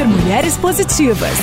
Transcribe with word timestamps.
Super 0.00 0.16
Mulheres 0.16 0.56
Positivas. 0.56 1.38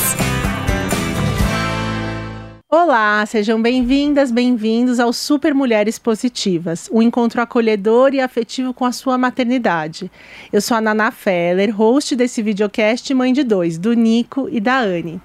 Olá, 2.67 3.23
sejam 3.27 3.61
bem-vindas, 3.61 4.31
bem-vindos 4.31 4.99
ao 4.99 5.13
Super 5.13 5.53
Mulheres 5.53 5.99
Positivas, 5.99 6.89
um 6.91 7.03
encontro 7.03 7.39
acolhedor 7.39 8.15
e 8.15 8.19
afetivo 8.19 8.73
com 8.73 8.83
a 8.83 8.91
sua 8.91 9.15
maternidade. 9.15 10.11
Eu 10.51 10.59
sou 10.59 10.75
a 10.75 10.81
Nana 10.81 11.11
Feller, 11.11 11.69
host 11.69 12.15
desse 12.15 12.41
videocast 12.41 13.13
Mãe 13.13 13.31
de 13.31 13.43
Dois, 13.43 13.77
do 13.77 13.93
Nico 13.93 14.49
e 14.51 14.59
da 14.59 14.79
Anne. 14.79 15.21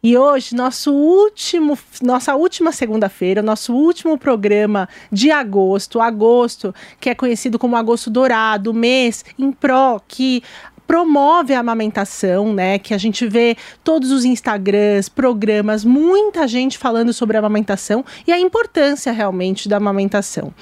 E 0.00 0.16
hoje, 0.16 0.54
nosso 0.54 0.92
último, 0.92 1.76
nossa 2.00 2.36
última 2.36 2.70
segunda-feira, 2.70 3.42
nosso 3.42 3.74
último 3.74 4.16
programa 4.16 4.88
de 5.10 5.32
agosto, 5.32 6.00
agosto, 6.00 6.72
que 7.00 7.10
é 7.10 7.14
conhecido 7.14 7.58
como 7.58 7.74
agosto 7.74 8.08
dourado, 8.08 8.72
mês 8.72 9.24
em 9.36 9.50
pró 9.50 10.00
que 10.06 10.44
promove 10.88 11.52
a 11.52 11.60
amamentação, 11.60 12.54
né? 12.54 12.78
Que 12.78 12.94
a 12.94 12.98
gente 12.98 13.28
vê 13.28 13.58
todos 13.84 14.10
os 14.10 14.24
Instagrams, 14.24 15.10
programas, 15.10 15.84
muita 15.84 16.48
gente 16.48 16.78
falando 16.78 17.12
sobre 17.12 17.36
a 17.36 17.40
amamentação 17.40 18.02
e 18.26 18.32
a 18.32 18.40
importância 18.40 19.12
realmente 19.12 19.68
da 19.68 19.76
amamentação. 19.76 20.52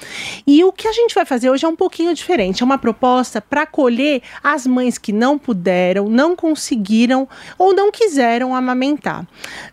E 0.45 0.65
o 0.65 0.73
que 0.73 0.85
a 0.85 0.91
gente 0.91 1.15
vai 1.15 1.23
fazer 1.23 1.49
hoje 1.49 1.65
é 1.65 1.69
um 1.69 1.77
pouquinho 1.77 2.13
diferente. 2.13 2.61
É 2.61 2.65
uma 2.65 2.77
proposta 2.77 3.39
para 3.39 3.61
acolher 3.61 4.21
as 4.43 4.67
mães 4.67 4.97
que 4.97 5.13
não 5.13 5.37
puderam, 5.39 6.09
não 6.09 6.35
conseguiram 6.35 7.25
ou 7.57 7.73
não 7.73 7.89
quiseram 7.89 8.53
amamentar. 8.53 9.25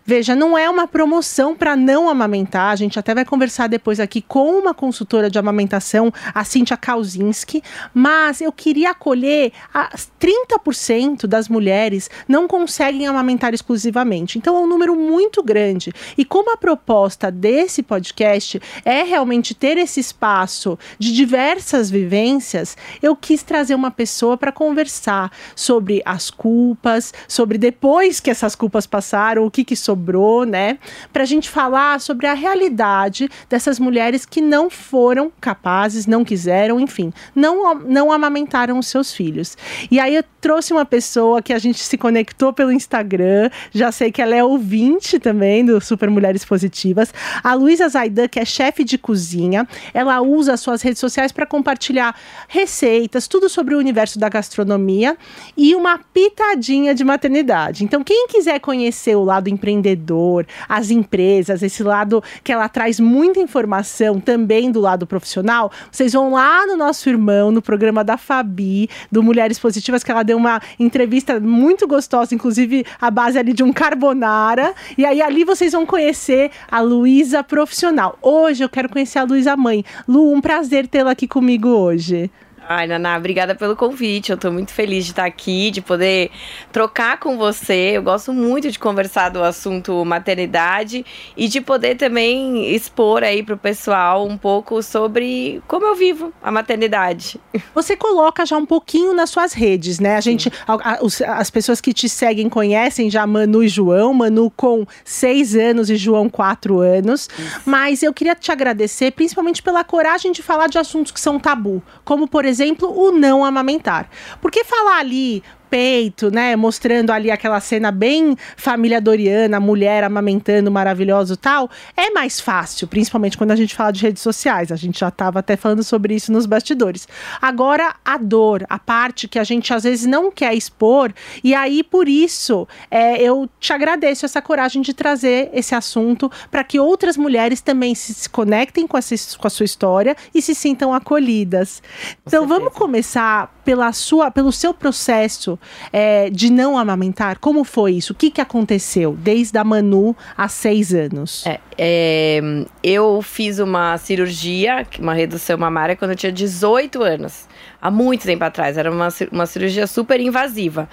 Veja, 0.05 0.35
não 0.35 0.57
é 0.57 0.69
uma 0.69 0.87
promoção 0.87 1.53
para 1.53 1.75
não 1.75 2.07
amamentar. 2.07 2.71
A 2.71 2.75
gente 2.77 2.97
até 2.97 3.13
vai 3.13 3.25
conversar 3.25 3.67
depois 3.67 3.99
aqui 3.99 4.21
com 4.21 4.57
uma 4.57 4.73
consultora 4.73 5.29
de 5.29 5.37
amamentação, 5.37 6.13
a 6.33 6.45
Cíntia 6.45 6.77
Kauzinski, 6.77 7.61
mas 7.93 8.39
eu 8.39 8.53
queria 8.53 8.91
acolher 8.91 9.51
as 9.73 10.09
30 10.17 10.44
30% 10.45 11.27
das 11.27 11.49
mulheres 11.49 12.09
não 12.27 12.47
conseguem 12.47 13.07
amamentar 13.07 13.53
exclusivamente. 13.53 14.37
Então 14.37 14.55
é 14.55 14.59
um 14.59 14.67
número 14.67 14.95
muito 14.95 15.43
grande. 15.43 15.91
E 16.17 16.23
como 16.23 16.53
a 16.53 16.57
proposta 16.57 17.31
desse 17.31 17.81
podcast 17.83 18.61
é 18.83 19.03
realmente 19.03 19.53
ter 19.53 19.77
esse 19.77 19.99
espaço 19.99 20.77
de 20.97 21.13
diversas 21.13 21.89
vivências, 21.89 22.77
eu 23.01 23.15
quis 23.15 23.43
trazer 23.43 23.75
uma 23.75 23.91
pessoa 23.91 24.37
para 24.37 24.51
conversar 24.51 25.31
sobre 25.55 26.01
as 26.05 26.29
culpas, 26.29 27.13
sobre 27.27 27.57
depois 27.57 28.19
que 28.19 28.29
essas 28.29 28.55
culpas 28.55 28.85
passaram, 28.85 29.45
o 29.45 29.51
que, 29.51 29.63
que 29.63 29.75
sobrou, 29.75 30.45
né? 30.45 30.77
Para 31.11 31.23
a 31.23 31.25
gente 31.25 31.49
falar 31.49 31.99
sobre 31.99 32.27
a 32.27 32.33
realidade 32.33 33.29
dessas 33.49 33.79
mulheres 33.79 34.25
que 34.25 34.41
não 34.41 34.69
foram 34.69 35.31
capazes, 35.39 36.05
não 36.05 36.23
quiseram, 36.23 36.79
enfim, 36.79 37.11
não, 37.33 37.75
não 37.75 38.11
amamentaram 38.11 38.77
os 38.79 38.87
seus 38.87 39.13
filhos. 39.13 39.57
E 39.89 39.99
aí 39.99 40.15
eu 40.15 40.23
trouxe 40.45 40.71
uma 40.71 40.85
pessoa 40.85 41.41
que 41.41 41.51
a 41.51 41.57
gente 41.57 41.79
se 41.79 41.97
conectou 41.97 42.53
pelo 42.53 42.71
Instagram. 42.71 43.49
Já 43.71 43.91
sei 43.91 44.11
que 44.11 44.21
ela 44.21 44.35
é 44.35 44.43
ouvinte 44.43 45.17
também 45.17 45.65
do 45.65 45.81
Super 45.81 46.07
Mulheres 46.07 46.45
Positivas. 46.45 47.11
A 47.43 47.55
Luísa 47.55 47.89
Zaidan, 47.89 48.27
que 48.27 48.39
é 48.39 48.45
chefe 48.45 48.83
de 48.83 48.95
cozinha, 48.95 49.67
ela 49.91 50.21
usa 50.21 50.53
as 50.53 50.59
suas 50.59 50.83
redes 50.83 50.99
sociais 50.99 51.31
para 51.31 51.47
compartilhar 51.47 52.15
receitas, 52.47 53.27
tudo 53.27 53.49
sobre 53.49 53.73
o 53.73 53.79
universo 53.79 54.19
da 54.19 54.29
gastronomia 54.29 55.17
e 55.57 55.73
uma 55.73 55.97
pitadinha 55.97 56.93
de 56.93 57.03
maternidade. 57.03 57.83
Então, 57.83 58.03
quem 58.03 58.27
quiser 58.27 58.59
conhecer 58.59 59.15
o 59.15 59.23
lado 59.23 59.49
empreendedor, 59.49 60.45
as 60.69 60.91
empresas, 60.91 61.63
esse 61.63 61.81
lado 61.81 62.23
que 62.43 62.51
ela 62.51 62.69
traz 62.69 62.99
muita 62.99 63.39
informação 63.39 64.19
também 64.19 64.71
do 64.71 64.79
lado 64.79 65.07
profissional, 65.07 65.71
vocês 65.91 66.13
vão 66.13 66.33
lá 66.33 66.67
no 66.67 66.77
nosso 66.77 67.09
irmão, 67.09 67.49
no 67.49 67.63
programa 67.63 68.03
da 68.03 68.15
Fabi, 68.15 68.87
do 69.11 69.23
Mulheres 69.23 69.57
Positivas, 69.57 70.03
que 70.03 70.11
ela 70.11 70.21
deu 70.21 70.34
uma 70.35 70.61
entrevista 70.79 71.39
muito 71.39 71.87
gostosa, 71.87 72.35
inclusive 72.35 72.85
a 72.99 73.09
base 73.09 73.39
ali 73.39 73.53
de 73.53 73.63
um 73.63 73.73
carbonara. 73.73 74.73
E 74.97 75.05
aí 75.05 75.21
ali 75.21 75.43
vocês 75.43 75.71
vão 75.71 75.85
conhecer 75.85 76.51
a 76.69 76.81
Luísa 76.81 77.43
profissional. 77.43 78.17
Hoje 78.21 78.63
eu 78.63 78.69
quero 78.69 78.89
conhecer 78.89 79.19
a 79.19 79.23
Luísa 79.23 79.55
mãe. 79.55 79.83
Lu, 80.07 80.31
um 80.33 80.41
prazer 80.41 80.87
tê-la 80.87 81.11
aqui 81.11 81.27
comigo 81.27 81.69
hoje. 81.69 82.29
Ai, 82.67 82.87
Naná, 82.87 83.15
obrigada 83.15 83.53
pelo 83.53 83.75
convite. 83.75 84.31
Eu 84.31 84.37
tô 84.37 84.51
muito 84.51 84.73
feliz 84.73 85.05
de 85.05 85.11
estar 85.11 85.25
aqui, 85.25 85.69
de 85.69 85.81
poder 85.81 86.31
trocar 86.71 87.19
com 87.19 87.37
você. 87.37 87.91
Eu 87.93 88.01
gosto 88.01 88.33
muito 88.33 88.71
de 88.71 88.79
conversar 88.79 89.29
do 89.29 89.43
assunto 89.43 90.03
maternidade 90.03 91.05
e 91.37 91.47
de 91.47 91.61
poder 91.61 91.95
também 91.95 92.73
expor 92.73 93.23
aí 93.23 93.43
pro 93.43 93.55
pessoal 93.55 94.27
um 94.27 94.35
pouco 94.35 94.81
sobre 94.81 95.61
como 95.67 95.85
eu 95.85 95.95
vivo 95.95 96.33
a 96.41 96.51
maternidade. 96.51 97.39
Você 97.75 97.95
coloca 97.95 98.43
já 98.45 98.57
um 98.57 98.65
pouquinho 98.65 99.13
nas 99.13 99.29
suas 99.29 99.53
redes, 99.53 99.99
né? 99.99 100.15
A 100.15 100.21
gente, 100.21 100.51
a, 100.67 100.73
a, 100.73 101.39
as 101.39 101.51
pessoas 101.51 101.79
que 101.79 101.93
te 101.93 102.09
seguem 102.09 102.49
conhecem 102.49 103.11
já 103.11 103.27
Manu 103.27 103.63
e 103.63 103.67
João, 103.67 104.11
Manu 104.11 104.49
com 104.49 104.87
seis 105.03 105.55
anos 105.55 105.91
e 105.91 105.95
João 105.97 106.27
quatro 106.29 106.79
anos. 106.79 107.29
Isso. 107.37 107.61
Mas 107.63 108.01
eu 108.01 108.11
queria 108.11 108.33
te 108.33 108.51
agradecer, 108.51 109.11
principalmente 109.11 109.61
pela 109.61 109.83
coragem 109.83 110.31
de 110.31 110.41
falar 110.41 110.65
de 110.65 110.79
assuntos 110.79 111.11
que 111.11 111.19
são 111.19 111.39
tabu, 111.39 111.83
como 112.03 112.27
por 112.27 112.43
exemplo 112.43 112.54
exemplo, 112.55 112.89
o 112.89 113.11
não 113.11 113.43
amamentar. 113.43 114.09
Porque 114.41 114.63
falar 114.63 114.99
ali 114.99 115.43
peito, 115.69 116.31
né? 116.31 116.55
Mostrando 116.55 117.11
ali 117.11 117.31
aquela 117.31 117.59
cena 117.59 117.91
bem 117.91 118.35
família 118.55 119.01
Doriana, 119.01 119.59
mulher 119.59 120.03
amamentando 120.03 120.71
maravilhoso 120.71 121.35
tal, 121.35 121.69
é 121.95 122.09
mais 122.11 122.39
fácil, 122.39 122.87
principalmente 122.87 123.37
quando 123.37 123.51
a 123.51 123.55
gente 123.55 123.75
fala 123.75 123.91
de 123.91 124.01
redes 124.01 124.21
sociais. 124.21 124.71
A 124.71 124.75
gente 124.75 124.99
já 124.99 125.09
estava 125.09 125.39
até 125.39 125.55
falando 125.55 125.83
sobre 125.83 126.15
isso 126.15 126.31
nos 126.31 126.45
bastidores. 126.45 127.07
Agora, 127.41 127.95
a 128.03 128.17
dor, 128.17 128.65
a 128.69 128.79
parte 128.79 129.27
que 129.27 129.39
a 129.39 129.43
gente 129.43 129.73
às 129.73 129.83
vezes 129.83 130.05
não 130.05 130.31
quer 130.31 130.53
expor, 130.53 131.13
e 131.43 131.53
aí 131.53 131.83
por 131.83 132.07
isso 132.07 132.67
é, 132.89 133.21
eu 133.21 133.49
te 133.59 133.73
agradeço 133.73 134.25
essa 134.25 134.41
coragem 134.41 134.81
de 134.81 134.93
trazer 134.93 135.49
esse 135.53 135.75
assunto 135.75 136.31
para 136.49 136.63
que 136.63 136.79
outras 136.79 137.17
mulheres 137.17 137.61
também 137.61 137.95
se, 137.95 138.29
conectem 138.29 138.87
com, 138.87 138.97
essa, 138.97 139.15
com 139.37 139.47
a 139.47 139.49
sua 139.49 139.65
história 139.65 140.15
e 140.33 140.41
se 140.41 140.53
sintam 140.53 140.93
acolhidas. 140.93 141.81
Então, 142.25 142.47
vamos 142.47 142.73
começar 142.73 143.53
pela 143.63 143.91
sua, 143.93 144.29
pelo 144.29 144.51
seu 144.51 144.73
processo 144.73 145.59
é, 145.91 146.29
de 146.29 146.51
não 146.51 146.77
amamentar? 146.77 147.39
Como 147.39 147.63
foi 147.63 147.93
isso? 147.93 148.13
O 148.13 148.15
que, 148.15 148.29
que 148.29 148.41
aconteceu 148.41 149.15
desde 149.19 149.57
a 149.57 149.63
Manu 149.63 150.15
há 150.37 150.47
seis 150.47 150.93
anos? 150.93 151.45
É, 151.45 151.59
é, 151.77 152.41
eu 152.83 153.21
fiz 153.21 153.59
uma 153.59 153.97
cirurgia, 153.97 154.85
uma 154.99 155.13
redução 155.13 155.57
mamária, 155.57 155.95
quando 155.95 156.11
eu 156.11 156.17
tinha 156.17 156.31
18 156.31 157.01
anos. 157.03 157.47
Há 157.81 157.91
muito 157.91 158.23
tempo 158.25 158.43
atrás. 158.43 158.77
Era 158.77 158.91
uma, 158.91 159.09
uma 159.31 159.45
cirurgia 159.45 159.87
super 159.87 160.19
invasiva. 160.19 160.89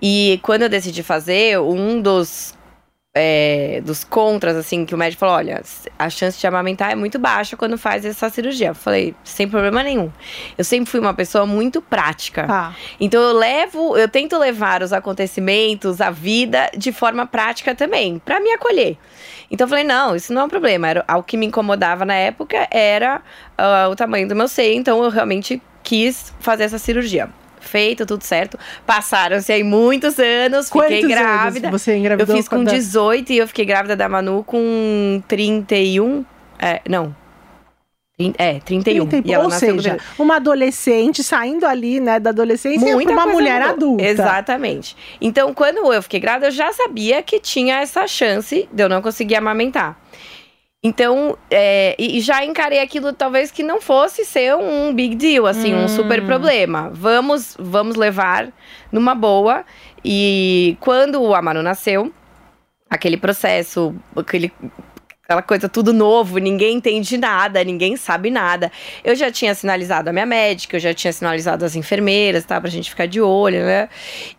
E 0.00 0.38
quando 0.42 0.62
eu 0.62 0.68
decidi 0.68 1.02
fazer, 1.02 1.58
um 1.58 2.00
dos 2.00 2.54
é, 3.16 3.80
dos 3.84 4.02
contras, 4.02 4.56
assim, 4.56 4.84
que 4.84 4.94
o 4.94 4.98
médico 4.98 5.20
falou: 5.20 5.36
olha, 5.36 5.62
a 5.96 6.10
chance 6.10 6.38
de 6.38 6.46
amamentar 6.46 6.90
é 6.90 6.94
muito 6.96 7.16
baixa 7.18 7.56
quando 7.56 7.78
faz 7.78 8.04
essa 8.04 8.28
cirurgia. 8.28 8.68
Eu 8.68 8.74
falei, 8.74 9.14
sem 9.22 9.48
problema 9.48 9.82
nenhum. 9.82 10.10
Eu 10.58 10.64
sempre 10.64 10.90
fui 10.90 10.98
uma 10.98 11.14
pessoa 11.14 11.46
muito 11.46 11.80
prática. 11.80 12.46
Tá. 12.46 12.76
Então 12.98 13.22
eu 13.22 13.32
levo, 13.32 13.96
eu 13.96 14.08
tento 14.08 14.36
levar 14.36 14.82
os 14.82 14.92
acontecimentos, 14.92 16.00
a 16.00 16.10
vida, 16.10 16.68
de 16.76 16.90
forma 16.90 17.24
prática 17.24 17.74
também, 17.74 18.18
para 18.18 18.40
me 18.40 18.50
acolher. 18.50 18.98
Então 19.48 19.66
eu 19.66 19.68
falei, 19.68 19.84
não, 19.84 20.16
isso 20.16 20.32
não 20.32 20.42
é 20.42 20.44
um 20.46 20.48
problema. 20.48 20.88
Era, 20.88 21.04
o 21.16 21.22
que 21.22 21.36
me 21.36 21.46
incomodava 21.46 22.04
na 22.04 22.14
época 22.14 22.66
era 22.68 23.22
uh, 23.56 23.90
o 23.90 23.94
tamanho 23.94 24.26
do 24.26 24.34
meu 24.34 24.48
seio, 24.48 24.76
então 24.76 25.02
eu 25.04 25.10
realmente 25.10 25.62
quis 25.84 26.34
fazer 26.40 26.64
essa 26.64 26.78
cirurgia 26.78 27.28
feito, 27.64 28.06
tudo 28.06 28.22
certo. 28.22 28.58
Passaram-se 28.86 29.52
aí 29.52 29.64
muitos 29.64 30.18
anos, 30.18 30.68
Quantos 30.68 30.94
fiquei 30.94 31.08
grávida. 31.08 31.68
Anos 31.68 31.82
você 31.82 31.96
engravidou? 31.96 32.34
Eu 32.34 32.36
fiz 32.36 32.48
com 32.48 32.62
18 32.62 33.32
e 33.32 33.38
eu 33.38 33.48
fiquei 33.48 33.64
grávida 33.64 33.96
da 33.96 34.08
Manu 34.08 34.44
com 34.44 35.22
31. 35.26 36.24
É, 36.58 36.80
não, 36.88 37.14
é, 38.38 38.60
31. 38.60 39.06
30, 39.08 39.28
e 39.28 39.32
ela 39.32 39.44
ou 39.44 39.50
seja, 39.50 39.98
uma 40.16 40.36
adolescente 40.36 41.24
saindo 41.24 41.66
ali, 41.66 41.98
né, 41.98 42.20
da 42.20 42.30
adolescência 42.30 42.96
para 42.96 43.12
uma 43.12 43.26
mulher 43.26 43.60
mudou. 43.60 43.74
adulta. 43.74 44.04
Exatamente. 44.04 44.96
Então, 45.20 45.52
quando 45.52 45.92
eu 45.92 46.00
fiquei 46.00 46.20
grávida, 46.20 46.46
eu 46.46 46.52
já 46.52 46.72
sabia 46.72 47.20
que 47.22 47.40
tinha 47.40 47.80
essa 47.80 48.06
chance 48.06 48.68
de 48.72 48.82
eu 48.82 48.88
não 48.88 49.02
conseguir 49.02 49.34
amamentar. 49.34 49.98
Então, 50.86 51.38
é, 51.50 51.96
e 51.98 52.20
já 52.20 52.44
encarei 52.44 52.78
aquilo 52.78 53.14
talvez 53.14 53.50
que 53.50 53.62
não 53.62 53.80
fosse 53.80 54.22
ser 54.22 54.54
um 54.54 54.92
big 54.92 55.14
deal, 55.14 55.46
assim, 55.46 55.74
hum. 55.74 55.84
um 55.84 55.88
super 55.88 56.22
problema. 56.26 56.90
Vamos, 56.92 57.56
vamos 57.58 57.96
levar 57.96 58.52
numa 58.92 59.14
boa. 59.14 59.64
E 60.04 60.76
quando 60.80 61.22
o 61.22 61.34
Amaro 61.34 61.62
nasceu, 61.62 62.12
aquele 62.90 63.16
processo, 63.16 63.94
aquele 64.14 64.52
aquela 65.24 65.42
coisa 65.42 65.68
tudo 65.68 65.92
novo, 65.92 66.38
ninguém 66.38 66.76
entende 66.76 67.16
nada, 67.16 67.64
ninguém 67.64 67.96
sabe 67.96 68.30
nada. 68.30 68.70
Eu 69.02 69.16
já 69.16 69.30
tinha 69.30 69.54
sinalizado 69.54 70.10
a 70.10 70.12
minha 70.12 70.26
médica, 70.26 70.76
eu 70.76 70.80
já 70.80 70.92
tinha 70.92 71.12
sinalizado 71.12 71.64
as 71.64 71.74
enfermeiras, 71.74 72.44
tá? 72.44 72.60
Pra 72.60 72.68
gente 72.68 72.90
ficar 72.90 73.06
de 73.06 73.20
olho, 73.20 73.64
né? 73.64 73.88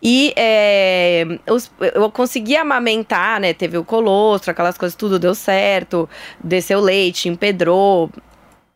E 0.00 0.32
é, 0.36 1.24
os, 1.50 1.70
eu 1.94 2.10
consegui 2.10 2.56
amamentar, 2.56 3.40
né? 3.40 3.52
Teve 3.52 3.76
o 3.76 3.84
colostro, 3.84 4.52
aquelas 4.52 4.78
coisas, 4.78 4.94
tudo 4.94 5.18
deu 5.18 5.34
certo, 5.34 6.08
desceu 6.42 6.80
leite, 6.80 7.28
empedrou, 7.28 8.08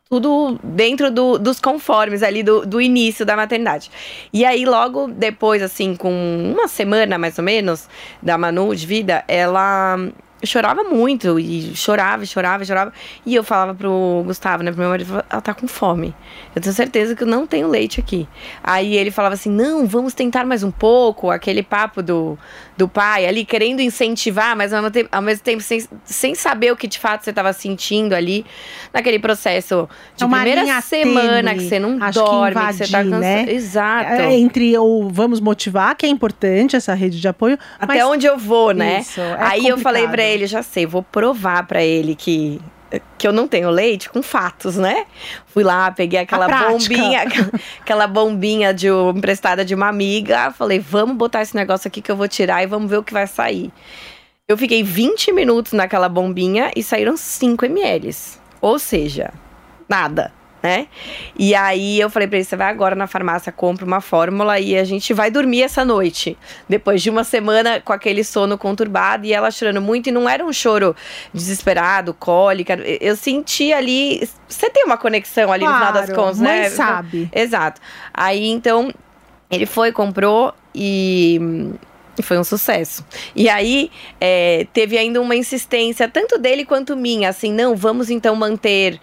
tudo 0.09 0.59
dentro 0.61 1.09
do, 1.09 1.39
dos 1.39 1.61
conformes 1.61 2.21
ali 2.21 2.43
do, 2.43 2.65
do 2.65 2.81
início 2.81 3.25
da 3.25 3.37
maternidade. 3.37 3.89
E 4.33 4.43
aí, 4.43 4.65
logo 4.65 5.07
depois, 5.07 5.61
assim, 5.61 5.95
com 5.95 6.11
uma 6.53 6.67
semana 6.67 7.17
mais 7.17 7.37
ou 7.37 7.43
menos 7.45 7.87
da 8.21 8.37
Manu 8.37 8.75
de 8.75 8.85
vida, 8.85 9.23
ela 9.29 9.97
chorava 10.43 10.83
muito 10.83 11.39
e 11.39 11.75
chorava, 11.75 12.25
chorava, 12.25 12.65
chorava. 12.65 12.93
E 13.25 13.35
eu 13.35 13.43
falava 13.43 13.73
pro 13.73 14.23
Gustavo, 14.25 14.63
né, 14.63 14.71
pro 14.71 14.79
meu 14.79 14.89
marido, 14.89 15.23
ela 15.29 15.41
tá 15.41 15.53
com 15.53 15.67
fome. 15.67 16.13
Eu 16.55 16.61
tenho 16.61 16.73
certeza 16.73 17.15
que 17.15 17.23
eu 17.23 17.27
não 17.27 17.45
tenho 17.45 17.67
leite 17.67 17.99
aqui. 17.99 18.27
Aí 18.63 18.95
ele 18.95 19.11
falava 19.11 19.35
assim: 19.35 19.49
"Não, 19.49 19.85
vamos 19.85 20.13
tentar 20.13 20.45
mais 20.45 20.63
um 20.63 20.71
pouco", 20.71 21.29
aquele 21.29 21.63
papo 21.63 22.01
do, 22.01 22.37
do 22.77 22.87
pai 22.87 23.25
ali 23.25 23.45
querendo 23.45 23.79
incentivar, 23.81 24.55
mas 24.55 24.73
ao 24.73 24.81
mesmo 24.81 24.91
tempo, 24.91 25.09
ao 25.11 25.21
mesmo 25.21 25.43
tempo 25.43 25.61
sem, 25.61 25.85
sem 26.03 26.35
saber 26.35 26.71
o 26.71 26.75
que 26.75 26.87
de 26.87 26.99
fato 26.99 27.23
você 27.23 27.29
estava 27.29 27.53
sentindo 27.53 28.13
ali 28.13 28.45
naquele 28.93 29.19
processo 29.19 29.87
de 30.15 30.23
é 30.23 30.27
primeira 30.27 30.81
semana 30.81 31.53
que 31.53 31.61
você 31.61 31.79
não 31.79 31.97
dorme, 31.97 32.53
que, 32.53 32.59
invadir, 32.59 32.79
que 32.79 32.85
você 32.85 32.91
tá 32.91 33.03
cansado. 33.03 33.19
Né? 33.19 33.45
Exato. 33.49 34.11
É, 34.11 34.33
entre 34.33 34.77
o 34.77 35.09
vamos 35.09 35.39
motivar, 35.39 35.95
que 35.95 36.05
é 36.05 36.09
importante 36.09 36.75
essa 36.75 36.93
rede 36.93 37.19
de 37.19 37.27
apoio, 37.27 37.57
até 37.79 38.05
onde 38.05 38.25
eu 38.25 38.37
vou, 38.37 38.71
né? 38.71 39.01
Isso, 39.01 39.21
é 39.21 39.33
Aí 39.33 39.37
complicado. 39.37 39.67
eu 39.67 39.77
falei 39.77 40.07
para 40.07 40.23
ele, 40.31 40.47
já 40.47 40.63
sei, 40.63 40.85
vou 40.85 41.03
provar 41.03 41.65
para 41.65 41.83
ele 41.83 42.15
que 42.15 42.59
que 43.17 43.25
eu 43.25 43.31
não 43.31 43.47
tenho 43.47 43.69
leite 43.69 44.09
com 44.09 44.21
fatos, 44.21 44.75
né? 44.75 45.05
Fui 45.45 45.63
lá, 45.63 45.89
peguei 45.91 46.19
aquela 46.19 46.45
bombinha, 46.47 47.23
aquela 47.79 48.05
bombinha 48.05 48.73
de 48.73 48.87
emprestada 48.89 49.63
de 49.63 49.73
uma 49.73 49.87
amiga, 49.87 50.51
falei, 50.51 50.77
vamos 50.77 51.15
botar 51.15 51.41
esse 51.41 51.55
negócio 51.55 51.87
aqui 51.87 52.01
que 52.01 52.11
eu 52.11 52.17
vou 52.17 52.27
tirar 52.27 52.61
e 52.61 52.67
vamos 52.67 52.89
ver 52.89 52.97
o 52.97 53.03
que 53.03 53.13
vai 53.13 53.27
sair. 53.27 53.71
Eu 54.45 54.57
fiquei 54.57 54.83
20 54.83 55.31
minutos 55.31 55.71
naquela 55.71 56.09
bombinha 56.09 56.69
e 56.75 56.83
saíram 56.83 57.15
5 57.15 57.63
ml. 57.63 58.13
Ou 58.59 58.77
seja, 58.77 59.31
nada 59.87 60.33
né? 60.61 60.87
E 61.37 61.55
aí 61.55 61.99
eu 61.99 62.09
falei 62.09 62.27
para 62.27 62.37
ele: 62.37 62.45
você 62.45 62.55
vai 62.55 62.69
agora 62.69 62.95
na 62.95 63.07
farmácia, 63.07 63.51
compra 63.51 63.85
uma 63.85 64.01
fórmula 64.01 64.59
e 64.59 64.77
a 64.77 64.83
gente 64.83 65.13
vai 65.13 65.31
dormir 65.31 65.63
essa 65.63 65.83
noite. 65.83 66.37
Depois 66.69 67.01
de 67.01 67.09
uma 67.09 67.23
semana 67.23 67.81
com 67.81 67.93
aquele 67.93 68.23
sono 68.23 68.57
conturbado 68.57 69.25
e 69.25 69.33
ela 69.33 69.49
chorando 69.51 69.81
muito, 69.81 70.07
e 70.07 70.11
não 70.11 70.29
era 70.29 70.45
um 70.45 70.53
choro 70.53 70.95
desesperado, 71.33 72.13
cólica. 72.13 72.75
Eu 72.99 73.15
senti 73.15 73.73
ali. 73.73 74.27
Você 74.47 74.69
tem 74.69 74.83
uma 74.83 74.97
conexão 74.97 75.51
ali 75.51 75.63
claro, 75.63 75.79
no 75.79 75.87
final 75.87 76.01
das 76.01 76.15
contas, 76.15 76.39
né? 76.39 76.69
sabe. 76.69 77.29
Exato. 77.33 77.81
Aí 78.13 78.47
então 78.47 78.93
ele 79.49 79.65
foi, 79.65 79.91
comprou 79.91 80.53
e. 80.73 81.39
Foi 82.21 82.37
um 82.37 82.43
sucesso. 82.43 83.05
E 83.35 83.49
aí, 83.49 83.89
é, 84.19 84.67
teve 84.73 84.97
ainda 84.97 85.19
uma 85.19 85.35
insistência, 85.35 86.07
tanto 86.07 86.37
dele 86.37 86.65
quanto 86.65 86.95
minha, 86.95 87.29
assim, 87.29 87.51
não, 87.51 87.75
vamos 87.75 88.09
então 88.09 88.35
manter 88.35 88.99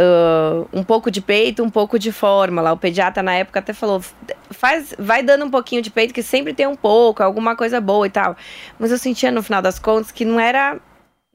Uh, 0.00 0.66
um 0.72 0.82
pouco 0.82 1.10
de 1.10 1.20
peito, 1.20 1.62
um 1.62 1.68
pouco 1.68 1.98
de 1.98 2.10
fórmula. 2.10 2.72
O 2.72 2.76
pediatra 2.76 3.22
na 3.22 3.34
época 3.34 3.58
até 3.58 3.74
falou: 3.74 4.02
faz, 4.50 4.94
vai 4.98 5.22
dando 5.22 5.44
um 5.44 5.50
pouquinho 5.50 5.82
de 5.82 5.90
peito, 5.90 6.14
que 6.14 6.22
sempre 6.22 6.54
tem 6.54 6.66
um 6.66 6.74
pouco, 6.74 7.22
alguma 7.22 7.54
coisa 7.54 7.80
boa 7.80 8.06
e 8.06 8.10
tal. 8.10 8.34
Mas 8.78 8.90
eu 8.90 8.96
sentia 8.96 9.30
no 9.30 9.42
final 9.42 9.60
das 9.60 9.78
contas 9.78 10.10
que 10.10 10.24
não 10.24 10.40
era 10.40 10.78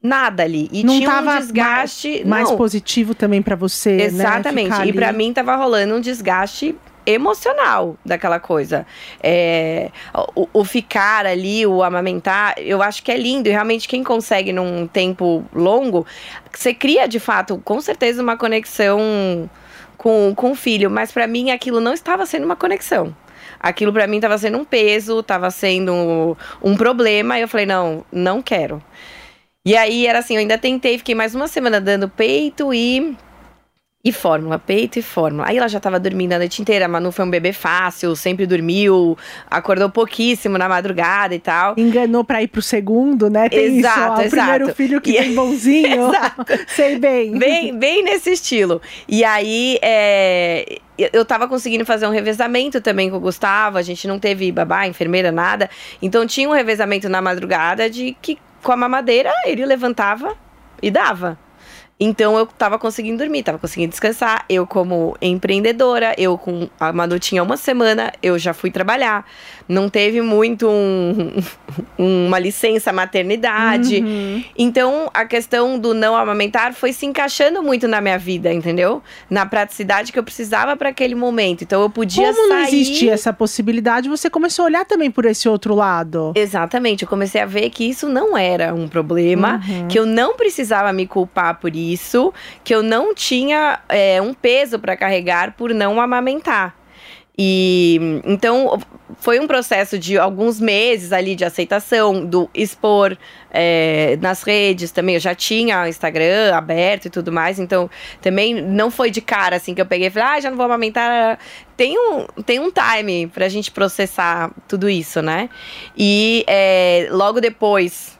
nada 0.02 0.42
ali. 0.42 0.68
E 0.72 0.82
não 0.82 0.96
tinha 0.96 1.20
um 1.20 1.38
desgaste. 1.38 2.24
Mais, 2.24 2.48
mais 2.48 2.50
positivo 2.52 3.14
também 3.14 3.40
para 3.40 3.54
você. 3.54 3.96
Né, 3.96 4.04
Exatamente. 4.04 4.70
Né? 4.70 4.86
E 4.88 4.92
para 4.92 5.12
mim 5.12 5.32
tava 5.32 5.54
rolando 5.54 5.94
um 5.94 6.00
desgaste 6.00 6.74
emocional 7.06 7.96
daquela 8.04 8.40
coisa. 8.40 8.86
É, 9.22 9.90
o, 10.34 10.48
o, 10.52 10.64
ficar 10.64 11.24
ali, 11.24 11.64
o 11.66 11.82
amamentar, 11.82 12.54
eu 12.58 12.82
acho 12.82 13.02
que 13.02 13.12
é 13.12 13.16
lindo. 13.16 13.48
E 13.48 13.52
realmente, 13.52 13.88
quem 13.88 14.02
consegue 14.02 14.52
num 14.52 14.86
tempo 14.86 15.44
longo, 15.54 16.04
você 16.52 16.74
cria 16.74 17.06
de 17.06 17.20
fato, 17.20 17.60
com 17.64 17.80
certeza, 17.80 18.22
uma 18.22 18.36
conexão 18.36 19.48
com, 19.96 20.34
com 20.34 20.50
o 20.50 20.54
filho. 20.54 20.90
Mas 20.90 21.12
para 21.12 21.26
mim, 21.26 21.50
aquilo 21.50 21.80
não 21.80 21.94
estava 21.94 22.26
sendo 22.26 22.44
uma 22.44 22.56
conexão. 22.56 23.14
Aquilo 23.58 23.92
para 23.92 24.06
mim 24.06 24.16
estava 24.16 24.36
sendo 24.36 24.58
um 24.58 24.64
peso, 24.64 25.20
estava 25.20 25.50
sendo 25.50 26.36
um 26.62 26.76
problema. 26.76 27.38
E 27.38 27.42
eu 27.42 27.48
falei: 27.48 27.66
não, 27.66 28.04
não 28.12 28.42
quero. 28.42 28.82
E 29.64 29.76
aí 29.76 30.06
era 30.06 30.20
assim, 30.20 30.34
eu 30.34 30.40
ainda 30.40 30.56
tentei, 30.56 30.96
fiquei 30.96 31.12
mais 31.12 31.34
uma 31.34 31.48
semana 31.48 31.80
dando 31.80 32.08
peito 32.08 32.72
e 32.72 33.16
e 34.06 34.12
fórmula, 34.12 34.56
peito 34.56 35.00
e 35.00 35.02
fórmula. 35.02 35.48
Aí 35.48 35.58
ela 35.58 35.66
já 35.66 35.80
tava 35.80 35.98
dormindo 35.98 36.32
a 36.32 36.38
noite 36.38 36.62
inteira. 36.62 36.84
A 36.84 36.88
Manu 36.88 37.10
foi 37.10 37.24
um 37.24 37.28
bebê 37.30 37.52
fácil, 37.52 38.14
sempre 38.14 38.46
dormiu, 38.46 39.18
acordou 39.50 39.90
pouquíssimo 39.90 40.56
na 40.56 40.68
madrugada 40.68 41.34
e 41.34 41.40
tal. 41.40 41.74
Enganou 41.76 42.22
pra 42.22 42.40
ir 42.40 42.46
pro 42.46 42.62
segundo, 42.62 43.28
né? 43.28 43.48
Tem 43.48 43.78
exato, 43.78 44.22
isso, 44.22 44.36
ó, 44.36 44.38
O 44.38 44.42
primeiro 44.42 44.74
filho 44.76 45.00
que 45.00 45.10
e... 45.10 45.20
vem 45.20 45.34
bonzinho. 45.34 46.06
exato. 46.14 46.44
Sei 46.68 47.00
bem. 47.00 47.36
bem. 47.36 47.76
Bem 47.76 48.04
nesse 48.04 48.30
estilo. 48.30 48.80
E 49.08 49.24
aí, 49.24 49.76
é, 49.82 50.78
eu 50.96 51.24
tava 51.24 51.48
conseguindo 51.48 51.84
fazer 51.84 52.06
um 52.06 52.12
revezamento 52.12 52.80
também 52.80 53.10
com 53.10 53.16
o 53.16 53.20
Gustavo. 53.20 53.76
A 53.76 53.82
gente 53.82 54.06
não 54.06 54.20
teve 54.20 54.52
babá, 54.52 54.86
enfermeira, 54.86 55.32
nada. 55.32 55.68
Então 56.00 56.24
tinha 56.28 56.48
um 56.48 56.52
revezamento 56.52 57.08
na 57.08 57.20
madrugada 57.20 57.90
de 57.90 58.16
que 58.22 58.38
com 58.62 58.70
a 58.70 58.76
mamadeira 58.76 59.32
ele 59.44 59.66
levantava 59.66 60.36
e 60.80 60.92
dava. 60.92 61.36
Então 61.98 62.36
eu 62.36 62.46
tava 62.46 62.78
conseguindo 62.78 63.18
dormir, 63.18 63.42
tava 63.42 63.58
conseguindo 63.58 63.90
descansar. 63.90 64.44
Eu, 64.50 64.66
como 64.66 65.16
empreendedora, 65.20 66.14
eu 66.18 66.36
com 66.36 66.68
a 66.78 66.92
Manu 66.92 67.18
tinha 67.18 67.42
uma 67.42 67.56
semana, 67.56 68.12
eu 68.22 68.38
já 68.38 68.52
fui 68.52 68.70
trabalhar. 68.70 69.24
Não 69.66 69.88
teve 69.88 70.20
muito 70.20 70.68
um, 70.68 71.32
uma 71.98 72.38
licença 72.38 72.92
maternidade. 72.92 74.00
Uhum. 74.00 74.44
Então 74.58 75.10
a 75.14 75.24
questão 75.24 75.78
do 75.78 75.94
não 75.94 76.14
amamentar 76.14 76.74
foi 76.74 76.92
se 76.92 77.06
encaixando 77.06 77.62
muito 77.62 77.88
na 77.88 78.02
minha 78.02 78.18
vida, 78.18 78.52
entendeu? 78.52 79.02
Na 79.30 79.46
praticidade 79.46 80.12
que 80.12 80.18
eu 80.18 80.24
precisava 80.24 80.76
para 80.76 80.90
aquele 80.90 81.14
momento. 81.14 81.62
Então 81.64 81.80
eu 81.80 81.88
podia 81.88 82.26
Como 82.26 82.48
sair. 82.48 82.48
não 82.48 82.68
existia 82.68 83.14
essa 83.14 83.32
possibilidade, 83.32 84.06
você 84.06 84.28
começou 84.28 84.64
a 84.64 84.66
olhar 84.66 84.84
também 84.84 85.10
por 85.10 85.24
esse 85.24 85.48
outro 85.48 85.74
lado. 85.74 86.32
Exatamente. 86.34 87.04
Eu 87.04 87.08
comecei 87.08 87.40
a 87.40 87.46
ver 87.46 87.70
que 87.70 87.88
isso 87.88 88.06
não 88.06 88.36
era 88.36 88.74
um 88.74 88.86
problema, 88.86 89.62
uhum. 89.66 89.88
que 89.88 89.98
eu 89.98 90.04
não 90.04 90.36
precisava 90.36 90.92
me 90.92 91.06
culpar 91.06 91.58
por 91.58 91.74
isso 91.74 91.85
isso, 91.92 92.32
que 92.64 92.74
eu 92.74 92.82
não 92.82 93.14
tinha 93.14 93.80
é, 93.88 94.20
um 94.20 94.34
peso 94.34 94.78
para 94.78 94.96
carregar 94.96 95.52
por 95.56 95.72
não 95.72 96.00
amamentar. 96.00 96.74
E 97.38 97.98
então 98.24 98.78
foi 99.18 99.38
um 99.38 99.46
processo 99.46 99.98
de 99.98 100.18
alguns 100.18 100.58
meses 100.58 101.12
ali 101.12 101.34
de 101.34 101.44
aceitação, 101.44 102.24
do 102.24 102.48
expor 102.54 103.16
é, 103.50 104.18
nas 104.22 104.42
redes 104.42 104.90
também. 104.90 105.16
Eu 105.16 105.20
já 105.20 105.34
tinha 105.34 105.82
o 105.82 105.86
Instagram 105.86 106.54
aberto 106.54 107.06
e 107.06 107.10
tudo 107.10 107.30
mais, 107.30 107.58
então 107.58 107.90
também 108.22 108.54
não 108.54 108.90
foi 108.90 109.10
de 109.10 109.20
cara 109.20 109.56
assim 109.56 109.74
que 109.74 109.80
eu 109.80 109.86
peguei 109.86 110.08
e 110.08 110.10
falei, 110.10 110.28
ah, 110.28 110.40
já 110.40 110.50
não 110.50 110.56
vou 110.56 110.64
amamentar. 110.64 111.38
Tem 111.76 111.98
um, 111.98 112.26
tem 112.42 112.58
um 112.58 112.70
time 112.70 113.26
pra 113.26 113.48
gente 113.50 113.70
processar 113.70 114.50
tudo 114.66 114.88
isso, 114.88 115.20
né? 115.20 115.50
E 115.96 116.42
é, 116.46 117.08
logo 117.10 117.38
depois 117.38 118.15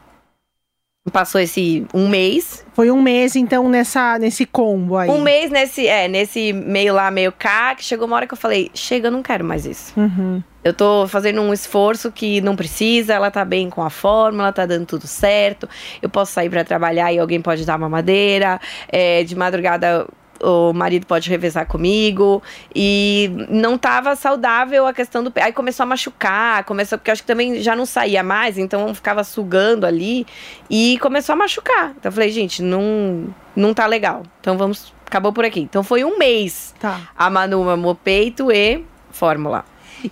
Passou 1.11 1.39
esse 1.39 1.85
um 1.93 2.07
mês. 2.07 2.65
Foi 2.73 2.91
um 2.91 3.01
mês, 3.01 3.35
então, 3.35 3.69
nessa, 3.69 4.19
nesse 4.19 4.45
combo 4.45 4.97
aí. 4.97 5.09
Um 5.09 5.21
mês 5.21 5.49
nesse, 5.49 5.87
é, 5.87 6.07
nesse 6.07 6.53
meio 6.53 6.93
lá, 6.93 7.09
meio 7.09 7.31
cá, 7.31 7.73
que 7.75 7.83
chegou 7.83 8.05
uma 8.07 8.15
hora 8.15 8.27
que 8.27 8.33
eu 8.33 8.37
falei, 8.37 8.69
chega, 8.73 9.07
eu 9.07 9.11
não 9.11 9.23
quero 9.23 9.43
mais 9.43 9.65
isso. 9.65 9.93
Uhum. 9.97 10.43
Eu 10.63 10.73
tô 10.73 11.07
fazendo 11.07 11.41
um 11.41 11.53
esforço 11.53 12.11
que 12.11 12.41
não 12.41 12.55
precisa, 12.55 13.13
ela 13.13 13.31
tá 13.31 13.45
bem 13.45 13.69
com 13.69 13.81
a 13.81 13.89
fórmula, 13.89 14.51
tá 14.51 14.65
dando 14.65 14.85
tudo 14.85 15.07
certo. 15.07 15.67
Eu 16.01 16.09
posso 16.09 16.33
sair 16.33 16.49
para 16.49 16.63
trabalhar 16.63 17.11
e 17.13 17.19
alguém 17.19 17.41
pode 17.41 17.65
dar 17.65 17.77
uma 17.77 17.87
madeira. 17.87 18.59
É, 18.89 19.23
de 19.23 19.35
madrugada 19.35 20.05
o 20.41 20.73
marido 20.73 21.05
pode 21.05 21.29
revezar 21.29 21.65
comigo. 21.65 22.41
E 22.75 23.31
não 23.49 23.77
tava 23.77 24.15
saudável 24.15 24.85
a 24.85 24.93
questão 24.93 25.23
do. 25.23 25.31
Aí 25.35 25.51
começou 25.51 25.83
a 25.83 25.87
machucar, 25.87 26.63
começou, 26.63 26.97
porque 26.97 27.09
eu 27.09 27.13
acho 27.13 27.21
que 27.21 27.27
também 27.27 27.61
já 27.61 27.75
não 27.75 27.85
saía 27.85 28.23
mais, 28.23 28.57
então 28.57 28.93
ficava 28.93 29.23
sugando 29.23 29.85
ali. 29.85 30.25
E 30.69 30.97
começou 30.99 31.33
a 31.33 31.35
machucar. 31.35 31.91
Então 31.91 32.09
eu 32.09 32.11
falei, 32.11 32.29
gente, 32.29 32.61
não, 32.61 33.33
não 33.55 33.73
tá 33.73 33.85
legal. 33.85 34.23
Então 34.39 34.57
vamos. 34.57 34.93
Acabou 35.05 35.31
por 35.31 35.45
aqui. 35.45 35.61
Então 35.61 35.83
foi 35.83 36.03
um 36.03 36.17
mês. 36.17 36.75
Tá. 36.79 36.99
A 37.17 37.29
Manu 37.29 37.63
mamou 37.63 37.95
peito 37.95 38.51
e 38.51 38.83
fórmula. 39.09 39.63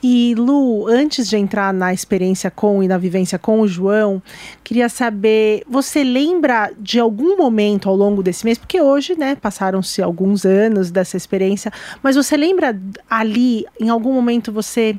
E 0.02 0.36
Lu, 0.36 0.88
antes 0.88 1.28
de 1.28 1.38
entrar 1.38 1.74
na 1.74 1.94
experiência 1.94 2.50
com 2.52 2.84
e 2.84 2.88
na 2.88 2.98
vivência 2.98 3.38
com 3.38 3.62
o 3.62 3.68
João, 3.68 4.22
queria 4.64 4.90
saber, 4.90 5.64
você 5.68 6.04
lembra 6.04 6.72
de 6.80 7.00
algum 7.00 7.38
momento 7.38 7.90
ao 7.90 7.96
longo 7.96 8.24
desse 8.24 8.46
mês? 8.46 8.58
Porque 8.58 8.82
hoje, 8.82 9.16
né, 9.18 9.36
passaram-se 9.36 10.02
alguns 10.02 10.46
anos 10.46 10.92
dessa 10.92 11.18
experiência, 11.18 11.72
mas 12.02 12.16
você 12.16 12.38
lembra 12.38 12.80
ali, 13.10 13.66
em 13.80 13.90
algum 13.90 14.14
momento 14.14 14.52
você 14.52 14.96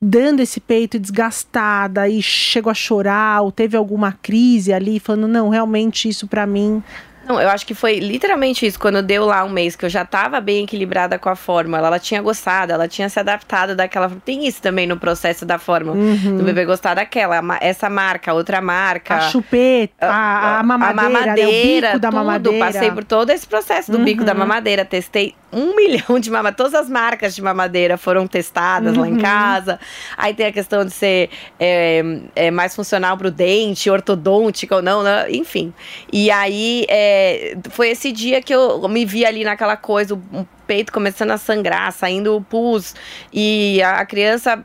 dando 0.00 0.40
esse 0.40 0.60
peito 0.60 0.98
desgastada 0.98 2.08
e 2.08 2.20
chegou 2.20 2.70
a 2.70 2.74
chorar 2.74 3.42
ou 3.42 3.50
teve 3.50 3.76
alguma 3.76 4.12
crise 4.12 4.72
ali 4.72 5.00
falando 5.00 5.26
não, 5.26 5.48
realmente 5.48 6.08
isso 6.08 6.26
para 6.26 6.46
mim 6.46 6.82
Não, 7.26 7.40
eu 7.40 7.48
acho 7.48 7.66
que 7.66 7.74
foi 7.74 7.98
literalmente 7.98 8.64
isso. 8.66 8.78
Quando 8.78 9.02
deu 9.02 9.26
lá 9.26 9.42
um 9.44 9.48
mês 9.48 9.74
que 9.74 9.84
eu 9.84 9.88
já 9.88 10.04
tava 10.04 10.40
bem 10.40 10.64
equilibrada 10.64 11.18
com 11.18 11.28
a 11.28 11.34
fórmula, 11.34 11.86
ela 11.86 11.98
tinha 11.98 12.22
gostado, 12.22 12.72
ela 12.72 12.86
tinha 12.86 13.08
se 13.08 13.18
adaptado 13.18 13.74
daquela. 13.74 14.10
Tem 14.24 14.46
isso 14.46 14.62
também 14.62 14.86
no 14.86 14.96
processo 14.96 15.44
da 15.44 15.58
fórmula. 15.58 15.96
Uhum. 15.96 16.36
Do 16.38 16.44
bebê 16.44 16.64
gostar 16.64 16.94
daquela, 16.94 17.42
essa 17.60 17.90
marca, 17.90 18.32
outra 18.32 18.60
marca. 18.60 19.16
A 19.16 19.20
chupeta, 19.22 20.06
a, 20.06 20.60
a 20.60 20.62
mamadeira, 20.62 21.00
a 21.00 21.10
mamadeira 21.10 21.36
né? 21.36 21.88
o 21.88 21.90
bico 21.92 21.98
da 22.00 22.08
tudo. 22.10 22.16
mamadeira. 22.16 22.66
Passei 22.66 22.90
por 22.92 23.04
todo 23.04 23.30
esse 23.30 23.46
processo 23.46 23.90
do 23.90 23.98
bico 23.98 24.22
da 24.24 24.32
Uhum. 24.32 24.38
mamadeira. 24.38 24.84
Testei 24.84 25.34
um 25.52 25.74
milhão 25.76 26.18
de 26.18 26.30
mamadeira. 26.30 26.56
Todas 26.56 26.74
as 26.74 26.88
marcas 26.88 27.34
de 27.34 27.40
mamadeira 27.42 27.96
foram 27.96 28.26
testadas 28.26 28.96
lá 28.96 29.06
em 29.08 29.12
Uhum. 29.12 29.20
casa. 29.20 29.78
Aí 30.16 30.34
tem 30.34 30.46
a 30.46 30.52
questão 30.52 30.84
de 30.84 30.90
ser 30.90 31.30
é, 31.58 32.02
é, 32.34 32.50
mais 32.50 32.74
funcional 32.74 33.16
pro 33.16 33.30
dente, 33.30 33.88
ortodôntica 33.88 34.76
ou 34.76 34.82
não, 34.82 35.02
né? 35.02 35.26
enfim. 35.30 35.72
E 36.12 36.30
aí 36.30 36.84
é, 36.88 37.56
foi 37.70 37.90
esse 37.90 38.12
dia 38.12 38.42
que 38.42 38.54
eu 38.54 38.86
me 38.88 39.04
vi 39.04 39.24
ali 39.24 39.44
naquela 39.44 39.76
coisa, 39.76 40.14
o 40.14 40.22
o 40.32 40.46
peito 40.66 40.92
começando 40.92 41.30
a 41.30 41.38
sangrar, 41.38 41.92
saindo 41.92 42.34
o 42.36 42.40
pus. 42.42 42.92
E 43.32 43.80
a 43.82 44.04
criança 44.04 44.64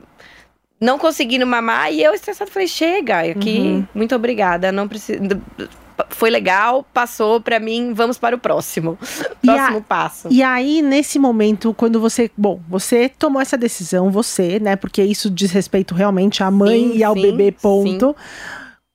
não 0.80 0.98
conseguindo 0.98 1.46
mamar 1.46 1.94
e 1.94 2.04
eu 2.04 2.12
estressada 2.12 2.50
falei 2.50 2.68
chega 2.68 3.20
aqui 3.20 3.60
Uhum. 3.60 3.88
muito 3.94 4.16
obrigada 4.16 4.72
não 4.72 4.88
preciso 4.88 5.20
foi 6.10 6.30
legal 6.30 6.86
passou 6.94 7.40
pra 7.42 7.60
mim 7.60 7.94
vamos 7.94 8.18
para 8.18 8.36
o 8.36 8.40
próximo 8.40 8.98
E 9.44 9.50
a- 9.50 9.54
próximo 9.56 9.82
passo 9.82 10.28
E 10.32 10.42
aí, 10.44 10.82
nesse 10.82 11.18
momento, 11.20 11.74
quando 11.74 12.00
você. 12.00 12.30
Bom, 12.38 12.60
você 12.70 13.10
tomou 13.10 13.42
essa 13.42 13.58
decisão, 13.58 14.10
você, 14.12 14.60
né? 14.60 14.76
Porque 14.76 15.02
isso 15.04 15.30
diz 15.30 15.52
respeito 15.52 15.94
realmente 15.96 16.44
à 16.44 16.50
mãe 16.52 16.92
Sim, 16.92 16.98
e 16.98 17.04
ao 17.04 17.14
sim, 17.16 17.22
bebê, 17.22 17.52
ponto. 17.52 18.16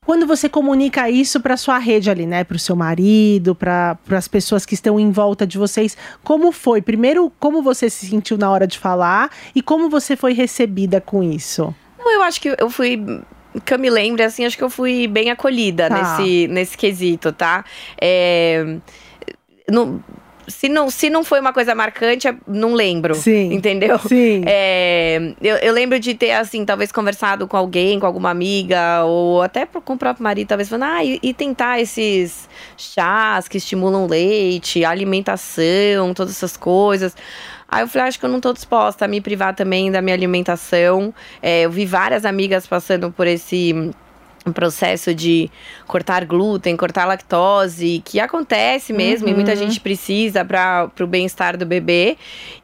Quando 0.05 0.25
você 0.25 0.49
comunica 0.49 1.11
isso 1.11 1.41
para 1.41 1.57
sua 1.57 1.79
rede 1.79 2.09
ali, 2.09 2.27
né, 2.27 2.45
para 2.45 2.55
o 2.57 2.61
seu 2.61 2.77
marido, 2.77 3.57
para 3.57 3.99
as 4.13 4.29
pessoas 4.29 4.65
que 4.65 4.75
estão 4.75 5.01
em 5.01 5.11
volta 5.11 5.45
de 5.45 5.59
vocês, 5.59 5.97
como 6.23 6.53
foi? 6.53 6.81
Primeiro, 6.81 7.33
como 7.41 7.61
você 7.61 7.91
se 7.91 8.07
sentiu 8.07 8.39
na 8.39 8.49
hora 8.49 8.69
de 8.69 8.79
falar 8.79 9.31
e 9.53 9.61
como 9.61 9.91
você 9.91 10.15
foi 10.15 10.33
recebida 10.33 11.01
com 11.01 11.25
isso? 11.25 11.75
Eu 11.99 12.23
acho 12.23 12.41
que 12.41 12.55
eu 12.57 12.71
fui 12.71 13.03
que 13.65 13.75
eu 13.75 13.79
me 13.79 13.91
lembro, 13.91 14.23
assim, 14.23 14.45
acho 14.45 14.57
que 14.57 14.65
eu 14.65 14.71
fui 14.71 15.07
bem 15.07 15.31
acolhida 15.31 15.89
Tá. 15.89 16.19
nesse, 16.19 16.49
nesse 16.49 16.77
quesito, 16.77 17.33
tá? 17.33 17.65
É, 18.01 18.77
não, 19.69 20.03
se, 20.49 20.69
não, 20.69 20.89
se 20.91 21.11
não 21.11 21.25
foi 21.25 21.41
uma 21.41 21.53
coisa 21.53 21.75
marcante, 21.75 22.29
é- 22.29 22.35
não 22.47 22.73
lembro. 22.75 23.15
Sim. 23.17 23.53
Entendeu? 23.53 23.99
Sim. 23.99 24.43
É, 24.47 25.33
eu, 25.43 25.57
eu 25.57 25.73
lembro 25.73 25.99
de 25.99 26.15
ter, 26.15 26.31
assim, 26.33 26.65
talvez 26.65 26.93
conversado 26.93 27.49
com 27.49 27.57
alguém, 27.57 27.99
com 27.99 28.07
alguma 28.07 28.31
amiga, 28.31 29.03
ou 29.05 29.43
até 29.43 29.67
com 29.67 29.95
o 29.95 29.99
próprio 29.99 30.23
marido, 30.23 30.47
talvez 30.49 30.69
falando, 30.69 30.85
ah, 30.91 31.05
e, 31.05 31.19
e 31.23 31.35
tentar 31.35 31.81
esses 31.81 32.49
chás 32.77 33.49
que 33.49 33.59
estimulam 33.59 34.07
leite, 34.07 34.85
alimentação, 34.85 36.15
todas 36.15 36.33
essas 36.37 36.57
coisas. 36.57 37.17
Aí 37.69 37.83
eu 37.83 37.89
falei, 37.89 38.05
"Ah, 38.05 38.09
acho 38.09 38.19
que 38.19 38.25
eu 38.25 38.31
não 38.31 38.41
tô 38.41 38.53
disposta 38.53 39.05
a 39.05 39.09
me 39.09 39.21
privar 39.21 39.55
também 39.55 39.91
da 39.91 40.01
minha 40.01 40.15
alimentação. 40.15 41.13
É, 41.43 41.63
eu 41.63 41.71
vi 41.71 41.85
várias 41.85 42.25
amigas 42.25 42.67
passando 42.67 43.11
por 43.11 43.27
esse 43.27 43.91
processo 44.55 45.13
de 45.13 45.51
cortar 45.87 46.25
glúten, 46.25 46.77
cortar 46.77 47.05
lactose, 47.05 48.01
que 48.05 48.21
acontece 48.21 48.93
mesmo 48.93 49.29
e 49.29 49.35
muita 49.35 49.51
Uhum. 49.53 49.57
gente 49.59 49.81
precisa 49.81 50.45
para 50.45 50.89
o 51.01 51.07
bem-estar 51.07 51.57
do 51.57 51.67
bebê. 51.67 52.17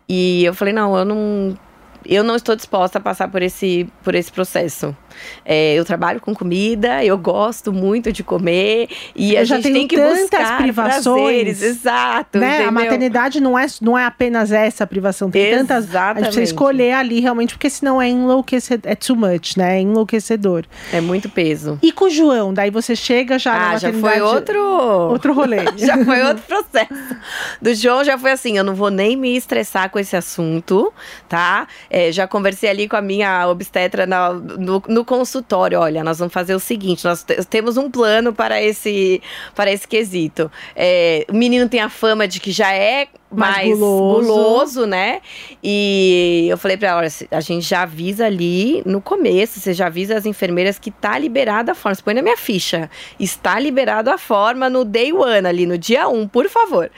E 0.08 0.44
eu 0.44 0.54
falei, 0.54 0.72
não, 0.72 0.96
eu 0.96 1.04
não 1.04 1.56
eu 2.04 2.24
não 2.24 2.34
estou 2.34 2.56
disposta 2.56 2.98
a 2.98 3.00
passar 3.00 3.28
por 3.28 3.42
esse, 3.42 3.88
por 4.02 4.14
esse 4.14 4.30
processo. 4.32 4.96
É, 5.44 5.74
eu 5.74 5.84
trabalho 5.84 6.20
com 6.20 6.34
comida, 6.34 7.04
eu 7.04 7.16
gosto 7.18 7.72
muito 7.72 8.12
de 8.12 8.22
comer 8.22 8.88
e 9.14 9.36
a 9.36 9.40
Eu 9.40 9.44
já 9.46 9.56
gente 9.60 9.72
tem 9.72 9.86
que 9.88 9.96
tantas 9.96 10.50
privações, 10.52 11.04
prazeres, 11.04 11.62
exato, 11.62 12.38
né? 12.38 12.64
A 12.64 12.70
maternidade 12.70 13.40
não 13.40 13.58
é, 13.58 13.66
não 13.80 13.98
é 13.98 14.04
apenas 14.04 14.52
essa 14.52 14.86
privação, 14.86 15.30
tem 15.30 15.50
tantas. 15.56 15.78
A 15.78 15.80
gente 15.82 15.90
Exatamente. 15.92 16.24
precisa 16.24 16.42
escolher 16.42 16.92
ali 16.92 17.20
realmente, 17.20 17.54
porque 17.54 17.70
senão 17.70 18.00
é 18.00 18.08
enlouquecedor, 18.08 18.90
é 18.90 18.94
too 18.94 19.16
much, 19.16 19.56
né? 19.56 19.78
É 19.78 19.80
enlouquecedor. 19.80 20.64
É 20.92 21.00
muito 21.00 21.28
peso. 21.28 21.78
E 21.82 21.92
com 21.92 22.06
o 22.06 22.10
João, 22.10 22.52
daí 22.54 22.70
você 22.70 22.94
chega 22.96 23.38
já 23.38 23.52
na 23.52 23.70
Ah, 23.72 23.78
já 23.78 23.88
maternidade. 23.88 24.18
foi 24.18 24.22
outro 24.22 24.62
Outro 24.62 25.32
rolê. 25.32 25.58
já 25.76 26.02
foi 26.04 26.22
outro 26.22 26.42
processo. 26.44 27.16
Do 27.60 27.74
João 27.74 28.04
já 28.04 28.16
foi 28.18 28.30
assim, 28.32 28.56
eu 28.58 28.64
não 28.64 28.74
vou 28.74 28.90
nem 28.90 29.16
me 29.16 29.36
estressar 29.36 29.90
com 29.90 29.98
esse 29.98 30.16
assunto, 30.16 30.92
tá? 31.28 31.66
É, 31.90 32.10
já 32.12 32.26
conversei 32.26 32.68
ali 32.70 32.88
com 32.88 32.96
a 32.96 33.02
minha 33.02 33.48
obstetra 33.48 34.06
na- 34.06 34.32
no, 34.32 34.82
no 34.88 35.01
consultório. 35.04 35.78
Olha, 35.80 36.02
nós 36.04 36.18
vamos 36.18 36.32
fazer 36.32 36.54
o 36.54 36.60
seguinte: 36.60 37.04
nós 37.04 37.22
te- 37.22 37.44
temos 37.46 37.76
um 37.76 37.90
plano 37.90 38.32
para 38.32 38.62
esse, 38.62 39.20
para 39.54 39.70
esse 39.72 39.86
quesito. 39.86 40.50
É, 40.74 41.24
o 41.28 41.34
menino 41.34 41.68
tem 41.68 41.80
a 41.80 41.88
fama 41.88 42.26
de 42.28 42.40
que 42.40 42.50
já 42.52 42.72
é 42.72 43.08
Mais 43.30 43.56
mais, 43.56 43.78
guloso. 43.78 44.26
guloso. 44.28 44.86
né? 44.86 45.20
E 45.62 46.46
eu 46.50 46.58
falei 46.58 46.76
pra 46.76 46.88
ela: 46.88 46.98
olha, 46.98 47.08
a 47.30 47.40
gente 47.40 47.66
já 47.66 47.82
avisa 47.82 48.26
ali 48.26 48.82
no 48.84 49.00
começo, 49.00 49.60
você 49.60 49.72
já 49.72 49.86
avisa 49.86 50.16
as 50.16 50.26
enfermeiras 50.26 50.78
que 50.78 50.90
tá 50.90 51.18
liberada 51.18 51.72
a 51.72 51.74
forma. 51.74 51.94
Você 51.94 52.02
põe 52.02 52.14
na 52.14 52.22
minha 52.22 52.36
ficha. 52.36 52.90
Está 53.18 53.58
liberado 53.58 54.10
a 54.10 54.18
forma 54.18 54.68
no 54.68 54.84
day 54.84 55.12
one, 55.12 55.46
ali, 55.46 55.66
no 55.66 55.78
dia 55.78 56.08
um, 56.08 56.26
por 56.28 56.48
favor. 56.48 56.90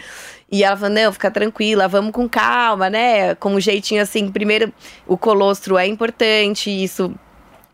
E 0.52 0.62
ela 0.62 0.76
falou, 0.76 0.94
não, 0.94 1.12
fica 1.12 1.30
tranquila, 1.32 1.88
vamos 1.88 2.12
com 2.12 2.28
calma, 2.28 2.88
né? 2.88 3.34
Com 3.36 3.54
um 3.54 3.60
jeitinho 3.60 4.00
assim, 4.00 4.30
primeiro, 4.30 4.72
o 5.06 5.16
colostro 5.16 5.76
é 5.76 5.86
importante, 5.86 6.70
isso 6.70 7.12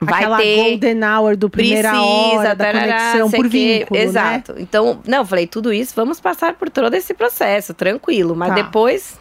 vai 0.00 0.20
Aquela 0.24 0.38
ter 0.38 0.56
golden 0.56 1.04
hour 1.04 1.36
do 1.36 1.50
primeira 1.50 2.02
hora, 2.02 2.54
da 2.54 2.64
tarará, 2.64 3.12
conexão 3.12 3.30
por 3.30 3.48
vínculo, 3.48 4.00
né? 4.00 4.06
Exato. 4.06 4.54
Então, 4.56 5.00
não, 5.06 5.18
eu 5.18 5.26
falei, 5.26 5.46
tudo 5.46 5.72
isso, 5.72 5.92
vamos 5.94 6.18
passar 6.18 6.54
por 6.54 6.70
todo 6.70 6.94
esse 6.94 7.12
processo, 7.12 7.74
tranquilo. 7.74 8.34
Mas 8.34 8.48
Tá. 8.48 8.54
depois, 8.54 9.19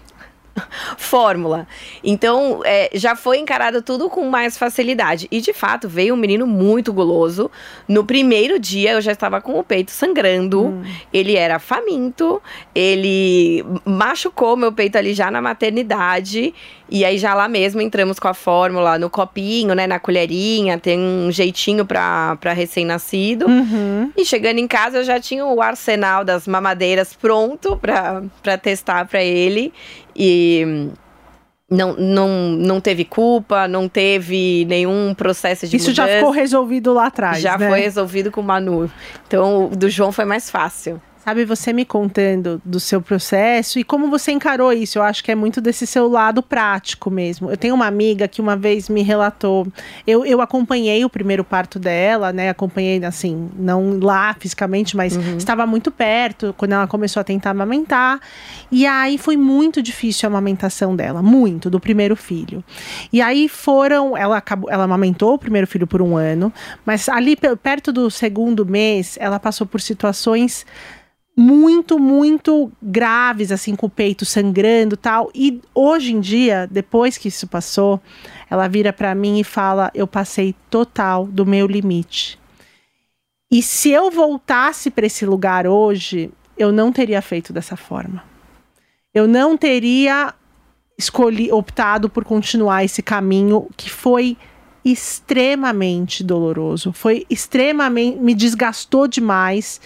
fórmula. 0.98 1.68
Então, 2.04 2.62
é, 2.66 2.90
já 2.94 3.16
foi 3.16 3.38
encarado 3.38 3.82
tudo 3.82 4.10
com 4.10 4.30
mais 4.30 4.58
facilidade. 4.58 5.28
E, 5.32 5.42
de 5.42 5.54
fato, 5.54 5.88
veio 5.88 6.14
um 6.14 6.18
menino 6.18 6.46
muito 6.46 6.92
guloso. 6.94 7.50
No 7.88 8.04
primeiro 8.04 8.60
dia, 8.60 8.94
eu 8.94 9.02
já 9.02 9.12
estava 9.12 9.42
com 9.42 9.60
o 9.60 9.64
peito 9.64 9.92
sangrando. 9.92 10.66
Hum. 10.66 10.84
Ele 11.14 11.36
era 11.36 11.60
faminto. 11.60 12.42
Ele 12.74 13.64
machucou 13.86 14.56
meu 14.56 14.72
peito 14.72 14.98
ali 14.98 15.14
já 15.14 15.30
na 15.32 15.42
maternidade. 15.42 16.54
E 16.90 17.06
aí, 17.06 17.18
já 17.18 17.34
lá 17.34 17.48
mesmo, 17.48 17.82
entramos 17.82 18.20
com 18.20 18.28
a 18.28 18.34
fórmula 18.34 18.98
no 18.98 19.10
copinho, 19.10 19.76
né? 19.76 19.86
Na 19.86 20.00
colherinha. 20.00 20.78
Tem 20.78 21.00
um 21.00 21.32
jeitinho 21.32 21.86
para 21.86 22.38
recém-nascido. 22.54 23.48
Uhum. 23.48 24.12
E 24.18 24.26
chegando 24.26 24.60
em 24.60 24.68
casa, 24.68 24.98
eu 24.98 25.04
já 25.04 25.20
tinha 25.20 25.46
o 25.46 25.62
arsenal 25.62 26.26
das 26.26 26.48
mamadeiras 26.48 27.14
pronto 27.14 27.78
pra 27.78 28.58
testar 28.58 29.06
pra 29.06 29.24
ele. 29.24 29.74
E 30.16 30.90
não, 31.70 31.94
não, 31.96 32.28
não 32.50 32.82
teve 32.82 33.06
culpa, 33.06 33.68
não 33.68 33.88
teve 33.88 34.66
nenhum 34.66 35.14
processo 35.14 35.68
de 35.68 35.78
Isso 35.78 35.94
já 35.94 36.04
mudança. 36.04 36.20
ficou 36.20 36.34
resolvido 36.34 36.94
lá 36.94 37.06
atrás. 37.08 37.40
Já 37.40 37.58
né? 37.58 37.70
foi 37.70 37.80
resolvido 37.82 38.32
com 38.32 38.42
o 38.42 38.44
Manu. 38.44 38.90
Então, 39.28 39.66
o 39.66 39.76
do 39.76 39.90
João 39.90 40.12
foi 40.12 40.26
mais 40.26 40.50
fácil. 40.50 41.00
Sabe, 41.30 41.46
você 41.46 41.72
me 41.72 41.86
contando 41.86 42.60
do 42.66 42.80
seu 42.80 43.00
processo 43.00 43.78
e 43.78 43.84
como 43.84 44.10
você 44.10 44.32
encarou 44.32 44.74
isso, 44.74 44.98
eu 44.98 45.04
acho 45.04 45.24
que 45.24 45.32
é 45.32 45.36
muito 45.36 45.62
desse 45.62 45.86
seu 45.86 46.10
lado 46.10 46.42
prático 46.42 47.12
mesmo. 47.12 47.52
Eu 47.52 47.56
tenho 47.56 47.76
uma 47.76 47.86
amiga 47.86 48.28
que 48.28 48.42
uma 48.42 48.58
vez 48.58 48.90
me 48.90 49.04
relatou, 49.04 49.68
eu, 50.08 50.26
eu 50.26 50.42
acompanhei 50.42 51.06
o 51.06 51.10
primeiro 51.10 51.44
parto 51.44 51.78
dela, 51.78 52.34
né? 52.34 52.50
Acompanhei, 52.50 53.06
assim, 53.06 53.48
não 53.56 54.00
lá 54.00 54.36
fisicamente, 54.40 54.98
mas 54.98 55.16
estava 55.38 55.68
muito 55.68 55.92
perto 55.92 56.52
quando 56.58 56.72
ela 56.72 56.88
começou 56.88 57.22
a 57.22 57.24
tentar 57.24 57.52
amamentar. 57.52 58.20
E 58.72 58.88
aí 58.88 59.20
foi 59.20 59.38
muito 59.38 59.84
difícil 59.84 60.26
a 60.26 60.32
amamentação 60.32 60.96
dela, 60.96 61.22
muito, 61.22 61.70
do 61.70 61.80
primeiro 61.80 62.16
filho. 62.16 62.64
E 63.14 63.22
aí 63.22 63.48
foram, 63.48 64.18
ela 64.18 64.38
acabou, 64.38 64.68
ela 64.72 64.86
amamentou 64.86 65.36
o 65.36 65.38
primeiro 65.38 65.68
filho 65.68 65.86
por 65.86 66.02
um 66.02 66.18
ano, 66.18 66.52
mas 66.84 67.08
ali 67.08 67.36
pe- 67.36 67.56
perto 67.56 67.94
do 67.94 68.10
segundo 68.10 68.66
mês, 68.66 69.16
ela 69.22 69.40
passou 69.40 69.68
por 69.68 69.80
situações 69.80 70.66
muito, 71.40 71.98
muito 71.98 72.70
graves, 72.82 73.50
assim, 73.50 73.74
com 73.74 73.86
o 73.86 73.90
peito 73.90 74.26
sangrando 74.26 74.98
tal. 74.98 75.32
E 75.34 75.62
hoje 75.74 76.14
em 76.14 76.20
dia, 76.20 76.68
depois 76.70 77.18
que 77.18 77.30
isso 77.30 77.48
passou, 77.48 78.02
ela 78.50 78.68
vira 78.68 78.92
pra 78.92 79.16
mim 79.16 79.40
e 79.40 79.44
fala: 79.44 79.90
Eu 79.96 80.06
passei 80.06 80.54
total 80.70 81.26
do 81.26 81.46
meu 81.46 81.66
limite. 81.66 82.38
E 83.50 83.64
se 83.64 83.90
eu 83.90 84.12
voltasse 84.12 84.92
para 84.92 85.06
esse 85.06 85.26
lugar 85.26 85.66
hoje, 85.66 86.30
eu 86.58 86.74
não 86.74 86.92
teria 86.92 87.22
feito 87.22 87.54
dessa 87.54 87.78
forma. 87.78 88.22
Eu 89.14 89.26
não 89.26 89.56
teria 89.56 90.34
escolhi, 90.98 91.50
optado 91.54 92.10
por 92.10 92.26
continuar 92.26 92.84
esse 92.84 93.02
caminho 93.02 93.70
que 93.78 93.90
foi 93.90 94.38
extremamente 94.84 96.24
doloroso, 96.24 96.92
foi 96.92 97.26
extremamente 97.30 98.18
me 98.20 98.34
desgastou 98.34 99.08
demais 99.08 99.80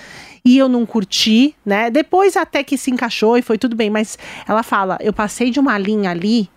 e 0.45 0.57
eu 0.57 0.67
não 0.67 0.85
curti, 0.85 1.55
né? 1.65 1.89
Depois 1.89 2.35
até 2.35 2.63
que 2.63 2.77
se 2.77 2.91
encaixou 2.91 3.37
e 3.37 3.41
foi 3.41 3.57
tudo 3.57 3.75
bem, 3.75 3.89
mas 3.89 4.17
ela 4.47 4.63
fala, 4.63 4.97
eu 5.01 5.13
passei 5.13 5.49
de 5.49 5.59
uma 5.59 5.77
linha 5.77 6.11
ali 6.11 6.49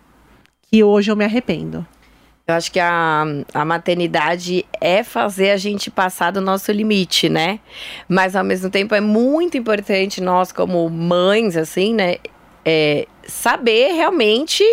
que 0.69 0.83
hoje 0.83 1.09
eu 1.09 1.15
me 1.15 1.23
arrependo. 1.23 1.85
Eu 2.45 2.55
acho 2.55 2.71
que 2.71 2.79
a, 2.79 3.25
a 3.53 3.65
maternidade 3.65 4.65
é 4.79 5.03
fazer 5.03 5.51
a 5.51 5.57
gente 5.57 5.91
passar 5.91 6.31
do 6.31 6.39
nosso 6.39 6.71
limite, 6.71 7.27
né? 7.27 7.59
Mas 8.07 8.37
ao 8.37 8.43
mesmo 8.43 8.69
tempo 8.69 8.95
é 8.95 9.01
muito 9.01 9.57
importante 9.57 10.21
nós, 10.21 10.53
como 10.53 10.89
mães, 10.89 11.57
assim, 11.57 11.93
né? 11.93 12.17
É, 12.63 13.05
saber 13.25 13.93
realmente 13.93 14.63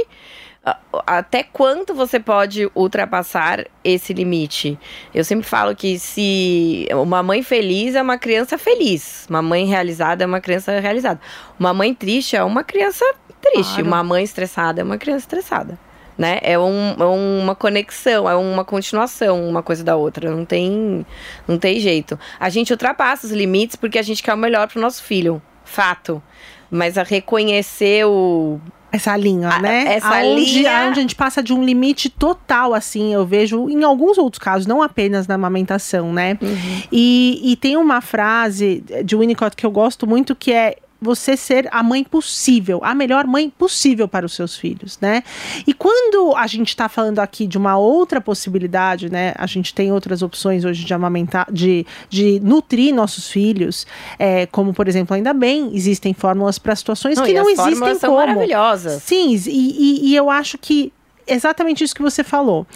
até 1.07 1.43
quanto 1.43 1.95
você 1.95 2.19
pode 2.19 2.71
ultrapassar 2.75 3.67
esse 3.83 4.13
limite? 4.13 4.79
Eu 5.15 5.25
sempre 5.25 5.47
falo 5.47 5.75
que 5.77 5.99
se 5.99 6.89
uma 6.93 7.23
mãe 7.23 7.43
feliz 7.43 7.95
é 7.95 8.03
uma 8.03 8.17
criança 8.17 8.57
feliz, 8.57 9.27
uma 9.29 9.43
mãe 9.43 9.67
realizada 9.67 10.25
é 10.25 10.27
uma 10.27 10.41
criança 10.41 10.79
realizada. 10.81 11.21
Uma 11.59 11.75
mãe 11.75 11.95
triste 11.95 12.37
é 12.37 12.43
uma 12.43 12.65
criança 12.65 13.05
triste, 13.41 13.75
claro. 13.75 13.87
uma 13.87 14.03
mãe 14.03 14.25
estressada 14.25 14.81
é 14.81 14.85
uma 14.85 14.97
criança 14.97 15.25
estressada 15.25 15.79
né? 16.17 16.39
É, 16.43 16.59
um, 16.59 16.91
é 16.99 17.05
uma 17.05 17.55
conexão, 17.55 18.29
é 18.29 18.35
uma 18.35 18.65
continuação 18.65 19.49
uma 19.49 19.63
coisa 19.63 19.83
da 19.83 19.97
outra. 19.97 20.31
Não 20.31 20.45
tem, 20.45 21.05
não 21.47 21.59
tem 21.59 21.81
jeito. 21.81 22.19
A 22.39 22.49
gente 22.49 22.73
ultrapassa 22.73 23.27
os 23.27 23.33
limites 23.33 23.77
porque 23.77 23.99
a 23.99 24.03
gente 24.03 24.23
quer 24.23 24.35
o 24.35 24.39
melhor 24.39 24.69
para 24.69 24.79
o 24.79 24.83
nosso 24.83 25.03
filho, 25.03 25.43
fato. 25.65 26.23
Mas 26.71 26.97
a 26.99 27.03
reconhecer 27.03 28.05
o 28.07 28.61
essa 28.95 29.17
linha, 29.17 29.49
a, 29.49 29.59
né? 29.59 29.95
Essa 29.95 30.21
aonde, 30.21 30.59
linha. 30.59 30.87
Onde 30.89 30.99
a 30.99 31.03
gente 31.03 31.15
passa 31.15 31.43
de 31.43 31.53
um 31.53 31.63
limite 31.63 32.09
total, 32.09 32.75
assim, 32.75 33.13
eu 33.13 33.27
vejo 33.27 33.69
em 33.69 33.83
alguns 33.83 34.19
outros 34.19 34.39
casos, 34.39 34.67
não 34.67 34.83
apenas 34.83 35.27
na 35.27 35.35
amamentação, 35.35 36.13
né? 36.13 36.39
Uhum. 36.41 36.83
E, 36.93 37.41
e 37.43 37.57
tem 37.57 37.77
uma 37.77 38.01
frase 38.01 38.85
de 39.05 39.17
Winnicott 39.17 39.57
que 39.57 39.67
eu 39.67 39.71
gosto 39.71 40.07
muito 40.07 40.37
que 40.37 40.53
é 40.53 40.77
você 41.01 41.37
ser 41.37 41.69
a 41.71 41.83
mãe 41.83 42.03
possível, 42.03 42.81
a 42.83 42.95
melhor 42.95 43.27
mãe 43.27 43.51
possível 43.51 44.09
para 44.09 44.25
os 44.25 44.35
seus 44.35 44.57
filhos, 44.57 44.99
né? 45.01 45.23
E 45.67 45.75
quando 45.75 46.35
a 46.37 46.47
gente 46.47 46.69
está 46.69 46.89
falando 46.89 47.19
aqui 47.19 47.47
de 47.47 47.59
uma 47.59 47.77
outra 47.77 48.21
possibilidade, 48.21 49.11
né? 49.11 49.35
A 49.37 49.47
gente 49.47 49.75
tem 49.75 49.93
outras 49.93 50.23
opções 50.23 50.65
hoje 50.65 50.85
de 50.85 50.95
amamentar, 50.95 51.47
de, 51.53 51.87
de 52.09 52.41
nutrir 52.41 52.95
nossos 52.95 53.29
filhos, 53.29 53.87
é, 54.19 54.47
como 54.47 54.73
por 54.73 54.89
exemplo, 54.89 55.15
ainda 55.15 55.33
bem, 55.33 55.71
existem 55.75 56.15
fórmulas 56.15 56.59
para 56.59 56.75
situações 56.75 57.19
não, 57.19 57.25
que 57.25 57.35
não 57.35 57.51
existem 57.51 57.95
são 57.97 58.15
como. 58.15 58.27
maravilhosas. 58.27 59.03
Sim, 59.03 59.35
e, 59.35 59.51
e, 59.51 60.11
e 60.11 60.17
eu 60.17 60.31
acho 60.31 60.57
que 60.59 60.93
exatamente 61.27 61.85
isso 61.85 61.95
que 61.95 62.03
você 62.03 62.23
falou. 62.23 62.67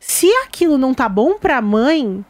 Se 0.00 0.26
aquilo 0.44 0.78
não 0.78 0.94
tá 0.94 1.08
bom 1.08 1.38
para 1.38 1.58
a 1.58 1.62
mãe, 1.62 2.24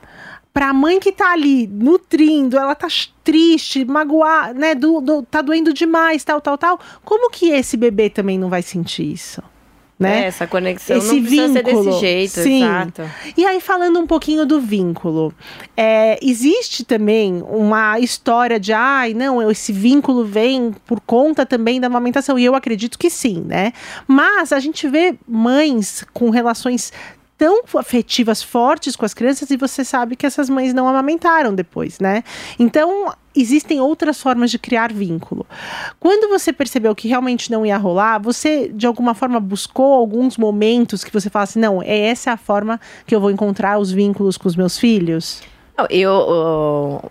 para 0.52 0.70
a 0.70 0.72
mãe 0.74 0.98
que 0.98 1.12
tá 1.12 1.32
ali 1.32 1.66
nutrindo, 1.66 2.58
ela 2.58 2.74
tá 2.74 2.88
triste, 3.22 3.84
magoada, 3.84 4.54
né, 4.54 4.74
do, 4.74 5.00
do, 5.00 5.22
tá 5.22 5.42
doendo 5.42 5.72
demais, 5.72 6.24
tal, 6.24 6.40
tal, 6.40 6.58
tal. 6.58 6.80
Como 7.04 7.30
que 7.30 7.50
esse 7.50 7.76
bebê 7.76 8.10
também 8.10 8.38
não 8.38 8.48
vai 8.48 8.62
sentir 8.62 9.12
isso? 9.12 9.42
Né? 9.98 10.22
É, 10.22 10.26
essa 10.26 10.46
conexão 10.46 10.96
Esse 10.96 11.14
não 11.16 11.22
precisa 11.22 11.46
vínculo, 11.48 11.82
ser 11.82 11.90
desse 11.90 12.00
jeito, 12.00 12.40
sim. 12.40 12.62
exato. 12.62 13.02
E 13.36 13.44
aí, 13.44 13.60
falando 13.60 13.98
um 13.98 14.06
pouquinho 14.06 14.46
do 14.46 14.60
vínculo, 14.60 15.34
é, 15.76 16.16
existe 16.22 16.84
também 16.84 17.42
uma 17.42 17.98
história 17.98 18.60
de, 18.60 18.72
ai, 18.72 19.12
não, 19.12 19.50
esse 19.50 19.72
vínculo 19.72 20.24
vem 20.24 20.72
por 20.86 21.00
conta 21.00 21.44
também 21.44 21.80
da 21.80 21.88
amamentação, 21.88 22.38
e 22.38 22.44
eu 22.44 22.54
acredito 22.54 22.96
que 22.96 23.10
sim, 23.10 23.42
né? 23.44 23.72
Mas 24.06 24.52
a 24.52 24.60
gente 24.60 24.86
vê 24.86 25.16
mães 25.26 26.04
com 26.12 26.30
relações 26.30 26.92
tão 27.38 27.62
afetivas 27.76 28.42
fortes 28.42 28.96
com 28.96 29.04
as 29.06 29.14
crianças 29.14 29.48
e 29.50 29.56
você 29.56 29.84
sabe 29.84 30.16
que 30.16 30.26
essas 30.26 30.50
mães 30.50 30.74
não 30.74 30.88
amamentaram 30.88 31.54
depois, 31.54 32.00
né? 32.00 32.24
Então, 32.58 33.14
existem 33.34 33.80
outras 33.80 34.20
formas 34.20 34.50
de 34.50 34.58
criar 34.58 34.92
vínculo. 34.92 35.46
Quando 36.00 36.28
você 36.28 36.52
percebeu 36.52 36.94
que 36.96 37.06
realmente 37.06 37.50
não 37.50 37.64
ia 37.64 37.78
rolar, 37.78 38.18
você 38.18 38.68
de 38.68 38.86
alguma 38.86 39.14
forma 39.14 39.38
buscou 39.38 39.94
alguns 39.94 40.36
momentos 40.36 41.04
que 41.04 41.12
você 41.12 41.30
fala 41.30 41.44
assim: 41.44 41.60
não, 41.60 41.80
é 41.80 41.98
essa 42.08 42.32
a 42.32 42.36
forma 42.36 42.80
que 43.06 43.14
eu 43.14 43.20
vou 43.20 43.30
encontrar 43.30 43.78
os 43.78 43.92
vínculos 43.92 44.36
com 44.36 44.48
os 44.48 44.56
meus 44.56 44.76
filhos? 44.76 45.40
Eu, 45.88 47.08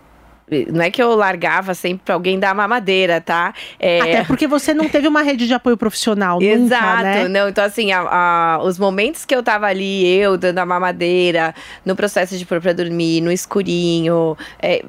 não 0.70 0.82
é 0.82 0.90
que 0.90 1.02
eu 1.02 1.14
largava 1.14 1.74
sempre 1.74 2.02
pra 2.04 2.14
alguém 2.14 2.38
dar 2.38 2.54
mamadeira, 2.54 3.20
tá? 3.20 3.54
É... 3.78 4.00
Até 4.00 4.24
porque 4.24 4.46
você 4.46 4.72
não 4.72 4.88
teve 4.88 5.06
uma 5.06 5.22
rede 5.22 5.46
de 5.46 5.54
apoio 5.54 5.76
profissional 5.76 6.40
Exato, 6.40 6.96
nunca, 6.96 7.02
né? 7.02 7.28
não. 7.28 7.48
Então, 7.48 7.64
assim, 7.64 7.92
a, 7.92 8.00
a, 8.00 8.62
os 8.62 8.78
momentos 8.78 9.24
que 9.24 9.34
eu 9.34 9.42
tava 9.42 9.66
ali, 9.66 10.06
eu 10.06 10.36
dando 10.36 10.58
a 10.58 10.66
mamadeira, 10.66 11.54
no 11.84 11.94
processo 11.94 12.36
de 12.36 12.44
pôr 12.46 12.60
pra 12.60 12.72
dormir, 12.72 13.20
no 13.20 13.30
escurinho, 13.30 14.36
é, 14.60 14.84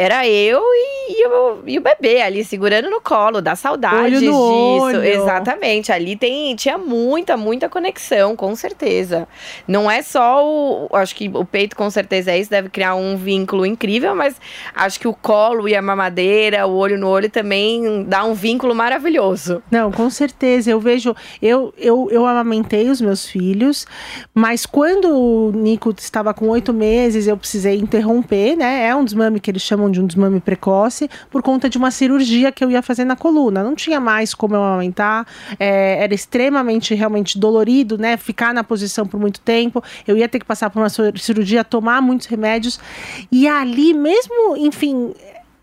era 0.00 0.26
eu 0.26 0.62
e, 0.62 1.12
e, 1.12 1.26
o, 1.26 1.58
e, 1.66 1.78
o, 1.78 1.82
bebê 1.82 2.22
ali 2.22 2.42
segurando 2.42 2.88
no 2.88 3.02
colo, 3.02 3.42
dá 3.42 3.54
saudade 3.54 4.18
disso. 4.18 4.34
Olho. 4.34 5.04
Exatamente. 5.04 5.92
Ali 5.92 6.16
tem, 6.16 6.56
tinha 6.56 6.78
muita, 6.78 7.36
muita 7.36 7.68
conexão, 7.68 8.34
com 8.34 8.56
certeza. 8.56 9.28
Não 9.68 9.90
é 9.90 10.00
só 10.00 10.42
o. 10.42 10.88
Acho 10.94 11.14
que 11.14 11.28
o 11.28 11.44
peito, 11.44 11.76
com 11.76 11.90
certeza, 11.90 12.30
é 12.30 12.38
isso, 12.38 12.50
deve 12.50 12.70
criar 12.70 12.94
um 12.94 13.14
vínculo 13.14 13.66
incrível, 13.66 14.14
mas 14.14 14.40
acho 14.74 14.98
que 14.98 15.06
o 15.06 15.12
colo 15.12 15.68
e 15.68 15.76
a 15.76 15.82
mamadeira, 15.82 16.66
o 16.66 16.74
olho 16.76 16.98
no 16.98 17.06
olho 17.06 17.28
também 17.28 18.04
dá 18.04 18.24
um 18.24 18.32
vínculo 18.32 18.74
maravilhoso. 18.74 19.62
Não, 19.70 19.92
com 19.92 20.08
certeza. 20.08 20.70
Eu 20.70 20.80
vejo. 20.80 21.14
Eu, 21.42 21.74
eu, 21.76 22.08
eu 22.10 22.24
amamentei 22.24 22.88
os 22.88 23.02
meus 23.02 23.26
filhos, 23.26 23.86
mas 24.32 24.64
quando 24.64 25.10
o 25.10 25.52
Nico 25.52 25.94
estava 25.98 26.32
com 26.32 26.48
oito 26.48 26.72
meses, 26.72 27.26
eu 27.26 27.36
precisei 27.36 27.76
interromper, 27.76 28.56
né? 28.56 28.86
É 28.86 28.94
um 28.94 29.04
desmame 29.04 29.40
que 29.40 29.50
eles 29.50 29.60
chamam 29.60 29.89
de 29.90 30.00
um 30.00 30.06
desmame 30.06 30.40
precoce 30.40 31.08
por 31.30 31.42
conta 31.42 31.68
de 31.68 31.78
uma 31.78 31.90
cirurgia 31.90 32.52
que 32.52 32.64
eu 32.64 32.70
ia 32.70 32.82
fazer 32.82 33.04
na 33.04 33.16
coluna. 33.16 33.62
Não 33.62 33.74
tinha 33.74 34.00
mais 34.00 34.34
como 34.34 34.54
eu 34.54 34.62
amamentar, 34.62 35.26
é, 35.58 36.02
era 36.02 36.14
extremamente 36.14 36.94
realmente 36.94 37.38
dolorido, 37.38 37.98
né? 37.98 38.16
Ficar 38.16 38.54
na 38.54 38.64
posição 38.64 39.06
por 39.06 39.18
muito 39.18 39.40
tempo. 39.40 39.82
Eu 40.06 40.16
ia 40.16 40.28
ter 40.28 40.38
que 40.38 40.46
passar 40.46 40.70
por 40.70 40.80
uma 40.80 40.88
cirurgia, 40.88 41.64
tomar 41.64 42.00
muitos 42.00 42.26
remédios. 42.26 42.80
E 43.30 43.46
ali, 43.46 43.92
mesmo, 43.94 44.56
enfim, 44.56 45.12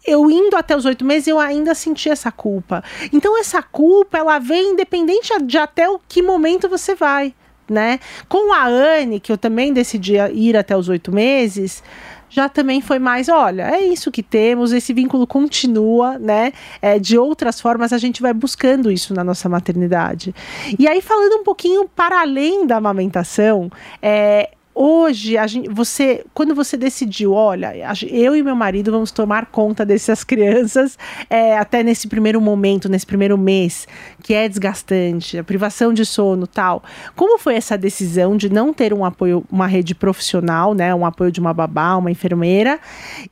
eu 0.08 0.32
indo 0.32 0.56
até 0.56 0.76
os 0.76 0.86
oito 0.86 1.04
meses, 1.04 1.28
eu 1.28 1.38
ainda 1.38 1.76
senti 1.76 2.10
essa 2.10 2.32
culpa. 2.32 2.82
Então, 3.12 3.38
essa 3.38 3.62
culpa, 3.62 4.18
ela 4.18 4.40
vem 4.40 4.72
independente 4.72 5.32
de 5.44 5.58
até 5.58 5.90
o 5.90 6.00
que 6.08 6.22
momento 6.22 6.70
você 6.70 6.96
vai, 6.96 7.34
né? 7.70 8.00
Com 8.30 8.54
a 8.54 8.66
Anne, 8.66 9.20
que 9.20 9.32
eu 9.32 9.38
também 9.38 9.74
decidi 9.74 10.14
ir 10.34 10.56
até 10.56 10.78
os 10.78 10.88
oito 10.88 11.12
meses, 11.12 11.84
já 12.30 12.50
também 12.50 12.82
foi 12.82 13.00
mais, 13.00 13.30
olha, 13.30 13.70
é 13.70 13.82
isso 13.82 14.12
que 14.12 14.22
temos, 14.22 14.72
esse 14.72 14.94
vínculo 14.94 15.26
continua, 15.26 16.20
né? 16.20 16.52
É, 16.82 17.00
de 17.00 17.18
outras 17.18 17.62
formas, 17.62 17.94
a 17.94 17.98
gente 17.98 18.22
vai 18.22 18.34
buscando 18.34 18.92
isso 18.92 19.14
na 19.14 19.24
nossa 19.24 19.48
maternidade. 19.48 20.34
E 20.78 20.88
aí, 20.88 21.02
falando 21.02 21.40
um 21.40 21.44
pouquinho 21.44 21.88
para 21.88 22.22
além 22.22 22.68
da 22.68 22.78
amamentação, 22.78 23.72
é, 24.02 24.52
hoje, 24.78 25.38
a 25.38 25.48
gente, 25.48 25.68
você, 25.70 26.24
quando 26.34 26.54
você 26.54 26.78
decidiu, 26.78 27.34
olha, 27.34 27.74
eu 28.10 28.36
e 28.36 28.44
meu 28.44 28.56
marido 28.56 28.92
vamos 28.92 29.12
tomar 29.12 29.48
conta 29.48 29.84
dessas 29.84 30.24
crianças 30.24 30.98
é, 31.30 31.58
até 31.58 31.82
nesse 31.82 32.08
primeiro 32.08 32.40
momento, 32.40 32.88
nesse 32.88 33.06
primeiro 33.06 33.38
mês, 33.38 33.88
que 34.22 34.34
é 34.36 34.48
desgastante, 34.48 35.38
a 35.38 35.44
privação 35.44 35.92
de 35.92 36.06
sono 36.06 36.46
tal. 36.46 36.84
Como 37.16 37.40
foi 37.40 37.56
essa 37.56 37.78
decisão 37.78 38.38
de 38.38 38.50
não 38.50 38.72
ter 38.72 38.94
um 38.94 39.04
apoio, 39.04 39.44
uma 39.52 39.66
rede 39.66 39.96
profissional, 39.96 40.76
né, 40.76 40.94
um 40.94 41.06
apoio 41.06 41.32
de 41.32 41.40
uma 41.40 41.54
babá, 41.54 41.96
uma 41.96 42.12
enfermeira, 42.12 42.80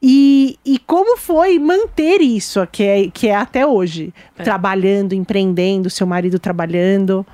e, 0.02 0.58
e 0.66 0.80
como 0.80 1.16
foi 1.18 1.60
manter 1.60 2.22
isso, 2.22 2.66
que 2.72 2.84
é, 2.84 3.08
que 3.10 3.28
é 3.28 3.36
até 3.36 3.68
hoje, 3.68 4.12
é. 4.38 4.44
trabalhando, 4.44 5.14
empreendendo, 5.14 5.90
seu 5.90 6.08
marido 6.08 6.40
trabalhando? 6.40 7.26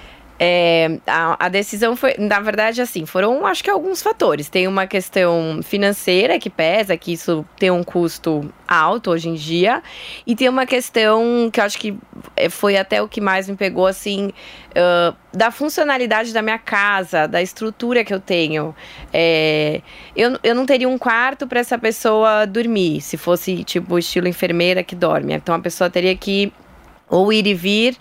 É, 0.44 0.98
a, 1.06 1.46
a, 1.46 1.50
decisão 1.50 1.96
foi, 1.96 2.16
na 2.18 2.40
verdade, 2.40 2.82
assim, 2.82 3.06
foram 3.06 3.46
acho 3.46 3.64
que 3.64 3.70
alguns 3.70 4.02
fatores. 4.02 4.50
Tem 4.50 4.68
uma 4.68 4.88
questão 4.88 5.60
financeira 5.62 6.40
que 6.40 6.50
pesa, 6.50 6.98
que 6.98 7.14
isso 7.14 7.46
tem 7.60 7.70
um 7.70 7.84
custo 7.84 8.52
alto 8.68 9.12
hoje 9.12 9.30
em 9.30 9.36
dia, 9.36 9.84
e 10.26 10.36
tem 10.36 10.50
uma 10.50 10.66
questão 10.66 11.48
que 11.54 11.60
eu 11.60 11.64
acho 11.64 11.78
que 11.78 11.96
é, 12.36 12.50
foi 12.50 12.76
até 12.76 13.00
o 13.04 13.08
que 13.08 13.22
mais 13.22 13.48
me 13.48 13.56
pegou, 13.56 13.86
assim, 13.86 14.34
uh, 14.72 15.16
da 15.32 15.52
funcionalidade 15.52 16.34
da 16.34 16.42
minha 16.42 16.58
casa, 16.58 17.28
da 17.28 17.40
estrutura 17.40 18.04
que 18.04 18.12
eu 18.12 18.20
tenho. 18.20 18.76
É, 19.14 19.80
eu, 20.16 20.40
eu 20.42 20.56
não 20.56 20.66
teria 20.66 20.90
um 20.90 20.98
quarto 20.98 21.46
para 21.46 21.60
essa 21.60 21.78
pessoa 21.78 22.48
dormir, 22.48 23.00
se 23.02 23.16
fosse 23.16 23.64
tipo 23.64 23.96
estilo 24.00 24.28
enfermeira 24.28 24.82
que 24.82 24.96
dorme. 24.96 25.34
Então 25.34 25.54
a 25.54 25.60
pessoa 25.60 25.88
teria 25.88 26.16
que 26.16 26.52
ou 27.12 27.32
ir 27.32 27.46
e 27.46 27.54
vir, 27.54 27.98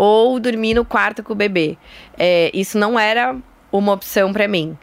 ou 0.00 0.40
dormir 0.40 0.72
no 0.72 0.82
quarto 0.82 1.22
com 1.22 1.34
o 1.34 1.36
bebê. 1.36 1.76
É, 2.18 2.50
isso 2.54 2.78
não 2.78 2.98
era 2.98 3.36
uma 3.70 3.92
opção 3.92 4.32
para 4.32 4.48
mim. 4.48 4.78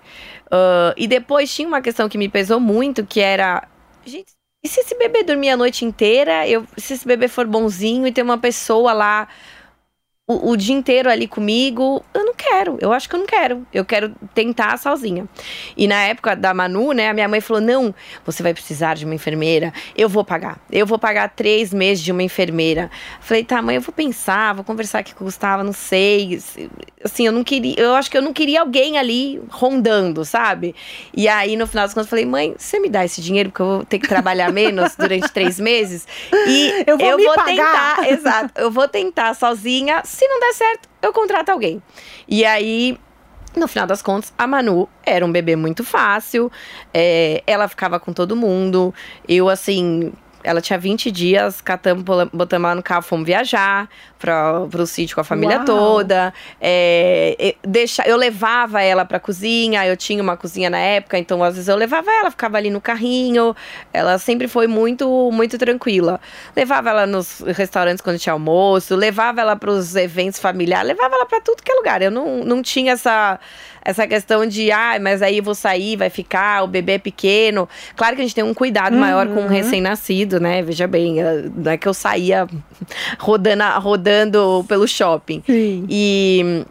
Uh, 0.46 0.94
e 0.96 1.08
depois 1.08 1.52
tinha 1.52 1.68
uma 1.68 1.82
questão 1.82 2.08
que 2.08 2.20
me 2.20 2.30
pesou 2.30 2.60
muito, 2.60 3.04
que 3.04 3.20
era. 3.20 3.68
Gente, 4.06 4.34
e 4.64 4.68
se 4.68 4.80
esse 4.80 4.96
bebê 4.96 5.24
dormir 5.24 5.50
a 5.50 5.58
noite 5.58 5.84
inteira? 5.84 6.48
Eu, 6.48 6.68
se 6.78 6.94
esse 6.94 7.08
bebê 7.08 7.28
for 7.28 7.48
bonzinho 7.48 8.06
e 8.06 8.12
ter 8.12 8.22
uma 8.22 8.38
pessoa 8.38 8.94
lá 8.94 9.28
o, 10.30 10.52
o, 10.52 10.58
dia 10.58 10.76
inteiro 10.76 11.10
ali 11.10 11.26
comigo, 11.26 12.04
eu 12.14 12.26
não 12.26 12.34
quero. 12.34 12.78
Eu 12.82 12.92
acho 12.92 13.08
que 13.08 13.16
eu 13.16 13.20
não 13.20 13.26
quero. 13.26 13.66
Eu 13.74 13.86
quero 13.86 14.14
tentar 14.36 14.78
sozinha. 14.78 15.26
E 15.76 15.88
na 15.88 16.04
época 16.04 16.36
da 16.36 16.54
Manu, 16.54 16.92
né, 16.92 17.08
a 17.08 17.14
minha 17.14 17.30
mãe 17.30 17.40
falou: 17.40 17.62
não, 17.62 17.96
você 18.26 18.44
vai 18.44 18.54
precisar 18.54 18.96
de 18.96 19.06
uma 19.06 19.16
enfermeira. 19.16 19.72
Eu 19.96 20.10
vou 20.10 20.26
pagar. 20.26 20.60
Eu 20.70 20.86
vou 20.86 21.00
pagar 21.00 21.30
três 21.30 21.74
meses 21.74 22.04
de 22.04 22.12
uma 22.12 22.22
enfermeira. 22.22 22.92
Falei, 23.22 23.46
tá, 23.46 23.62
mãe, 23.62 23.78
eu 23.78 23.82
vou 23.82 23.94
pensar, 23.94 24.54
vou 24.54 24.66
conversar 24.66 25.00
aqui 25.00 25.16
com 25.16 25.24
o 25.24 25.28
Gustavo, 25.28 25.64
não 25.64 25.72
sei. 25.72 26.42
Assim, 27.02 27.26
eu 27.26 27.32
não 27.32 27.46
queria. 27.46 27.76
Eu 27.80 27.96
acho 27.96 28.12
que 28.12 28.18
eu 28.18 28.22
não 28.22 28.34
queria 28.34 28.60
alguém 28.60 28.98
ali 28.98 29.42
rondando, 29.50 30.26
sabe? 30.26 30.76
E 31.16 31.30
aí, 31.30 31.56
no 31.56 31.66
final 31.66 31.86
das 31.86 31.94
contas, 31.94 32.08
eu 32.08 32.10
falei, 32.10 32.26
mãe, 32.26 32.54
você 32.58 32.82
me 32.82 32.90
dá 32.90 33.06
esse 33.06 33.22
dinheiro, 33.22 33.50
porque 33.50 33.62
eu 33.62 33.66
vou 33.66 33.86
ter 33.86 33.98
que 33.98 34.10
trabalhar 34.10 34.52
menos 34.52 34.94
durante 34.98 35.32
três 35.32 35.58
meses. 35.58 36.06
E 36.34 36.84
eu 36.86 36.98
vou, 36.98 37.08
eu 37.08 37.18
vou 37.18 37.46
tentar, 37.46 38.12
exato, 38.12 38.52
eu 38.58 38.70
vou 38.70 38.90
tentar 38.90 39.34
sozinha 39.34 40.02
se 40.18 40.28
não 40.28 40.40
der 40.40 40.54
certo, 40.54 40.90
eu 41.00 41.14
contrato 41.14 41.50
alguém. 41.50 41.80
E 42.28 42.44
aí, 42.44 42.98
no 43.56 43.68
final 43.68 43.86
das 43.86 44.02
contas, 44.02 44.34
a 44.36 44.48
Manu 44.48 44.90
era 45.06 45.24
um 45.24 45.32
bebê 45.32 45.56
muito 45.56 45.84
fácil, 45.84 46.52
é, 46.92 47.44
ela 47.46 47.68
ficava 47.68 48.00
com 48.00 48.12
todo 48.12 48.36
mundo. 48.36 48.92
Eu, 49.30 49.48
assim, 49.48 50.12
ela 50.48 50.62
tinha 50.62 50.80
20 50.80 51.12
dias, 51.12 51.60
catamos, 51.60 52.06
botamos 52.32 52.66
ela 52.66 52.76
no 52.76 52.82
carro, 52.82 53.02
fomos 53.02 53.26
viajar 53.26 53.90
para 54.18 54.66
o 54.82 54.88
sítio 54.88 55.16
com 55.16 55.20
a 55.20 55.24
família 55.24 55.58
Uau. 55.58 55.66
toda. 55.66 56.34
É, 56.62 57.56
deixa, 57.62 58.04
eu 58.08 58.16
levava 58.16 58.82
ela 58.82 59.04
pra 59.04 59.20
cozinha, 59.20 59.86
eu 59.86 59.98
tinha 59.98 60.24
uma 60.24 60.38
cozinha 60.38 60.70
na 60.70 60.80
época, 60.80 61.18
então 61.18 61.44
às 61.44 61.56
vezes 61.56 61.68
eu 61.68 61.76
levava 61.76 62.10
ela, 62.10 62.32
ficava 62.32 62.56
ali 62.56 62.70
no 62.70 62.80
carrinho. 62.80 63.54
Ela 63.92 64.18
sempre 64.18 64.48
foi 64.48 64.68
muito, 64.68 65.30
muito 65.34 65.58
tranquila. 65.58 66.18
Levava 66.56 66.92
ela 66.92 67.06
nos 67.06 67.42
restaurantes 67.42 68.02
quando 68.02 68.18
tinha 68.18 68.32
almoço, 68.32 68.96
levava 68.96 69.42
ela 69.42 69.56
para 69.58 69.70
os 69.70 69.98
eventos 69.98 70.40
familiares, 70.40 70.88
levava 70.88 71.16
ela 71.16 71.26
para 71.26 71.42
tudo 71.42 71.62
que 71.62 71.70
é 71.70 71.76
lugar. 71.76 72.02
Eu 72.02 72.10
não, 72.10 72.46
não 72.46 72.62
tinha 72.62 72.94
essa 72.94 73.38
essa 73.88 74.06
questão 74.06 74.46
de, 74.46 74.70
ah, 74.70 75.00
mas 75.00 75.22
aí 75.22 75.40
vou 75.40 75.56
sair, 75.56 75.96
vai 75.96 76.10
ficar, 76.10 76.62
o 76.62 76.68
bebê 76.68 76.96
é 76.96 76.98
pequeno. 76.98 77.70
Claro 77.96 78.18
que 78.18 78.22
a 78.22 78.26
gente 78.26 78.36
tem 78.36 78.44
um 78.44 78.54
cuidado 78.54 78.96
uhum. 78.96 79.00
maior 79.00 79.26
com 79.28 79.46
o 79.46 79.48
recém-nascido, 79.48 80.42
né? 80.42 80.62
Veja 80.62 80.86
bem, 80.86 81.22
eh, 81.22 81.46
não 81.56 81.72
é 81.72 81.78
que 81.78 81.88
eu 81.88 81.94
saía 81.94 82.46
rodando, 83.18 83.64
rodando 83.80 84.66
pelo 84.68 84.86
shopping. 84.86 85.42
Sim. 85.46 85.86
E 85.90 86.66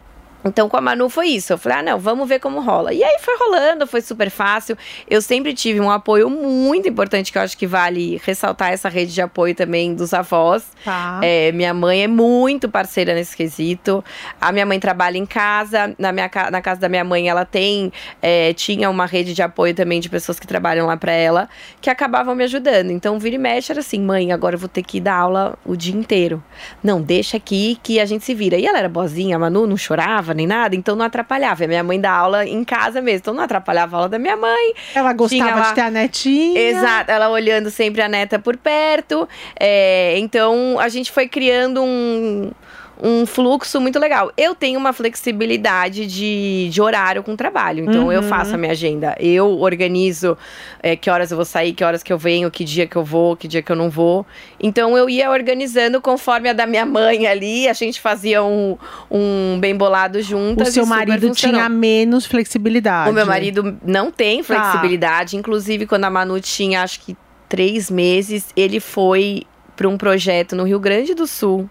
então 0.47 0.69
com 0.69 0.77
a 0.77 0.81
Manu 0.81 1.09
foi 1.09 1.27
isso. 1.27 1.53
Eu 1.53 1.57
falei, 1.57 1.79
ah, 1.79 1.83
não, 1.83 1.99
vamos 1.99 2.27
ver 2.27 2.39
como 2.39 2.61
rola. 2.61 2.93
E 2.93 3.03
aí 3.03 3.17
foi 3.19 3.37
rolando, 3.37 3.85
foi 3.87 4.01
super 4.01 4.29
fácil. 4.29 4.77
Eu 5.09 5.21
sempre 5.21 5.53
tive 5.53 5.79
um 5.79 5.89
apoio 5.89 6.29
muito 6.29 6.87
importante, 6.87 7.31
que 7.31 7.37
eu 7.37 7.41
acho 7.41 7.57
que 7.57 7.67
vale 7.67 8.21
ressaltar 8.23 8.71
essa 8.71 8.89
rede 8.89 9.13
de 9.13 9.21
apoio 9.21 9.53
também 9.53 9.93
dos 9.93 10.13
avós. 10.13 10.65
Tá. 10.83 11.19
É, 11.21 11.51
minha 11.51 11.73
mãe 11.73 12.03
é 12.03 12.07
muito 12.07 12.69
parceira 12.69 13.13
nesse 13.13 13.35
quesito. 13.35 14.03
A 14.39 14.51
minha 14.51 14.65
mãe 14.65 14.79
trabalha 14.79 15.17
em 15.17 15.25
casa. 15.25 15.93
Na, 15.97 16.11
minha, 16.11 16.29
na 16.51 16.61
casa 16.61 16.81
da 16.81 16.89
minha 16.89 17.03
mãe, 17.03 17.29
ela 17.29 17.45
tem. 17.45 17.91
É, 18.21 18.53
tinha 18.53 18.89
uma 18.89 19.05
rede 19.05 19.33
de 19.33 19.41
apoio 19.41 19.73
também 19.73 19.99
de 19.99 20.09
pessoas 20.09 20.39
que 20.39 20.47
trabalham 20.47 20.87
lá 20.87 20.97
para 20.97 21.11
ela, 21.11 21.49
que 21.81 21.89
acabavam 21.89 22.35
me 22.35 22.43
ajudando. 22.43 22.91
Então, 22.91 23.19
vira 23.19 23.35
e 23.35 23.39
mexe 23.39 23.71
era 23.71 23.81
assim, 23.81 23.99
mãe, 24.01 24.31
agora 24.31 24.55
eu 24.55 24.59
vou 24.59 24.69
ter 24.69 24.83
que 24.83 24.99
dar 24.99 25.15
aula 25.15 25.57
o 25.65 25.75
dia 25.75 25.95
inteiro. 25.95 26.43
Não, 26.83 27.01
deixa 27.01 27.37
aqui 27.37 27.77
que 27.83 27.99
a 27.99 28.05
gente 28.05 28.23
se 28.23 28.33
vira. 28.33 28.57
E 28.57 28.65
ela 28.65 28.79
era 28.79 28.89
boazinha, 28.89 29.35
a 29.35 29.39
Manu 29.39 29.67
não 29.67 29.77
chorava 29.77 30.33
nem 30.37 30.47
nada, 30.47 30.75
então 30.75 30.95
não 30.95 31.05
atrapalhava. 31.05 31.65
A 31.65 31.67
minha 31.67 31.83
mãe 31.83 31.99
dá 31.99 32.11
aula 32.11 32.45
em 32.45 32.63
casa 32.63 33.01
mesmo, 33.01 33.19
então 33.19 33.33
não 33.33 33.43
atrapalhava 33.43 33.95
a 33.95 33.97
aula 33.99 34.09
da 34.09 34.19
minha 34.19 34.37
mãe. 34.37 34.73
Ela 34.95 35.11
gostava 35.11 35.61
de 35.61 35.75
ter 35.75 35.81
a 35.81 35.91
netinha. 35.91 36.59
Exato, 36.59 37.11
ela 37.11 37.29
olhando 37.29 37.69
sempre 37.69 38.01
a 38.01 38.07
neta 38.07 38.39
por 38.39 38.55
perto. 38.55 39.27
É, 39.59 40.17
então 40.19 40.77
a 40.79 40.87
gente 40.87 41.11
foi 41.11 41.27
criando 41.27 41.83
um 41.83 42.51
um 43.01 43.25
fluxo 43.25 43.79
muito 43.79 43.99
legal. 43.99 44.31
Eu 44.35 44.55
tenho 44.55 44.79
uma 44.79 44.91
flexibilidade 44.93 46.05
de, 46.05 46.69
de 46.69 46.81
horário 46.81 47.23
com 47.23 47.33
o 47.33 47.37
trabalho. 47.37 47.83
Então 47.83 48.05
uhum. 48.05 48.11
eu 48.11 48.23
faço 48.23 48.55
a 48.55 48.57
minha 48.57 48.71
agenda. 48.71 49.15
Eu 49.19 49.59
organizo 49.59 50.37
é, 50.81 50.95
que 50.95 51.09
horas 51.09 51.31
eu 51.31 51.37
vou 51.37 51.45
sair, 51.45 51.73
que 51.73 51.83
horas 51.83 52.01
que 52.01 52.11
eu 52.11 52.17
venho, 52.17 52.49
que 52.49 52.63
dia 52.63 52.87
que 52.87 52.95
eu 52.95 53.03
vou, 53.03 53.35
que 53.35 53.47
dia 53.47 53.61
que 53.61 53.71
eu 53.71 53.75
não 53.75 53.89
vou. 53.89 54.25
Então 54.59 54.97
eu 54.97 55.09
ia 55.09 55.29
organizando 55.29 56.01
conforme 56.01 56.49
a 56.49 56.53
da 56.53 56.65
minha 56.65 56.85
mãe 56.85 57.27
ali. 57.27 57.67
A 57.67 57.73
gente 57.73 58.01
fazia 58.01 58.43
um, 58.43 58.77
um 59.09 59.57
bem 59.59 59.75
bolado 59.75 60.21
juntas. 60.21 60.69
O 60.69 60.71
seu 60.71 60.85
marido 60.85 61.31
tinha 61.31 61.69
menos 61.69 62.25
flexibilidade. 62.25 63.09
O 63.09 63.13
meu 63.13 63.25
marido 63.25 63.77
não 63.85 64.11
tem 64.11 64.43
tá. 64.43 64.43
flexibilidade. 64.43 65.35
Ah. 65.35 65.39
Inclusive, 65.39 65.85
quando 65.85 66.05
a 66.05 66.09
Manu 66.09 66.39
tinha, 66.39 66.81
acho 66.81 66.99
que 67.01 67.15
três 67.47 67.89
meses, 67.89 68.47
ele 68.55 68.79
foi 68.79 69.43
para 69.75 69.87
um 69.87 69.97
projeto 69.97 70.55
no 70.55 70.63
Rio 70.63 70.79
Grande 70.79 71.13
do 71.13 71.27
Sul 71.27 71.69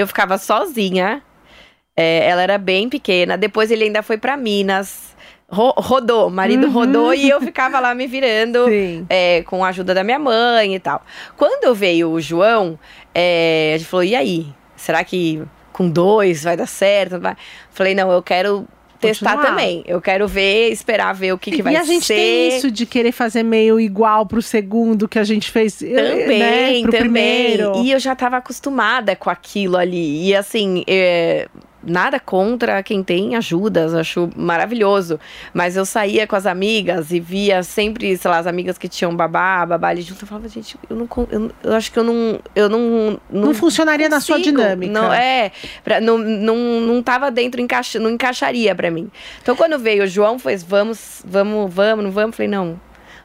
eu 0.00 0.06
ficava 0.06 0.38
sozinha. 0.38 1.22
É, 1.96 2.28
ela 2.28 2.42
era 2.42 2.58
bem 2.58 2.88
pequena. 2.88 3.36
Depois 3.36 3.70
ele 3.70 3.84
ainda 3.84 4.02
foi 4.02 4.16
para 4.16 4.36
Minas. 4.36 5.10
Ro 5.52 5.74
rodou, 5.76 6.28
o 6.28 6.30
marido 6.30 6.68
uhum. 6.68 6.72
rodou 6.72 7.12
e 7.12 7.28
eu 7.28 7.40
ficava 7.40 7.80
lá 7.80 7.92
me 7.92 8.06
virando 8.06 8.66
é, 9.08 9.42
com 9.42 9.64
a 9.64 9.68
ajuda 9.68 9.92
da 9.92 10.04
minha 10.04 10.18
mãe 10.18 10.76
e 10.76 10.78
tal. 10.78 11.02
Quando 11.36 11.74
veio 11.74 12.08
o 12.10 12.20
João, 12.20 12.78
é, 13.12 13.72
a 13.74 13.78
gente 13.78 13.88
falou: 13.88 14.04
e 14.04 14.14
aí? 14.14 14.46
Será 14.76 15.02
que 15.02 15.42
com 15.72 15.90
dois 15.90 16.44
vai 16.44 16.56
dar 16.56 16.66
certo? 16.66 17.20
Falei: 17.72 17.96
não, 17.96 18.12
eu 18.12 18.22
quero 18.22 18.66
testar 19.00 19.36
Continuar. 19.36 19.50
também. 19.50 19.82
Eu 19.86 20.00
quero 20.00 20.28
ver, 20.28 20.70
esperar 20.70 21.12
ver 21.14 21.32
o 21.32 21.38
que, 21.38 21.50
que 21.50 21.62
vai 21.62 21.72
ser. 21.72 21.78
E 21.78 21.82
a 21.82 21.84
gente 21.84 22.06
ser. 22.06 22.14
tem 22.14 22.48
isso 22.56 22.70
de 22.70 22.84
querer 22.86 23.12
fazer 23.12 23.42
meio 23.42 23.80
igual 23.80 24.26
pro 24.26 24.42
segundo 24.42 25.08
que 25.08 25.18
a 25.18 25.24
gente 25.24 25.50
fez. 25.50 25.82
Eh, 25.82 25.94
também, 25.94 26.38
né, 26.38 26.82
pro 26.82 26.92
também. 26.92 27.00
Primeiro. 27.00 27.76
E 27.82 27.90
eu 27.92 27.98
já 27.98 28.14
tava 28.14 28.36
acostumada 28.36 29.16
com 29.16 29.30
aquilo 29.30 29.76
ali. 29.76 30.28
E 30.28 30.34
assim, 30.34 30.84
é, 30.86 31.48
nada 31.82 32.20
contra 32.20 32.82
quem 32.82 33.02
tem 33.02 33.36
ajudas, 33.36 33.94
acho 33.94 34.30
maravilhoso. 34.36 35.18
Mas 35.52 35.76
eu 35.76 35.84
saía 35.84 36.26
com 36.26 36.36
as 36.36 36.46
amigas 36.46 37.10
e 37.10 37.20
via 37.20 37.62
sempre, 37.62 38.16
sei 38.16 38.30
lá, 38.30 38.38
as 38.38 38.46
amigas 38.46 38.78
que 38.78 38.88
tinham 38.88 39.14
babá, 39.14 39.64
babá 39.66 39.88
ali 39.88 40.02
junto. 40.02 40.22
Eu 40.22 40.28
falava, 40.28 40.48
gente, 40.48 40.76
eu 40.88 40.96
não. 40.96 41.08
Eu, 41.30 41.50
eu 41.62 41.74
acho 41.74 41.90
que 41.90 41.98
eu 41.98 42.04
não. 42.04 42.40
Eu 42.54 42.68
não. 42.68 42.80
Não, 43.30 43.46
não 43.46 43.54
funcionaria 43.54 44.08
consigo. 44.08 44.14
na 44.14 44.20
sua 44.20 44.40
dinâmica. 44.40 44.92
Não, 44.92 45.12
é. 45.12 45.52
Pra, 45.82 46.00
não, 46.00 46.18
não, 46.18 46.56
não 46.56 47.02
tava 47.02 47.30
dentro, 47.30 47.60
encaixa, 47.60 47.98
não 47.98 48.10
encaixaria 48.10 48.74
para 48.74 48.90
mim. 48.90 49.10
Então 49.42 49.56
quando 49.56 49.78
veio 49.78 50.04
o 50.04 50.06
João, 50.06 50.38
foi 50.38 50.56
vamos, 50.56 51.22
vamos, 51.24 51.72
vamos, 51.72 52.04
não 52.04 52.10
vamos. 52.10 52.36
Falei, 52.36 52.50
não, 52.50 52.80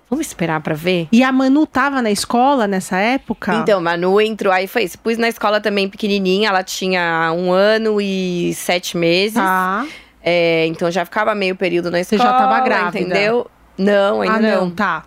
Vamos 0.10 0.28
esperar 0.28 0.62
para 0.62 0.76
ver? 0.76 1.08
E 1.12 1.24
a 1.24 1.32
Manu 1.32 1.66
tava 1.66 2.02
na 2.02 2.12
escola 2.12 2.68
nessa 2.68 2.98
época? 2.98 3.56
Então, 3.56 3.82
Manu 3.82 4.22
entrou, 4.22 4.54
aí 4.54 4.68
foi 4.68 4.84
isso. 4.84 5.00
Pus 5.00 5.18
na 5.18 5.28
escola 5.28 5.60
também 5.60 5.90
pequenininha, 5.90 6.50
ela 6.50 6.64
tinha 6.64 7.34
um 7.36 7.52
ano 7.52 8.00
e 8.00 8.54
sete 8.54 8.96
meses. 8.96 9.34
Tá. 9.36 9.86
É, 10.24 10.66
então 10.68 10.90
já 10.90 11.06
ficava 11.06 11.34
meio 11.34 11.56
período 11.56 11.90
na 11.90 12.00
escola. 12.00 12.22
Você 12.22 12.28
já 12.28 12.34
tava 12.38 12.60
grávida? 12.62 13.00
Entendeu? 13.00 13.50
Não, 13.78 14.22
ainda 14.22 14.36
ah, 14.36 14.42
não. 14.42 14.66
não. 14.66 14.72
Tá. 14.72 15.04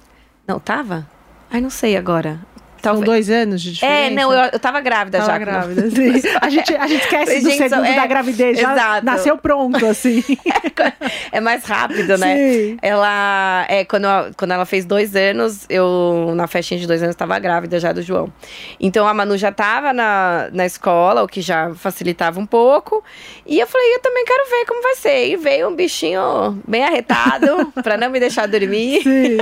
Não, 0.47 0.59
tava? 0.59 1.07
Ai, 1.51 1.61
não 1.61 1.71
sei 1.71 1.97
agora. 1.97 2.41
Talvez. 2.81 3.05
São 3.05 3.15
dois 3.15 3.31
anos 3.31 3.63
de 3.63 3.73
diferença? 3.73 3.99
É, 3.99 4.11
não, 4.11 4.33
eu, 4.33 4.51
eu 4.53 4.59
tava 4.59 4.81
grávida 4.81 5.19
tava 5.19 5.33
já. 5.33 5.39
grávida, 5.39 5.91
sim. 5.91 6.23
A 6.41 6.49
gente, 6.49 6.75
a 6.77 6.87
gente 6.87 7.03
esquece 7.03 7.41
do 7.41 7.51
segundo 7.51 7.85
é, 7.85 7.97
da 7.97 8.07
gravidez, 8.07 8.59
já 8.59 8.73
exato. 8.73 9.05
nasceu 9.05 9.37
pronto, 9.39 9.85
assim. 9.87 10.23
É, 10.47 10.93
é, 11.39 11.41
mais 11.41 11.65
rápido, 11.65 12.17
né? 12.19 12.37
Sim. 12.37 12.79
Ela, 12.83 13.67
é, 13.69 13.85
quando, 13.85 14.07
quando 14.37 14.53
ela 14.53 14.65
fez 14.65 14.85
dois 14.85 15.15
anos, 15.17 15.67
eu, 15.69 16.33
na 16.35 16.47
festinha 16.47 16.79
de 16.79 16.87
dois 16.87 17.03
anos, 17.03 17.15
tava 17.17 17.39
grávida 17.39 17.79
já 17.81 17.93
do 17.93 18.03
João. 18.03 18.33
Então, 18.81 19.07
a 19.07 19.15
Manu 19.15 19.37
já 19.37 19.53
tava 19.53 19.93
na, 19.93 20.49
na 20.53 20.67
escola, 20.67 21.23
o 21.23 21.27
que 21.27 21.41
já 21.41 21.75
facilitava 21.75 22.39
um 22.39 22.47
pouco. 22.47 23.03
E 23.47 23.59
eu 23.59 23.67
falei, 23.67 23.95
eu 23.95 24.01
também 24.01 24.25
quero 24.25 24.49
ver 24.51 24.67
como 24.67 24.83
vai 24.83 24.95
ser. 24.95 25.29
E 25.29 25.37
veio 25.37 25.69
um 25.69 25.75
bichinho 25.75 26.63
bem 26.67 26.85
arretado, 26.85 27.73
pra 27.83 27.97
não 27.97 28.11
me 28.11 28.21
deixar 28.21 28.47
dormir. 28.47 29.03
Sim. 29.03 29.39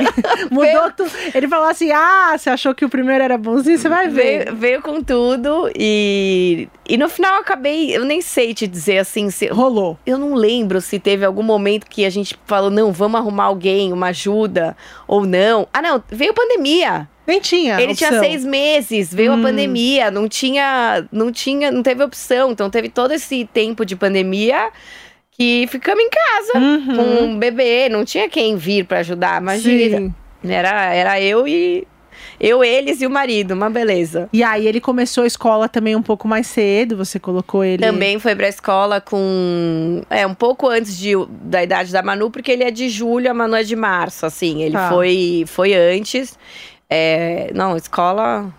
Mudou 0.51 0.90
tudo. 0.96 1.11
Ele 1.35 1.49
falou 1.49 1.68
assim, 1.68 1.90
ah, 1.92 2.35
você 2.37 2.51
achou 2.51 2.75
que 2.75 2.85
o 2.85 2.88
primeiro 2.88 3.25
era 3.27 3.37
bonzinho, 3.37 3.79
você 3.79 3.89
vai 3.89 4.09
ver. 4.09 4.45
Veio, 4.45 4.57
veio, 4.57 4.83
com 4.83 5.03
tudo 5.03 5.71
e. 5.79 6.69
E 6.89 6.97
no 6.97 7.09
final 7.09 7.35
eu 7.35 7.41
acabei. 7.41 7.95
Eu 7.95 8.05
nem 8.05 8.21
sei 8.23 8.55
te 8.55 8.67
dizer 8.67 8.99
assim. 8.99 9.31
Se, 9.31 9.47
Rolou. 9.49 9.99
Eu 10.07 10.19
não 10.19 10.35
lembro 10.35 10.81
se 10.81 10.99
teve 10.99 11.25
algum 11.25 11.43
momento 11.43 11.87
que 11.87 12.05
a 12.05 12.11
gente 12.11 12.39
falou, 12.47 12.71
não, 12.71 12.93
vamos 12.93 13.21
arrumar 13.21 13.45
alguém, 13.45 13.93
uma 13.93 14.09
ajuda, 14.09 14.77
ou 15.07 15.27
não. 15.27 15.69
Ah, 15.73 15.83
não, 15.83 16.03
veio 16.09 16.33
pandemia. 16.33 17.09
Nem 17.27 17.41
tinha. 17.41 17.81
Ele 17.81 17.93
opção. 17.93 18.09
tinha 18.09 18.21
seis 18.21 18.45
meses, 18.45 19.12
veio 19.12 19.33
hum. 19.33 19.41
a 19.41 19.43
pandemia, 19.43 20.11
não 20.11 20.29
tinha, 20.29 21.05
não 21.11 21.33
tinha, 21.33 21.73
não 21.73 21.83
teve 21.83 22.03
opção. 22.03 22.53
Então 22.53 22.71
teve 22.71 22.89
todo 22.89 23.12
esse 23.12 23.45
tempo 23.53 23.85
de 23.85 23.97
pandemia 23.97 24.71
que 25.33 25.67
ficamos 25.69 26.03
em 26.03 26.09
casa 26.09 26.59
uhum. 26.59 26.97
com 26.97 27.25
um 27.25 27.39
bebê, 27.39 27.89
não 27.89 28.05
tinha 28.05 28.29
quem 28.29 28.57
vir 28.57 28.87
para 28.87 29.01
ajudar, 29.01 29.41
imagina. 29.41 29.99
Sim. 29.99 30.15
Era, 30.45 30.95
era 30.95 31.21
eu 31.21 31.47
e 31.47 31.87
eu, 32.40 32.62
eles 32.62 33.01
e 33.01 33.07
o 33.07 33.11
marido, 33.11 33.53
uma 33.53 33.70
beleza. 33.70 34.29
E 34.33 34.42
aí 34.42 34.66
ele 34.66 34.81
começou 34.81 35.25
a 35.25 35.27
escola 35.27 35.68
também 35.68 35.96
um 35.96 36.03
pouco 36.03 36.29
mais 36.29 36.46
cedo, 36.46 36.96
você 36.96 37.18
colocou 37.18 37.64
ele. 37.64 37.83
Também 37.83 38.18
foi 38.18 38.35
pra 38.35 38.49
escola 38.49 39.01
com. 39.01 40.03
É, 40.11 40.27
um 40.27 40.35
pouco 40.35 40.68
antes 40.68 40.96
de, 40.96 41.12
da 41.42 41.62
idade 41.62 41.92
da 41.92 42.03
Manu, 42.03 42.31
porque 42.31 42.53
ele 42.53 42.64
é 42.64 42.70
de 42.70 42.88
julho, 42.88 43.31
a 43.31 43.35
Manu 43.35 43.57
é 43.57 43.62
de 43.62 43.77
março, 43.77 44.27
assim. 44.27 44.62
Ele 44.62 44.72
tá. 44.72 44.88
foi, 44.88 45.44
foi 45.46 45.75
antes. 45.75 46.38
É, 46.88 47.51
não, 47.55 47.77
escola 47.77 48.53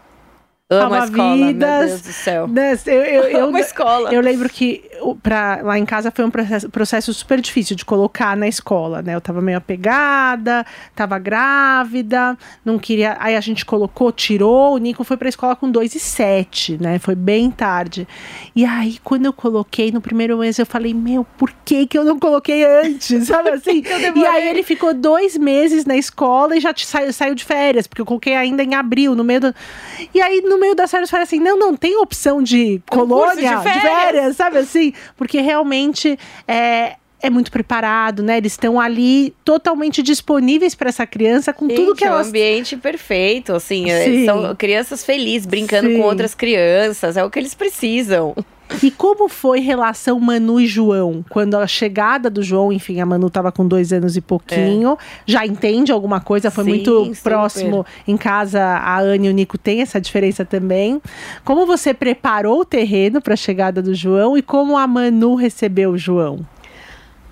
Amo 0.70 0.96
a 0.96 1.06
escola, 1.06 1.36
vidas. 1.36 1.80
meu 1.80 1.88
Deus 1.88 2.02
do 2.02 2.12
céu. 2.12 2.48
Né? 2.48 2.78
Eu, 2.86 2.94
eu, 2.94 3.24
eu, 3.24 3.46
Amo 3.48 3.56
a 3.56 3.60
escola. 3.62 4.14
eu 4.14 4.20
lembro 4.22 4.50
que 4.50 4.84
pra, 5.24 5.62
lá 5.64 5.80
em 5.80 5.86
casa 5.86 6.12
foi 6.12 6.26
um 6.26 6.30
processo, 6.30 6.70
processo 6.70 7.14
super 7.14 7.40
difícil 7.40 7.74
de 7.74 7.86
colocar 7.86 8.36
na 8.36 8.50
escola, 8.50 9.02
né? 9.02 9.16
Eu 9.16 9.22
tava 9.22 9.42
meio 9.42 9.58
apegada, 9.58 10.66
tava 10.94 11.18
grávida, 11.20 12.38
não 12.66 12.78
queria. 12.78 13.16
Aí 13.20 13.38
a 13.38 13.40
gente 13.40 13.66
colocou, 13.66 14.12
tirou. 14.12 14.74
O 14.74 14.78
Nico 14.78 15.06
foi 15.06 15.16
pra 15.16 15.30
escola 15.30 15.56
com 15.56 15.72
dois 15.72 15.96
e 15.96 16.00
sete, 16.00 16.78
né? 16.82 17.00
Foi 17.00 17.16
bem 17.16 17.50
tarde. 17.50 18.06
E 18.54 18.66
aí, 18.66 18.98
quando 19.02 19.26
eu 19.26 19.32
coloquei 19.32 19.90
no 19.90 20.02
primeiro 20.02 20.38
mês, 20.38 20.60
eu 20.60 20.66
falei, 20.66 20.94
meu, 20.94 21.26
por 21.38 21.50
que, 21.64 21.88
que 21.88 21.98
eu 21.98 22.04
não 22.04 22.20
coloquei 22.20 22.66
antes? 22.66 23.24
Sabe 23.28 23.52
assim? 23.52 23.84
e 24.18 24.26
aí 24.26 24.50
ele 24.50 24.64
ficou 24.64 24.94
dois 24.94 25.38
meses 25.38 25.86
na 25.86 25.96
escola 25.96 26.58
e 26.58 26.60
já 26.60 26.74
saiu, 26.76 27.14
saiu 27.14 27.36
de 27.36 27.46
férias, 27.46 27.88
porque 27.88 28.02
eu 28.02 28.06
coloquei 28.06 28.36
ainda 28.36 28.62
em 28.64 28.76
abril, 28.76 29.16
no 29.16 29.24
meio 29.24 29.40
do. 29.40 29.56
E 30.14 30.22
aí, 30.22 30.42
no 30.42 30.57
meio 30.58 30.76
das 30.76 30.90
férias, 30.92 31.10
falei 31.10 31.24
assim: 31.24 31.40
não, 31.40 31.58
não, 31.58 31.76
tem 31.76 31.96
opção 31.98 32.42
de 32.42 32.82
colônia, 32.90 33.36
de 33.36 33.42
de 33.58 33.64
férias. 33.64 33.82
férias, 33.82 34.36
sabe 34.36 34.58
assim? 34.58 34.94
Porque 35.16 35.40
realmente 35.42 36.18
é. 36.48 36.96
É 37.20 37.32
muito 37.32 37.50
preparado, 37.52 38.22
né? 38.22 38.38
Eles 38.38 38.52
estão 38.52 38.80
ali 38.80 39.34
totalmente 39.44 40.04
disponíveis 40.04 40.76
para 40.76 40.90
essa 40.90 41.06
criança 41.08 41.52
com 41.52 41.68
tudo 41.68 41.88
Gente, 41.88 41.98
que 41.98 42.06
é 42.06 42.12
um 42.12 42.14
elas 42.14 42.28
ambiente 42.28 42.78
perfeito, 42.78 43.54
assim, 43.54 43.90
é- 43.90 44.04
Sim. 44.04 44.26
são 44.26 44.56
crianças 44.56 45.04
felizes, 45.04 45.48
brincando 45.48 45.90
Sim. 45.90 45.98
com 45.98 46.04
outras 46.04 46.36
crianças, 46.36 47.18
é 47.18 47.26
o 47.26 47.30
que 47.32 47.40
eles 47.40 47.56
precisam. 47.56 48.36
E 48.82 48.92
como 48.92 49.28
foi 49.28 49.60
relação 49.60 50.20
Manu 50.20 50.60
e 50.60 50.68
João? 50.68 51.24
Quando 51.30 51.56
a 51.56 51.66
chegada 51.66 52.30
do 52.30 52.44
João, 52.44 52.72
enfim, 52.72 53.00
a 53.00 53.06
Manu 53.06 53.30
tava 53.30 53.52
com 53.52 53.68
dois 53.68 53.92
anos 53.94 54.16
e 54.18 54.22
pouquinho, 54.22 54.98
já 55.26 55.46
entende 55.46 55.92
alguma 55.92 56.20
coisa, 56.20 56.52
foi 56.52 56.64
Sim, 56.66 56.70
muito 56.70 57.06
super. 57.06 57.22
próximo 57.24 57.86
em 58.08 58.18
casa. 58.18 58.62
A 58.62 59.00
Anne 59.00 59.28
e 59.28 59.32
o 59.32 59.34
Nico 59.34 59.58
têm 59.58 59.82
essa 59.82 60.00
diferença 60.00 60.46
também. 60.46 61.02
Como 61.44 61.66
você 61.66 61.94
preparou 61.94 62.62
o 62.62 62.66
terreno 62.66 63.22
para 63.22 63.34
a 63.34 63.38
chegada 63.38 63.82
do 63.82 63.94
João 63.94 64.38
e 64.38 64.42
como 64.42 64.78
a 64.78 64.86
Manu 64.86 65.36
recebeu 65.36 65.92
o 65.92 65.98
João? 65.98 66.46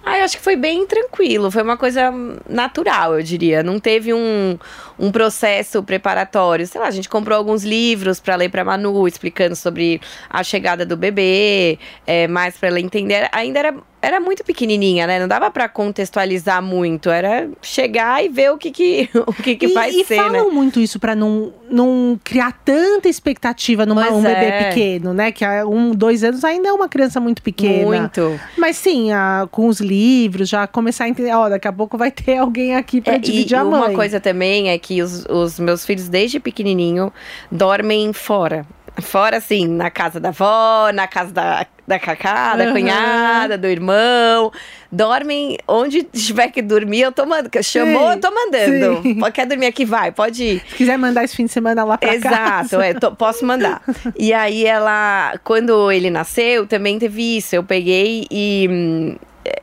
Ah, 0.07 0.19
eu 0.19 0.23
acho 0.23 0.37
que 0.37 0.43
foi 0.43 0.55
bem 0.55 0.85
tranquilo, 0.85 1.49
foi 1.49 1.63
uma 1.63 1.75
coisa 1.75 2.13
natural, 2.47 3.17
eu 3.17 3.23
diria. 3.23 3.63
Não 3.63 3.79
teve 3.79 4.13
um, 4.13 4.55
um 4.99 5.11
processo 5.11 5.81
preparatório. 5.81 6.67
Sei 6.67 6.79
lá, 6.79 6.85
a 6.85 6.91
gente 6.91 7.09
comprou 7.09 7.35
alguns 7.35 7.63
livros 7.63 8.19
para 8.19 8.35
ler 8.35 8.49
para 8.49 8.63
Manu, 8.63 9.07
explicando 9.07 9.55
sobre 9.55 9.99
a 10.29 10.43
chegada 10.43 10.85
do 10.85 10.95
bebê, 10.95 11.79
é, 12.05 12.27
mais 12.27 12.55
para 12.55 12.69
ela 12.69 12.79
entender. 12.79 13.27
Ainda 13.31 13.57
era, 13.57 13.75
era 14.05 14.19
muito 14.19 14.43
pequenininha, 14.43 15.07
né? 15.07 15.19
Não 15.19 15.27
dava 15.27 15.49
para 15.49 15.67
contextualizar 15.67 16.61
muito. 16.61 17.09
Era 17.09 17.49
chegar 17.61 18.23
e 18.23 18.29
ver 18.29 18.51
o 18.51 18.57
que 18.57 18.69
que, 18.71 19.09
o 19.25 19.33
que, 19.33 19.55
que 19.55 19.65
e, 19.65 19.73
vai 19.73 19.89
e 19.89 20.05
ser, 20.05 20.17
né? 20.17 20.23
falam 20.23 20.51
muito 20.51 20.79
isso 20.79 20.99
para 20.99 21.15
não, 21.15 21.51
não 21.69 22.19
criar 22.23 22.51
tanta 22.63 23.09
expectativa 23.09 23.85
num 23.85 23.95
um 23.95 24.21
bebê 24.21 24.45
é. 24.45 24.63
pequeno, 24.69 25.13
né? 25.13 25.31
Que 25.31 25.43
há 25.43 25.65
um, 25.65 25.91
dois 25.91 26.23
anos 26.23 26.43
ainda 26.43 26.69
é 26.69 26.71
uma 26.71 26.87
criança 26.87 27.19
muito 27.19 27.41
pequena. 27.41 27.99
Muito. 28.01 28.39
Mas 28.57 28.77
sim, 28.77 29.11
a- 29.11 29.47
com 29.51 29.67
os 29.67 29.79
livros, 29.79 30.47
já 30.47 30.67
começar 30.67 31.05
a 31.05 31.09
entender, 31.09 31.33
ó, 31.33 31.49
daqui 31.49 31.67
a 31.67 31.73
pouco 31.73 31.97
vai 31.97 32.11
ter 32.11 32.37
alguém 32.37 32.75
aqui 32.75 33.01
pra 33.01 33.15
É, 33.15 33.17
dividir 33.17 33.55
e 33.55 33.59
a 33.59 33.63
mãe. 33.63 33.79
uma 33.79 33.89
coisa 33.93 34.19
também 34.19 34.69
é 34.69 34.77
que 34.77 35.01
os, 35.01 35.25
os 35.25 35.59
meus 35.59 35.85
filhos, 35.85 36.07
desde 36.07 36.39
pequenininho, 36.39 37.11
dormem 37.51 38.13
fora. 38.13 38.65
Fora, 39.01 39.37
assim, 39.37 39.67
na 39.67 39.89
casa 39.89 40.19
da 40.19 40.29
avó, 40.29 40.91
na 40.93 41.07
casa 41.07 41.31
da, 41.33 41.65
da 41.85 41.99
Cacá, 41.99 42.55
da 42.55 42.63
Aham. 42.63 42.71
cunhada, 42.73 43.57
do 43.57 43.67
irmão. 43.67 44.51
Dormem 44.91 45.57
onde 45.67 46.03
tiver 46.03 46.49
que 46.49 46.61
dormir, 46.61 47.01
eu 47.01 47.11
tô 47.11 47.25
mandando. 47.25 47.49
Chamou, 47.61 48.07
Sim, 48.07 48.13
eu 48.13 48.19
tô 48.21 48.31
mandando. 48.31 49.01
sim. 49.01 49.19
Quer 49.33 49.45
dormir 49.47 49.65
aqui? 49.65 49.83
Vai, 49.83 50.11
pode 50.11 50.43
ir. 50.43 50.61
Se 50.69 50.75
quiser 50.77 50.97
mandar 50.97 51.23
esse 51.25 51.35
fim 51.35 51.45
de 51.45 51.51
semana 51.51 51.83
lá 51.83 51.97
pra 51.97 52.15
Exato, 52.15 52.35
casa. 52.35 52.85
é, 52.85 52.93
tô- 52.93 53.11
posso 53.13 53.45
mandar. 53.45 53.81
E 54.17 54.31
aí 54.33 54.65
ela, 54.65 55.33
quando 55.43 55.91
ele 55.91 56.09
nasceu, 56.09 56.65
também 56.65 56.97
teve 56.97 57.37
isso. 57.37 57.53
Eu 57.55 57.63
peguei 57.63 58.25
e 58.31 58.67
hum, 58.71 59.15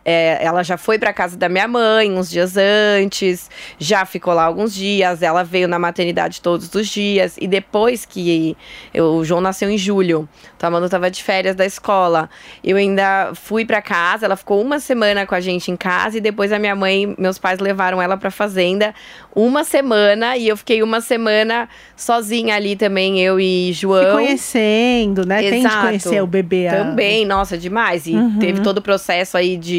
é, 0.04 0.38
ela 0.44 0.62
já 0.62 0.76
foi 0.76 0.98
pra 0.98 1.12
casa 1.12 1.36
da 1.36 1.48
minha 1.48 1.66
mãe 1.68 2.10
uns 2.12 2.30
dias 2.30 2.54
antes, 2.56 3.50
já 3.78 4.04
ficou 4.04 4.32
lá 4.34 4.44
alguns 4.44 4.74
dias. 4.74 5.22
Ela 5.22 5.42
veio 5.42 5.66
na 5.68 5.78
maternidade 5.78 6.40
todos 6.40 6.72
os 6.74 6.88
dias. 6.88 7.36
E 7.40 7.46
depois 7.46 8.04
que 8.04 8.56
eu- 8.92 9.14
o 9.16 9.24
João 9.24 9.40
nasceu 9.40 9.68
em 9.70 9.78
julho, 9.78 10.28
então 10.56 10.68
a 10.68 10.70
Manu 10.70 10.88
tava 10.88 11.10
de 11.10 11.22
férias 11.22 11.54
da 11.56 11.64
escola. 11.66 12.28
Eu 12.64 12.76
ainda 12.76 13.32
fui 13.34 13.64
pra 13.64 13.80
casa, 13.82 14.26
ela 14.26 14.36
ficou 14.36 14.60
uma 14.60 14.78
semana 14.80 15.26
com 15.26 15.34
a 15.34 15.40
gente 15.40 15.70
em 15.70 15.76
casa 15.76 16.18
e 16.18 16.20
depois 16.20 16.52
a 16.52 16.58
minha 16.58 16.74
mãe, 16.76 17.14
meus 17.18 17.38
pais 17.38 17.58
levaram 17.58 18.00
ela 18.00 18.16
pra 18.16 18.30
fazenda 18.30 18.94
uma 19.34 19.64
semana 19.64 20.36
e 20.36 20.48
eu 20.48 20.56
fiquei 20.56 20.82
uma 20.82 21.00
semana 21.00 21.68
sozinha 21.96 22.54
ali 22.54 22.76
também, 22.76 23.20
eu 23.20 23.40
e 23.40 23.68
Se 23.74 23.80
João. 23.80 24.12
conhecendo, 24.16 25.24
né? 25.26 25.40
Tem 25.40 25.50
de 25.60 25.66
Exato. 25.66 25.86
conhecer 25.86 26.22
o 26.22 26.26
bebê. 26.26 26.68
a- 26.68 26.84
Também, 26.84 27.24
nossa, 27.24 27.56
demais. 27.56 28.06
E 28.06 28.14
Uhum. 28.14 28.38
teve 28.38 28.60
todo 28.60 28.78
o 28.78 28.82
processo 28.82 29.36
aí 29.36 29.56
de 29.56 29.71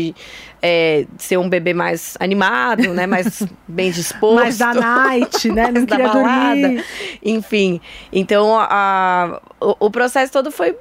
é, 0.61 1.05
ser 1.17 1.37
um 1.37 1.49
bebê 1.49 1.73
mais 1.73 2.15
animado, 2.19 2.93
né? 2.93 3.05
Mais 3.05 3.43
bem 3.67 3.91
disposto. 3.91 4.35
Mais 4.35 4.57
da 4.57 4.73
night, 4.73 5.49
né? 5.49 5.69
Não 5.73 5.85
da 5.85 5.97
balada. 5.97 6.61
dormir. 6.61 6.85
Enfim, 7.21 7.81
então 8.11 8.57
a, 8.57 9.41
o, 9.59 9.87
o 9.87 9.91
processo 9.91 10.31
todo 10.31 10.51
foi, 10.51 10.75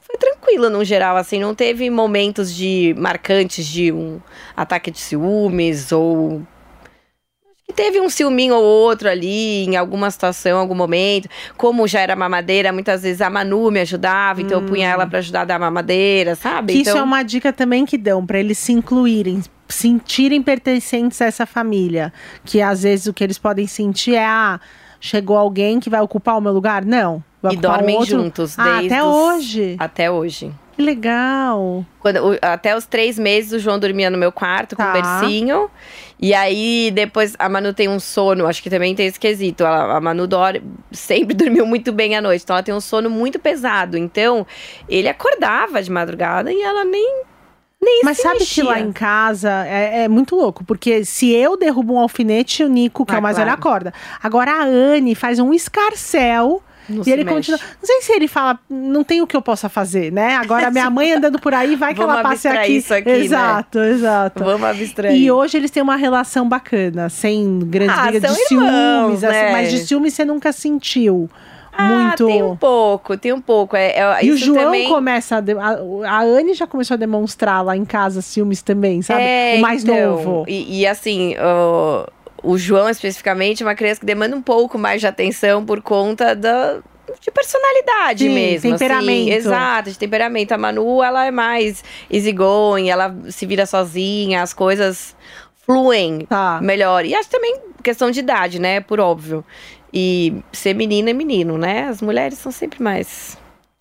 foi 0.00 0.16
tranquilo 0.18 0.70
no 0.70 0.84
geral, 0.84 1.16
assim, 1.16 1.38
não 1.38 1.54
teve 1.54 1.90
momentos 1.90 2.54
de 2.54 2.94
marcantes 2.96 3.66
de 3.66 3.92
um 3.92 4.20
ataque 4.56 4.90
de 4.90 4.98
ciúmes 4.98 5.92
ou 5.92 6.42
que 7.68 7.74
teve 7.74 8.00
um 8.00 8.08
ciúminho 8.08 8.54
ou 8.54 8.62
outro 8.62 9.08
ali 9.08 9.64
em 9.64 9.76
alguma 9.76 10.08
situação, 10.10 10.58
algum 10.58 10.74
momento. 10.74 11.28
Como 11.56 11.86
já 11.88 12.00
era 12.00 12.14
mamadeira, 12.14 12.72
muitas 12.72 13.02
vezes 13.02 13.20
a 13.20 13.28
Manu 13.28 13.70
me 13.72 13.80
ajudava, 13.80 14.40
então 14.40 14.60
eu 14.60 14.66
punha 14.66 14.88
ela 14.88 15.06
pra 15.06 15.18
ajudar 15.18 15.40
a 15.40 15.44
dar 15.44 15.58
mamadeira, 15.58 16.36
sabe? 16.36 16.74
Que 16.74 16.80
então, 16.80 16.92
isso 16.94 16.98
é 17.00 17.02
uma 17.04 17.22
dica 17.24 17.52
também 17.52 17.84
que 17.84 17.98
dão 17.98 18.24
pra 18.24 18.38
eles 18.38 18.56
se 18.58 18.72
incluírem, 18.72 19.42
sentirem 19.68 20.40
pertencentes 20.42 21.20
a 21.20 21.24
essa 21.26 21.44
família. 21.44 22.12
Que 22.44 22.60
às 22.62 22.84
vezes 22.84 23.06
o 23.08 23.12
que 23.12 23.24
eles 23.24 23.36
podem 23.38 23.66
sentir 23.66 24.14
é: 24.14 24.24
ah, 24.24 24.60
chegou 25.00 25.36
alguém 25.36 25.80
que 25.80 25.90
vai 25.90 26.00
ocupar 26.00 26.38
o 26.38 26.40
meu 26.40 26.52
lugar? 26.52 26.84
Não. 26.84 27.22
Vai 27.42 27.54
e 27.54 27.56
dormem 27.56 27.96
outro. 27.96 28.22
juntos 28.22 28.56
Ah, 28.58 28.76
desde 28.78 28.86
até 28.94 29.04
os- 29.04 29.14
hoje. 29.14 29.76
Até 29.78 30.10
hoje. 30.10 30.52
Que 30.76 30.82
legal. 30.82 31.84
Quando, 32.00 32.38
até 32.42 32.76
os 32.76 32.84
três 32.86 33.18
meses 33.18 33.52
o 33.52 33.58
João 33.58 33.78
dormia 33.78 34.10
no 34.10 34.18
meu 34.18 34.30
quarto 34.30 34.76
com 34.76 34.82
Tá. 34.82 34.90
o 34.90 34.92
bercinho. 34.92 35.70
E 36.20 36.32
aí 36.34 36.90
depois 36.94 37.34
a 37.38 37.48
Manu 37.48 37.72
tem 37.72 37.88
um 37.88 37.98
sono, 37.98 38.46
acho 38.46 38.62
que 38.62 38.68
também 38.70 38.94
tem 38.94 39.06
esse 39.06 39.18
quesito. 39.18 39.64
Ela, 39.64 39.96
a 39.96 40.00
Manu 40.00 40.26
dorme, 40.26 40.62
sempre 40.92 41.34
dormiu 41.36 41.64
muito 41.66 41.92
bem 41.92 42.14
à 42.14 42.20
noite, 42.20 42.42
então 42.44 42.54
ela 42.56 42.62
tem 42.62 42.74
um 42.74 42.80
sono 42.80 43.08
muito 43.08 43.38
pesado. 43.38 43.96
Então 43.96 44.46
ele 44.88 45.08
acordava 45.08 45.82
de 45.82 45.90
madrugada 45.90 46.52
e 46.52 46.60
ela 46.62 46.84
nem. 46.84 47.22
nem 47.82 48.02
Mas 48.04 48.18
sabe 48.18 48.38
mexia. 48.40 48.62
que 48.64 48.68
lá 48.68 48.78
em 48.78 48.92
casa 48.92 49.50
é, 49.66 50.04
é 50.04 50.08
muito 50.08 50.36
louco, 50.36 50.62
porque 50.64 51.04
se 51.06 51.32
eu 51.32 51.56
derrubo 51.56 51.94
um 51.94 51.98
alfinete, 52.00 52.62
o 52.64 52.68
Nico, 52.68 53.04
que 53.06 53.12
é 53.12 53.16
Ah, 53.16 53.18
o 53.18 53.22
mais 53.22 53.36
claro. 53.36 53.50
velho, 53.50 53.58
acorda. 53.58 53.94
Agora 54.22 54.52
a 54.52 54.62
Anne 54.64 55.14
faz 55.14 55.38
um 55.38 55.52
escarcel. 55.54 56.62
Não 56.88 57.02
e 57.06 57.10
ele 57.10 57.24
mexe. 57.24 57.36
continua. 57.52 57.58
Não 57.80 57.86
sei 57.86 58.00
se 58.02 58.12
ele 58.12 58.28
fala, 58.28 58.58
não 58.70 59.02
tem 59.04 59.20
o 59.22 59.26
que 59.26 59.36
eu 59.36 59.42
possa 59.42 59.68
fazer, 59.68 60.12
né? 60.12 60.36
Agora 60.36 60.70
minha 60.70 60.88
mãe 60.90 61.12
andando 61.12 61.38
por 61.38 61.52
aí, 61.54 61.74
vai 61.76 61.92
que 61.94 62.00
Vamos 62.00 62.14
ela 62.14 62.22
passe 62.22 62.46
aqui. 62.48 62.72
isso 62.76 62.94
aqui, 62.94 63.08
né? 63.10 63.18
exato, 63.18 63.78
exato. 63.80 64.44
Vamos 64.44 64.68
abstrair. 64.68 65.16
E 65.20 65.30
hoje 65.30 65.56
eles 65.56 65.70
têm 65.70 65.82
uma 65.82 65.96
relação 65.96 66.48
bacana, 66.48 67.08
sem 67.08 67.58
grandes 67.60 67.98
Ah, 67.98 68.06
brigas 68.08 68.34
de 68.34 68.54
irmãos, 68.54 68.68
ciúmes, 69.18 69.24
assim, 69.24 69.32
né? 69.36 69.52
mas 69.52 69.70
de 69.70 69.78
ciúmes 69.80 70.14
você 70.14 70.24
nunca 70.24 70.52
sentiu. 70.52 71.28
Ah, 71.78 71.88
muito. 71.88 72.26
tem 72.26 72.42
um 72.42 72.56
pouco, 72.56 73.18
tem 73.18 73.32
um 73.34 73.40
pouco. 73.40 73.76
É, 73.76 73.88
é- 73.98 74.24
E 74.24 74.30
o 74.30 74.36
João 74.38 74.64
também... 74.64 74.88
começa 74.88 75.36
a, 75.36 75.40
de- 75.42 75.52
a. 75.58 76.20
Anne 76.22 76.54
já 76.54 76.66
começou 76.66 76.94
a 76.94 76.96
demonstrar 76.96 77.62
lá 77.62 77.76
em 77.76 77.84
casa 77.84 78.22
ciúmes 78.22 78.62
também, 78.62 79.02
sabe? 79.02 79.20
É, 79.22 79.56
o 79.58 79.60
mais 79.60 79.84
então, 79.84 80.12
novo. 80.12 80.44
E, 80.48 80.80
e 80.80 80.86
assim, 80.86 81.34
o, 81.38 82.06
o 82.48 82.56
João 82.58 82.88
especificamente 82.88 83.62
é 83.62 83.66
uma 83.66 83.74
criança 83.74 84.00
que 84.00 84.06
demanda 84.06 84.36
um 84.36 84.42
pouco 84.42 84.78
mais 84.78 85.00
de 85.00 85.06
atenção 85.06 85.64
por 85.64 85.82
conta 85.82 86.34
da. 86.34 86.78
De 87.20 87.30
personalidade 87.30 88.24
Sim, 88.24 88.34
mesmo. 88.34 88.72
temperamento. 88.72 89.28
Assim, 89.28 89.30
exato, 89.32 89.90
de 89.92 89.98
temperamento. 89.98 90.52
A 90.52 90.58
Manu, 90.58 91.02
ela 91.02 91.24
é 91.24 91.30
mais 91.30 91.84
easygoing, 92.10 92.88
ela 92.90 93.14
se 93.30 93.46
vira 93.46 93.64
sozinha, 93.64 94.42
as 94.42 94.52
coisas 94.52 95.14
fluem 95.64 96.26
Tá. 96.28 96.58
melhor. 96.60 97.04
E 97.04 97.14
acho 97.14 97.30
também 97.30 97.60
questão 97.82 98.10
de 98.10 98.18
idade, 98.20 98.58
né? 98.60 98.80
Por 98.80 98.98
óbvio. 98.98 99.44
E 99.92 100.34
ser 100.52 100.74
menina 100.74 101.10
é 101.10 101.12
menino, 101.12 101.56
né? 101.56 101.84
As 101.88 102.02
mulheres 102.02 102.38
são 102.38 102.50
sempre 102.50 102.82
mais 102.82 103.38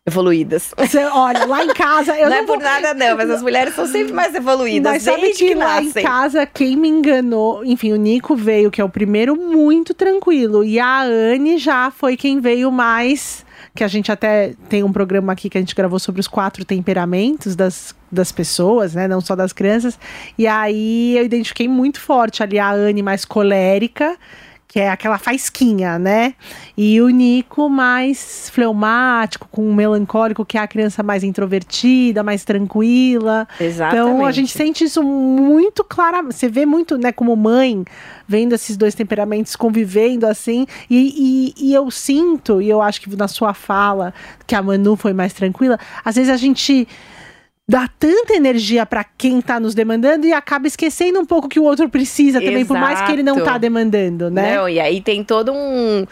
evoluídas. 0.08 0.72
Você, 0.78 1.04
olha, 1.04 1.46
lá 1.46 1.63
em 1.63 1.74
casa. 1.74 2.15
Eu 2.15 2.30
não, 2.30 2.36
não, 2.36 2.44
é 2.44 2.46
por 2.46 2.60
vou- 2.60 2.63
nada, 2.63 2.94
não, 2.94 3.18
mas 3.18 3.30
as 3.30 3.41
mulheres 3.41 3.74
são 3.74 3.88
sempre 3.88 4.13
mais 4.13 4.36
evoluídas. 4.36 4.91
Mas 4.94 5.04
sabe 5.04 5.32
que, 5.32 5.48
que, 5.48 5.56
lá 5.56 5.82
em 5.82 5.91
casa, 5.91 6.46
quem 6.46 6.76
me 6.78 6.88
enganou, 6.88 7.65
enfim, 7.65 7.91
o 7.91 7.96
Nico 7.96 8.36
veio, 8.36 8.70
que 8.70 8.80
é 8.80 8.84
o 8.84 8.89
primeiro, 8.89 9.36
muito 9.36 9.94
tranquilo. 9.96 10.63
E 10.63 10.80
a 10.80 11.02
Anne 11.02 11.58
já 11.58 11.89
foi 11.89 12.15
quem 12.15 12.39
veio 12.39 12.72
mais. 12.72 13.44
Que 13.74 13.84
a 13.84 13.88
gente 13.89 14.10
até 14.10 14.54
tem 14.70 14.84
um 14.84 14.91
programa 14.91 15.34
aqui 15.34 15.50
que 15.50 15.58
a 15.58 15.62
gente 15.62 15.76
gravou 15.76 16.00
sobre 16.00 16.22
os 16.22 16.28
quatro 16.30 16.63
temperamentos 16.63 17.56
das, 17.58 17.94
das 18.10 18.32
pessoas, 18.32 18.94
né? 18.94 19.06
Não 19.08 19.20
só 19.20 19.36
das 19.36 19.52
crianças. 19.52 20.00
E 20.38 20.48
aí 20.48 21.18
eu 21.18 21.26
identifiquei 21.26 21.68
muito 21.68 22.00
forte 22.00 22.41
ali 22.41 22.58
a 22.58 22.72
Anne 22.72 23.02
mais 23.02 23.26
colérica. 23.26 24.15
Que 24.67 24.80
é 24.80 24.89
aquela 24.89 25.17
faisquinha, 25.17 25.97
né? 25.97 26.34
E 26.78 26.99
o 26.99 27.08
Nico 27.10 27.69
mais 27.69 28.49
fleumático, 28.49 29.47
com 29.49 29.69
um 29.69 29.73
melancólico, 29.73 30.45
que 30.45 30.58
é 30.58 30.62
a 30.62 30.67
criança 30.67 31.01
mais 31.01 31.23
introvertida, 31.23 32.23
mais 32.23 32.43
tranquila. 32.43 33.47
Exatamente. 33.60 34.10
Então 34.10 34.25
a 34.25 34.32
gente 34.32 34.51
sente 34.51 34.84
isso 34.84 35.01
muito 35.01 35.84
claramente. 35.84 36.36
Você 36.36 36.49
vê 36.49 36.65
muito, 36.65 36.97
né, 36.97 37.12
como 37.12 37.36
mãe, 37.36 37.86
vendo 38.28 38.54
esses 38.54 38.75
dois 38.75 38.93
temperamentos 38.93 39.56
convivendo 39.56 40.28
assim. 40.28 40.65
E, 40.89 41.54
e, 41.58 41.69
e, 41.69 41.73
eu 41.73 41.89
sinto, 41.89 42.62
e 42.62 42.69
eu 42.69 42.82
acho 42.82 42.99
que 43.01 43.15
na 43.15 43.28
sua 43.28 43.54
fala, 43.54 44.13
que 44.45 44.56
a 44.56 44.62
Manu 44.62 44.95
foi 44.95 45.13
mais 45.13 45.32
tranquila, 45.32 45.80
às 46.04 46.15
vezes 46.15 46.30
a 46.30 46.38
gente 46.38 46.88
dá 47.67 47.89
tanta 47.99 48.36
energia 48.36 48.86
para 48.86 49.04
quem 49.04 49.41
tá 49.41 49.60
nos 49.60 49.73
demandando 49.73 50.28
e 50.28 50.34
acaba 50.34 50.67
esquecendo 50.67 51.19
um 51.19 51.25
pouco 51.25 51.49
que 51.49 51.60
o 51.60 51.63
outro 51.63 51.89
precisa 51.89 52.39
também, 52.39 52.62
Exato. 52.62 52.67
por 52.67 52.80
mais 52.80 53.01
que 53.01 53.12
ele 53.12 53.23
não 53.23 53.43
tá 53.43 53.58
demandando, 53.58 54.30
né? 54.30 54.56
Não, 54.56 54.69
e 54.69 54.80
aí 54.80 55.01
tem 55.01 55.23
todo 55.23 55.51
um 55.51 56.06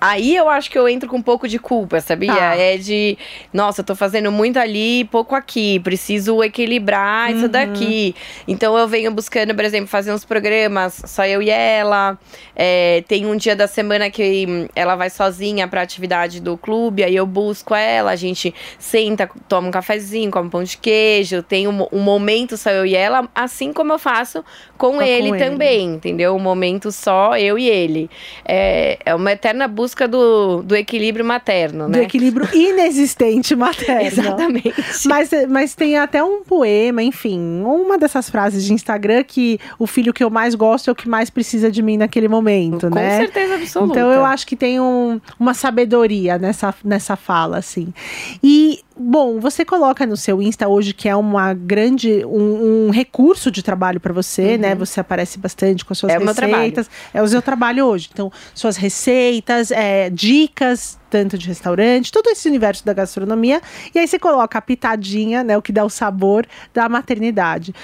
Aí 0.00 0.34
eu 0.34 0.48
acho 0.48 0.70
que 0.70 0.78
eu 0.78 0.88
entro 0.88 1.08
com 1.08 1.16
um 1.18 1.22
pouco 1.22 1.46
de 1.46 1.58
culpa, 1.58 2.00
sabia? 2.00 2.32
Tá. 2.32 2.56
É 2.56 2.76
de, 2.78 3.18
nossa, 3.52 3.82
eu 3.82 3.84
tô 3.84 3.94
fazendo 3.94 4.32
muito 4.32 4.58
ali, 4.58 5.04
pouco 5.04 5.34
aqui, 5.34 5.78
preciso 5.80 6.42
equilibrar 6.42 7.30
isso 7.30 7.44
Uhum. 7.44 7.50
daqui. 7.50 8.14
Então 8.48 8.76
eu 8.78 8.88
venho 8.88 9.10
buscando, 9.12 9.54
por 9.54 9.64
exemplo, 9.64 9.86
fazer 9.88 10.12
uns 10.12 10.24
programas, 10.24 11.02
só 11.04 11.26
eu 11.26 11.42
e 11.42 11.50
ela. 11.50 12.18
É, 12.56 13.04
tem 13.08 13.26
um 13.26 13.36
dia 13.36 13.54
da 13.54 13.66
semana 13.66 14.10
que 14.10 14.68
ela 14.74 14.96
vai 14.96 15.10
sozinha 15.10 15.68
pra 15.68 15.82
atividade 15.82 16.40
do 16.40 16.56
clube, 16.56 17.04
aí 17.04 17.14
eu 17.14 17.26
busco 17.26 17.74
ela, 17.74 18.10
a 18.12 18.16
gente 18.16 18.54
senta, 18.78 19.28
toma 19.48 19.68
um 19.68 19.70
cafezinho, 19.70 20.30
come 20.30 20.46
um 20.46 20.50
pão 20.50 20.64
de 20.64 20.78
queijo, 20.78 21.42
tem 21.42 21.68
um, 21.68 21.86
um 21.92 22.00
momento 22.00 22.56
só 22.56 22.70
eu 22.70 22.86
e 22.86 22.94
ela, 22.96 23.28
assim 23.34 23.72
como 23.72 23.92
eu 23.92 23.98
faço 23.98 24.42
com, 24.78 24.92
com 24.92 25.02
ele 25.02 25.28
ele. 25.28 25.38
também, 25.38 25.84
entendeu? 25.94 26.34
Um 26.34 26.38
momento 26.40 26.90
só 26.90 27.36
eu 27.36 27.58
e 27.58 27.68
ele. 27.68 28.08
É, 28.44 28.98
é 29.04 29.14
uma 29.14 29.32
eterna 29.32 29.68
busca 29.68 29.89
do, 30.08 30.62
do 30.62 30.74
equilíbrio 30.76 31.24
materno, 31.24 31.84
Do 31.86 31.92
né? 31.98 32.02
equilíbrio 32.02 32.48
inexistente 32.54 33.54
materno. 33.54 34.02
Exatamente. 34.06 34.74
Mas, 35.06 35.30
mas 35.48 35.74
tem 35.74 35.96
até 35.98 36.22
um 36.22 36.42
poema, 36.42 37.02
enfim, 37.02 37.62
uma 37.64 37.98
dessas 37.98 38.28
frases 38.30 38.64
de 38.64 38.72
Instagram 38.72 39.24
que 39.24 39.58
o 39.78 39.86
filho 39.86 40.12
que 40.12 40.22
eu 40.22 40.30
mais 40.30 40.54
gosto 40.54 40.88
é 40.88 40.92
o 40.92 40.96
que 40.96 41.08
mais 41.08 41.30
precisa 41.30 41.70
de 41.70 41.82
mim 41.82 41.96
naquele 41.96 42.28
momento, 42.28 42.88
Com 42.88 42.94
né? 42.94 43.18
certeza 43.18 43.54
absoluta. 43.54 43.92
Então 43.92 44.12
eu 44.12 44.24
acho 44.24 44.46
que 44.46 44.56
tem 44.56 44.80
um- 44.80 45.20
uma 45.38 45.54
sabedoria 45.54 46.38
nessa, 46.38 46.74
nessa 46.84 47.16
fala, 47.16 47.58
assim. 47.58 47.92
E, 48.42 48.80
bom, 49.00 49.40
você 49.40 49.64
coloca 49.64 50.04
no 50.06 50.16
seu 50.16 50.42
Insta 50.42 50.68
hoje 50.68 50.92
que 50.92 51.08
é 51.08 51.16
uma 51.16 51.54
grande, 51.54 52.24
um, 52.26 52.86
um 52.86 52.90
recurso 52.90 53.50
de 53.50 53.62
trabalho 53.62 53.98
para 53.98 54.12
você, 54.12 54.58
né? 54.58 54.74
Você 54.74 55.00
aparece 55.00 55.38
bastante 55.38 55.84
com 55.84 55.92
as 55.92 55.98
suas 55.98 56.12
Uhum. 56.12 56.20
É 56.20 56.24
receitas. 56.60 56.90
É 57.14 57.22
o 57.22 57.26
seu 57.26 57.40
trabalho 57.40 57.86
hoje. 57.86 58.08
Então, 58.12 58.30
suas 58.54 58.76
receitas, 58.76 59.70
é, 59.70 60.10
dicas, 60.10 60.98
tanto 61.08 61.38
de 61.38 61.46
restaurante, 61.46 62.12
todo 62.12 62.28
esse 62.28 62.48
universo 62.48 62.84
da 62.84 62.92
gastronomia. 62.92 63.60
E 63.94 63.98
aí 63.98 64.06
você 64.06 64.18
coloca 64.18 64.58
a 64.58 64.62
pitadinha, 64.62 65.42
né? 65.42 65.56
O 65.56 65.62
que 65.62 65.72
dá 65.72 65.84
o 65.84 65.90
sabor 65.90 66.46
da 66.74 66.88
maternidade. 66.88 67.74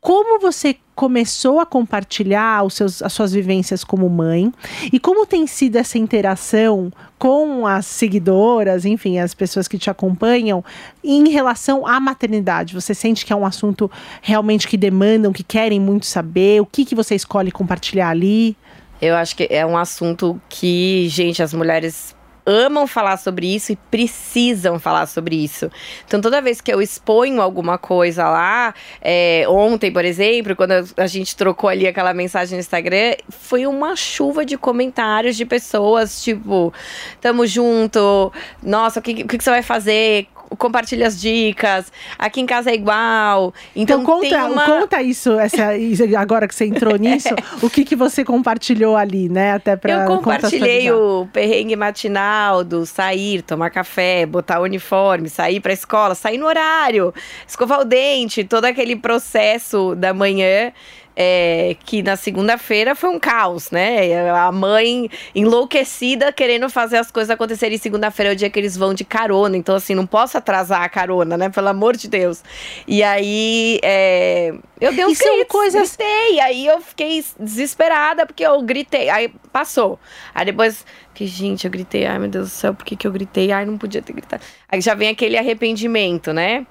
Como 0.00 0.38
você 0.38 0.76
começou 0.94 1.60
a 1.60 1.66
compartilhar 1.66 2.64
os 2.64 2.74
seus, 2.74 3.02
as 3.02 3.12
suas 3.12 3.32
vivências 3.32 3.82
como 3.82 4.08
mãe 4.08 4.52
e 4.92 5.00
como 5.00 5.26
tem 5.26 5.46
sido 5.46 5.76
essa 5.76 5.98
interação 5.98 6.92
com 7.24 7.66
as 7.66 7.86
seguidoras, 7.86 8.84
enfim, 8.84 9.18
as 9.18 9.32
pessoas 9.32 9.66
que 9.66 9.78
te 9.78 9.88
acompanham 9.88 10.62
em 11.02 11.30
relação 11.30 11.86
à 11.86 11.98
maternidade? 11.98 12.74
Você 12.74 12.94
sente 12.94 13.24
que 13.24 13.32
é 13.32 13.36
um 13.36 13.46
assunto 13.46 13.90
realmente 14.20 14.68
que 14.68 14.76
demandam, 14.76 15.32
que 15.32 15.42
querem 15.42 15.80
muito 15.80 16.04
saber? 16.04 16.60
O 16.60 16.66
que, 16.66 16.84
que 16.84 16.94
você 16.94 17.14
escolhe 17.14 17.50
compartilhar 17.50 18.10
ali? 18.10 18.54
Eu 19.00 19.16
acho 19.16 19.34
que 19.34 19.48
é 19.50 19.64
um 19.64 19.74
assunto 19.74 20.38
que, 20.50 21.08
gente, 21.08 21.42
as 21.42 21.54
mulheres 21.54 22.14
amam 22.46 22.86
falar 22.86 23.16
sobre 23.16 23.54
isso 23.54 23.72
e 23.72 23.76
precisam 23.76 24.78
falar 24.78 25.06
sobre 25.06 25.36
isso. 25.36 25.70
Então, 26.06 26.20
toda 26.20 26.40
vez 26.40 26.60
que 26.60 26.72
eu 26.72 26.82
exponho 26.82 27.40
alguma 27.40 27.78
coisa 27.78 28.28
lá, 28.28 28.74
é, 29.00 29.44
ontem, 29.48 29.92
por 29.92 30.04
exemplo, 30.04 30.54
quando 30.54 30.72
a 30.96 31.06
gente 31.06 31.34
trocou 31.36 31.70
ali 31.70 31.86
aquela 31.86 32.12
mensagem 32.12 32.56
no 32.56 32.60
Instagram, 32.60 33.14
foi 33.28 33.66
uma 33.66 33.96
chuva 33.96 34.44
de 34.44 34.56
comentários 34.56 35.36
de 35.36 35.44
pessoas, 35.44 36.22
tipo, 36.22 36.72
tamo 37.20 37.46
junto, 37.46 38.32
nossa, 38.62 39.00
o 39.00 39.02
que, 39.02 39.22
o 39.22 39.28
que 39.28 39.38
que 39.38 39.44
você 39.44 39.50
vai 39.50 39.62
fazer? 39.62 40.26
Compartilha 40.56 41.06
as 41.06 41.20
dicas, 41.20 41.92
aqui 42.18 42.40
em 42.40 42.46
casa 42.46 42.70
é 42.70 42.74
igual. 42.74 43.52
Então, 43.74 44.02
Então, 44.02 44.20
conta, 44.20 44.46
uma... 44.46 44.64
conta 44.64 45.02
isso, 45.02 45.38
essa, 45.38 45.70
agora 46.18 46.48
que 46.48 46.54
você 46.54 46.66
entrou 46.66 46.96
nisso, 46.96 47.34
o 47.62 47.70
que, 47.70 47.84
que 47.84 47.96
você 47.96 48.24
compartilhou 48.24 48.96
ali, 48.96 49.28
né? 49.28 49.52
Até 49.52 49.76
pra 49.76 49.92
Eu 49.92 50.06
compartilhei 50.06 50.90
o 50.90 51.28
perrengue 51.32 51.76
matinal 51.76 52.64
do 52.64 52.86
sair, 52.86 53.42
tomar 53.42 53.70
café, 53.70 54.26
botar 54.26 54.60
o 54.60 54.64
uniforme, 54.64 55.28
sair 55.28 55.60
pra 55.60 55.72
escola, 55.72 56.14
sair 56.14 56.38
no 56.38 56.46
horário, 56.46 57.12
escovar 57.46 57.80
o 57.80 57.84
dente, 57.84 58.44
todo 58.44 58.64
aquele 58.64 58.96
processo 58.96 59.94
da 59.94 60.12
manhã. 60.12 60.72
É, 61.16 61.76
que 61.84 62.02
na 62.02 62.16
segunda-feira 62.16 62.94
foi 62.94 63.10
um 63.10 63.18
caos, 63.20 63.70
né? 63.70 64.28
A 64.30 64.50
mãe 64.50 65.08
enlouquecida 65.34 66.32
querendo 66.32 66.68
fazer 66.68 66.96
as 66.96 67.10
coisas 67.10 67.30
acontecerem. 67.30 67.78
Segunda-feira 67.78 68.32
é 68.32 68.34
o 68.34 68.36
dia 68.36 68.50
que 68.50 68.58
eles 68.58 68.76
vão 68.76 68.92
de 68.92 69.04
carona. 69.04 69.56
Então, 69.56 69.76
assim, 69.76 69.94
não 69.94 70.06
posso 70.06 70.36
atrasar 70.36 70.82
a 70.82 70.88
carona, 70.88 71.36
né? 71.36 71.48
Pelo 71.48 71.68
amor 71.68 71.96
de 71.96 72.08
Deus. 72.08 72.42
E 72.86 73.02
aí, 73.02 73.78
é, 73.82 74.52
eu 74.80 74.92
dei 74.92 75.04
E 75.04 75.14
são 75.14 75.34
gritos, 75.36 75.52
coisas- 75.52 75.96
gritei. 75.96 76.40
Aí 76.40 76.66
eu 76.66 76.80
fiquei 76.80 77.24
desesperada 77.38 78.26
porque 78.26 78.44
eu 78.44 78.60
gritei. 78.62 79.08
Aí 79.08 79.32
passou. 79.52 79.98
Aí 80.34 80.44
depois, 80.46 80.84
que 81.14 81.26
gente, 81.26 81.64
eu 81.64 81.70
gritei. 81.70 82.06
Ai, 82.06 82.18
meu 82.18 82.28
Deus 82.28 82.48
do 82.48 82.52
céu, 82.52 82.74
por 82.74 82.84
que, 82.84 82.96
que 82.96 83.06
eu 83.06 83.12
gritei? 83.12 83.52
Ai, 83.52 83.64
não 83.64 83.78
podia 83.78 84.02
ter 84.02 84.12
gritado. 84.12 84.42
Aí 84.68 84.80
já 84.80 84.94
vem 84.94 85.10
aquele 85.10 85.38
arrependimento, 85.38 86.32
né? 86.32 86.66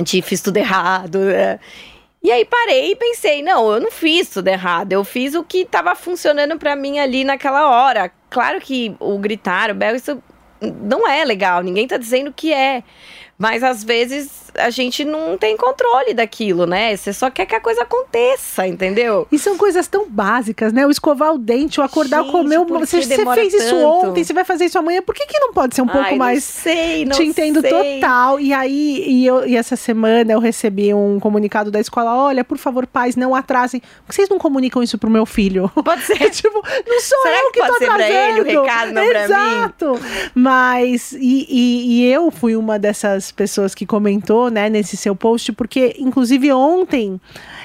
De 0.00 0.20
fiz 0.22 0.40
tudo 0.42 0.58
errado. 0.58 1.18
né? 1.20 1.58
E 2.22 2.32
aí 2.32 2.44
parei 2.44 2.92
e 2.92 2.96
pensei, 2.96 3.42
não, 3.42 3.72
eu 3.72 3.80
não 3.80 3.90
fiz 3.90 4.28
tudo 4.28 4.48
errado. 4.48 4.92
Eu 4.92 5.04
fiz 5.04 5.34
o 5.34 5.44
que 5.44 5.64
tava 5.64 5.94
funcionando 5.94 6.58
pra 6.58 6.74
mim 6.74 6.98
ali 6.98 7.24
naquela 7.24 7.70
hora. 7.70 8.10
Claro 8.28 8.60
que 8.60 8.94
o 8.98 9.18
gritar, 9.18 9.70
o 9.70 9.74
belo, 9.74 9.96
isso 9.96 10.22
não 10.60 11.08
é 11.08 11.24
legal. 11.24 11.62
Ninguém 11.62 11.86
tá 11.86 11.96
dizendo 11.96 12.32
que 12.32 12.52
é. 12.52 12.82
Mas 13.38 13.62
às 13.62 13.84
vezes 13.84 14.28
a 14.54 14.70
gente 14.70 15.04
não 15.04 15.38
tem 15.38 15.56
controle 15.56 16.12
daquilo, 16.12 16.66
né? 16.66 16.96
Você 16.96 17.12
só 17.12 17.30
quer 17.30 17.46
que 17.46 17.54
a 17.54 17.60
coisa 17.60 17.82
aconteça, 17.82 18.66
entendeu? 18.66 19.28
E 19.30 19.38
são 19.38 19.56
coisas 19.56 19.86
tão 19.86 20.08
básicas, 20.08 20.72
né? 20.72 20.84
O 20.84 20.90
escovar 20.90 21.32
o 21.32 21.38
dente, 21.38 21.78
o 21.80 21.82
acordar, 21.84 22.22
Gente, 22.24 22.32
comer. 22.32 22.58
Você, 22.64 23.00
você 23.02 23.24
fez 23.34 23.54
isso 23.54 23.70
tanto? 23.70 24.08
ontem, 24.08 24.24
você 24.24 24.32
vai 24.32 24.44
fazer 24.44 24.64
isso 24.64 24.76
amanhã. 24.76 25.00
Por 25.02 25.14
que, 25.14 25.24
que 25.26 25.38
não 25.38 25.52
pode 25.52 25.76
ser 25.76 25.82
um 25.82 25.86
pouco 25.86 26.08
Ai, 26.08 26.16
mais. 26.16 26.34
Não 26.38 26.62
sei, 26.62 27.04
não 27.04 27.16
Te 27.16 27.22
entendo 27.22 27.60
sei. 27.60 28.00
total. 28.00 28.40
E 28.40 28.52
aí, 28.52 29.04
e, 29.06 29.26
eu, 29.26 29.46
e 29.46 29.56
essa 29.56 29.76
semana 29.76 30.32
eu 30.32 30.40
recebi 30.40 30.92
um 30.92 31.20
comunicado 31.20 31.70
da 31.70 31.78
escola: 31.78 32.14
olha, 32.16 32.42
por 32.42 32.58
favor, 32.58 32.86
pais, 32.88 33.14
não 33.14 33.34
atrasem. 33.36 33.80
Por 33.80 34.08
que 34.08 34.14
vocês 34.14 34.28
não 34.28 34.38
comunicam 34.38 34.82
isso 34.82 34.98
pro 34.98 35.08
meu 35.08 35.24
filho? 35.24 35.70
Pode 35.84 36.02
ser. 36.02 36.18
tipo, 36.30 36.60
não 36.86 37.00
sou 37.00 37.22
Será 37.22 37.38
eu 37.38 37.52
que 37.52 37.60
que, 37.60 37.66
tô 37.66 37.66
pode 37.66 37.78
ser 37.78 37.84
pra 37.86 37.94
atrasando. 37.94 38.40
ele 38.40 38.56
o 38.56 38.62
recado, 38.62 38.92
não 38.92 39.06
pra? 39.08 39.24
Exato. 39.24 40.00
Mas, 40.34 41.12
e, 41.12 41.46
e, 41.48 41.86
e 42.02 42.12
eu 42.12 42.30
fui 42.32 42.56
uma 42.56 42.78
dessas 42.78 43.27
pessoas 43.32 43.74
que 43.74 43.86
comentou, 43.86 44.50
né, 44.50 44.68
nesse 44.68 44.96
seu 44.96 45.14
post, 45.14 45.52
porque, 45.52 45.96
inclusive, 45.98 46.52
ontem. 46.52 47.20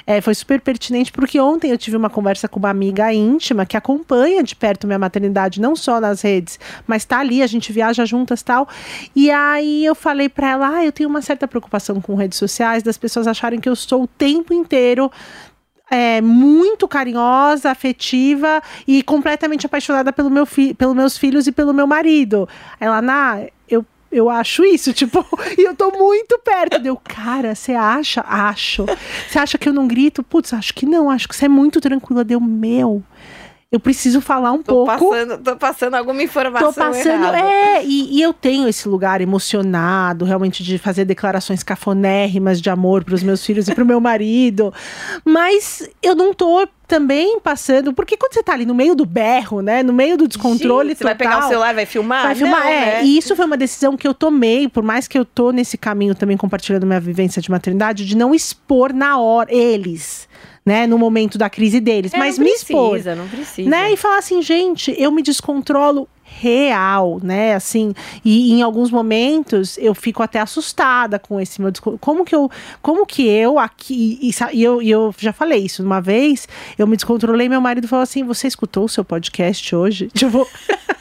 é, 0.06 0.22
foi 0.22 0.36
super 0.36 0.60
pertinente 0.60 1.12
porque 1.12 1.40
ontem 1.40 1.72
eu 1.72 1.78
tive 1.78 1.96
uma 1.96 2.10
conversa 2.10 2.48
com 2.48 2.60
uma 2.60 2.70
amiga 2.70 3.14
íntima 3.14 3.66
que 3.66 3.78
acompanha 3.78 4.44
de 4.44 4.56
perto 4.56 4.86
minha 4.88 5.00
maternidade, 5.00 5.62
não 5.62 5.76
só 5.76 6.00
nas 6.00 6.22
redes, 6.22 6.60
mas 6.86 7.06
tá 7.06 7.20
ali, 7.20 7.42
a 7.42 7.48
gente 7.48 7.72
viaja 7.72 8.06
juntas 8.06 8.44
tal. 8.44 8.68
E 9.16 9.32
aí 9.32 9.86
eu 9.86 9.96
falei 9.96 10.30
pra 10.30 10.52
ela: 10.52 10.78
ah, 10.78 10.86
eu 10.86 10.92
tenho 10.92 11.10
uma 11.10 11.22
certa 11.22 11.48
preocupação 11.48 12.02
com 12.02 12.16
redes 12.16 12.38
sociais, 12.38 12.84
das 12.84 12.98
pessoas 12.98 13.28
acharem 13.28 13.60
que 13.60 13.70
eu 13.70 13.74
estou 13.74 14.04
o 14.04 14.08
tempo 14.08 14.54
inteiro 14.54 15.10
é, 15.94 16.22
muito 16.22 16.88
carinhosa, 16.88 17.70
afetiva 17.70 18.62
e 18.88 19.04
completamente 19.04 19.66
apaixonada 19.68 20.12
pelo 20.12 20.30
meu 20.30 20.46
fi 20.46 20.74
pelos 20.74 20.96
meus 20.96 21.18
filhos 21.18 21.46
e 21.46 21.52
pelo 21.52 21.72
meu 21.72 21.86
marido. 21.86 22.50
Ela, 22.80 23.00
Ná, 23.00 23.42
eu, 23.70 23.86
eu 24.14 24.30
acho 24.30 24.64
isso, 24.64 24.94
tipo, 24.94 25.26
e 25.58 25.62
eu 25.62 25.76
tô 25.76 25.92
muito 25.92 26.40
perto. 26.40 26.80
Deu, 26.80 26.96
cara, 26.98 27.56
você 27.56 27.74
acha? 27.74 28.24
Acho. 28.28 28.86
Você 29.30 29.40
acha 29.40 29.58
que 29.58 29.68
eu 29.68 29.74
não 29.74 29.88
grito? 29.88 30.24
Putz, 30.24 30.54
acho 30.54 30.74
que 30.74 30.86
não, 30.86 31.10
acho 31.10 31.28
que 31.28 31.36
você 31.36 31.46
é 31.46 31.50
muito 31.50 31.82
tranquila. 31.82 32.24
Deu, 32.24 32.40
meu. 32.40 33.04
Eu 33.72 33.80
preciso 33.80 34.22
falar 34.22 34.52
um 34.52 34.62
Tô 34.62 34.86
pouco. 34.86 35.10
passando, 35.10 35.38
tô 35.40 35.56
passando 35.56 35.96
alguma 35.96 36.22
informação 36.22 36.72
Tô 36.72 36.80
passando. 36.80 37.24
errada. 37.24 37.40
É, 37.40 37.84
e, 37.84 38.20
e 38.20 38.22
eu 38.22 38.32
tenho 38.32 38.68
esse 38.68 38.88
lugar 38.88 39.20
emocionado, 39.20 40.26
realmente, 40.26 40.64
de 40.64 40.78
fazer 40.78 41.06
declarações 41.06 41.64
cafonérrimas 41.64 42.62
de 42.62 42.70
amor 42.70 43.04
pros 43.04 43.24
meus 43.24 43.44
filhos 43.44 43.68
e 43.68 43.74
pro 43.74 43.84
meu 43.84 44.00
marido. 44.00 44.72
Mas 45.26 45.90
eu 46.04 46.14
não 46.14 46.36
tô 46.36 46.68
também 46.88 47.40
passando. 47.40 47.94
Porque 47.94 48.18
quando 48.18 48.34
você 48.34 48.44
tá 48.44 48.54
ali 48.54 48.66
no 48.66 48.74
meio 48.74 48.96
do 48.96 49.06
berro, 49.06 49.62
né? 49.62 49.84
No 49.84 49.94
meio 49.94 50.18
do 50.18 50.28
descontrole 50.28 50.90
Gente, 50.90 50.98
você 51.00 51.04
total. 51.04 51.18
vai 51.18 51.28
pegar 51.28 51.46
o 51.46 51.50
celular, 51.50 51.74
vai 51.76 51.86
filmar? 51.86 52.24
Vai 52.24 52.36
filmar, 52.36 52.64
Não, 52.64 52.70
é. 52.70 52.86
né? 52.86 53.04
E 53.06 53.18
isso 53.18 53.36
foi 53.36 53.46
uma 53.46 53.58
decisão 53.58 53.96
que 53.98 54.08
eu 54.08 54.14
tomei, 54.14 54.68
por 54.68 54.84
mais 54.84 55.08
que 55.08 55.18
eu 55.18 55.26
tô 55.26 55.52
nesse 55.52 55.78
caminho 55.78 56.16
também 56.16 56.38
compartilhando 56.38 56.86
minha 56.86 57.00
vivência 57.00 57.42
de 57.42 57.50
maternidade, 57.50 58.06
de 58.06 58.16
não 58.16 58.34
expor 58.34 58.94
na 58.94 59.18
hora 59.20 59.54
eles, 59.54 60.28
né? 60.66 60.86
No 60.88 60.98
momento 60.98 61.38
da 61.38 61.50
crise 61.50 61.80
deles. 61.80 62.14
É, 62.14 62.18
mas 62.18 62.38
não 62.38 62.46
me 62.46 62.52
expor. 62.52 62.92
precisa, 62.92 63.16
não 63.16 63.28
precisa. 63.28 63.70
Né? 63.70 63.94
E 63.94 63.98
falar 63.98 64.18
assim, 64.18 64.42
gente, 64.42 64.96
eu 64.98 65.12
me 65.12 65.22
descontrolo 65.22 66.08
real, 66.24 67.20
né? 67.22 67.54
Assim, 67.54 67.94
e 68.24 68.54
em 68.54 68.62
alguns 68.62 68.90
momentos 68.90 69.78
eu 69.78 69.94
fico 69.94 70.24
até 70.24 70.40
assustada 70.40 71.20
com 71.20 71.40
esse 71.40 71.62
meu 71.62 71.72
descontrole. 71.72 72.00
Como 72.00 72.26
que 72.26 72.36
eu, 72.36 72.50
como 72.82 73.06
que 73.06 73.28
eu 73.28 73.60
aqui 73.60 74.18
e, 74.22 74.32
e 74.54 74.64
eu, 74.64 74.82
e 74.82 74.90
eu 74.90 75.14
já 75.18 75.34
falei 75.34 75.66
isso 75.66 75.84
uma 75.84 76.02
vez, 76.02 76.48
eu 76.78 76.88
me 76.88 76.96
descontrolei, 76.96 77.48
meu 77.50 77.62
marido 77.62 77.88
falou 77.88 78.04
assim: 78.04 78.24
"Você 78.24 78.48
escutou 78.48 78.86
o 78.86 78.90
seu 78.90 79.04
podcast 79.04 79.76
hoje?" 79.76 80.10
Tipo, 80.24 80.48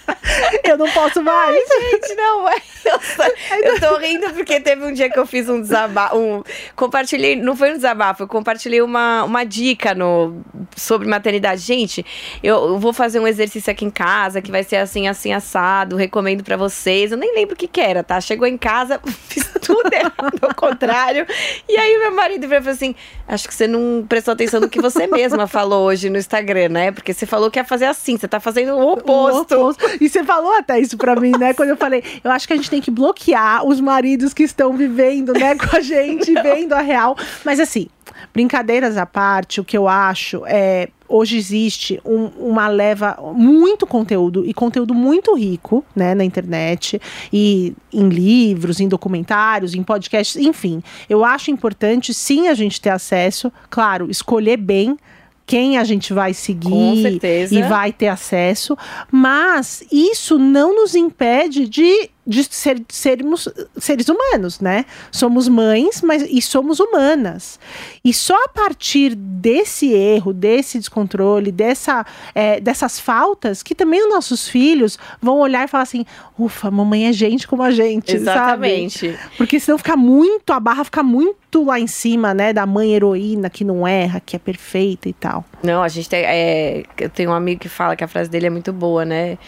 eu 0.64 0.76
não 0.76 0.88
posso 0.90 1.22
mais. 1.22 1.56
Gente, 1.56 2.14
não, 2.14 2.48
é. 2.48 2.56
eu 3.62 3.80
tô 3.80 3.96
rindo 3.98 4.32
porque 4.34 4.60
teve 4.60 4.84
um 4.84 4.92
dia 4.92 5.08
que 5.08 5.18
eu 5.18 5.26
fiz 5.26 5.48
um 5.48 5.60
desabafo, 5.60 6.16
um, 6.16 6.42
compartilhei, 6.74 7.36
não 7.36 7.56
foi 7.56 7.70
um 7.70 7.76
desabafo, 7.76 8.24
eu 8.24 8.28
compartilhei 8.28 8.82
uma, 8.82 9.24
uma 9.24 9.44
dica 9.44 9.94
no, 9.94 10.42
sobre 10.76 11.08
maternidade. 11.08 11.60
Gente, 11.60 12.04
eu, 12.42 12.56
eu 12.56 12.78
vou 12.78 12.92
fazer 12.92 13.20
um 13.20 13.26
exercício 13.26 13.70
aqui 13.70 13.84
em 13.84 13.90
casa 13.90 14.42
que 14.42 14.50
vai 14.50 14.64
ser 14.64 14.76
assim, 14.76 15.08
assim, 15.12 15.32
assado, 15.32 15.96
recomendo 15.96 16.42
pra 16.42 16.56
vocês. 16.56 17.12
Eu 17.12 17.18
nem 17.18 17.34
lembro 17.34 17.54
o 17.54 17.56
que 17.56 17.68
que 17.68 17.80
era, 17.80 18.02
tá? 18.02 18.20
Chegou 18.20 18.46
em 18.46 18.58
casa, 18.58 19.00
fiz 19.28 19.48
tudo 19.60 19.92
errado, 19.92 20.38
ao 20.42 20.54
contrário. 20.54 21.26
E 21.68 21.76
aí 21.76 21.98
meu 21.98 22.14
marido 22.14 22.48
falou 22.48 22.68
assim, 22.68 22.94
acho 23.26 23.48
que 23.48 23.54
você 23.54 23.66
não 23.66 24.04
prestou 24.08 24.32
atenção 24.32 24.60
no 24.60 24.68
que 24.68 24.80
você 24.80 25.06
mesma 25.06 25.46
falou 25.46 25.86
hoje 25.86 26.10
no 26.10 26.18
Instagram, 26.18 26.68
né? 26.68 26.92
Porque 26.92 27.14
você 27.14 27.26
falou 27.26 27.50
que 27.50 27.58
ia 27.58 27.64
fazer 27.64 27.86
assim, 27.86 28.16
você 28.16 28.28
tá 28.28 28.40
fazendo 28.40 28.74
o 28.74 28.92
oposto. 28.92 29.54
O 29.54 29.70
oposto. 29.70 29.84
E 30.00 30.08
você 30.08 30.24
falou 30.24 30.56
até 30.56 30.78
isso 30.78 30.96
pra 30.96 31.16
mim, 31.16 31.32
né? 31.38 31.54
Quando 31.54 31.70
eu 31.70 31.76
falei, 31.76 32.02
eu 32.22 32.30
acho 32.30 32.46
que 32.46 32.52
a 32.52 32.56
gente 32.56 32.70
tem 32.70 32.80
que 32.80 32.90
bloquear 32.90 33.64
os 33.64 33.80
maridos 33.80 34.34
que 34.34 34.42
estão 34.42 34.76
vivendo, 34.76 35.32
né, 35.32 35.54
com 35.56 35.76
a 35.76 35.80
gente, 35.80 36.32
vendo 36.34 36.72
a 36.72 36.80
real. 36.80 37.16
Mas 37.44 37.60
assim, 37.60 37.88
brincadeiras 38.32 38.96
à 38.96 39.06
parte, 39.06 39.60
o 39.60 39.64
que 39.64 39.76
eu 39.76 39.88
acho 39.88 40.42
é. 40.46 40.88
Hoje 41.08 41.36
existe 41.36 42.00
um- 42.06 42.28
uma 42.38 42.68
leva 42.68 43.18
muito 43.34 43.86
conteúdo 43.86 44.46
e 44.46 44.54
conteúdo 44.54 44.94
muito 44.94 45.34
rico, 45.34 45.84
né, 45.94 46.14
na 46.14 46.24
internet 46.24 46.98
e 47.30 47.74
em 47.92 48.08
livros, 48.08 48.80
em 48.80 48.88
documentários, 48.88 49.74
em 49.74 49.82
podcasts, 49.82 50.36
enfim. 50.36 50.82
Eu 51.10 51.22
acho 51.22 51.50
importante 51.50 52.14
sim 52.14 52.48
a 52.48 52.54
gente 52.54 52.80
ter 52.80 52.88
acesso, 52.90 53.52
claro, 53.68 54.10
escolher 54.10 54.56
bem 54.56 54.96
quem 55.44 55.76
a 55.76 55.84
gente 55.84 56.14
vai 56.14 56.32
seguir 56.32 56.70
Com 56.70 56.96
certeza. 57.02 57.54
e 57.54 57.62
vai 57.64 57.92
ter 57.92 58.08
acesso, 58.08 58.74
mas 59.10 59.84
isso 59.92 60.38
não 60.38 60.74
nos 60.74 60.94
impede 60.94 61.68
de, 61.68 62.08
de 62.24 62.44
ser, 62.44 62.80
sermos 62.88 63.48
seres 63.76 64.08
humanos, 64.08 64.60
né? 64.60 64.84
Somos 65.10 65.48
mães, 65.48 66.02
mas 66.02 66.22
e 66.22 66.40
somos 66.40 66.78
humanas. 66.78 67.58
E 68.04 68.14
só 68.14 68.36
a 68.44 68.48
partir 68.48 69.14
desse 69.14 69.92
erro, 69.92 70.32
desse 70.32 70.78
descontrole, 70.78 71.50
dessa, 71.50 72.06
é, 72.34 72.60
dessas 72.60 73.00
faltas, 73.00 73.62
que 73.62 73.74
também 73.74 74.04
os 74.04 74.08
nossos 74.08 74.48
filhos 74.48 74.98
vão 75.20 75.38
olhar 75.40 75.64
e 75.64 75.68
falar 75.68 75.82
assim: 75.82 76.06
ufa, 76.38 76.70
mamãe 76.70 77.06
é 77.06 77.12
gente 77.12 77.46
como 77.48 77.62
a 77.62 77.72
gente. 77.72 78.12
sabe? 78.20 78.22
Exatamente. 78.22 79.18
Porque 79.36 79.58
senão 79.58 79.76
fica 79.78 79.96
muito, 79.96 80.52
a 80.52 80.60
barra 80.60 80.84
fica 80.84 81.02
muito 81.02 81.64
lá 81.64 81.80
em 81.80 81.88
cima, 81.88 82.32
né? 82.32 82.52
Da 82.52 82.64
mãe 82.64 82.94
heroína 82.94 83.50
que 83.50 83.64
não 83.64 83.86
erra, 83.86 84.20
que 84.24 84.36
é 84.36 84.38
perfeita 84.38 85.08
e 85.08 85.12
tal. 85.12 85.44
Não, 85.62 85.82
a 85.82 85.88
gente 85.88 86.08
tem. 86.08 86.20
É, 86.24 86.84
eu 86.98 87.10
tenho 87.10 87.30
um 87.30 87.34
amigo 87.34 87.60
que 87.60 87.68
fala 87.68 87.96
que 87.96 88.04
a 88.04 88.08
frase 88.08 88.30
dele 88.30 88.46
é 88.46 88.50
muito 88.50 88.72
boa, 88.72 89.04
né? 89.04 89.38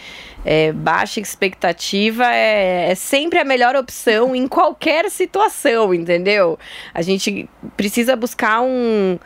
É, 0.45 0.71
baixa 0.71 1.19
expectativa 1.19 2.23
é, 2.31 2.91
é 2.91 2.95
sempre 2.95 3.39
a 3.39 3.43
melhor 3.43 3.75
opção 3.75 4.35
em 4.35 4.47
qualquer 4.47 5.09
situação, 5.09 5.93
entendeu? 5.93 6.59
A 6.93 7.01
gente 7.01 7.49
precisa 7.75 8.15
buscar 8.15 8.61
um. 8.61 9.17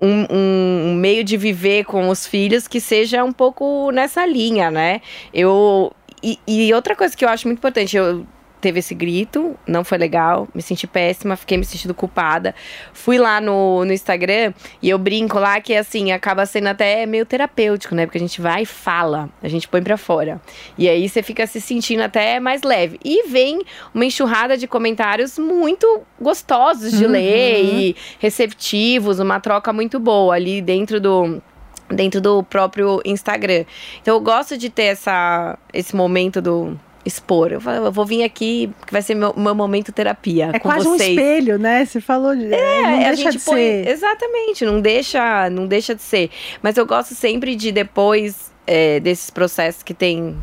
Um, 0.00 0.26
um 0.30 0.94
meio 0.96 1.24
de 1.24 1.36
viver 1.36 1.84
com 1.84 2.08
os 2.08 2.26
filhos 2.26 2.68
que 2.68 2.80
seja 2.80 3.24
um 3.24 3.32
pouco 3.32 3.90
nessa 3.90 4.26
linha, 4.26 4.70
né? 4.70 5.00
Eu. 5.32 5.92
E, 6.22 6.38
e 6.46 6.74
outra 6.74 6.94
coisa 6.96 7.16
que 7.16 7.24
eu 7.24 7.28
acho 7.28 7.46
muito 7.46 7.58
importante, 7.58 7.96
eu 7.96 8.26
teve 8.64 8.78
esse 8.78 8.94
grito, 8.94 9.54
não 9.66 9.84
foi 9.84 9.98
legal, 9.98 10.48
me 10.54 10.62
senti 10.62 10.86
péssima, 10.86 11.36
fiquei 11.36 11.58
me 11.58 11.66
sentindo 11.66 11.92
culpada. 11.92 12.54
Fui 12.94 13.18
lá 13.18 13.38
no, 13.38 13.84
no 13.84 13.92
Instagram 13.92 14.54
e 14.80 14.88
eu 14.88 14.96
brinco 14.96 15.38
lá 15.38 15.60
que 15.60 15.74
assim, 15.74 16.12
acaba 16.12 16.46
sendo 16.46 16.68
até 16.68 17.04
meio 17.04 17.26
terapêutico, 17.26 17.94
né? 17.94 18.06
Porque 18.06 18.16
a 18.16 18.20
gente 18.20 18.40
vai 18.40 18.62
e 18.62 18.66
fala, 18.66 19.28
a 19.42 19.48
gente 19.48 19.68
põe 19.68 19.82
pra 19.82 19.98
fora. 19.98 20.40
E 20.78 20.88
aí 20.88 21.06
você 21.06 21.22
fica 21.22 21.46
se 21.46 21.60
sentindo 21.60 22.00
até 22.00 22.40
mais 22.40 22.62
leve. 22.62 22.98
E 23.04 23.28
vem 23.28 23.60
uma 23.94 24.06
enxurrada 24.06 24.56
de 24.56 24.66
comentários 24.66 25.38
muito 25.38 26.00
gostosos 26.18 26.90
de 26.92 27.04
Uhum. 27.04 27.10
ler 27.10 27.62
e 27.62 27.96
receptivos, 28.18 29.18
uma 29.18 29.40
troca 29.40 29.74
muito 29.74 29.98
boa 30.00 30.34
ali 30.34 30.62
dentro 30.62 30.98
do 30.98 31.42
dentro 31.90 32.18
do 32.18 32.42
próprio 32.42 33.02
Instagram. 33.04 33.66
Então 34.00 34.14
eu 34.14 34.20
gosto 34.22 34.56
de 34.56 34.70
ter 34.70 34.84
essa 34.84 35.58
esse 35.70 35.94
momento 35.94 36.40
do 36.40 36.80
expor. 37.04 37.52
Eu, 37.52 37.60
falo, 37.60 37.86
eu 37.86 37.92
vou 37.92 38.04
vir 38.06 38.22
aqui, 38.22 38.70
que 38.86 38.92
vai 38.92 39.02
ser 39.02 39.14
meu, 39.14 39.34
meu 39.36 39.54
momento 39.54 39.92
terapia 39.92 40.50
É 40.52 40.58
quase 40.58 40.86
um 40.88 40.92
vocês. 40.96 41.10
espelho, 41.10 41.58
né? 41.58 41.84
Você 41.84 42.00
falou 42.00 42.34
de. 42.34 42.46
É, 42.46 42.48
não 42.82 42.88
É, 42.88 43.04
a 43.08 43.12
deixa 43.12 43.30
de 43.30 43.38
põe, 43.40 43.56
ser. 43.56 43.88
exatamente, 43.88 44.64
não 44.64 44.80
deixa, 44.80 45.50
não 45.50 45.66
deixa 45.66 45.94
de 45.94 46.02
ser. 46.02 46.30
Mas 46.62 46.76
eu 46.76 46.86
gosto 46.86 47.14
sempre 47.14 47.54
de 47.56 47.70
depois 47.72 48.50
é, 48.66 49.00
desses 49.00 49.30
processos 49.30 49.82
que 49.82 49.92
tem 49.94 50.36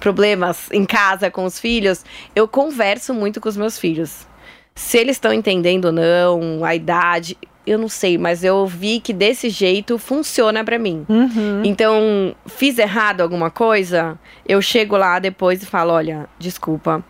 problemas 0.00 0.68
em 0.72 0.84
casa 0.84 1.30
com 1.30 1.44
os 1.44 1.58
filhos, 1.58 2.04
eu 2.34 2.46
converso 2.46 3.14
muito 3.14 3.40
com 3.40 3.48
os 3.48 3.56
meus 3.56 3.78
filhos. 3.78 4.26
Se 4.74 4.98
eles 4.98 5.16
estão 5.16 5.32
entendendo 5.32 5.86
ou 5.86 5.92
não, 5.92 6.64
a 6.64 6.74
idade, 6.74 7.36
eu 7.66 7.78
não 7.78 7.88
sei, 7.88 8.16
mas 8.16 8.44
eu 8.44 8.66
vi 8.66 9.00
que 9.00 9.12
desse 9.12 9.50
jeito 9.50 9.98
funciona 9.98 10.64
pra 10.64 10.78
mim. 10.78 11.04
Uhum. 11.08 11.62
Então, 11.64 12.34
fiz 12.46 12.78
errado 12.78 13.20
alguma 13.20 13.50
coisa, 13.50 14.18
eu 14.48 14.62
chego 14.62 14.96
lá 14.96 15.18
depois 15.18 15.62
e 15.62 15.66
falo: 15.66 15.92
olha, 15.92 16.28
desculpa, 16.38 17.04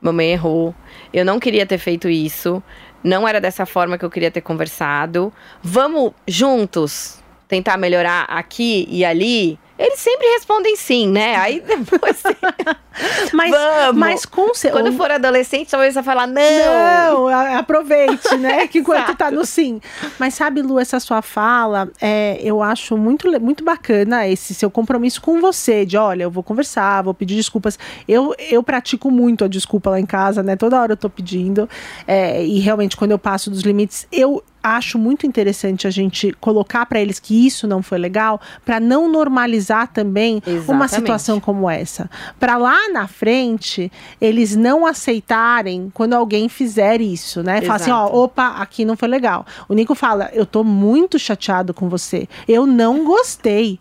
mamãe 0.00 0.32
errou, 0.32 0.74
eu 1.12 1.24
não 1.24 1.38
queria 1.38 1.66
ter 1.66 1.78
feito 1.78 2.08
isso, 2.08 2.62
não 3.04 3.28
era 3.28 3.40
dessa 3.40 3.66
forma 3.66 3.98
que 3.98 4.04
eu 4.04 4.10
queria 4.10 4.30
ter 4.30 4.40
conversado. 4.40 5.32
Vamos 5.62 6.12
juntos 6.26 7.22
tentar 7.46 7.76
melhorar 7.76 8.24
aqui 8.24 8.86
e 8.90 9.04
ali? 9.04 9.58
Eles 9.78 10.00
sempre 10.00 10.26
respondem 10.34 10.74
sim, 10.76 11.08
né? 11.08 11.36
Aí 11.36 11.60
depois, 11.66 12.22
Mas, 13.32 13.50
vamos. 13.52 13.96
mas 14.00 14.26
com 14.26 14.52
cer- 14.52 14.72
quando 14.72 14.92
for 14.92 15.08
adolescente, 15.10 15.70
talvez 15.70 15.94
você 15.94 16.02
vai 16.02 16.14
falar: 16.14 16.26
não. 16.26 17.28
Não, 17.28 17.28
aproveite, 17.58 18.36
né? 18.36 18.66
Que 18.68 18.80
enquanto 18.80 19.14
tá 19.16 19.30
no 19.30 19.44
sim. 19.46 19.80
Mas 20.18 20.34
sabe, 20.34 20.62
Lu, 20.62 20.78
essa 20.80 20.98
sua 20.98 21.22
fala, 21.22 21.88
é, 22.00 22.38
eu 22.42 22.60
acho 22.62 22.96
muito, 22.96 23.30
muito 23.40 23.62
bacana 23.64 24.26
esse 24.26 24.52
seu 24.52 24.70
compromisso 24.70 25.22
com 25.22 25.40
você, 25.40 25.86
de 25.86 25.96
olha, 25.96 26.24
eu 26.24 26.30
vou 26.30 26.42
conversar, 26.42 27.02
vou 27.02 27.14
pedir 27.14 27.36
desculpas. 27.36 27.78
Eu, 28.08 28.34
eu 28.50 28.62
pratico 28.62 29.10
muito 29.12 29.44
a 29.44 29.48
desculpa 29.48 29.90
lá 29.90 30.00
em 30.00 30.06
casa, 30.06 30.42
né? 30.42 30.56
Toda 30.56 30.80
hora 30.80 30.92
eu 30.94 30.96
tô 30.96 31.08
pedindo. 31.08 31.68
é, 32.06 32.44
e 32.44 32.58
realmente, 32.58 32.96
quando 32.96 33.12
eu 33.12 33.18
passo 33.18 33.48
dos 33.50 33.60
limites, 33.62 34.06
eu 34.10 34.42
acho 34.62 34.98
muito 34.98 35.26
interessante 35.26 35.86
a 35.86 35.90
gente 35.90 36.32
colocar 36.40 36.86
para 36.86 37.00
eles 37.00 37.18
que 37.18 37.46
isso 37.46 37.66
não 37.66 37.82
foi 37.82 37.98
legal, 37.98 38.40
para 38.64 38.80
não 38.80 39.10
normalizar 39.10 39.88
também 39.88 40.42
uma 40.46 40.52
Exatamente. 40.54 40.90
situação 40.90 41.40
como 41.40 41.68
essa. 41.68 42.10
Para 42.38 42.56
lá 42.56 42.88
na 42.92 43.06
frente, 43.06 43.90
eles 44.20 44.56
não 44.56 44.86
aceitarem 44.86 45.90
quando 45.92 46.14
alguém 46.14 46.48
fizer 46.48 47.00
isso, 47.00 47.42
né? 47.42 47.60
Fala 47.62 47.76
assim, 47.76 47.90
ó, 47.90 48.04
Exato. 48.04 48.16
opa, 48.16 48.48
aqui 48.58 48.84
não 48.84 48.96
foi 48.96 49.08
legal. 49.08 49.46
O 49.68 49.74
Nico 49.74 49.94
fala, 49.94 50.30
eu 50.32 50.46
tô 50.46 50.64
muito 50.64 51.18
chateado 51.18 51.72
com 51.72 51.88
você. 51.88 52.28
Eu 52.46 52.66
não 52.66 53.04
gostei. 53.04 53.78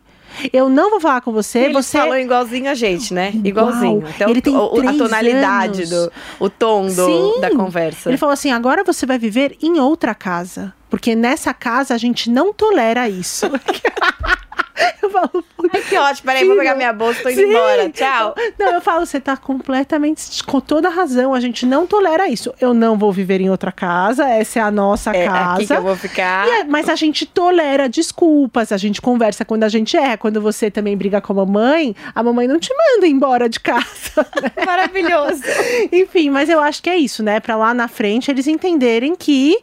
Eu 0.53 0.69
não 0.69 0.89
vou 0.91 0.99
falar 0.99 1.21
com 1.21 1.31
você, 1.31 1.59
Ele 1.59 1.73
você 1.73 1.97
falou 1.97 2.17
igualzinho 2.17 2.69
a 2.69 2.73
gente, 2.75 3.13
né? 3.13 3.31
Igual. 3.43 3.67
Igualzinho. 3.69 4.03
Então, 4.15 4.29
Ele 4.29 4.41
tem 4.41 4.55
o- 4.55 4.87
a 4.87 4.93
tonalidade, 4.93 5.83
anos. 5.83 5.89
do, 5.89 6.11
o 6.39 6.49
tom 6.49 6.87
do, 6.87 7.39
da 7.39 7.49
conversa. 7.51 8.09
Ele 8.09 8.17
falou 8.17 8.33
assim: 8.33 8.51
agora 8.51 8.83
você 8.83 9.05
vai 9.05 9.17
viver 9.17 9.55
em 9.61 9.79
outra 9.79 10.13
casa. 10.15 10.73
Porque 10.89 11.15
nessa 11.15 11.53
casa 11.53 11.93
a 11.93 11.97
gente 11.97 12.29
não 12.29 12.53
tolera 12.53 13.09
isso. 13.09 13.45
eu 15.01 15.09
falo, 15.09 15.43
Ai, 15.73 15.81
que 15.81 15.97
ótimo. 15.97 16.25
Peraí, 16.27 16.45
vou 16.47 16.55
pegar 16.55 16.75
minha 16.75 16.93
bolsa, 16.93 17.21
tô 17.23 17.29
indo 17.29 17.39
sim. 17.41 17.49
embora. 17.49 17.89
Tchau. 17.89 18.35
Não, 18.59 18.73
eu 18.73 18.81
falo, 18.81 19.05
você 19.05 19.19
tá 19.19 19.35
completamente 19.35 20.43
com 20.43 20.59
toda 20.59 20.89
razão. 20.89 21.33
A 21.33 21.39
gente 21.39 21.65
não 21.65 21.85
tolera 21.87 22.27
isso. 22.29 22.53
Eu 22.61 22.73
não 22.73 22.97
vou 22.97 23.11
viver 23.11 23.41
em 23.41 23.49
outra 23.49 23.71
casa, 23.71 24.27
essa 24.29 24.59
é 24.59 24.61
a 24.61 24.71
nossa 24.71 25.11
É 25.15 25.25
casa. 25.27 25.53
aqui 25.55 25.67
que 25.67 25.73
eu 25.73 25.81
vou 25.81 25.95
ficar. 25.95 26.47
É- 26.47 26.63
mas 26.63 26.87
a 26.89 26.95
gente 26.95 27.25
tolera 27.25 27.89
desculpas, 27.89 28.71
a 28.71 28.77
gente 28.77 29.01
conversa 29.01 29.43
quando 29.43 29.63
a 29.63 29.69
gente 29.69 29.97
erra. 29.97 30.17
Quando 30.17 30.39
você 30.41 30.69
também 30.71 30.95
briga 30.95 31.19
com 31.21 31.33
a 31.33 31.35
mamãe, 31.45 31.95
a 32.13 32.23
mamãe 32.23 32.47
não 32.47 32.59
te 32.59 32.69
manda 32.73 33.07
embora 33.07 33.49
de 33.49 33.59
casa. 33.59 33.83
né? 34.41 34.65
Maravilhoso. 34.65 35.43
Enfim, 35.91 36.29
mas 36.29 36.49
eu 36.49 36.59
acho 36.59 36.81
que 36.81 36.89
é 36.89 36.95
isso, 36.97 37.23
né? 37.23 37.39
Pra 37.39 37.55
lá 37.55 37.73
na 37.73 37.87
frente 37.87 38.31
eles 38.31 38.47
entenderem 38.47 39.15
que 39.15 39.57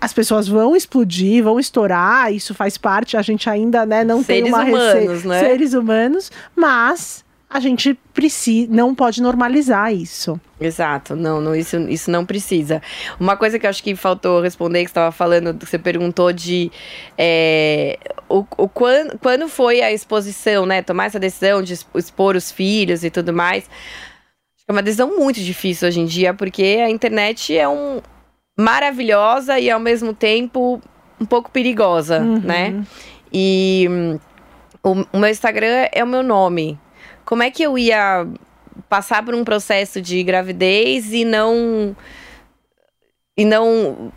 as 0.00 0.12
pessoas 0.12 0.46
vão 0.48 0.76
explodir, 0.76 1.42
vão 1.42 1.58
estourar, 1.58 2.32
isso 2.32 2.54
faz 2.54 2.78
parte, 2.78 3.16
a 3.16 3.22
gente 3.22 3.48
ainda 3.50 3.84
né, 3.84 4.04
não 4.04 4.22
Seres 4.22 4.44
tem 4.44 4.52
uma 4.52 4.64
humanos, 4.64 4.94
receita. 4.94 5.28
né? 5.28 5.40
Seres 5.40 5.74
humanos, 5.74 6.32
mas 6.54 7.24
a 7.50 7.60
gente 7.60 7.94
precisa, 8.12 8.70
não 8.70 8.94
pode 8.94 9.22
normalizar 9.22 9.92
isso. 9.92 10.38
Exato, 10.60 11.16
não, 11.16 11.40
não 11.40 11.54
isso, 11.54 11.76
isso 11.88 12.10
não 12.10 12.26
precisa. 12.26 12.82
Uma 13.18 13.36
coisa 13.36 13.58
que 13.58 13.64
eu 13.64 13.70
acho 13.70 13.82
que 13.82 13.96
faltou 13.96 14.42
responder, 14.42 14.80
que 14.80 14.88
você 14.88 14.90
estava 14.90 15.10
falando, 15.10 15.54
que 15.54 15.66
você 15.66 15.78
perguntou 15.78 16.32
de 16.32 16.70
é, 17.16 17.98
o, 18.28 18.44
o, 18.56 18.68
quando, 18.68 19.18
quando 19.18 19.48
foi 19.48 19.80
a 19.80 19.90
exposição, 19.92 20.66
né? 20.66 20.82
Tomar 20.82 21.06
essa 21.06 21.18
decisão 21.18 21.62
de 21.62 21.78
expor 21.94 22.36
os 22.36 22.50
filhos 22.50 23.02
e 23.02 23.10
tudo 23.10 23.32
mais. 23.32 23.64
É 24.66 24.72
uma 24.72 24.82
decisão 24.82 25.16
muito 25.16 25.40
difícil 25.40 25.88
hoje 25.88 26.00
em 26.00 26.04
dia, 26.04 26.34
porque 26.34 26.80
a 26.84 26.90
internet 26.90 27.56
é 27.56 27.66
um 27.66 28.02
maravilhosa 28.58 29.58
e 29.60 29.70
ao 29.70 29.78
mesmo 29.80 30.12
tempo 30.12 30.80
um 31.20 31.24
pouco 31.24 31.50
perigosa, 31.50 32.20
Uhum. 32.20 32.40
né? 32.40 32.84
E 33.32 33.86
hum, 33.90 34.18
o, 34.82 35.04
o 35.12 35.18
meu 35.18 35.28
Instagram 35.30 35.86
é 35.92 36.02
o 36.02 36.06
meu 36.06 36.22
nome. 36.22 36.78
Como 37.24 37.42
é 37.42 37.50
que 37.50 37.62
eu 37.62 37.76
ia 37.78 38.26
passar 38.88 39.24
por 39.24 39.34
um 39.34 39.44
processo 39.44 40.00
de 40.00 40.22
gravidez 40.22 41.12
e 41.12 41.24
não 41.24 41.94
e 43.36 43.44
não 43.44 44.10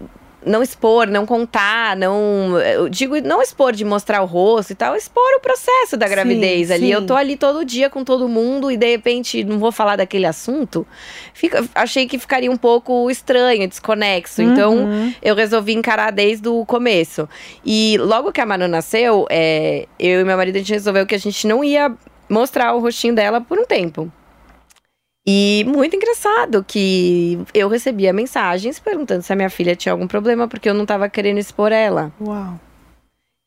não 0.45 0.63
expor, 0.63 1.07
não 1.07 1.25
contar, 1.25 1.95
não 1.95 2.57
eu 2.59 2.89
digo 2.89 3.19
não 3.21 3.41
expor 3.41 3.73
de 3.73 3.85
mostrar 3.85 4.21
o 4.21 4.25
rosto 4.25 4.71
e 4.71 4.75
tal, 4.75 4.95
expor 4.95 5.23
o 5.37 5.39
processo 5.39 5.95
da 5.95 6.07
Sim, 6.07 6.11
gravidez 6.13 6.71
ali. 6.71 6.87
sim. 6.87 6.91
Eu 6.93 7.05
tô 7.05 7.15
ali 7.15 7.37
todo 7.37 7.63
dia 7.63 7.89
com 7.89 8.03
todo 8.03 8.27
mundo 8.27 8.71
e 8.71 8.77
de 8.77 8.89
repente 8.89 9.43
não 9.43 9.59
vou 9.59 9.71
falar 9.71 9.95
daquele 9.95 10.25
assunto. 10.25 10.85
Fica, 11.33 11.63
achei 11.75 12.07
que 12.07 12.17
ficaria 12.17 12.51
um 12.51 12.57
pouco 12.57 13.09
estranho, 13.09 13.67
desconexo. 13.67 14.41
Então 14.41 14.71
Uhum. 14.77 15.13
eu 15.21 15.35
resolvi 15.35 15.73
encarar 15.73 16.11
desde 16.11 16.47
o 16.47 16.65
começo. 16.65 17.27
E 17.65 17.97
logo 17.99 18.31
que 18.31 18.41
a 18.41 18.45
Manu 18.45 18.67
nasceu, 18.67 19.27
é, 19.29 19.85
eu 19.99 20.21
e 20.21 20.23
meu 20.23 20.37
marido 20.37 20.55
a 20.55 20.59
gente 20.59 20.73
resolveu 20.73 21.05
que 21.05 21.15
a 21.15 21.19
gente 21.19 21.45
não 21.47 21.63
ia 21.63 21.91
mostrar 22.29 22.73
o 22.73 22.79
rostinho 22.79 23.13
dela 23.13 23.41
por 23.41 23.59
um 23.59 23.65
tempo. 23.65 24.11
E 25.25 25.63
muito 25.67 25.95
engraçado 25.95 26.63
que 26.67 27.39
eu 27.53 27.69
recebia 27.69 28.11
mensagens 28.11 28.79
perguntando 28.79 29.21
se 29.21 29.31
a 29.31 29.35
minha 29.35 29.49
filha 29.49 29.75
tinha 29.75 29.93
algum 29.93 30.07
problema, 30.07 30.47
porque 30.47 30.67
eu 30.69 30.73
não 30.73 30.85
tava 30.85 31.07
querendo 31.09 31.37
expor 31.37 31.71
ela. 31.71 32.11
Uau. 32.19 32.59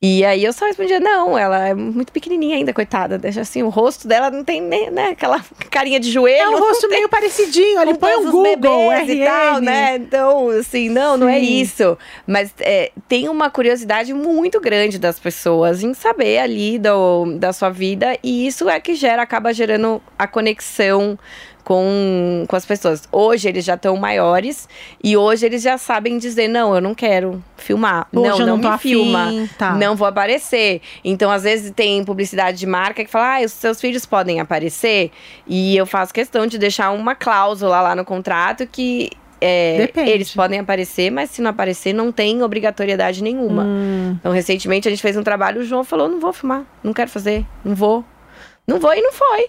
E 0.06 0.22
aí 0.22 0.44
eu 0.44 0.52
só 0.52 0.66
respondia, 0.66 1.00
não, 1.00 1.38
ela 1.38 1.68
é 1.68 1.72
muito 1.72 2.12
pequenininha 2.12 2.56
ainda, 2.56 2.74
coitada. 2.74 3.16
Deixa 3.16 3.40
assim, 3.40 3.62
o 3.62 3.70
rosto 3.70 4.06
dela 4.06 4.30
não 4.30 4.44
tem 4.44 4.60
nem, 4.60 4.90
né, 4.90 5.08
aquela 5.08 5.42
carinha 5.70 5.98
de 5.98 6.10
joelho. 6.10 6.42
É 6.42 6.48
um 6.50 6.58
rosto 6.58 6.86
meio 6.90 7.08
parecidinho, 7.08 7.80
ali 7.80 7.96
põe 7.96 8.14
um 8.16 8.26
os 8.26 8.30
Google, 8.30 8.42
bebês 8.42 9.08
e 9.08 9.24
tal, 9.24 9.54
RN. 9.56 9.64
né? 9.64 9.96
Então, 9.96 10.50
assim, 10.50 10.90
não, 10.90 11.16
não 11.16 11.26
é 11.26 11.40
Sim. 11.40 11.60
isso. 11.60 11.98
Mas 12.26 12.52
é, 12.60 12.92
tem 13.08 13.30
uma 13.30 13.48
curiosidade 13.48 14.12
muito 14.12 14.60
grande 14.60 14.98
das 14.98 15.18
pessoas 15.18 15.82
em 15.82 15.94
saber 15.94 16.38
ali 16.38 16.78
do, 16.78 17.38
da 17.38 17.50
sua 17.54 17.70
vida. 17.70 18.18
E 18.22 18.46
isso 18.46 18.68
é 18.68 18.78
que 18.80 18.94
gera, 18.94 19.22
acaba 19.22 19.54
gerando 19.54 20.02
a 20.18 20.26
conexão 20.26 21.18
com, 21.64 22.44
com 22.46 22.54
as 22.56 22.64
pessoas. 22.66 23.08
Hoje 23.10 23.48
eles 23.48 23.64
já 23.64 23.74
estão 23.74 23.96
maiores 23.96 24.68
e 25.02 25.16
hoje 25.16 25.46
eles 25.46 25.62
já 25.62 25.76
sabem 25.78 26.18
dizer: 26.18 26.46
não, 26.48 26.74
eu 26.74 26.80
não 26.80 26.94
quero 26.94 27.42
filmar. 27.56 28.06
Hoje 28.12 28.28
não, 28.30 28.38
não, 28.38 28.46
não 28.46 28.56
me 28.58 28.66
afim, 28.66 28.88
filma. 28.90 29.30
tá. 29.58 29.72
Não 29.74 29.96
vou 29.96 30.06
aparecer. 30.06 30.80
Então, 31.02 31.30
às 31.30 31.42
vezes, 31.42 31.70
tem 31.74 32.04
publicidade 32.04 32.58
de 32.58 32.66
marca 32.66 33.04
que 33.04 33.10
fala: 33.10 33.38
ah, 33.38 33.44
os 33.44 33.52
seus 33.52 33.80
filhos 33.80 34.04
podem 34.06 34.38
aparecer. 34.40 35.10
E 35.46 35.76
eu 35.76 35.86
faço 35.86 36.12
questão 36.12 36.46
de 36.46 36.58
deixar 36.58 36.90
uma 36.90 37.14
cláusula 37.14 37.80
lá 37.80 37.96
no 37.96 38.04
contrato 38.04 38.66
que. 38.66 39.10
é, 39.40 39.90
eles 40.06 40.32
podem 40.34 40.60
aparecer, 40.60 41.10
mas 41.10 41.30
se 41.30 41.40
não 41.42 41.50
aparecer, 41.50 41.92
não 41.92 42.12
tem 42.12 42.42
obrigatoriedade 42.42 43.22
nenhuma. 43.22 43.64
Hum, 43.64 44.16
Então, 44.20 44.32
recentemente 44.32 44.86
a 44.86 44.90
gente 44.90 45.02
fez 45.02 45.16
um 45.16 45.22
trabalho, 45.22 45.60
o 45.62 45.64
João 45.64 45.82
falou: 45.82 46.08
não 46.08 46.20
vou 46.20 46.32
filmar, 46.32 46.64
não 46.82 46.92
quero 46.92 47.10
fazer, 47.10 47.44
não 47.64 47.74
vou. 47.74 48.04
Não 48.66 48.78
vou 48.78 48.94
e 48.94 49.00
não 49.02 49.12
foi. 49.12 49.48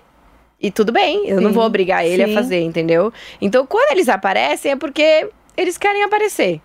E 0.65 0.71
tudo 0.71 0.91
bem, 0.91 1.27
eu 1.27 1.39
não 1.39 1.49
Sim, 1.49 1.55
vou 1.55 1.63
obrigar 1.63 2.03
ele 2.03 2.25
sim. 2.25 2.31
a 2.31 2.33
fazer, 2.33 2.59
entendeu? 2.61 3.13
Então, 3.39 3.67
quando 3.67 3.91
eles 3.91 4.09
aparecem, 4.09 4.71
é 4.71 4.75
porque 4.75 5.29
eles 5.55 5.77
querem 5.77 6.01
aparecer. 6.01 6.59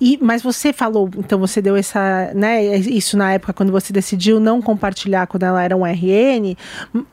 E, 0.00 0.18
mas 0.20 0.42
você 0.42 0.72
falou, 0.72 1.08
então 1.16 1.38
você 1.38 1.62
deu 1.62 1.76
essa, 1.76 2.32
né, 2.34 2.76
isso 2.78 3.16
na 3.16 3.32
época 3.34 3.52
quando 3.52 3.70
você 3.70 3.92
decidiu 3.92 4.40
não 4.40 4.60
compartilhar 4.60 5.28
quando 5.28 5.44
ela 5.44 5.62
era 5.62 5.76
um 5.76 5.86
RN, 5.86 6.56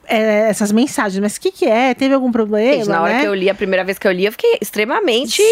é, 0.08 0.50
essas 0.50 0.72
mensagens, 0.72 1.22
mas 1.22 1.38
o 1.38 1.42
que 1.42 1.52
que 1.52 1.66
é? 1.66 1.94
Teve 1.94 2.16
algum 2.16 2.32
problema, 2.32 2.74
Gente, 2.74 2.90
na 2.90 3.04
hora 3.04 3.14
né? 3.14 3.22
que 3.22 3.28
eu 3.28 3.36
li, 3.36 3.50
a 3.50 3.56
primeira 3.56 3.86
vez 3.86 4.00
que 4.00 4.08
eu 4.08 4.12
li, 4.12 4.26
eu 4.26 4.32
fiquei 4.32 4.58
extremamente. 4.60 5.44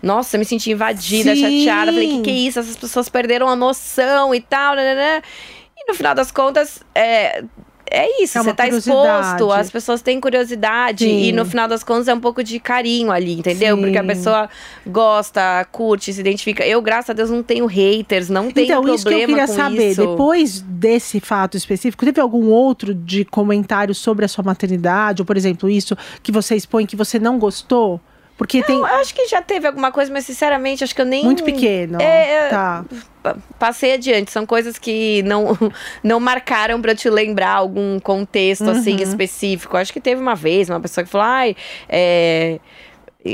Nossa, 0.00 0.36
eu 0.36 0.38
me 0.38 0.44
senti 0.44 0.70
invadida, 0.70 1.34
Sim. 1.34 1.42
chateada. 1.42 1.92
Falei, 1.92 2.08
que 2.08 2.20
que 2.22 2.30
é 2.30 2.34
isso? 2.34 2.60
Essas 2.60 2.76
pessoas 2.76 3.08
perderam 3.08 3.48
a 3.48 3.56
noção 3.56 4.32
e 4.32 4.40
tal, 4.40 4.76
né, 4.76 4.84
né, 4.84 4.94
né. 4.94 5.22
E 5.76 5.90
no 5.90 5.94
final 5.96 6.14
das 6.14 6.30
contas, 6.30 6.80
é. 6.94 7.42
É 7.96 8.22
isso, 8.22 8.38
É 8.38 8.42
você 8.42 8.52
tá 8.54 8.68
exposto, 8.68 9.50
as 9.52 9.70
pessoas 9.70 10.02
têm 10.02 10.20
curiosidade 10.20 11.04
Sim. 11.04 11.24
e 11.24 11.32
no 11.32 11.44
final 11.44 11.66
das 11.66 11.82
contas 11.82 12.08
é 12.08 12.14
um 12.14 12.20
pouco 12.20 12.42
de 12.44 12.60
carinho 12.60 13.10
ali, 13.10 13.38
entendeu? 13.38 13.76
Sim. 13.76 13.82
Porque 13.82 13.98
a 13.98 14.04
pessoa 14.04 14.48
gosta, 14.86 15.66
curte, 15.70 16.12
se 16.12 16.20
identifica. 16.20 16.66
Eu, 16.66 16.80
graças 16.82 17.10
a 17.10 17.12
Deus, 17.12 17.30
não 17.30 17.42
tenho 17.42 17.66
haters, 17.66 18.28
não 18.28 18.50
tenho 18.50 18.64
Então, 18.66 18.76
problema 18.82 18.94
isso 18.96 19.06
que 19.06 19.14
eu 19.14 19.26
queria 19.26 19.46
com 19.46 19.52
saber. 19.54 19.90
isso. 19.90 20.06
Depois 20.06 20.60
desse 20.60 21.20
fato 21.20 21.56
específico, 21.56 22.04
teve 22.04 22.20
algum 22.20 22.46
outro 22.50 22.94
de 22.94 23.24
comentário 23.24 23.94
sobre 23.94 24.24
a 24.24 24.28
sua 24.28 24.44
maternidade? 24.44 25.22
Ou, 25.22 25.26
por 25.26 25.36
exemplo, 25.36 25.68
isso 25.68 25.96
que 26.22 26.30
você 26.32 26.54
expõe 26.54 26.86
que 26.86 26.96
você 26.96 27.18
não 27.18 27.38
gostou? 27.38 28.00
Porque 28.38 28.62
tem 28.62 28.76
Eu 28.76 28.84
acho 28.84 29.14
que 29.14 29.26
já 29.26 29.40
teve 29.40 29.66
alguma 29.66 29.90
coisa, 29.90 30.12
mas 30.12 30.26
sinceramente, 30.26 30.84
acho 30.84 30.94
que 30.94 31.00
eu 31.00 31.06
nem. 31.06 31.24
muito 31.24 31.42
pequeno. 31.42 32.00
É, 32.02 32.46
é, 32.46 32.48
tá. 32.50 32.84
pa- 33.22 33.36
passei 33.58 33.94
adiante. 33.94 34.30
São 34.30 34.44
coisas 34.44 34.78
que 34.78 35.22
não, 35.22 35.56
não 36.04 36.20
marcaram 36.20 36.80
pra 36.82 36.94
te 36.94 37.08
lembrar 37.08 37.52
algum 37.52 37.98
contexto 37.98 38.68
assim 38.68 38.96
Uhum. 38.96 39.02
específico. 39.02 39.76
Acho 39.76 39.92
que 39.92 40.00
teve 40.00 40.20
uma 40.20 40.34
vez 40.34 40.68
uma 40.68 40.80
pessoa 40.80 41.02
que 41.04 41.10
falou: 41.10 41.26
ai, 41.26 41.56
é. 41.88 42.60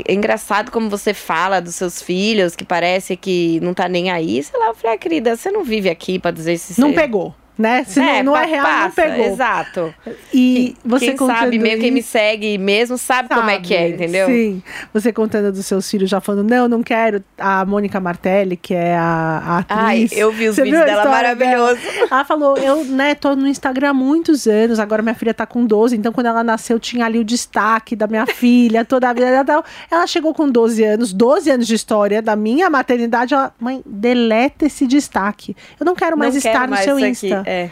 É 0.07 0.11
engraçado 0.13 0.71
como 0.71 0.89
você 0.89 1.13
fala 1.13 1.59
dos 1.61 1.75
seus 1.75 2.01
filhos, 2.01 2.55
que 2.55 2.65
parece 2.65 3.15
que 3.15 3.59
não 3.61 3.75
tá 3.75 3.87
nem 3.87 4.09
aí. 4.09 4.41
Sei 4.41 4.59
lá, 4.59 4.67
eu 4.69 4.73
falei, 4.73 4.95
ah, 4.95 4.97
querida, 4.97 5.35
você 5.35 5.51
não 5.51 5.63
vive 5.63 5.87
aqui 5.87 6.17
pra 6.17 6.31
dizer 6.31 6.57
se 6.57 6.81
Não 6.81 6.89
você... 6.89 6.95
pegou, 6.95 7.35
né? 7.57 7.83
Se 7.83 7.99
não, 7.99 8.23
não 8.23 8.37
é 8.37 8.41
pa- 8.41 8.45
real, 8.47 8.63
não 8.63 8.69
passa, 8.71 9.01
pegou. 9.01 9.25
Exato. 9.25 9.93
E 10.33 10.75
você 10.83 11.13
quem 11.13 11.17
sabe 11.27 11.59
mesmo, 11.59 11.81
quem 11.81 11.91
me 11.91 12.01
segue 12.01 12.57
mesmo, 12.57 12.97
sabe, 12.97 13.29
como 13.29 13.49
é 13.49 13.59
que 13.59 13.73
é, 13.73 13.81
Sabe, 13.83 13.93
entendeu? 13.93 14.27
Sim. 14.27 14.63
Você 14.93 15.13
contando 15.13 15.51
dos 15.51 15.65
seus 15.65 15.89
filhos, 15.89 16.09
já 16.09 16.19
falando, 16.19 16.49
não, 16.49 16.67
não 16.67 16.83
quero. 16.83 17.23
A 17.37 17.65
Mônica 17.65 17.99
Martelli, 17.99 18.57
que 18.57 18.73
é 18.73 18.95
a, 18.95 19.63
a 19.67 19.75
Ai, 19.85 20.03
atriz. 20.05 20.11
eu 20.19 20.31
vi 20.31 20.47
os 20.49 20.55
Você 20.55 20.63
vídeos 20.63 20.83
dela 20.85 21.05
maravilhoso. 21.05 21.79
Ela 22.09 22.25
falou, 22.25 22.57
eu, 22.57 22.83
né, 22.85 23.15
tô 23.15 23.35
no 23.35 23.47
Instagram 23.47 23.89
há 23.89 23.93
muitos 23.93 24.47
anos, 24.47 24.79
agora 24.79 25.01
minha 25.01 25.15
filha 25.15 25.33
tá 25.33 25.45
com 25.45 25.65
12, 25.65 25.95
então 25.95 26.11
quando 26.11 26.27
ela 26.27 26.43
nasceu 26.43 26.79
tinha 26.79 27.05
ali 27.05 27.19
o 27.19 27.23
destaque 27.23 27.95
da 27.95 28.07
minha 28.07 28.25
filha, 28.25 28.83
toda 28.83 29.09
a 29.09 29.13
vida 29.13 29.43
dela. 29.43 29.63
Ela 29.91 30.07
chegou 30.07 30.33
com 30.33 30.49
12 30.49 30.83
anos, 30.83 31.13
12 31.13 31.49
anos 31.51 31.67
de 31.67 31.75
história 31.75 32.21
da 32.21 32.35
minha 32.35 32.69
maternidade, 32.69 33.33
ela, 33.33 33.53
mãe, 33.59 33.81
deleta 33.85 34.65
esse 34.65 34.85
destaque. 34.87 35.55
Eu 35.79 35.85
não 35.85 35.95
quero 35.95 36.17
mais 36.17 36.33
Não 36.35 36.41
quero 36.41 36.53
estar 36.55 36.67
no 36.67 36.71
mais 36.73 36.85
seu 36.85 36.97
isso 36.99 37.25
Insta. 37.25 37.39
aqui. 37.41 37.42
É. 37.45 37.69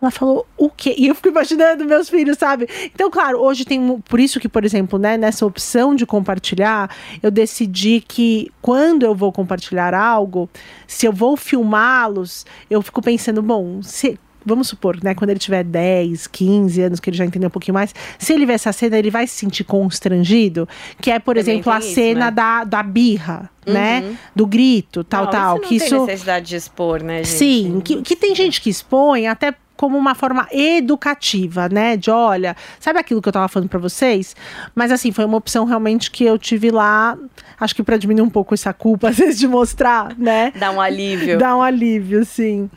Ela 0.00 0.12
falou, 0.12 0.46
o 0.56 0.70
quê? 0.70 0.94
E 0.96 1.08
eu 1.08 1.14
fico 1.14 1.28
imaginando 1.28 1.84
meus 1.84 2.08
filhos, 2.08 2.38
sabe? 2.38 2.68
Então, 2.94 3.10
claro, 3.10 3.40
hoje 3.40 3.64
tem. 3.64 4.00
Por 4.02 4.20
isso 4.20 4.38
que, 4.38 4.48
por 4.48 4.64
exemplo, 4.64 4.96
né, 4.96 5.16
nessa 5.16 5.44
opção 5.44 5.94
de 5.94 6.06
compartilhar, 6.06 6.88
eu 7.20 7.32
decidi 7.32 8.00
que 8.06 8.48
quando 8.62 9.02
eu 9.02 9.14
vou 9.14 9.32
compartilhar 9.32 9.94
algo, 9.94 10.48
se 10.86 11.04
eu 11.04 11.12
vou 11.12 11.36
filmá-los, 11.36 12.46
eu 12.70 12.80
fico 12.80 13.02
pensando, 13.02 13.42
bom, 13.42 13.82
se. 13.82 14.18
Vamos 14.48 14.68
supor, 14.68 14.98
né, 15.02 15.14
quando 15.14 15.30
ele 15.30 15.38
tiver 15.38 15.62
10, 15.62 16.26
15 16.26 16.82
anos, 16.82 17.00
que 17.00 17.10
ele 17.10 17.16
já 17.16 17.24
entendeu 17.24 17.48
um 17.48 17.50
pouquinho 17.50 17.74
mais, 17.74 17.94
se 18.18 18.32
ele 18.32 18.46
ver 18.46 18.54
essa 18.54 18.72
cena, 18.72 18.98
ele 18.98 19.10
vai 19.10 19.26
se 19.26 19.34
sentir 19.36 19.64
constrangido, 19.64 20.68
que 21.00 21.10
é, 21.10 21.18
por 21.18 21.36
Também 21.36 21.54
exemplo, 21.54 21.72
a 21.72 21.78
isso, 21.78 21.94
cena 21.94 22.26
né? 22.26 22.30
da, 22.30 22.64
da 22.64 22.82
birra, 22.82 23.50
né? 23.66 24.00
Uhum. 24.00 24.16
Do 24.34 24.46
grito, 24.46 25.04
tal, 25.04 25.24
Não, 25.24 25.30
tal. 25.30 25.56
isso 25.56 25.62
não 25.62 25.68
que 25.68 25.78
tem 25.78 25.86
isso. 25.86 26.06
necessidade 26.06 26.46
de 26.46 26.56
expor, 26.56 27.02
né, 27.02 27.18
gente? 27.18 27.28
Sim, 27.28 27.80
que, 27.84 28.02
que 28.02 28.16
tem 28.16 28.34
gente 28.34 28.60
que 28.60 28.70
expõe 28.70 29.26
até 29.26 29.54
como 29.78 29.96
uma 29.96 30.14
forma 30.14 30.46
educativa, 30.52 31.68
né? 31.70 31.96
De 31.96 32.10
olha, 32.10 32.54
sabe 32.80 32.98
aquilo 32.98 33.22
que 33.22 33.28
eu 33.28 33.32
tava 33.32 33.48
falando 33.48 33.68
pra 33.68 33.78
vocês? 33.78 34.34
Mas 34.74 34.90
assim, 34.92 35.12
foi 35.12 35.24
uma 35.24 35.36
opção 35.38 35.64
realmente 35.64 36.10
que 36.10 36.24
eu 36.24 36.36
tive 36.36 36.70
lá, 36.70 37.16
acho 37.58 37.74
que 37.74 37.82
pra 37.82 37.96
diminuir 37.96 38.22
um 38.26 38.28
pouco 38.30 38.52
essa 38.54 38.72
culpa, 38.72 39.08
às 39.10 39.16
vezes, 39.16 39.38
de 39.38 39.46
mostrar, 39.46 40.14
né? 40.18 40.52
Dá 40.56 40.70
um 40.72 40.80
alívio. 40.80 41.38
Dá 41.38 41.56
um 41.56 41.62
alívio, 41.62 42.24
sim. 42.24 42.68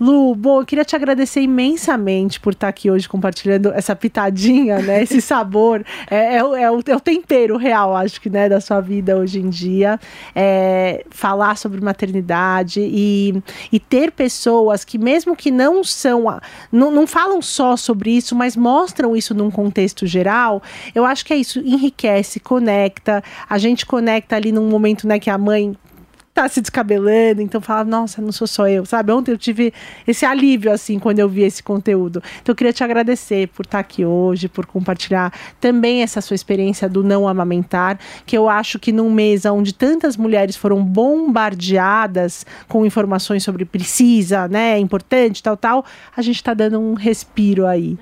Lu, 0.00 0.34
bom, 0.34 0.60
eu 0.60 0.66
queria 0.66 0.84
te 0.84 0.96
agradecer 0.96 1.40
imensamente 1.40 2.40
por 2.40 2.52
estar 2.52 2.68
aqui 2.68 2.90
hoje 2.90 3.08
compartilhando 3.08 3.72
essa 3.72 3.94
pitadinha, 3.94 4.80
né? 4.80 5.02
Esse 5.08 5.20
sabor. 5.22 5.84
É, 6.10 6.36
é 6.38 6.44
o- 6.44 6.54
é 6.56 6.70
o, 6.70 6.80
é 6.86 6.96
o 6.96 7.00
tempero 7.00 7.56
real, 7.56 7.94
acho 7.96 8.20
que, 8.20 8.28
né, 8.28 8.48
da 8.48 8.60
sua 8.60 8.80
vida 8.80 9.16
hoje 9.16 9.38
em 9.38 9.48
dia. 9.48 9.98
É, 10.34 11.04
falar 11.10 11.56
sobre 11.56 11.80
maternidade 11.80 12.80
e, 12.80 13.40
e 13.72 13.78
ter 13.78 14.10
pessoas 14.10 14.84
que, 14.84 14.98
mesmo 14.98 15.36
que 15.36 15.50
não 15.50 15.84
são. 15.84 16.28
a- 16.28 16.40
Não, 16.70 16.90
não 16.90 17.06
falam 17.06 17.40
só 17.40 17.76
sobre 17.76 18.10
isso, 18.10 18.34
mas 18.34 18.56
mostram 18.56 19.16
isso 19.16 19.34
num 19.34 19.50
contexto 19.50 20.06
geral, 20.06 20.62
eu 20.94 21.04
acho 21.04 21.24
que 21.24 21.32
é 21.32 21.36
isso. 21.36 21.60
Enriquece, 21.60 22.40
conecta. 22.40 23.22
A 23.48 23.58
gente 23.58 23.86
conecta 23.86 24.36
ali 24.36 24.52
num 24.52 24.68
momento, 24.68 25.06
né, 25.06 25.18
que 25.18 25.30
a 25.30 25.38
mãe 25.38 25.76
tá 26.38 26.48
se 26.48 26.60
descabelando, 26.60 27.42
então 27.42 27.60
fala, 27.60 27.82
nossa, 27.82 28.22
não 28.22 28.30
sou 28.30 28.46
só 28.46 28.68
eu, 28.68 28.86
sabe? 28.86 29.10
Ontem 29.10 29.32
eu 29.32 29.38
tive 29.38 29.72
esse 30.06 30.24
alívio, 30.24 30.72
assim, 30.72 30.96
quando 30.96 31.18
eu 31.18 31.28
vi 31.28 31.42
esse 31.42 31.60
conteúdo. 31.60 32.22
Então 32.40 32.52
eu 32.52 32.56
queria 32.56 32.72
te 32.72 32.84
agradecer 32.84 33.48
por 33.48 33.64
estar 33.64 33.80
aqui 33.80 34.04
hoje, 34.04 34.48
por 34.48 34.64
compartilhar 34.64 35.32
também 35.60 36.00
essa 36.02 36.20
sua 36.20 36.36
experiência 36.36 36.88
do 36.88 37.02
não 37.02 37.26
amamentar, 37.26 37.98
que 38.24 38.38
eu 38.38 38.48
acho 38.48 38.78
que 38.78 38.92
num 38.92 39.10
mês 39.10 39.44
onde 39.46 39.74
tantas 39.74 40.16
mulheres 40.16 40.54
foram 40.54 40.84
bombardeadas 40.84 42.46
com 42.68 42.86
informações 42.86 43.42
sobre 43.42 43.64
precisa, 43.64 44.46
né, 44.46 44.74
é 44.74 44.78
importante, 44.78 45.42
tal, 45.42 45.56
tal, 45.56 45.84
a 46.16 46.22
gente 46.22 46.42
tá 46.42 46.54
dando 46.54 46.78
um 46.78 46.94
respiro 46.94 47.66
aí 47.66 47.98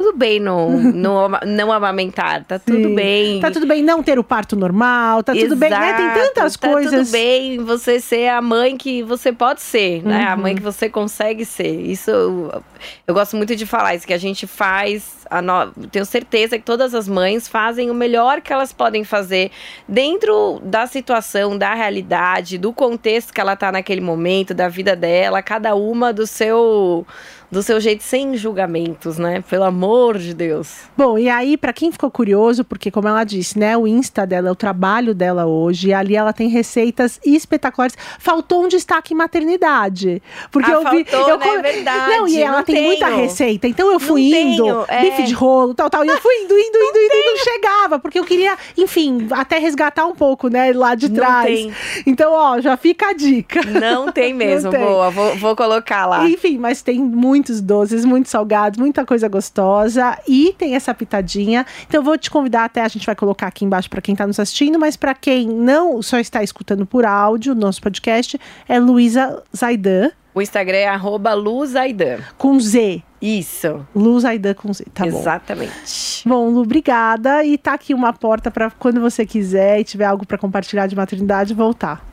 tudo 0.00 0.16
bem 0.16 0.40
não, 0.40 0.70
não, 0.80 1.28
não 1.46 1.70
amamentar, 1.70 2.42
tá 2.44 2.58
Sim. 2.58 2.64
tudo 2.64 2.94
bem. 2.94 3.38
Tá 3.38 3.50
tudo 3.50 3.66
bem 3.66 3.82
não 3.82 4.02
ter 4.02 4.18
o 4.18 4.24
parto 4.24 4.56
normal, 4.56 5.22
tá 5.22 5.32
Exato, 5.32 5.50
tudo 5.50 5.58
bem, 5.58 5.70
né? 5.70 5.92
Tem 5.92 6.24
tantas 6.24 6.56
tá 6.56 6.68
coisas. 6.68 6.90
Tá 6.90 6.98
tudo 6.98 7.12
bem 7.12 7.58
você 7.58 8.00
ser 8.00 8.28
a 8.28 8.40
mãe 8.40 8.78
que 8.78 9.02
você 9.02 9.30
pode 9.30 9.60
ser, 9.60 10.02
né? 10.02 10.24
A 10.24 10.36
mãe 10.36 10.52
uhum. 10.52 10.56
que 10.56 10.62
você 10.62 10.88
consegue 10.88 11.44
ser. 11.44 11.80
Isso 11.82 12.10
eu, 12.10 12.62
eu 13.06 13.12
gosto 13.12 13.36
muito 13.36 13.54
de 13.54 13.66
falar, 13.66 13.94
isso 13.94 14.06
que 14.06 14.14
a 14.14 14.18
gente 14.18 14.46
faz, 14.46 15.26
a 15.30 15.42
no, 15.42 15.70
tenho 15.90 16.06
certeza 16.06 16.56
que 16.56 16.64
todas 16.64 16.94
as 16.94 17.06
mães 17.06 17.46
fazem 17.46 17.90
o 17.90 17.94
melhor 17.94 18.40
que 18.40 18.52
elas 18.52 18.72
podem 18.72 19.04
fazer 19.04 19.50
dentro 19.86 20.60
da 20.64 20.86
situação, 20.86 21.58
da 21.58 21.74
realidade, 21.74 22.56
do 22.56 22.72
contexto 22.72 23.34
que 23.34 23.40
ela 23.40 23.54
tá 23.54 23.70
naquele 23.70 24.00
momento, 24.00 24.54
da 24.54 24.68
vida 24.68 24.96
dela, 24.96 25.42
cada 25.42 25.74
uma 25.74 26.10
do 26.10 26.26
seu 26.26 27.06
do 27.50 27.62
seu 27.62 27.80
jeito 27.80 28.02
sem 28.02 28.36
julgamentos, 28.36 29.18
né? 29.18 29.42
Pelo 29.48 29.64
amor 29.64 30.18
de 30.18 30.32
Deus. 30.32 30.82
Bom, 30.96 31.18
e 31.18 31.28
aí, 31.28 31.56
para 31.56 31.72
quem 31.72 31.90
ficou 31.90 32.10
curioso, 32.10 32.64
porque 32.64 32.90
como 32.90 33.08
ela 33.08 33.24
disse, 33.24 33.58
né, 33.58 33.76
o 33.76 33.86
Insta 33.86 34.26
dela 34.26 34.48
é 34.48 34.52
o 34.52 34.54
trabalho 34.54 35.14
dela 35.14 35.46
hoje, 35.46 35.88
e 35.88 35.94
ali 35.94 36.14
ela 36.14 36.32
tem 36.32 36.48
receitas 36.48 37.18
espetaculares. 37.24 37.96
Faltou 38.18 38.64
um 38.64 38.68
destaque 38.68 39.12
em 39.12 39.16
maternidade. 39.16 40.22
Porque 40.50 40.70
ah, 40.70 40.74
eu 40.74 40.90
vi. 40.90 41.04
Faltou, 41.04 41.28
eu 41.28 41.38
né? 41.38 41.48
É 41.48 41.62
verdade. 41.62 42.10
Não, 42.10 42.28
e 42.28 42.40
ela 42.40 42.58
não 42.58 42.64
tem 42.64 42.74
tenho. 42.76 42.86
muita 42.86 43.08
receita. 43.08 43.66
Então 43.66 43.90
eu 43.90 43.98
fui 43.98 44.30
não 44.30 44.38
indo, 44.38 44.64
tenho, 44.64 44.84
é. 44.88 45.02
bife 45.02 45.22
de 45.24 45.34
rolo, 45.34 45.74
tal, 45.74 45.90
tal. 45.90 46.04
E 46.04 46.08
eu 46.08 46.18
fui 46.18 46.34
indo, 46.36 46.54
indo, 46.54 46.78
indo, 46.78 46.98
indo, 46.98 47.14
indo, 47.14 47.30
não 47.30 47.36
chegava, 47.36 47.98
porque 47.98 48.18
eu 48.18 48.24
queria, 48.24 48.56
enfim, 48.76 49.26
até 49.30 49.58
resgatar 49.58 50.06
um 50.06 50.14
pouco, 50.14 50.48
né, 50.48 50.72
lá 50.72 50.94
de 50.94 51.08
trás. 51.08 51.46
Tem. 51.46 51.72
Então, 52.06 52.32
ó, 52.32 52.60
já 52.60 52.76
fica 52.76 53.08
a 53.08 53.12
dica. 53.12 53.60
Não 53.62 54.12
tem 54.12 54.32
mesmo, 54.34 54.70
não 54.70 54.78
tem. 54.78 54.86
boa, 54.86 55.10
vou, 55.10 55.36
vou 55.36 55.56
colocar 55.56 56.06
lá. 56.06 56.28
Enfim, 56.28 56.58
mas 56.58 56.82
tem 56.82 57.00
muitos 57.40 57.60
doces, 57.60 58.04
muitos 58.04 58.20
muito 58.20 58.28
salgados, 58.28 58.78
muita 58.78 59.06
coisa 59.06 59.26
gostosa 59.28 60.18
e 60.28 60.54
tem 60.58 60.74
essa 60.74 60.92
pitadinha. 60.92 61.64
Então 61.88 62.00
eu 62.00 62.04
vou 62.04 62.18
te 62.18 62.30
convidar 62.30 62.66
até 62.66 62.82
a 62.82 62.88
gente 62.88 63.06
vai 63.06 63.14
colocar 63.14 63.46
aqui 63.46 63.64
embaixo 63.64 63.88
para 63.88 64.02
quem 64.02 64.12
está 64.12 64.26
nos 64.26 64.38
assistindo, 64.38 64.78
mas 64.78 64.94
para 64.94 65.14
quem 65.14 65.48
não 65.48 66.02
só 66.02 66.18
está 66.18 66.42
escutando 66.42 66.84
por 66.84 67.06
áudio, 67.06 67.54
nosso 67.54 67.80
podcast 67.80 68.38
é 68.68 68.78
Luísa 68.78 69.42
Zaidan. 69.56 70.10
O 70.34 70.42
Instagram 70.42 70.76
é 70.76 70.88
arroba 70.88 71.32
Luzaidan. 71.32 72.18
Com 72.36 72.60
Z. 72.60 73.02
Isso. 73.20 73.84
Luzaidan 73.94 74.54
com 74.54 74.72
Z, 74.72 74.84
tá 74.92 75.06
Exatamente. 75.06 75.12
bom. 75.12 75.20
Exatamente. 75.20 76.28
Bom, 76.28 76.50
Lu, 76.50 76.60
obrigada. 76.60 77.42
E 77.42 77.56
tá 77.56 77.72
aqui 77.72 77.94
uma 77.94 78.12
porta 78.12 78.50
para 78.50 78.70
quando 78.70 79.00
você 79.00 79.24
quiser 79.26 79.80
e 79.80 79.84
tiver 79.84 80.04
algo 80.04 80.26
para 80.26 80.38
compartilhar 80.38 80.86
de 80.86 80.94
maternidade, 80.94 81.54
voltar. 81.54 82.09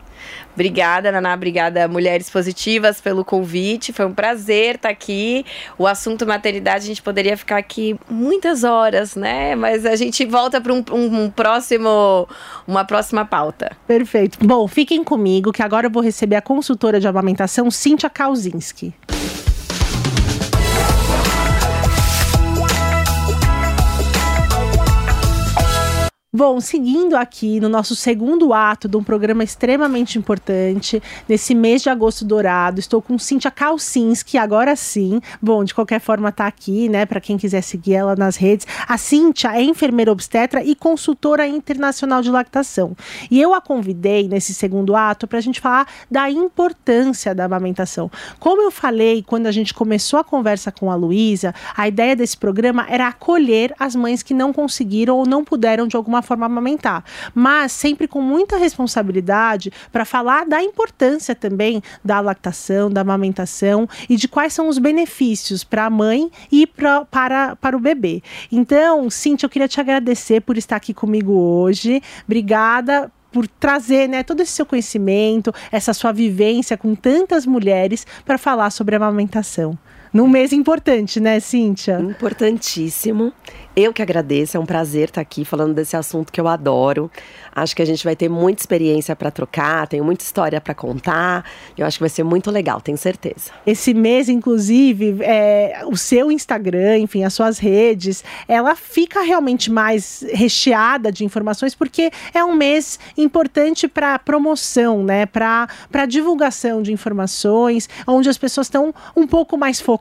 Obrigada, 0.53 1.11
Naná. 1.11 1.33
Obrigada, 1.33 1.87
Mulheres 1.87 2.29
Positivas, 2.29 2.99
pelo 2.99 3.23
convite. 3.23 3.93
Foi 3.93 4.05
um 4.05 4.13
prazer 4.13 4.75
estar 4.75 4.89
aqui. 4.89 5.45
O 5.77 5.85
assunto 5.85 6.25
maternidade, 6.25 6.83
a 6.83 6.87
gente 6.87 7.01
poderia 7.01 7.37
ficar 7.37 7.57
aqui 7.57 7.95
muitas 8.09 8.63
horas, 8.63 9.15
né? 9.15 9.55
Mas 9.55 9.85
a 9.85 9.95
gente 9.95 10.25
volta 10.25 10.59
para 10.59 10.73
um, 10.73 10.83
um, 10.91 11.23
um, 11.23 11.29
próximo, 11.29 12.27
uma 12.67 12.83
próxima 12.83 13.25
pauta. 13.25 13.71
Perfeito. 13.85 14.39
Bom, 14.43 14.67
fiquem 14.67 15.03
comigo, 15.03 15.51
que 15.51 15.61
agora 15.61 15.87
eu 15.87 15.91
vou 15.91 16.01
receber 16.01 16.35
a 16.35 16.41
consultora 16.41 16.99
de 16.99 17.07
amamentação, 17.07 17.69
Cíntia 17.69 18.09
Kauzinski. 18.09 18.93
Bom, 26.35 26.59
seguindo 26.59 27.15
aqui 27.15 27.57
no 27.61 27.69
nosso 27.69 27.95
segundo 27.95 28.53
ato 28.53 28.89
de 28.89 28.97
um 28.97 29.03
programa 29.03 29.45
extremamente 29.45 30.19
importante, 30.19 31.01
nesse 31.27 31.55
mês 31.55 31.81
de 31.81 31.89
agosto 31.89 32.25
dourado, 32.25 32.81
estou 32.81 33.01
com 33.01 33.17
Cíntia 33.17 33.49
Kalsinski, 33.49 34.37
agora 34.37 34.75
sim. 34.75 35.21
Bom, 35.41 35.63
de 35.63 35.73
qualquer 35.73 36.01
forma 36.01 36.29
tá 36.29 36.45
aqui, 36.45 36.89
né, 36.89 37.05
para 37.05 37.21
quem 37.21 37.37
quiser 37.37 37.61
seguir 37.61 37.93
ela 37.93 38.13
nas 38.13 38.35
redes. 38.35 38.67
A 38.89 38.97
Cíntia 38.97 39.55
é 39.55 39.63
enfermeira 39.63 40.11
obstetra 40.11 40.61
e 40.61 40.75
consultora 40.75 41.47
internacional 41.47 42.21
de 42.21 42.29
lactação. 42.29 42.93
E 43.31 43.39
eu 43.41 43.53
a 43.53 43.61
convidei 43.61 44.27
nesse 44.27 44.53
segundo 44.53 44.97
ato 44.97 45.27
para 45.27 45.37
a 45.37 45.41
gente 45.41 45.61
falar 45.61 45.87
da 46.11 46.29
importância 46.29 47.33
da 47.33 47.45
amamentação. 47.45 48.11
Como 48.37 48.61
eu 48.61 48.69
falei 48.69 49.23
quando 49.25 49.47
a 49.47 49.51
gente 49.53 49.73
começou 49.73 50.19
a 50.19 50.25
conversa 50.25 50.73
com 50.73 50.91
a 50.91 50.95
Luísa, 50.95 51.55
a 51.73 51.87
ideia 51.87 52.17
desse 52.17 52.35
programa 52.35 52.85
era 52.89 53.07
acolher 53.07 53.73
as 53.79 53.95
mães 53.95 54.21
que 54.21 54.33
não 54.33 54.51
conseguiram 54.51 55.15
ou 55.15 55.25
não 55.25 55.41
puderam 55.45 55.87
de 55.87 55.95
alguma 55.95 56.16
forma 56.21 56.45
amamentar, 56.45 57.03
mas 57.33 57.71
sempre 57.71 58.07
com 58.07 58.21
muita 58.21 58.57
responsabilidade 58.57 59.71
para 59.91 60.05
falar 60.05 60.45
da 60.45 60.61
importância 60.61 61.35
também 61.35 61.81
da 62.03 62.19
lactação, 62.19 62.89
da 62.89 63.01
amamentação 63.01 63.87
e 64.09 64.15
de 64.15 64.27
quais 64.27 64.53
são 64.53 64.67
os 64.67 64.77
benefícios 64.77 65.63
para 65.63 65.85
a 65.85 65.89
mãe 65.89 66.31
e 66.51 66.65
pra, 66.65 67.05
para, 67.05 67.55
para 67.55 67.75
o 67.75 67.79
bebê. 67.79 68.21
Então, 68.51 69.09
Cintia, 69.09 69.45
eu 69.45 69.49
queria 69.49 69.67
te 69.67 69.79
agradecer 69.79 70.41
por 70.41 70.57
estar 70.57 70.75
aqui 70.75 70.93
comigo 70.93 71.33
hoje. 71.33 72.01
Obrigada 72.25 73.11
por 73.31 73.47
trazer 73.47 74.07
né, 74.07 74.23
todo 74.23 74.41
esse 74.41 74.53
seu 74.53 74.65
conhecimento, 74.65 75.53
essa 75.71 75.93
sua 75.93 76.11
vivência 76.11 76.77
com 76.77 76.95
tantas 76.95 77.45
mulheres 77.45 78.05
para 78.25 78.37
falar 78.37 78.69
sobre 78.71 78.95
a 78.95 78.97
amamentação. 78.97 79.77
Num 80.13 80.27
mês 80.27 80.53
importante, 80.53 81.19
né, 81.19 81.39
Cíntia? 81.39 81.99
Importantíssimo. 81.99 83.33
Eu 83.75 83.93
que 83.93 84.01
agradeço, 84.01 84.57
é 84.57 84.59
um 84.59 84.65
prazer 84.65 85.09
estar 85.09 85.21
aqui 85.21 85.45
falando 85.45 85.75
desse 85.75 85.95
assunto 85.95 86.33
que 86.33 86.41
eu 86.41 86.47
adoro. 86.47 87.11
Acho 87.53 87.75
que 87.75 87.81
a 87.83 87.85
gente 87.85 88.03
vai 88.03 88.15
ter 88.15 88.27
muita 88.27 88.59
experiência 88.63 89.15
para 89.15 89.29
trocar, 89.29 89.87
tenho 89.87 90.03
muita 90.03 90.23
história 90.23 90.59
para 90.59 90.73
contar. 90.73 91.45
Eu 91.77 91.85
acho 91.85 91.97
que 91.97 92.01
vai 92.01 92.09
ser 92.09 92.23
muito 92.23 92.49
legal, 92.49 92.81
tenho 92.81 92.97
certeza. 92.97 93.51
Esse 93.67 93.93
mês, 93.93 94.29
inclusive, 94.29 95.17
é, 95.21 95.83
o 95.85 95.95
seu 95.95 96.31
Instagram, 96.31 96.97
enfim, 96.97 97.23
as 97.23 97.35
suas 97.35 97.59
redes, 97.59 98.23
ela 98.47 98.75
fica 98.75 99.21
realmente 99.21 99.71
mais 99.71 100.25
recheada 100.33 101.11
de 101.11 101.23
informações 101.23 101.75
porque 101.75 102.09
é 102.33 102.43
um 102.43 102.55
mês 102.55 102.99
importante 103.15 103.87
para 103.87 104.17
promoção, 104.17 105.03
né? 105.03 105.27
Para 105.27 105.67
divulgação 106.07 106.81
de 106.81 106.91
informações, 106.91 107.87
onde 108.07 108.27
as 108.27 108.39
pessoas 108.39 108.65
estão 108.65 108.91
um 109.15 109.27
pouco 109.27 109.55
mais 109.55 109.79
focadas, 109.79 109.96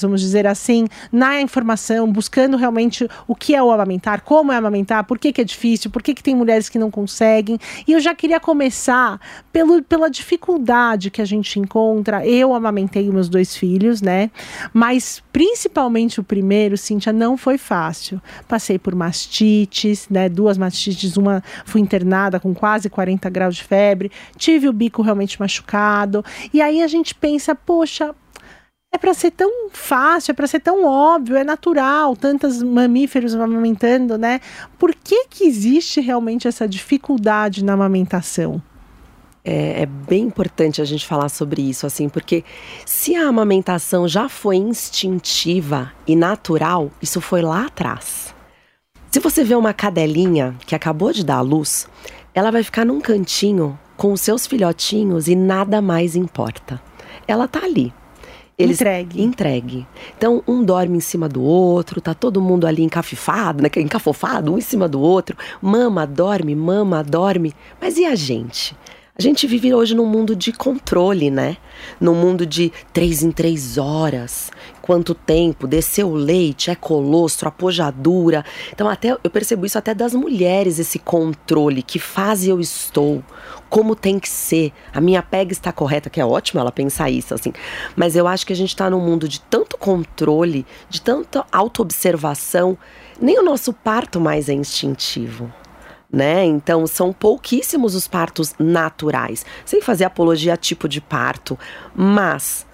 vamos 0.00 0.20
dizer 0.20 0.46
assim, 0.46 0.86
na 1.12 1.40
informação, 1.40 2.10
buscando 2.10 2.56
realmente 2.56 3.08
o 3.26 3.34
que 3.34 3.54
é 3.54 3.62
o 3.62 3.70
amamentar, 3.70 4.22
como 4.22 4.52
é 4.52 4.56
amamentar, 4.56 5.04
por 5.04 5.18
que, 5.18 5.32
que 5.32 5.40
é 5.40 5.44
difícil, 5.44 5.90
por 5.90 6.02
que, 6.02 6.14
que 6.14 6.22
tem 6.22 6.34
mulheres 6.34 6.68
que 6.68 6.78
não 6.78 6.90
conseguem. 6.90 7.58
E 7.86 7.92
eu 7.92 8.00
já 8.00 8.14
queria 8.14 8.40
começar 8.40 9.20
pelo, 9.52 9.82
pela 9.82 10.10
dificuldade 10.10 11.10
que 11.10 11.22
a 11.22 11.24
gente 11.24 11.58
encontra. 11.58 12.26
Eu 12.26 12.54
amamentei 12.54 13.10
meus 13.10 13.28
dois 13.28 13.56
filhos, 13.56 14.02
né? 14.02 14.30
Mas 14.72 15.22
principalmente 15.32 16.20
o 16.20 16.24
primeiro, 16.24 16.76
Cíntia, 16.76 17.12
não 17.12 17.36
foi 17.36 17.58
fácil. 17.58 18.20
Passei 18.48 18.78
por 18.78 18.94
mastites, 18.94 20.08
né? 20.08 20.28
Duas 20.28 20.56
mastites, 20.58 21.16
uma 21.16 21.42
fui 21.64 21.80
internada 21.80 22.40
com 22.40 22.54
quase 22.54 22.88
40 22.88 23.28
graus 23.30 23.56
de 23.56 23.64
febre, 23.64 24.10
tive 24.36 24.68
o 24.68 24.72
bico 24.72 25.02
realmente 25.02 25.38
machucado. 25.38 26.24
E 26.52 26.60
aí 26.60 26.82
a 26.82 26.86
gente 26.86 27.14
pensa, 27.14 27.54
poxa, 27.54 28.14
é 28.96 28.98
para 28.98 29.14
ser 29.14 29.30
tão 29.30 29.68
fácil, 29.70 30.32
é 30.32 30.34
para 30.34 30.46
ser 30.46 30.60
tão 30.60 30.84
óbvio, 30.84 31.36
é 31.36 31.44
natural, 31.44 32.16
tantos 32.16 32.62
mamíferos 32.62 33.34
amamentando, 33.34 34.18
né? 34.18 34.40
Por 34.78 34.94
que 34.94 35.26
que 35.26 35.44
existe 35.44 36.00
realmente 36.00 36.48
essa 36.48 36.66
dificuldade 36.66 37.62
na 37.62 37.74
amamentação? 37.74 38.60
É, 39.44 39.82
é, 39.82 39.86
bem 39.86 40.24
importante 40.24 40.82
a 40.82 40.84
gente 40.84 41.06
falar 41.06 41.28
sobre 41.28 41.62
isso, 41.62 41.86
assim, 41.86 42.08
porque 42.08 42.42
se 42.84 43.14
a 43.14 43.28
amamentação 43.28 44.08
já 44.08 44.28
foi 44.28 44.56
instintiva 44.56 45.92
e 46.06 46.16
natural, 46.16 46.90
isso 47.00 47.20
foi 47.20 47.42
lá 47.42 47.66
atrás. 47.66 48.34
Se 49.10 49.20
você 49.20 49.44
vê 49.44 49.54
uma 49.54 49.72
cadelinha 49.72 50.56
que 50.66 50.74
acabou 50.74 51.12
de 51.12 51.24
dar 51.24 51.36
à 51.36 51.40
luz, 51.42 51.86
ela 52.34 52.50
vai 52.50 52.62
ficar 52.64 52.84
num 52.84 53.00
cantinho 53.00 53.78
com 53.96 54.12
os 54.12 54.20
seus 54.20 54.46
filhotinhos 54.46 55.28
e 55.28 55.36
nada 55.36 55.80
mais 55.80 56.16
importa. 56.16 56.82
Ela 57.28 57.46
tá 57.46 57.60
ali, 57.62 57.92
eles 58.58 58.80
entregue. 58.80 59.22
Entregue. 59.22 59.86
Então, 60.16 60.42
um 60.48 60.64
dorme 60.64 60.96
em 60.96 61.00
cima 61.00 61.28
do 61.28 61.42
outro, 61.42 62.00
tá 62.00 62.14
todo 62.14 62.40
mundo 62.40 62.66
ali 62.66 62.82
encafifado, 62.82 63.62
né? 63.62 63.68
encafofado, 63.76 64.52
um 64.52 64.56
em 64.56 64.62
cima 64.62 64.88
do 64.88 64.98
outro. 64.98 65.36
Mama, 65.60 66.06
dorme, 66.06 66.54
mama, 66.54 67.04
dorme. 67.04 67.54
Mas 67.78 67.98
e 67.98 68.06
a 68.06 68.14
gente? 68.14 68.74
A 69.18 69.22
gente 69.22 69.46
vive 69.46 69.72
hoje 69.72 69.94
num 69.94 70.04
mundo 70.04 70.36
de 70.36 70.52
controle, 70.52 71.30
né? 71.30 71.56
Num 71.98 72.14
mundo 72.14 72.44
de 72.44 72.70
três 72.92 73.22
em 73.22 73.30
três 73.30 73.78
horas. 73.78 74.50
Quanto 74.82 75.14
tempo? 75.14 75.66
Desceu 75.66 76.10
o 76.10 76.14
leite, 76.14 76.70
é 76.70 76.74
colostro, 76.74 77.48
apojadura. 77.48 78.44
Então, 78.70 78.86
até 78.86 79.16
eu 79.24 79.30
percebo 79.30 79.64
isso 79.64 79.78
até 79.78 79.94
das 79.94 80.12
mulheres, 80.12 80.78
esse 80.78 80.98
controle. 80.98 81.82
Que 81.82 81.98
fase 81.98 82.50
eu 82.50 82.60
estou? 82.60 83.24
Como 83.70 83.96
tem 83.96 84.18
que 84.18 84.28
ser? 84.28 84.70
A 84.92 85.00
minha 85.00 85.22
pega 85.22 85.50
está 85.50 85.72
correta, 85.72 86.10
que 86.10 86.20
é 86.20 86.26
ótimo 86.26 86.60
ela 86.60 86.70
pensar 86.70 87.08
isso, 87.08 87.32
assim. 87.32 87.54
Mas 87.96 88.16
eu 88.16 88.28
acho 88.28 88.46
que 88.46 88.52
a 88.52 88.56
gente 88.56 88.68
está 88.68 88.90
num 88.90 89.00
mundo 89.00 89.26
de 89.26 89.40
tanto 89.40 89.78
controle, 89.78 90.66
de 90.90 91.00
tanta 91.00 91.42
autoobservação. 91.50 92.76
Nem 93.18 93.38
o 93.38 93.42
nosso 93.42 93.72
parto 93.72 94.20
mais 94.20 94.50
é 94.50 94.52
instintivo 94.52 95.50
né? 96.12 96.44
Então 96.44 96.86
são 96.86 97.12
pouquíssimos 97.12 97.94
os 97.94 98.06
partos 98.06 98.54
naturais, 98.58 99.44
sem 99.64 99.80
fazer 99.80 100.04
apologia 100.04 100.54
a 100.54 100.56
tipo 100.56 100.88
de 100.88 101.00
parto, 101.00 101.58
mas 101.94 102.66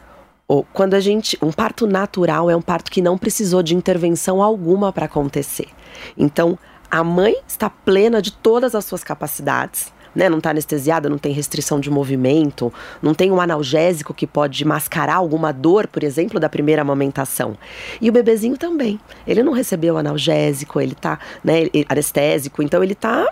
quando 0.73 0.95
a 0.95 1.01
gente, 1.01 1.39
um 1.41 1.51
parto 1.51 1.87
natural 1.87 2.51
é 2.51 2.57
um 2.57 2.61
parto 2.61 2.91
que 2.91 3.01
não 3.01 3.17
precisou 3.17 3.63
de 3.63 3.75
intervenção 3.75 4.43
alguma 4.43 4.93
para 4.93 5.07
acontecer. 5.07 5.69
Então 6.17 6.59
a 6.91 7.03
mãe 7.03 7.35
está 7.49 7.71
plena 7.71 8.21
de 8.21 8.33
todas 8.33 8.75
as 8.75 8.85
suas 8.85 9.03
capacidades. 9.03 9.91
Né, 10.15 10.29
não 10.29 10.39
está 10.39 10.51
anestesiada, 10.51 11.09
não 11.09 11.17
tem 11.17 11.33
restrição 11.33 11.81
de 11.81 11.91
movimento, 11.91 12.71
não 13.01 13.15
tem 13.15 13.31
um 13.31 13.41
analgésico 13.41 14.13
que 14.13 14.27
pode 14.27 14.63
mascarar 14.63 15.15
alguma 15.15 15.53
dor, 15.53 15.87
por 15.87 16.05
exemplo, 16.05 16.39
da 16.39 16.51
primeira 16.51 16.83
amamentação. 16.83 17.57
E 17.99 18.11
o 18.11 18.13
bebezinho 18.13 18.59
também. 18.59 19.01
Ele 19.27 19.43
não 19.43 19.53
recebeu 19.55 19.97
analgésico, 19.97 20.79
ele 20.81 20.93
está 20.93 21.19
né, 21.43 21.63
anestésico, 21.89 22.63
então 22.63 22.83
ele 22.83 22.93
está 22.93 23.27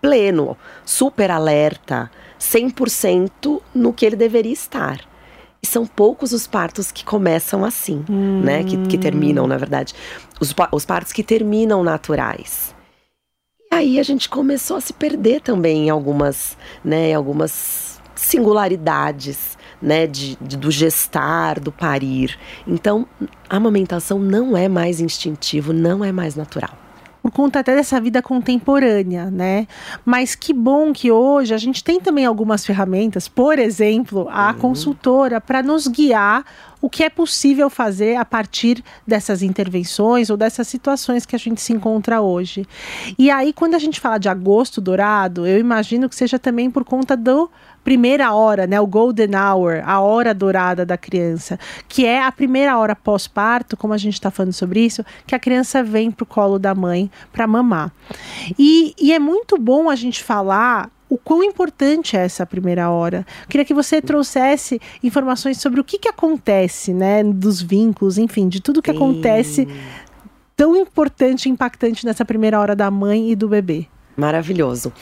pleno, 0.00 0.56
super 0.84 1.30
alerta, 1.30 2.10
100% 2.38 3.60
no 3.74 3.92
que 3.92 4.04
ele 4.04 4.16
deveria 4.16 4.52
estar. 4.52 5.00
E 5.62 5.66
são 5.66 5.86
poucos 5.86 6.32
os 6.32 6.46
partos 6.46 6.92
que 6.92 7.04
começam 7.04 7.64
assim, 7.64 8.04
hum. 8.08 8.40
né? 8.42 8.62
Que, 8.62 8.76
que 8.86 8.98
terminam, 8.98 9.46
na 9.46 9.56
verdade. 9.56 9.94
Os, 10.38 10.54
os 10.70 10.84
partos 10.84 11.12
que 11.12 11.24
terminam 11.24 11.82
naturais. 11.82 12.75
Aí 13.76 14.00
a 14.00 14.02
gente 14.02 14.26
começou 14.26 14.78
a 14.78 14.80
se 14.80 14.94
perder 14.94 15.42
também 15.42 15.88
em 15.88 15.90
algumas, 15.90 16.56
né, 16.82 17.12
algumas 17.12 18.00
singularidades, 18.14 19.58
né, 19.82 20.06
de, 20.06 20.34
de, 20.40 20.56
do 20.56 20.70
gestar, 20.70 21.60
do 21.60 21.70
parir. 21.70 22.38
Então, 22.66 23.06
a 23.50 23.56
amamentação 23.56 24.18
não 24.18 24.56
é 24.56 24.66
mais 24.66 24.98
instintivo, 24.98 25.74
não 25.74 26.02
é 26.02 26.10
mais 26.10 26.34
natural 26.34 26.85
por 27.26 27.32
conta 27.32 27.58
até 27.58 27.74
dessa 27.74 28.00
vida 28.00 28.22
contemporânea, 28.22 29.28
né? 29.28 29.66
Mas 30.04 30.36
que 30.36 30.52
bom 30.52 30.92
que 30.92 31.10
hoje 31.10 31.52
a 31.52 31.58
gente 31.58 31.82
tem 31.82 32.00
também 32.00 32.24
algumas 32.24 32.64
ferramentas, 32.64 33.26
por 33.26 33.58
exemplo, 33.58 34.28
a 34.30 34.52
uhum. 34.52 34.58
consultora, 34.58 35.40
para 35.40 35.60
nos 35.60 35.88
guiar 35.88 36.44
o 36.80 36.88
que 36.88 37.02
é 37.02 37.10
possível 37.10 37.68
fazer 37.68 38.14
a 38.14 38.24
partir 38.24 38.80
dessas 39.04 39.42
intervenções 39.42 40.30
ou 40.30 40.36
dessas 40.36 40.68
situações 40.68 41.26
que 41.26 41.34
a 41.34 41.38
gente 41.38 41.60
se 41.60 41.72
encontra 41.72 42.20
hoje. 42.20 42.64
E 43.18 43.28
aí, 43.28 43.52
quando 43.52 43.74
a 43.74 43.78
gente 43.80 43.98
fala 43.98 44.18
de 44.18 44.28
agosto 44.28 44.80
dourado, 44.80 45.48
eu 45.48 45.58
imagino 45.58 46.08
que 46.08 46.14
seja 46.14 46.38
também 46.38 46.70
por 46.70 46.84
conta 46.84 47.16
do 47.16 47.50
primeira 47.86 48.34
hora, 48.34 48.66
né, 48.66 48.80
o 48.80 48.86
golden 48.86 49.30
hour, 49.36 49.80
a 49.84 50.00
hora 50.00 50.34
dourada 50.34 50.84
da 50.84 50.98
criança, 50.98 51.56
que 51.86 52.04
é 52.04 52.20
a 52.20 52.32
primeira 52.32 52.76
hora 52.76 52.96
pós-parto, 52.96 53.76
como 53.76 53.94
a 53.94 53.96
gente 53.96 54.14
está 54.14 54.28
falando 54.28 54.52
sobre 54.52 54.84
isso, 54.84 55.04
que 55.24 55.36
a 55.36 55.38
criança 55.38 55.84
vem 55.84 56.10
para 56.10 56.24
o 56.24 56.26
colo 56.26 56.58
da 56.58 56.74
mãe 56.74 57.08
para 57.32 57.46
mamar. 57.46 57.92
E, 58.58 58.92
e 59.00 59.12
é 59.12 59.20
muito 59.20 59.56
bom 59.56 59.88
a 59.88 59.94
gente 59.94 60.24
falar 60.24 60.90
o 61.08 61.16
quão 61.16 61.44
importante 61.44 62.16
é 62.16 62.24
essa 62.24 62.44
primeira 62.44 62.90
hora. 62.90 63.24
Eu 63.42 63.48
queria 63.48 63.64
que 63.64 63.72
você 63.72 64.02
trouxesse 64.02 64.80
informações 65.00 65.60
sobre 65.60 65.80
o 65.80 65.84
que, 65.84 65.96
que 65.96 66.08
acontece, 66.08 66.92
né, 66.92 67.22
dos 67.22 67.62
vínculos, 67.62 68.18
enfim, 68.18 68.48
de 68.48 68.60
tudo 68.60 68.82
que 68.82 68.90
Sim. 68.90 68.96
acontece 68.96 69.68
tão 70.56 70.74
importante 70.74 71.46
e 71.46 71.52
impactante 71.52 72.04
nessa 72.04 72.24
primeira 72.24 72.58
hora 72.58 72.74
da 72.74 72.90
mãe 72.90 73.30
e 73.30 73.36
do 73.36 73.46
bebê. 73.46 73.86
Maravilhoso. 74.16 74.92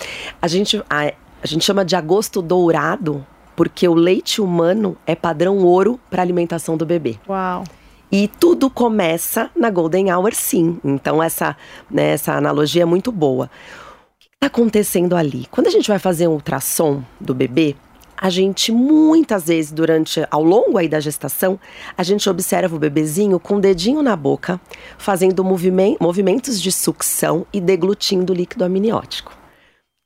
A 0.43 0.49
gente, 0.49 0.83
a, 0.91 1.15
a 1.45 1.47
gente 1.47 1.63
chama 1.63 1.85
de 1.85 1.95
agosto 1.95 2.41
dourado 2.41 3.25
porque 3.55 3.87
o 3.87 3.93
leite 3.93 4.41
humano 4.41 4.97
é 5.07 5.15
padrão 5.15 5.59
ouro 5.59 6.01
para 6.09 6.23
a 6.23 6.25
alimentação 6.25 6.75
do 6.75 6.87
bebê. 6.87 7.19
Uau! 7.29 7.65
E 8.11 8.29
tudo 8.29 8.71
começa 8.71 9.51
na 9.55 9.69
Golden 9.69 10.11
Hour, 10.11 10.35
sim. 10.35 10.79
Então, 10.83 11.23
essa, 11.23 11.55
né, 11.91 12.13
essa 12.13 12.33
analogia 12.33 12.83
é 12.83 12.87
muito 12.87 13.13
boa. 13.13 13.45
O 13.45 14.19
que 14.19 14.29
está 14.33 14.47
acontecendo 14.47 15.15
ali? 15.15 15.47
Quando 15.51 15.67
a 15.67 15.71
gente 15.71 15.87
vai 15.87 15.99
fazer 15.99 16.27
um 16.29 16.33
ultrassom 16.33 17.03
do 17.21 17.35
bebê, 17.35 17.77
a 18.17 18.31
gente 18.31 18.73
muitas 18.73 19.47
vezes 19.47 19.71
durante 19.71 20.27
ao 20.31 20.43
longo 20.43 20.79
aí 20.79 20.89
da 20.89 20.99
gestação, 20.99 21.61
a 21.95 22.03
gente 22.03 22.29
observa 22.31 22.75
o 22.75 22.79
bebezinho 22.79 23.39
com 23.39 23.57
o 23.57 23.61
dedinho 23.61 24.03
na 24.03 24.17
boca, 24.17 24.59
fazendo 24.97 25.45
movimentos 25.45 26.61
de 26.61 26.73
sucção 26.73 27.47
e 27.53 27.61
deglutindo 27.61 28.33
o 28.33 28.37
líquido 28.37 28.65
amniótico. 28.65 29.45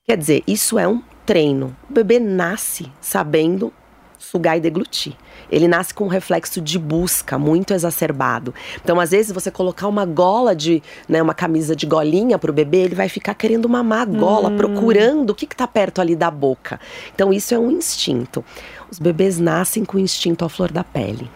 Quer 0.09 0.17
dizer, 0.17 0.43
isso 0.47 0.79
é 0.79 0.89
um 0.89 1.03
treino. 1.29 1.77
O 1.91 1.93
bebê 1.93 2.19
nasce 2.19 2.91
sabendo 3.03 3.71
sugar 4.19 4.57
e 4.57 4.61
deglutir. 4.61 5.13
Ele 5.53 5.69
nasce 5.69 5.93
com 5.93 6.05
um 6.05 6.09
reflexo 6.09 6.59
de 6.59 6.79
busca 6.79 7.39
muito 7.39 7.75
exacerbado. 7.75 8.55
Então, 8.83 8.99
às 8.99 9.11
vezes, 9.11 9.31
você 9.31 9.51
colocar 9.51 9.89
uma 9.89 10.07
gola 10.07 10.57
de, 10.57 10.83
né, 11.07 11.21
uma 11.21 11.35
camisa 11.35 11.77
de 11.77 11.85
golinha 11.85 12.39
para 12.39 12.51
o 12.51 12.55
bebê, 12.55 12.79
ele 12.79 12.95
vai 12.95 13.11
ficar 13.11 13.35
querendo 13.35 13.69
mamar 13.69 14.01
a 14.01 14.05
gola, 14.07 14.49
hum. 14.49 14.57
procurando 14.57 15.31
o 15.31 15.35
que 15.35 15.45
está 15.45 15.67
perto 15.67 16.01
ali 16.01 16.17
da 16.17 16.31
boca. 16.31 16.81
Então, 17.15 17.31
isso 17.31 17.55
é 17.55 17.59
um 17.59 17.71
instinto. 17.71 18.43
Os 18.91 18.99
bebês 18.99 19.39
nascem 19.39 19.85
com 19.85 19.99
o 19.99 20.01
instinto 20.01 20.47
à 20.47 20.49
flor 20.49 20.73
da 20.73 20.83
pele. 20.83 21.31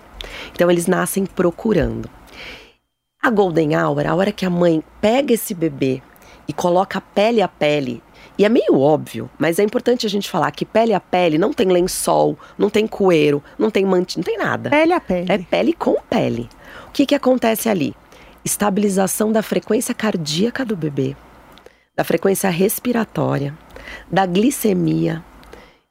Então, 0.55 0.71
eles 0.71 0.87
nascem 0.87 1.27
procurando. 1.27 2.09
A 3.23 3.29
golden 3.29 3.77
hour, 3.77 4.07
a 4.07 4.15
hora 4.15 4.33
que 4.33 4.47
a 4.47 4.51
mãe 4.51 4.83
pega 5.03 5.35
esse 5.35 5.53
bebê 5.53 6.03
e 6.49 6.53
coloca 6.55 6.99
pele 6.99 7.43
a 7.43 7.47
pele 7.47 8.03
e 8.39 8.45
é 8.45 8.49
meio 8.49 8.79
óbvio, 8.79 9.31
mas 9.39 9.59
é 9.59 9.63
importante 9.63 10.07
a 10.07 10.09
gente 10.09 10.31
falar 10.31 10.51
que 10.53 10.65
pele 10.65 10.95
a 10.95 11.01
pele 11.01 11.37
não 11.37 11.53
tem 11.53 11.69
lençol, 11.69 12.39
não 12.57 12.71
tem 12.71 12.87
coeiro, 12.87 13.43
não 13.59 13.71
tem 13.71 13.85
mantinha, 13.85 14.25
não 14.25 14.33
tem 14.33 14.39
nada. 14.39 14.71
Pele 14.71 14.93
a 14.93 15.01
pele. 15.01 15.27
É 15.31 15.39
pele 15.39 15.73
com 15.73 15.97
pele. 16.09 16.49
O 16.89 16.91
que, 16.93 17.05
que 17.05 17.15
acontece 17.15 17.69
ali? 17.69 17.95
Estabilização 18.45 19.31
da 19.31 19.43
frequência 19.43 19.95
cardíaca 19.95 20.65
do 20.65 20.75
bebê, 20.75 21.15
da 21.95 22.05
frequência 22.05 22.49
respiratória, 22.49 23.57
da 24.11 24.25
glicemia. 24.25 25.23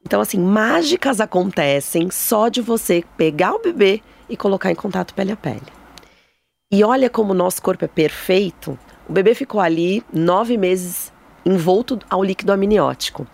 Então, 0.04 0.20
assim, 0.20 0.40
mágicas 0.40 1.22
acontecem 1.22 2.10
só 2.10 2.50
de 2.50 2.60
você 2.60 3.04
pegar 3.16 3.54
o 3.54 3.62
bebê 3.62 4.02
e 4.28 4.36
colocar 4.36 4.72
em 4.72 4.76
contato 4.76 5.14
pele 5.14 5.32
a 5.32 5.38
pele. 5.38 5.62
E 6.72 6.84
olha 6.84 7.10
como 7.10 7.32
o 7.32 7.36
nosso 7.36 7.62
corpo 7.62 7.86
é 7.86 7.88
perfeito. 7.88 8.78
O 9.08 9.14
bebê 9.14 9.36
ficou 9.36 9.62
ali 9.62 10.04
nove 10.12 10.58
meses 10.58 11.14
envolto 11.46 12.00
ao 12.10 12.24
líquido 12.24 12.52
amniótico. 12.52 13.28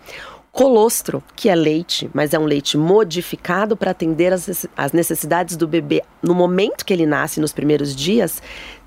Colostro, 0.52 1.24
que 1.36 1.50
é 1.50 1.56
leite, 1.56 2.10
mas 2.14 2.34
é 2.34 2.40
um 2.40 2.46
leite 2.46 2.78
modificado 2.78 3.78
para 3.78 3.92
atender 3.92 4.34
as 4.34 4.92
necessidades 4.92 5.56
do 5.56 5.68
bebê 5.68 6.04
no 6.22 6.34
momento 6.34 6.84
que 6.84 6.92
ele 6.92 7.06
nasce, 7.06 7.40
nos 7.40 7.54
primeiros 7.54 7.96
dias, 7.96 8.42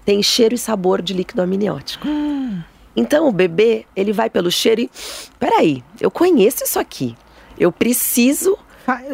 tem 0.05 0.21
cheiro 0.21 0.55
e 0.55 0.59
sabor 0.59 1.01
de 1.01 1.15
líquido 1.15 1.43
amniótico. 1.43 2.09
Hum. 2.09 2.61
Então 2.97 3.29
o 3.29 3.33
bebê, 3.33 3.87
ele 3.95 4.13
vai 4.13 4.29
pelo 4.29 4.51
cheiro 4.51 4.81
e. 4.81 4.91
Peraí, 5.39 5.85
eu 6.01 6.11
conheço 6.11 6.65
isso 6.65 6.79
aqui. 6.79 7.15
Eu 7.57 7.71
preciso 7.71 8.59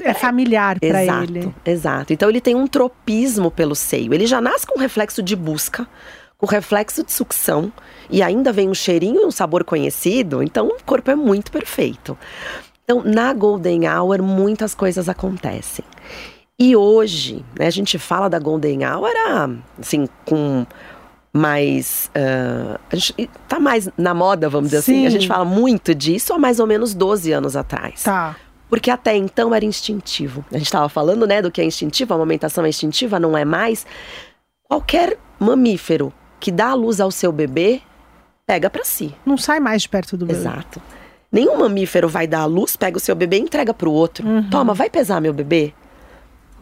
é 0.03 0.15
familiar 0.15 0.79
para 0.81 1.05
ele. 1.05 1.53
Exato. 1.65 2.13
Então 2.13 2.31
ele 2.31 2.41
tem 2.41 2.55
um 2.55 2.67
tropismo 2.67 3.51
pelo 3.51 3.75
seio. 3.75 4.15
Ele 4.15 4.27
já 4.27 4.41
nasce 4.41 4.67
com 4.67 4.79
um 4.79 4.81
reflexo 4.81 5.23
de 5.23 5.37
busca 5.37 5.87
com 6.39 6.47
reflexo 6.47 7.03
de 7.03 7.13
sucção 7.13 7.73
e 8.11 8.23
ainda 8.23 8.53
vem 8.53 8.69
um 8.69 8.75
cheirinho 8.75 9.23
e 9.23 9.25
um 9.25 9.31
sabor 9.31 9.65
conhecido, 9.65 10.43
então 10.43 10.69
o 10.69 10.77
corpo 10.85 11.11
é 11.11 11.15
muito 11.15 11.51
perfeito. 11.51 12.17
Então, 12.85 13.03
na 13.05 13.33
Golden 13.33 13.89
Hour, 13.89 14.23
muitas 14.23 14.75
coisas 14.75 15.09
acontecem. 15.09 15.85
E 16.59 16.77
hoje, 16.77 17.45
né, 17.59 17.67
a 17.67 17.71
gente 17.71 17.99
fala 17.99 18.31
da 18.31 18.39
Golden 18.39 18.87
Hour, 18.87 19.13
assim, 19.79 20.09
com 20.25 20.65
mais. 21.33 22.11
Uh, 22.17 22.79
a 22.91 22.97
gente 22.97 23.31
tá 23.47 23.61
mais 23.61 23.89
na 23.99 24.15
moda, 24.15 24.49
vamos 24.49 24.71
dizer 24.71 24.83
Sim. 24.83 24.93
assim. 24.93 25.07
A 25.07 25.11
gente 25.11 25.29
fala 25.29 25.45
muito 25.45 25.95
disso 25.95 26.33
há 26.33 26.39
mais 26.39 26.59
ou 26.59 26.67
menos 26.67 26.95
12 26.95 27.33
anos 27.33 27.57
atrás. 27.57 28.05
Tá. 28.05 28.37
Porque 28.69 28.91
até 28.91 29.15
então 29.17 29.55
era 29.55 29.65
instintivo. 29.65 30.45
A 30.51 30.57
gente 30.57 30.67
estava 30.67 30.89
falando, 30.89 31.27
né, 31.27 31.43
do 31.43 31.51
que 31.51 31.61
é 31.61 31.65
instintivo, 31.65 32.15
a 32.15 32.17
amamentação 32.17 32.65
é 32.65 32.69
instintiva, 32.69 33.21
não 33.21 33.37
é 33.37 33.45
mais. 33.45 33.87
Qualquer 34.65 35.19
mamífero 35.39 36.13
que 36.39 36.51
dá 36.51 36.69
a 36.69 36.75
luz 36.75 37.01
ao 37.01 37.11
seu 37.11 37.33
bebê, 37.33 37.81
pega 38.47 38.71
para 38.71 38.85
si. 38.85 39.15
Não 39.25 39.37
sai 39.37 39.61
mais 39.61 39.83
de 39.83 39.89
perto 39.89 40.17
do 40.17 40.27
bebê. 40.27 40.39
Exato. 40.39 40.81
Nenhum 41.31 41.59
mamífero 41.59 42.09
vai 42.09 42.27
dar 42.27 42.41
a 42.41 42.47
luz, 42.47 42.77
pega 42.77 42.97
o 42.97 43.01
seu 43.01 43.15
bebê 43.15 43.39
e 43.39 43.41
entrega 43.41 43.75
para 43.75 43.89
o 43.89 43.93
outro. 43.93 44.27
Uhum. 44.27 44.49
Toma, 44.49 44.75
vai 44.75 44.89
pesar 44.89 45.21
meu 45.21 45.33
bebê. 45.33 45.75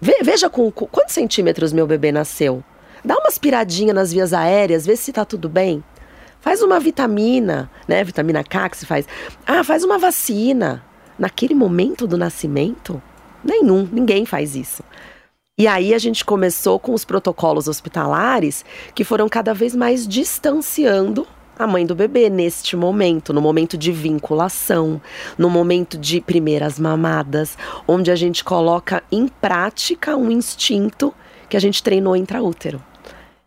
Ve 0.01 0.17
veja 0.23 0.51
com, 0.51 0.71
com, 0.71 0.87
quantos 0.87 1.15
centímetros 1.15 1.73
meu 1.73 1.87
bebê 1.87 2.11
nasceu. 2.11 2.65
Dá 3.05 3.15
uma 3.15 3.29
aspiradinha 3.29 3.93
nas 3.93 4.13
vias 4.13 4.33
aéreas, 4.33 4.87
vê 4.87 4.97
se 4.97 5.13
tá 5.13 5.25
tudo 5.25 5.49
bem. 5.49 5.85
Faz 6.41 6.63
uma 6.63 6.81
vitamina, 6.81 7.71
né? 7.87 8.03
Vitamina 8.05 8.43
K 8.43 8.69
que 8.69 8.77
se 8.77 8.87
faz. 8.87 9.07
Ah, 9.47 9.63
faz 9.63 9.85
uma 9.85 9.99
vacina. 9.99 10.83
naquele 11.19 11.55
momento 11.55 12.07
do 12.07 12.19
nascimento? 12.19 13.01
Nenhum, 13.43 13.89
ninguém 13.93 14.27
faz 14.27 14.57
isso. 14.57 14.83
E 15.57 15.69
aí 15.69 15.95
a 15.95 15.99
gente 15.99 16.25
começou 16.25 16.81
com 16.81 16.93
os 16.93 17.05
protocolos 17.05 17.69
hospitalares 17.69 18.65
que 18.93 19.05
foram 19.05 19.29
cada 19.29 19.55
vez 19.55 19.73
mais 19.73 20.07
distanciando 20.07 21.25
a 21.57 21.65
mãe 21.65 21.87
do 21.87 21.95
bebê 21.95 22.29
neste 22.29 22.77
momento, 22.77 23.33
no 23.33 23.41
momento 23.41 23.79
de 23.79 23.93
vinculação, 23.93 25.01
no 25.39 25.49
momento 25.49 25.97
de 25.97 26.21
primeiras 26.21 26.77
mamadas, 26.81 27.57
onde 27.87 28.11
a 28.11 28.17
gente 28.17 28.43
coloca 28.43 29.05
em 29.13 29.29
prática 29.29 30.17
um 30.17 30.29
instinto 30.29 31.15
que 31.49 31.57
a 31.57 31.61
gente 31.61 31.85
treinou 31.85 32.17
intraútero. 32.17 32.83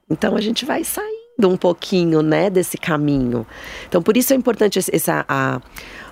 Então 0.09 0.37
a 0.37 0.39
gente 0.39 0.63
vai 0.63 0.85
saindo 0.85 1.17
um 1.43 1.57
pouquinho, 1.57 2.21
né, 2.21 2.49
desse 2.49 2.77
caminho. 2.77 3.45
Então 3.89 4.01
por 4.01 4.15
isso 4.15 4.31
é 4.31 4.35
importante 4.37 4.79
essa 4.79 5.25
a, 5.27 5.59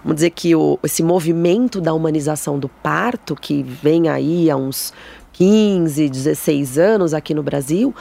vamos 0.03 0.15
dizer 0.15 0.31
que 0.31 0.53
o, 0.53 0.77
esse 0.83 1.01
movimento 1.01 1.79
da 1.79 1.93
humanização 1.93 2.59
do 2.59 2.67
parto 2.67 3.33
que 3.33 3.63
vem 3.63 4.09
aí 4.09 4.51
há 4.51 4.57
uns 4.57 4.93
15, 5.37 6.09
16 6.09 6.77
anos 6.77 7.13
aqui 7.13 7.33
no 7.33 7.43
Brasil, 7.43 7.93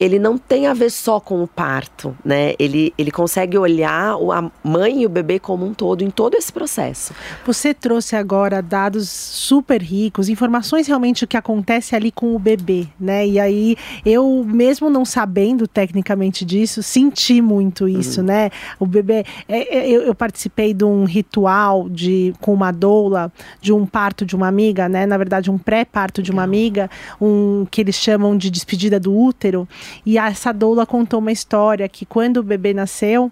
ele 0.00 0.18
não 0.18 0.38
tem 0.38 0.68
a 0.68 0.74
ver 0.74 0.90
só 0.90 1.18
com 1.18 1.42
o 1.42 1.48
parto, 1.48 2.16
né? 2.24 2.54
Ele, 2.56 2.94
ele 2.96 3.10
consegue 3.10 3.58
olhar 3.58 4.14
a 4.14 4.50
mãe 4.62 5.02
e 5.02 5.06
o 5.06 5.08
bebê 5.08 5.40
como 5.40 5.66
um 5.66 5.74
todo 5.74 6.02
em 6.02 6.10
todo 6.10 6.36
esse 6.36 6.52
processo. 6.52 7.12
Você 7.44 7.74
trouxe 7.74 8.14
agora 8.14 8.62
dados 8.62 9.08
super 9.08 9.82
ricos, 9.82 10.28
informações 10.28 10.86
realmente 10.86 11.24
o 11.24 11.26
que 11.26 11.36
acontece 11.36 11.96
ali 11.96 12.12
com 12.12 12.36
o 12.36 12.38
bebê, 12.38 12.86
né? 12.98 13.26
E 13.26 13.40
aí 13.40 13.76
eu 14.06 14.44
mesmo 14.46 14.88
não 14.88 15.04
sabendo 15.04 15.66
tecnicamente 15.66 16.44
disso, 16.44 16.80
senti 16.80 17.42
muito 17.42 17.88
isso, 17.88 18.20
uhum. 18.20 18.26
né? 18.26 18.50
O 18.78 18.86
bebê, 18.86 19.24
é, 19.48 19.78
é, 19.78 19.90
eu, 19.90 20.02
eu, 20.02 20.14
participei 20.14 20.72
de 20.72 20.84
um 20.84 21.04
ritual 21.04 21.88
de 21.88 22.32
com 22.40 22.54
uma 22.54 22.70
doula 22.70 23.32
de 23.60 23.72
um 23.72 23.84
parto 23.84 24.24
de 24.24 24.36
uma 24.36 24.46
amiga, 24.46 24.88
né? 24.88 25.06
Na 25.06 25.18
verdade 25.18 25.50
um 25.50 25.58
pré-parto 25.58 26.22
de 26.22 26.30
uma 26.30 26.44
amiga, 26.44 26.88
um 27.20 27.66
que 27.68 27.80
eles 27.80 27.96
chamam 27.96 28.36
de 28.36 28.48
despedida 28.48 29.00
do 29.00 29.12
útero. 29.12 29.66
E 30.04 30.18
essa 30.18 30.52
doula 30.52 30.86
contou 30.86 31.20
uma 31.20 31.32
história 31.32 31.88
que 31.88 32.06
quando 32.06 32.38
o 32.38 32.42
bebê 32.42 32.72
nasceu, 32.72 33.30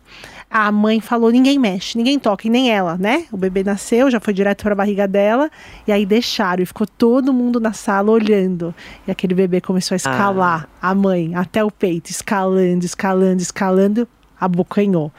a 0.50 0.70
mãe 0.70 1.00
falou: 1.00 1.30
ninguém 1.30 1.58
mexe, 1.58 1.96
ninguém 1.96 2.18
toca, 2.18 2.46
e 2.46 2.50
nem 2.50 2.70
ela, 2.70 2.96
né? 2.96 3.26
O 3.32 3.36
bebê 3.36 3.62
nasceu, 3.62 4.10
já 4.10 4.20
foi 4.20 4.32
direto 4.32 4.62
para 4.62 4.72
a 4.72 4.76
barriga 4.76 5.06
dela, 5.06 5.50
e 5.86 5.92
aí 5.92 6.06
deixaram, 6.06 6.62
e 6.62 6.66
ficou 6.66 6.86
todo 6.86 7.32
mundo 7.32 7.60
na 7.60 7.72
sala 7.72 8.10
olhando. 8.10 8.74
E 9.06 9.10
aquele 9.10 9.34
bebê 9.34 9.60
começou 9.60 9.94
a 9.94 9.96
escalar 9.96 10.68
ah. 10.80 10.90
a 10.90 10.94
mãe 10.94 11.34
até 11.34 11.64
o 11.64 11.70
peito, 11.70 12.10
escalando, 12.10 12.84
escalando, 12.84 13.42
escalando 13.42 14.08
abocanhou. 14.40 15.12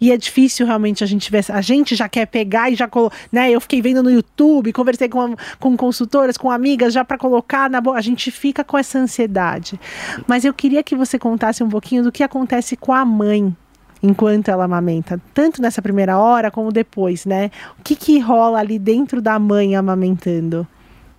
E 0.00 0.12
é 0.12 0.16
difícil 0.16 0.66
realmente 0.66 1.02
a 1.04 1.06
gente 1.06 1.30
ver. 1.30 1.44
A 1.48 1.60
gente 1.60 1.94
já 1.94 2.08
quer 2.08 2.26
pegar 2.26 2.70
e 2.70 2.74
já. 2.74 2.88
Né, 3.30 3.50
eu 3.50 3.60
fiquei 3.60 3.82
vendo 3.82 4.02
no 4.02 4.10
YouTube, 4.10 4.72
conversei 4.72 5.08
com, 5.08 5.34
com 5.58 5.76
consultoras, 5.76 6.36
com 6.36 6.50
amigas, 6.50 6.92
já 6.92 7.04
para 7.04 7.18
colocar 7.18 7.68
na 7.68 7.80
boca. 7.80 7.98
A 7.98 8.02
gente 8.02 8.30
fica 8.30 8.64
com 8.64 8.78
essa 8.78 8.98
ansiedade. 8.98 9.78
Mas 10.26 10.44
eu 10.44 10.54
queria 10.54 10.82
que 10.82 10.94
você 10.94 11.18
contasse 11.18 11.62
um 11.62 11.68
pouquinho 11.68 12.02
do 12.02 12.12
que 12.12 12.22
acontece 12.22 12.76
com 12.76 12.92
a 12.92 13.04
mãe 13.04 13.54
enquanto 14.02 14.48
ela 14.48 14.64
amamenta, 14.64 15.20
tanto 15.34 15.60
nessa 15.60 15.82
primeira 15.82 16.18
hora 16.18 16.50
como 16.50 16.72
depois, 16.72 17.26
né? 17.26 17.50
O 17.78 17.82
que, 17.82 17.94
que 17.94 18.18
rola 18.18 18.58
ali 18.58 18.78
dentro 18.78 19.20
da 19.20 19.38
mãe 19.38 19.76
amamentando? 19.76 20.66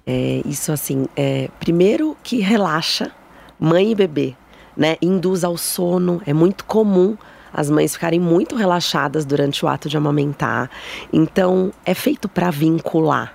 É, 0.06 0.42
isso 0.46 0.72
assim, 0.72 1.06
é, 1.16 1.48
primeiro 1.60 2.18
que 2.24 2.40
relaxa 2.40 3.12
mãe 3.60 3.92
e 3.92 3.96
bebê, 3.96 4.36
né? 4.76 4.98
Induz 5.02 5.44
ao 5.44 5.58
sono, 5.58 6.22
é 6.26 6.34
muito 6.34 6.66
comum 6.66 7.16
as 7.54 7.70
mães 7.70 7.94
ficarem 7.94 8.20
muito 8.20 8.56
relaxadas 8.56 9.26
durante 9.26 9.66
o 9.66 9.68
ato 9.68 9.90
de 9.90 9.98
amamentar. 9.98 10.70
Então, 11.12 11.72
é 11.86 11.94
feito 11.94 12.30
para 12.30 12.50
vincular. 12.50 13.34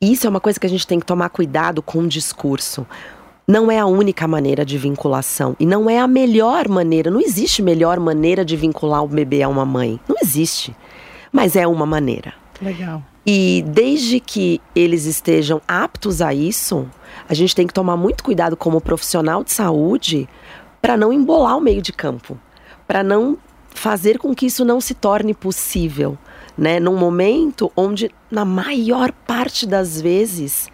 Isso 0.00 0.26
é 0.26 0.30
uma 0.30 0.40
coisa 0.40 0.60
que 0.60 0.66
a 0.66 0.70
gente 0.70 0.86
tem 0.86 1.00
que 1.00 1.06
tomar 1.06 1.30
cuidado 1.30 1.80
com 1.80 2.00
o 2.00 2.08
discurso. 2.08 2.86
Não 3.48 3.70
é 3.70 3.78
a 3.78 3.86
única 3.86 4.26
maneira 4.26 4.64
de 4.64 4.76
vinculação 4.76 5.56
e 5.58 5.64
não 5.64 5.88
é 5.88 5.98
a 5.98 6.06
melhor 6.06 6.68
maneira. 6.68 7.10
Não 7.10 7.20
existe 7.20 7.62
melhor 7.62 7.98
maneira 8.00 8.44
de 8.44 8.56
vincular 8.56 9.02
o 9.02 9.08
bebê 9.08 9.42
a 9.42 9.48
uma 9.48 9.64
mãe. 9.64 10.00
Não 10.08 10.16
existe. 10.22 10.76
Mas 11.32 11.56
é 11.56 11.66
uma 11.66 11.86
maneira. 11.86 12.34
Legal. 12.60 13.02
E 13.24 13.64
desde 13.66 14.20
que 14.20 14.60
eles 14.74 15.04
estejam 15.04 15.60
aptos 15.66 16.22
a 16.22 16.32
isso, 16.32 16.88
a 17.28 17.34
gente 17.34 17.54
tem 17.54 17.66
que 17.66 17.74
tomar 17.74 17.96
muito 17.96 18.22
cuidado 18.22 18.56
como 18.56 18.80
profissional 18.80 19.42
de 19.42 19.52
saúde 19.52 20.28
para 20.80 20.96
não 20.96 21.12
embolar 21.12 21.56
o 21.56 21.60
meio 21.60 21.82
de 21.82 21.92
campo, 21.92 22.38
para 22.86 23.02
não 23.02 23.36
fazer 23.76 24.18
com 24.18 24.34
que 24.34 24.46
isso 24.46 24.64
não 24.64 24.80
se 24.80 24.94
torne 24.94 25.34
possível, 25.34 26.16
né? 26.56 26.80
Num 26.80 26.96
momento 26.96 27.70
onde, 27.76 28.10
na 28.30 28.44
maior 28.44 29.12
parte 29.12 29.66
das 29.66 30.00
vezes, 30.00 30.68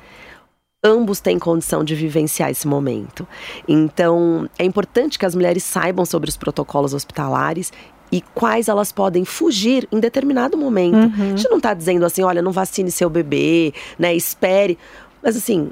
ambos 0.84 1.20
têm 1.20 1.38
condição 1.38 1.82
de 1.82 1.94
vivenciar 1.94 2.50
esse 2.50 2.66
momento. 2.66 3.26
Então, 3.66 4.48
é 4.58 4.64
importante 4.64 5.18
que 5.18 5.26
as 5.26 5.34
mulheres 5.34 5.64
saibam 5.64 6.04
sobre 6.04 6.30
os 6.30 6.36
protocolos 6.36 6.94
hospitalares 6.94 7.72
e 8.10 8.20
quais 8.20 8.68
elas 8.68 8.92
podem 8.92 9.24
fugir 9.24 9.88
em 9.90 9.98
determinado 9.98 10.56
momento. 10.56 10.94
Uhum. 10.94 11.32
A 11.32 11.36
gente 11.36 11.50
não 11.50 11.56
está 11.56 11.74
dizendo 11.74 12.04
assim, 12.04 12.22
olha, 12.22 12.42
não 12.42 12.52
vacine 12.52 12.90
seu 12.90 13.10
bebê, 13.10 13.72
né? 13.98 14.14
Espere. 14.14 14.78
Mas 15.22 15.36
assim, 15.36 15.70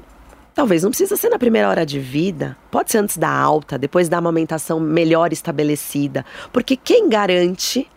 Talvez 0.53 0.83
não 0.83 0.89
precisa 0.89 1.15
ser 1.15 1.29
na 1.29 1.39
primeira 1.39 1.69
hora 1.69 1.85
de 1.85 1.99
vida, 1.99 2.57
pode 2.69 2.91
ser 2.91 2.97
antes 2.97 3.17
da 3.17 3.29
alta, 3.29 3.77
depois 3.77 4.09
da 4.09 4.17
amamentação 4.17 4.79
melhor 4.79 5.31
estabelecida, 5.31 6.25
porque 6.51 6.75
quem 6.75 7.07
garante 7.07 7.87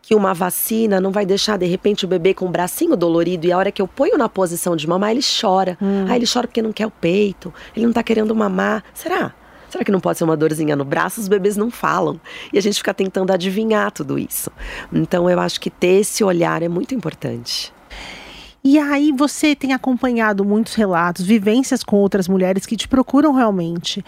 que 0.00 0.14
uma 0.14 0.34
vacina 0.34 1.00
não 1.00 1.10
vai 1.10 1.24
deixar 1.24 1.56
de 1.56 1.66
repente 1.66 2.04
o 2.04 2.08
bebê 2.08 2.34
com 2.34 2.46
o 2.46 2.50
bracinho 2.50 2.94
dolorido 2.94 3.46
e 3.46 3.52
a 3.52 3.58
hora 3.58 3.72
que 3.72 3.80
eu 3.80 3.88
ponho 3.88 4.18
na 4.18 4.28
posição 4.28 4.76
de 4.76 4.86
mamar 4.86 5.12
ele 5.12 5.22
chora. 5.22 5.78
Hum. 5.80 6.04
Ah, 6.08 6.14
ele 6.14 6.26
chora 6.30 6.46
porque 6.46 6.60
não 6.60 6.72
quer 6.72 6.86
o 6.86 6.90
peito, 6.90 7.52
ele 7.74 7.86
não 7.86 7.92
tá 7.92 8.02
querendo 8.02 8.34
mamar. 8.34 8.84
Será? 8.92 9.32
Será 9.70 9.82
que 9.82 9.90
não 9.90 9.98
pode 9.98 10.18
ser 10.18 10.24
uma 10.24 10.36
dorzinha 10.36 10.76
no 10.76 10.84
braço? 10.84 11.20
Os 11.20 11.26
bebês 11.26 11.56
não 11.56 11.70
falam. 11.70 12.20
E 12.52 12.58
a 12.58 12.60
gente 12.60 12.76
fica 12.76 12.94
tentando 12.94 13.32
adivinhar 13.32 13.90
tudo 13.90 14.18
isso. 14.18 14.52
Então 14.92 15.28
eu 15.28 15.40
acho 15.40 15.60
que 15.60 15.68
ter 15.68 16.00
esse 16.00 16.22
olhar 16.22 16.62
é 16.62 16.68
muito 16.68 16.94
importante. 16.94 17.72
E 18.66 18.78
aí 18.78 19.12
você 19.12 19.54
tem 19.54 19.74
acompanhado 19.74 20.42
muitos 20.42 20.74
relatos, 20.74 21.26
vivências 21.26 21.84
com 21.84 21.96
outras 21.96 22.26
mulheres 22.26 22.64
que 22.64 22.78
te 22.78 22.88
procuram 22.88 23.34
realmente. 23.34 24.02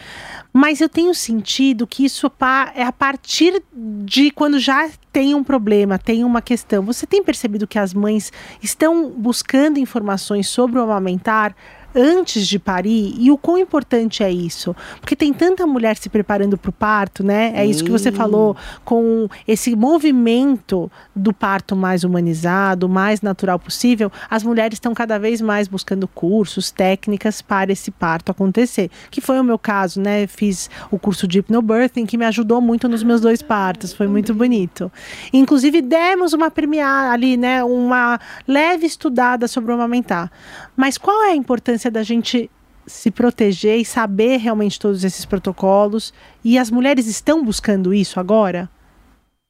Mas 0.50 0.80
eu 0.80 0.88
tenho 0.88 1.14
sentido 1.14 1.86
que 1.86 2.06
isso 2.06 2.32
é 2.74 2.82
a 2.82 2.90
partir 2.90 3.62
de 3.74 4.30
quando 4.30 4.58
já 4.58 4.88
tem 5.12 5.34
um 5.34 5.44
problema, 5.44 5.98
tem 5.98 6.24
uma 6.24 6.40
questão. 6.40 6.82
Você 6.84 7.06
tem 7.06 7.22
percebido 7.22 7.66
que 7.66 7.78
as 7.78 7.92
mães 7.92 8.32
estão 8.62 9.10
buscando 9.10 9.78
informações 9.78 10.48
sobre 10.48 10.78
o 10.78 10.82
amamentar 10.82 11.54
antes 11.96 12.46
de 12.46 12.58
parir 12.58 13.14
e 13.18 13.30
o 13.30 13.38
quão 13.38 13.56
importante 13.56 14.22
é 14.22 14.30
isso. 14.30 14.76
Porque 15.00 15.16
tem 15.16 15.32
tanta 15.32 15.66
mulher 15.66 15.96
se 15.96 16.10
preparando 16.10 16.58
para 16.58 16.68
o 16.68 16.72
parto, 16.72 17.24
né? 17.24 17.52
É 17.54 17.64
isso 17.64 17.82
que 17.82 17.90
você 17.90 18.12
falou, 18.12 18.54
com 18.84 19.28
esse 19.48 19.74
movimento 19.74 20.90
do 21.14 21.32
parto 21.32 21.74
mais 21.74 22.04
humanizado, 22.04 22.88
mais 22.88 23.22
natural 23.22 23.58
possível, 23.58 24.12
as 24.28 24.42
mulheres 24.42 24.76
estão 24.76 24.92
cada 24.92 25.18
vez 25.18 25.40
mais 25.40 25.66
buscando 25.68 26.06
cursos, 26.06 26.70
técnicas 26.70 27.40
para 27.40 27.72
esse 27.72 27.90
parto 27.90 28.30
acontecer. 28.30 28.90
Que 29.10 29.20
foi 29.20 29.40
o 29.40 29.44
meu 29.44 29.58
caso, 29.58 30.00
né? 30.00 30.26
Fiz 30.26 30.68
o 30.90 30.98
curso 30.98 31.26
de 31.26 31.38
hypnobirthing 31.38 32.04
que 32.04 32.18
me 32.18 32.26
ajudou 32.26 32.60
muito 32.60 32.88
nos 32.88 33.02
meus 33.02 33.20
dois 33.20 33.40
partos, 33.40 33.92
foi 33.92 34.06
muito 34.06 34.34
bonito. 34.34 34.92
Inclusive 35.32 35.80
demos 35.80 36.34
uma 36.34 36.50
premiada 36.50 37.12
ali, 37.12 37.36
né? 37.36 37.64
Uma 37.64 38.20
leve 38.46 38.86
estudada 38.86 39.48
sobre 39.48 39.72
o 39.72 39.74
amamentar. 39.74 40.30
Mas 40.76 40.98
qual 40.98 41.24
é 41.24 41.30
a 41.30 41.36
importância 41.36 41.90
da 41.90 42.02
gente 42.02 42.50
se 42.86 43.10
proteger 43.10 43.78
e 43.78 43.84
saber 43.84 44.36
realmente 44.36 44.78
todos 44.78 45.02
esses 45.02 45.24
protocolos? 45.24 46.12
E 46.44 46.58
as 46.58 46.70
mulheres 46.70 47.06
estão 47.06 47.44
buscando 47.44 47.94
isso 47.94 48.20
agora? 48.20 48.68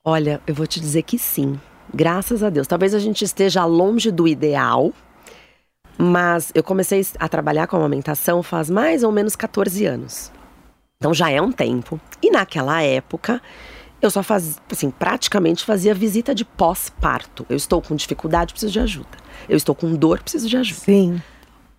Olha, 0.04 0.40
eu 0.46 0.54
vou 0.54 0.66
te 0.66 0.78
dizer 0.78 1.02
que 1.02 1.18
sim. 1.18 1.58
Graças 1.92 2.42
a 2.42 2.50
Deus. 2.50 2.66
Talvez 2.66 2.94
a 2.94 2.98
gente 2.98 3.24
esteja 3.24 3.64
longe 3.64 4.10
do 4.10 4.28
ideal, 4.28 4.92
mas 5.98 6.52
eu 6.54 6.62
comecei 6.62 7.04
a 7.18 7.28
trabalhar 7.28 7.66
com 7.66 7.76
amamentação 7.76 8.42
faz 8.42 8.70
mais 8.70 9.02
ou 9.02 9.10
menos 9.10 9.34
14 9.34 9.84
anos. 9.84 10.30
Então 10.96 11.12
já 11.12 11.30
é 11.30 11.40
um 11.40 11.52
tempo. 11.52 12.00
E 12.22 12.30
naquela 12.30 12.82
época, 12.82 13.42
eu 14.07 14.11
só 14.11 14.22
fazia, 14.22 14.54
assim, 14.70 14.90
praticamente 14.90 15.64
fazia 15.64 15.94
visita 15.94 16.34
de 16.34 16.44
pós-parto. 16.44 17.46
Eu 17.48 17.57
estou 17.57 17.82
com 17.82 17.94
dificuldade, 17.94 18.52
preciso 18.52 18.72
de 18.72 18.80
ajuda. 18.80 19.18
Eu 19.48 19.57
estou 19.57 19.74
com 19.74 19.94
dor, 19.94 20.22
preciso 20.22 20.48
de 20.48 20.57
ajuda. 20.57 20.80
Sim. 20.80 21.22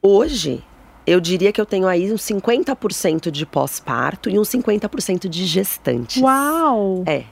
Hoje, 0.01 0.63
eu 1.05 1.19
diria 1.19 1.51
que 1.51 1.59
eu 1.59 1.65
tenho 1.65 1.87
aí 1.87 2.11
uns 2.11 2.21
50% 2.21 3.31
de 3.31 3.45
pós-parto 3.45 4.29
e 4.29 4.37
uns 4.37 4.49
50% 4.49 5.27
de 5.27 5.45
gestantes. 5.45 6.21
Uau! 6.21 7.03
É. 7.05 7.23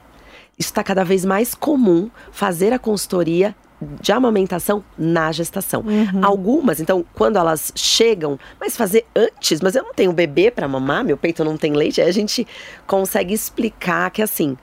Isso 0.58 0.70
está 0.70 0.82
cada 0.82 1.04
vez 1.04 1.24
mais 1.24 1.54
comum 1.54 2.10
fazer 2.32 2.72
a 2.72 2.78
consultoria 2.78 3.54
de 4.00 4.10
amamentação 4.10 4.82
na 4.96 5.30
gestação. 5.32 5.82
Uhum. 5.82 6.24
Algumas, 6.24 6.80
então, 6.80 7.04
quando 7.14 7.36
elas 7.36 7.72
chegam, 7.76 8.38
mas 8.58 8.76
fazer 8.76 9.04
antes, 9.14 9.60
mas 9.60 9.74
eu 9.74 9.82
não 9.82 9.92
tenho 9.92 10.12
bebê 10.12 10.50
para 10.50 10.66
mamar, 10.66 11.04
meu 11.04 11.16
peito 11.16 11.44
não 11.44 11.56
tem 11.56 11.72
leite, 11.72 12.00
aí 12.00 12.08
a 12.08 12.12
gente 12.12 12.46
consegue 12.86 13.34
explicar 13.34 14.10
que 14.10 14.22
assim, 14.22 14.56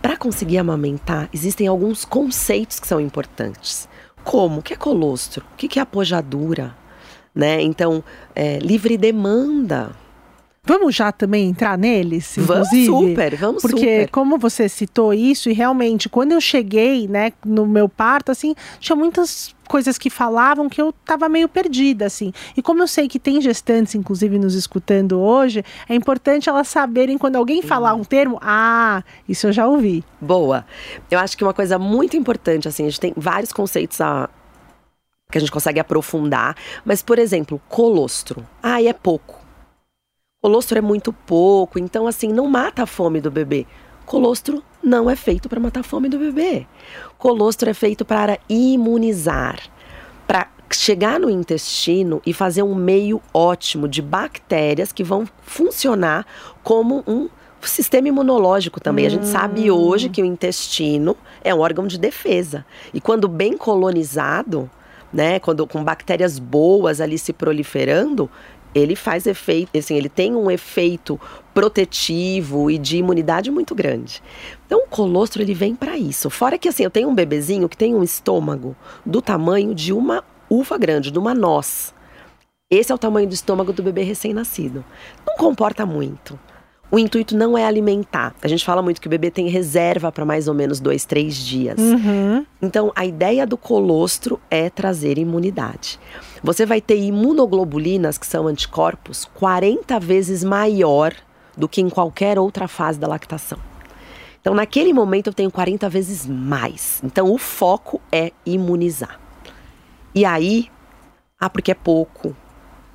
para 0.00 0.16
conseguir 0.16 0.58
amamentar, 0.58 1.28
existem 1.32 1.66
alguns 1.66 2.04
conceitos 2.04 2.78
que 2.78 2.86
são 2.86 3.00
importantes. 3.00 3.88
Como? 4.24 4.60
O 4.60 4.62
que 4.62 4.74
é 4.74 4.76
colostro? 4.76 5.44
O 5.52 5.56
que 5.56 5.78
é 5.78 5.82
apojadura? 5.82 6.76
Né? 7.34 7.62
Então, 7.62 8.02
é, 8.34 8.58
livre 8.58 8.96
demanda. 8.96 9.90
Vamos 10.64 10.94
já 10.94 11.10
também 11.10 11.48
entrar 11.48 11.78
neles, 11.78 12.36
inclusive? 12.36 12.88
Vamos 12.88 13.08
super, 13.08 13.36
vamos 13.36 13.62
Porque 13.62 13.78
super. 14.00 14.10
como 14.10 14.36
você 14.36 14.68
citou 14.68 15.14
isso, 15.14 15.48
e 15.48 15.54
realmente, 15.54 16.10
quando 16.10 16.32
eu 16.32 16.40
cheguei, 16.42 17.08
né, 17.08 17.32
no 17.42 17.66
meu 17.66 17.88
parto, 17.88 18.30
assim, 18.30 18.54
tinha 18.78 18.94
muitas 18.94 19.54
coisas 19.68 19.96
que 19.96 20.10
falavam 20.10 20.68
que 20.68 20.80
eu 20.80 20.92
tava 21.04 21.28
meio 21.28 21.48
perdida, 21.48 22.06
assim. 22.06 22.32
E 22.56 22.62
como 22.62 22.82
eu 22.82 22.88
sei 22.88 23.06
que 23.06 23.18
tem 23.18 23.40
gestantes, 23.40 23.94
inclusive, 23.94 24.38
nos 24.38 24.54
escutando 24.54 25.20
hoje, 25.20 25.64
é 25.88 25.94
importante 25.94 26.48
elas 26.48 26.66
saberem 26.66 27.16
quando 27.16 27.36
alguém 27.36 27.62
falar 27.62 27.94
um 27.94 28.02
termo, 28.02 28.38
ah, 28.42 29.04
isso 29.28 29.46
eu 29.46 29.52
já 29.52 29.66
ouvi. 29.66 30.02
Boa. 30.20 30.64
Eu 31.10 31.18
acho 31.18 31.36
que 31.36 31.44
uma 31.44 31.54
coisa 31.54 31.78
muito 31.78 32.16
importante, 32.16 32.66
assim, 32.66 32.86
a 32.86 32.88
gente 32.88 33.00
tem 33.00 33.12
vários 33.16 33.52
conceitos 33.52 34.00
a, 34.00 34.28
que 35.30 35.38
a 35.38 35.40
gente 35.40 35.52
consegue 35.52 35.78
aprofundar, 35.78 36.56
mas, 36.84 37.02
por 37.02 37.18
exemplo, 37.18 37.60
colostro. 37.68 38.44
Ah, 38.62 38.82
é 38.82 38.92
pouco. 38.92 39.38
Colostro 40.40 40.78
é 40.78 40.80
muito 40.80 41.12
pouco, 41.12 41.78
então 41.80 42.06
assim, 42.06 42.32
não 42.32 42.46
mata 42.46 42.84
a 42.84 42.86
fome 42.86 43.20
do 43.20 43.30
bebê. 43.30 43.66
Colostro 44.08 44.64
não 44.82 45.10
é 45.10 45.14
feito 45.14 45.50
para 45.50 45.60
matar 45.60 45.80
a 45.80 45.82
fome 45.82 46.08
do 46.08 46.18
bebê. 46.18 46.66
Colostro 47.18 47.68
é 47.68 47.74
feito 47.74 48.06
para 48.06 48.38
imunizar, 48.48 49.60
para 50.26 50.48
chegar 50.70 51.20
no 51.20 51.28
intestino 51.28 52.22
e 52.24 52.32
fazer 52.32 52.62
um 52.62 52.74
meio 52.74 53.20
ótimo 53.34 53.86
de 53.86 54.00
bactérias 54.00 54.92
que 54.92 55.04
vão 55.04 55.28
funcionar 55.42 56.26
como 56.62 57.04
um 57.06 57.28
sistema 57.60 58.08
imunológico 58.08 58.80
também. 58.80 59.04
Hum. 59.04 59.08
A 59.08 59.10
gente 59.10 59.26
sabe 59.26 59.70
hoje 59.70 60.08
que 60.08 60.22
o 60.22 60.24
intestino 60.24 61.14
é 61.44 61.54
um 61.54 61.60
órgão 61.60 61.86
de 61.86 61.98
defesa. 61.98 62.64
E 62.94 63.02
quando 63.02 63.28
bem 63.28 63.58
colonizado, 63.58 64.70
né, 65.12 65.38
quando 65.38 65.66
com 65.66 65.84
bactérias 65.84 66.38
boas 66.38 67.00
ali 67.00 67.18
se 67.18 67.34
proliferando, 67.34 68.30
ele 68.74 68.94
faz 68.94 69.26
efeito, 69.26 69.76
assim, 69.76 69.96
ele 69.96 70.08
tem 70.08 70.34
um 70.34 70.50
efeito 70.50 71.20
protetivo 71.54 72.70
e 72.70 72.78
de 72.78 72.98
imunidade 72.98 73.50
muito 73.50 73.74
grande. 73.74 74.22
Então, 74.66 74.80
o 74.80 74.88
colostro 74.88 75.42
ele 75.42 75.54
vem 75.54 75.74
para 75.74 75.96
isso. 75.96 76.30
Fora 76.30 76.58
que 76.58 76.68
assim, 76.68 76.84
eu 76.84 76.90
tenho 76.90 77.08
um 77.08 77.14
bebezinho 77.14 77.68
que 77.68 77.76
tem 77.76 77.94
um 77.94 78.02
estômago 78.02 78.76
do 79.04 79.20
tamanho 79.20 79.74
de 79.74 79.92
uma 79.92 80.22
uva 80.48 80.78
grande, 80.78 81.10
de 81.10 81.18
uma 81.18 81.34
noz. 81.34 81.94
Esse 82.70 82.92
é 82.92 82.94
o 82.94 82.98
tamanho 82.98 83.26
do 83.26 83.34
estômago 83.34 83.72
do 83.72 83.82
bebê 83.82 84.02
recém-nascido. 84.02 84.84
Não 85.26 85.36
comporta 85.36 85.86
muito. 85.86 86.38
O 86.90 86.98
intuito 86.98 87.36
não 87.36 87.56
é 87.56 87.64
alimentar. 87.66 88.34
A 88.42 88.48
gente 88.48 88.64
fala 88.64 88.80
muito 88.80 89.00
que 89.00 89.06
o 89.06 89.10
bebê 89.10 89.30
tem 89.30 89.48
reserva 89.48 90.10
para 90.10 90.24
mais 90.24 90.48
ou 90.48 90.54
menos 90.54 90.80
dois, 90.80 91.04
três 91.04 91.36
dias. 91.36 91.78
Uhum. 91.78 92.46
Então, 92.62 92.90
a 92.96 93.04
ideia 93.04 93.46
do 93.46 93.58
colostro 93.58 94.40
é 94.50 94.70
trazer 94.70 95.18
imunidade. 95.18 95.98
Você 96.42 96.64
vai 96.64 96.80
ter 96.80 96.96
imunoglobulinas, 96.98 98.18
que 98.18 98.26
são 98.26 98.46
anticorpos, 98.46 99.24
40 99.34 99.98
vezes 100.00 100.44
maior 100.44 101.12
do 101.56 101.68
que 101.68 101.80
em 101.80 101.88
qualquer 101.88 102.38
outra 102.38 102.68
fase 102.68 102.98
da 102.98 103.08
lactação. 103.08 103.58
Então, 104.40 104.54
naquele 104.54 104.92
momento, 104.92 105.28
eu 105.28 105.32
tenho 105.32 105.50
40 105.50 105.88
vezes 105.88 106.24
mais. 106.26 107.00
Então, 107.02 107.30
o 107.32 107.38
foco 107.38 108.00
é 108.10 108.32
imunizar. 108.46 109.18
E 110.14 110.24
aí, 110.24 110.70
ah, 111.38 111.50
porque 111.50 111.72
é 111.72 111.74
pouco. 111.74 112.34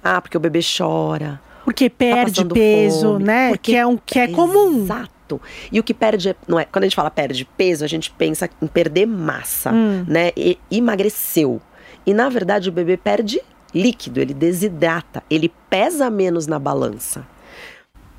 Ah, 0.03 0.21
porque 0.21 0.37
o 0.37 0.39
bebê 0.39 0.61
chora. 0.61 1.39
Porque 1.63 1.89
perde 1.89 2.43
tá 2.43 2.53
peso, 2.53 3.13
fome, 3.13 3.23
né? 3.23 3.57
Que 3.57 3.75
é 3.75 3.85
um 3.85 3.97
que 3.97 4.19
é 4.19 4.27
comum. 4.27 4.83
Exato. 4.83 5.39
E 5.71 5.79
o 5.79 5.83
que 5.83 5.93
perde, 5.93 6.35
não 6.47 6.59
é, 6.59 6.65
quando 6.65 6.83
a 6.83 6.87
gente 6.87 6.95
fala 6.95 7.09
perde 7.09 7.45
peso, 7.57 7.83
a 7.83 7.87
gente 7.87 8.11
pensa 8.11 8.49
em 8.61 8.67
perder 8.67 9.05
massa, 9.05 9.71
Hum. 9.71 10.05
né? 10.07 10.31
E 10.35 10.57
emagreceu. 10.69 11.61
E 12.05 12.13
na 12.13 12.29
verdade 12.29 12.69
o 12.69 12.71
bebê 12.71 12.97
perde 12.97 13.41
líquido, 13.73 14.19
ele 14.19 14.33
desidrata, 14.33 15.23
ele 15.29 15.51
pesa 15.69 16.09
menos 16.09 16.47
na 16.47 16.59
balança. 16.59 17.25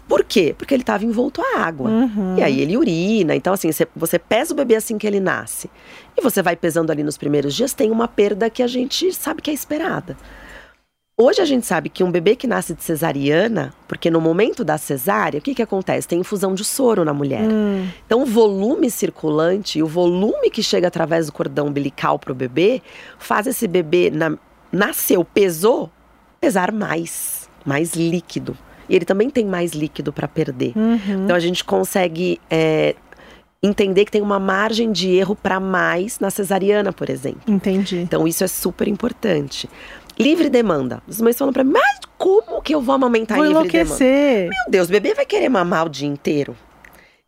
Por 0.06 0.22
quê? 0.22 0.54
Porque 0.56 0.74
ele 0.74 0.82
estava 0.82 1.04
envolto 1.04 1.40
a 1.40 1.60
água. 1.60 1.88
Uhum. 1.88 2.36
E 2.38 2.42
aí 2.42 2.60
ele 2.60 2.76
urina. 2.76 3.34
Então, 3.34 3.54
assim, 3.54 3.70
você 3.96 4.18
pesa 4.18 4.52
o 4.52 4.56
bebê 4.56 4.76
assim 4.76 4.98
que 4.98 5.06
ele 5.06 5.18
nasce. 5.18 5.70
E 6.16 6.20
você 6.20 6.42
vai 6.42 6.54
pesando 6.56 6.90
ali 6.90 7.02
nos 7.02 7.16
primeiros 7.16 7.54
dias, 7.54 7.72
tem 7.72 7.90
uma 7.90 8.06
perda 8.06 8.50
que 8.50 8.62
a 8.62 8.66
gente 8.66 9.12
sabe 9.14 9.40
que 9.40 9.50
é 9.50 9.54
esperada. 9.54 10.16
Hoje 11.16 11.40
a 11.40 11.44
gente 11.44 11.64
sabe 11.64 11.88
que 11.88 12.02
um 12.02 12.10
bebê 12.10 12.34
que 12.34 12.44
nasce 12.44 12.74
de 12.74 12.82
cesariana, 12.82 13.72
porque 13.86 14.10
no 14.10 14.20
momento 14.20 14.64
da 14.64 14.76
cesárea, 14.76 15.38
o 15.38 15.40
que, 15.40 15.54
que 15.54 15.62
acontece? 15.62 16.08
Tem 16.08 16.18
infusão 16.18 16.54
de 16.54 16.64
soro 16.64 17.04
na 17.04 17.14
mulher. 17.14 17.42
Hum. 17.42 17.86
Então, 18.04 18.22
o 18.22 18.26
volume 18.26 18.90
circulante 18.90 19.80
o 19.80 19.86
volume 19.86 20.50
que 20.50 20.60
chega 20.60 20.88
através 20.88 21.26
do 21.26 21.32
cordão 21.32 21.68
umbilical 21.68 22.18
para 22.18 22.32
o 22.32 22.34
bebê 22.34 22.82
faz 23.16 23.46
esse 23.46 23.68
bebê, 23.68 24.10
na, 24.10 24.36
nasceu, 24.72 25.24
pesou, 25.24 25.88
pesar 26.40 26.72
mais, 26.72 27.48
mais 27.64 27.94
líquido. 27.94 28.58
E 28.88 28.96
ele 28.96 29.04
também 29.04 29.30
tem 29.30 29.44
mais 29.46 29.70
líquido 29.70 30.12
para 30.12 30.26
perder. 30.26 30.72
Uhum. 30.74 31.24
Então, 31.24 31.36
a 31.36 31.40
gente 31.40 31.62
consegue 31.62 32.40
é, 32.50 32.96
entender 33.62 34.04
que 34.04 34.10
tem 34.10 34.20
uma 34.20 34.38
margem 34.38 34.92
de 34.92 35.10
erro 35.10 35.34
para 35.34 35.58
mais 35.58 36.18
na 36.18 36.28
cesariana, 36.28 36.92
por 36.92 37.08
exemplo. 37.08 37.40
Entendi. 37.46 37.98
Então, 37.98 38.28
isso 38.28 38.44
é 38.44 38.48
super 38.48 38.88
importante. 38.88 39.68
Livre 40.18 40.48
demanda. 40.48 41.02
As 41.08 41.20
mães 41.20 41.36
falam 41.36 41.52
para 41.52 41.64
mim, 41.64 41.72
mas 41.72 42.00
como 42.16 42.62
que 42.62 42.74
eu 42.74 42.80
vou 42.80 42.94
amamentar 42.94 43.36
Vou 43.36 43.46
em 43.46 43.48
livre 43.48 43.68
demanda? 43.68 43.86
enlouquecer. 43.86 44.48
Meu 44.48 44.70
Deus, 44.70 44.88
o 44.88 44.92
bebê 44.92 45.14
vai 45.14 45.26
querer 45.26 45.48
mamar 45.48 45.86
o 45.86 45.88
dia 45.88 46.08
inteiro? 46.08 46.56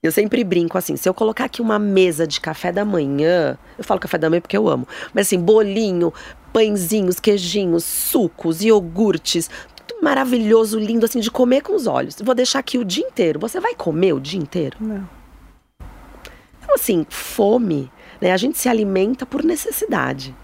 Eu 0.02 0.12
sempre 0.12 0.44
brinco 0.44 0.78
assim, 0.78 0.96
se 0.96 1.08
eu 1.08 1.14
colocar 1.14 1.46
aqui 1.46 1.60
uma 1.60 1.78
mesa 1.78 2.26
de 2.26 2.40
café 2.40 2.70
da 2.70 2.84
manhã, 2.84 3.58
eu 3.76 3.82
falo 3.82 3.98
café 3.98 4.16
da 4.16 4.30
manhã 4.30 4.40
porque 4.40 4.56
eu 4.56 4.68
amo, 4.68 4.86
mas 5.12 5.26
assim, 5.26 5.40
bolinho, 5.40 6.12
pãezinhos, 6.52 7.18
queijinhos, 7.18 7.82
sucos, 7.82 8.62
iogurtes, 8.62 9.50
tudo 9.86 10.02
maravilhoso, 10.02 10.78
lindo, 10.78 11.06
assim, 11.06 11.18
de 11.18 11.30
comer 11.30 11.62
com 11.62 11.74
os 11.74 11.86
olhos. 11.86 12.16
Vou 12.22 12.34
deixar 12.34 12.60
aqui 12.60 12.78
o 12.78 12.84
dia 12.84 13.04
inteiro. 13.04 13.40
Você 13.40 13.58
vai 13.58 13.74
comer 13.74 14.12
o 14.12 14.20
dia 14.20 14.38
inteiro? 14.38 14.76
Não. 14.80 15.08
Então, 16.62 16.74
assim, 16.74 17.06
fome, 17.08 17.90
né? 18.20 18.32
A 18.32 18.36
gente 18.36 18.58
se 18.58 18.68
alimenta 18.68 19.26
por 19.26 19.42
necessidade. 19.42 20.34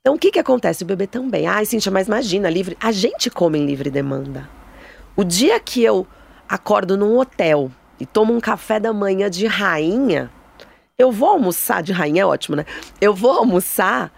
Então, 0.00 0.14
o 0.14 0.18
que 0.18 0.30
que 0.30 0.38
acontece? 0.38 0.82
O 0.82 0.86
bebê 0.86 1.06
também. 1.06 1.46
Ai, 1.46 1.66
Cintia, 1.66 1.92
mas 1.92 2.06
imagina, 2.06 2.48
livre. 2.48 2.76
A 2.80 2.90
gente 2.90 3.28
come 3.28 3.58
em 3.58 3.66
livre 3.66 3.90
demanda. 3.90 4.48
O 5.14 5.22
dia 5.22 5.60
que 5.60 5.82
eu 5.82 6.06
acordo 6.48 6.96
num 6.96 7.18
hotel 7.18 7.70
e 7.98 8.06
tomo 8.06 8.32
um 8.32 8.40
café 8.40 8.80
da 8.80 8.94
manhã 8.94 9.28
de 9.28 9.46
rainha, 9.46 10.30
eu 10.98 11.12
vou 11.12 11.28
almoçar, 11.28 11.82
de 11.82 11.92
rainha 11.92 12.22
é 12.22 12.26
ótimo, 12.26 12.56
né? 12.56 12.64
Eu 12.98 13.12
vou 13.12 13.32
almoçar 13.32 14.10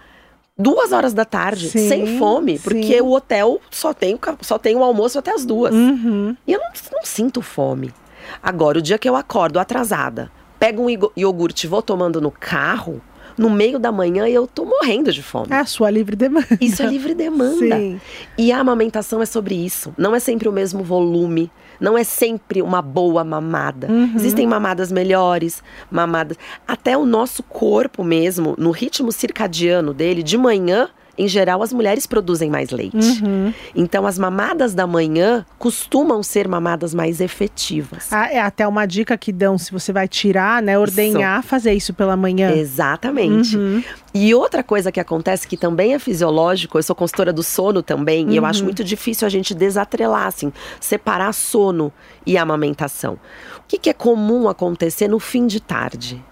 duas 0.57 0.93
horas 0.93 1.13
da 1.13 1.25
tarde, 1.25 1.69
Sim, 1.69 1.89
sem 1.89 2.19
fome, 2.19 2.61
porque 2.61 2.99
sim. 2.99 3.01
o 3.01 3.11
hotel 3.11 3.61
só 3.69 3.93
tem, 3.93 4.17
só 4.41 4.59
tem 4.59 4.77
o 4.77 4.85
almoço 4.85 5.19
até 5.19 5.33
as 5.33 5.45
duas. 5.45 5.75
Uhum. 5.75 6.37
E 6.47 6.53
eu 6.53 6.61
não, 6.61 6.71
não 6.93 7.05
sinto 7.05 7.43
fome. 7.43 7.93
Agora, 8.41 8.79
o 8.79 8.83
dia 8.83 8.99
que 8.99 9.09
eu 9.09 9.17
acordo 9.17 9.59
atrasada, 9.59 10.31
pego 10.61 10.85
um 10.85 11.11
iogurte 11.17 11.67
e 11.67 11.69
vou 11.69 11.83
tomando 11.83 12.21
no 12.21 12.31
carro, 12.31 13.03
no 13.37 13.51
meio 13.51 13.79
da 13.79 13.91
manhã 13.91 14.27
eu 14.27 14.47
tô 14.47 14.65
morrendo 14.65 15.13
de 15.13 15.23
fome. 15.23 15.49
É 15.51 15.59
a 15.59 15.67
sua 15.67 15.91
livre 15.91 16.17
demanda. 16.17 16.47
Isso 16.61 16.83
é 16.83 16.87
livre 16.87 17.15
demanda. 17.15 17.77
Sim. 17.77 18.01
E 18.37 18.53
a 18.53 18.59
amamentação 18.59 19.23
é 19.23 19.27
sobre 19.27 19.55
isso. 19.55 19.95
Não 19.97 20.15
é 20.15 20.21
sempre 20.21 20.49
o 20.49 20.53
mesmo 20.53 20.83
volume. 20.83 21.51
Não 21.81 21.99
é 21.99 22.05
sempre 22.05 22.63
uma 22.63 22.81
boa 22.81 23.25
mamada. 23.25 23.89
Uhum. 23.91 24.13
Existem 24.15 24.47
mamadas 24.47 24.93
melhores, 24.93 25.63
mamadas. 25.91 26.37
Até 26.67 26.97
o 26.97 27.05
nosso 27.05 27.43
corpo 27.43 28.05
mesmo, 28.05 28.55
no 28.57 28.71
ritmo 28.71 29.11
circadiano 29.11 29.93
dele, 29.93 30.23
de 30.23 30.39
manhã, 30.39 30.89
em 31.17 31.29
geral, 31.29 31.63
as 31.63 31.73
mulheres 31.73 32.07
produzem 32.07 32.51
mais 32.51 32.71
leite. 32.71 32.97
Uhum. 33.23 33.53
Então, 33.75 34.07
as 34.07 34.19
mamadas 34.19 34.73
da 34.75 34.87
manhã 34.87 35.45
costumam 35.59 36.23
ser 36.23 36.49
mamadas 36.49 36.95
mais 36.95 37.21
efetivas. 37.21 38.11
Ah, 38.11 38.33
é 38.33 38.41
até 38.41 38.67
uma 38.67 38.87
dica 38.87 39.17
que 39.19 39.31
dão 39.31 39.59
se 39.59 39.71
você 39.71 39.93
vai 39.93 40.09
tirar, 40.09 40.63
né? 40.63 40.79
Ordenhar, 40.79 41.43
fazer 41.43 41.75
isso 41.75 41.93
pela 41.93 42.17
manhã. 42.17 42.53
Exatamente. 42.53 43.57
Uhum. 43.57 43.83
E 44.15 44.35
outra 44.35 44.63
coisa 44.63 44.91
que 44.91 45.01
acontece 45.01 45.47
que 45.47 45.57
também 45.57 45.95
é 45.95 45.99
fisiológico, 45.99 46.79
eu 46.79 46.83
sou 46.83 46.97
consultora 46.97 47.33
do 47.33 47.43
sono 47.43 47.83
também, 47.83 48.31
e 48.31 48.37
eu 48.37 48.45
acho 48.45 48.65
muito 48.65 48.85
difícil 48.85 49.27
a 49.27 49.31
gente 49.31 49.55
desatrelar, 49.55 50.27
assim, 50.27 50.53
separar 50.81 51.33
sono 51.33 51.93
e 52.27 52.37
amamentação. 52.37 53.15
O 53.59 53.69
que, 53.69 53.79
que 53.79 53.91
é 53.91 53.95
comum 53.95 54.49
acontecer 54.49 55.09
no 55.09 55.19
fim 55.19 55.47
de 55.47 55.61
tarde? 55.61 56.23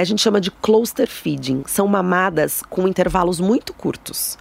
A 0.00 0.04
gente 0.04 0.22
chama 0.22 0.40
de 0.40 0.50
cluster 0.50 1.08
feeding. 1.08 1.62
São 1.66 1.86
mamadas 1.86 2.62
com 2.68 2.86
intervalos 2.86 3.40
muito 3.40 3.72
curtos. 3.72 4.38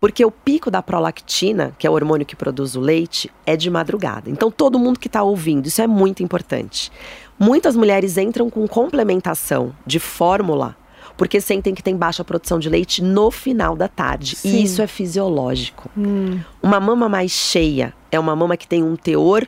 Porque 0.00 0.24
o 0.24 0.30
pico 0.30 0.70
da 0.70 0.82
prolactina, 0.82 1.74
que 1.78 1.86
é 1.86 1.90
o 1.90 1.92
hormônio 1.92 2.24
que 2.24 2.34
produz 2.34 2.74
o 2.74 2.80
leite, 2.80 3.30
é 3.44 3.54
de 3.54 3.68
madrugada. 3.68 4.30
Então, 4.30 4.50
todo 4.50 4.78
mundo 4.78 4.98
que 4.98 5.08
está 5.08 5.22
ouvindo, 5.22 5.66
isso 5.66 5.82
é 5.82 5.86
muito 5.86 6.22
importante. 6.22 6.90
Muitas 7.38 7.76
mulheres 7.76 8.16
entram 8.16 8.48
com 8.48 8.66
complementação 8.66 9.74
de 9.86 9.98
fórmula 9.98 10.76
porque 11.16 11.38
sentem 11.38 11.74
que 11.74 11.82
tem 11.82 11.94
baixa 11.94 12.24
produção 12.24 12.58
de 12.58 12.70
leite 12.70 13.02
no 13.02 13.30
final 13.30 13.76
da 13.76 13.88
tarde. 13.88 14.36
Sim. 14.36 14.56
E 14.56 14.62
isso 14.64 14.80
é 14.80 14.86
fisiológico. 14.86 15.90
Hum. 15.94 16.40
Uma 16.62 16.80
mama 16.80 17.10
mais 17.10 17.30
cheia 17.30 17.92
é 18.10 18.18
uma 18.18 18.34
mama 18.34 18.56
que 18.56 18.66
tem 18.66 18.82
um 18.82 18.96
teor 18.96 19.46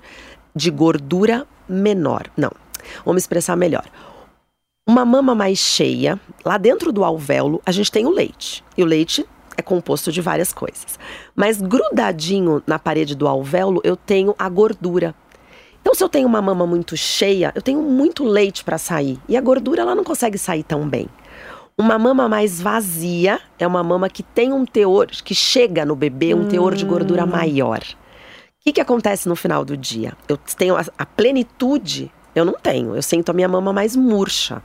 de 0.54 0.70
gordura 0.70 1.46
menor. 1.66 2.30
Não, 2.36 2.52
vamos 3.06 3.22
expressar 3.22 3.56
melhor. 3.56 3.86
Uma 4.84 5.04
mama 5.04 5.32
mais 5.32 5.58
cheia, 5.58 6.18
lá 6.44 6.58
dentro 6.58 6.92
do 6.92 7.04
alvéolo, 7.04 7.62
a 7.64 7.70
gente 7.70 7.90
tem 7.90 8.04
o 8.04 8.10
leite. 8.10 8.64
E 8.76 8.82
o 8.82 8.86
leite 8.86 9.24
é 9.56 9.62
composto 9.62 10.10
de 10.10 10.20
várias 10.20 10.52
coisas. 10.52 10.98
Mas 11.36 11.62
grudadinho 11.62 12.60
na 12.66 12.80
parede 12.80 13.14
do 13.14 13.28
alvéolo, 13.28 13.80
eu 13.84 13.96
tenho 13.96 14.34
a 14.36 14.48
gordura. 14.48 15.14
Então, 15.80 15.94
se 15.94 16.02
eu 16.02 16.08
tenho 16.08 16.26
uma 16.26 16.42
mama 16.42 16.66
muito 16.66 16.96
cheia, 16.96 17.52
eu 17.54 17.62
tenho 17.62 17.80
muito 17.80 18.24
leite 18.24 18.64
para 18.64 18.76
sair. 18.76 19.20
E 19.28 19.36
a 19.36 19.40
gordura, 19.40 19.82
ela 19.82 19.94
não 19.94 20.02
consegue 20.02 20.36
sair 20.36 20.64
tão 20.64 20.88
bem. 20.88 21.08
Uma 21.78 21.96
mama 21.96 22.28
mais 22.28 22.60
vazia 22.60 23.40
é 23.60 23.66
uma 23.66 23.84
mama 23.84 24.10
que 24.10 24.24
tem 24.24 24.52
um 24.52 24.66
teor, 24.66 25.06
que 25.06 25.34
chega 25.34 25.84
no 25.84 25.94
bebê, 25.94 26.34
um 26.34 26.48
teor 26.48 26.74
de 26.74 26.84
gordura 26.84 27.24
hum. 27.24 27.28
maior. 27.28 27.78
O 27.78 28.64
que, 28.64 28.72
que 28.72 28.80
acontece 28.80 29.28
no 29.28 29.36
final 29.36 29.64
do 29.64 29.76
dia? 29.76 30.12
Eu 30.28 30.36
tenho 30.56 30.76
a, 30.76 30.84
a 30.98 31.06
plenitude, 31.06 32.10
eu 32.34 32.44
não 32.44 32.54
tenho. 32.54 32.96
Eu 32.96 33.02
sinto 33.02 33.30
a 33.30 33.32
minha 33.32 33.48
mama 33.48 33.72
mais 33.72 33.96
murcha. 33.96 34.62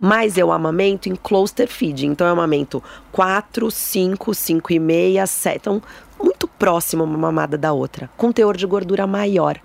Mas 0.00 0.36
eu 0.36 0.50
amamento 0.50 1.08
em 1.08 1.14
cluster 1.14 1.68
feeding. 1.68 2.08
Então 2.08 2.26
eu 2.26 2.32
amamento 2.32 2.82
4, 3.12 3.70
5, 3.70 4.34
5 4.34 4.72
e 4.72 4.78
meia, 4.78 5.26
7. 5.26 5.56
Então, 5.56 5.82
muito 6.22 6.48
próximo 6.48 7.04
uma 7.04 7.18
mamada 7.18 7.58
da 7.58 7.72
outra, 7.72 8.10
com 8.16 8.32
teor 8.32 8.56
de 8.56 8.66
gordura 8.66 9.06
maior 9.06 9.60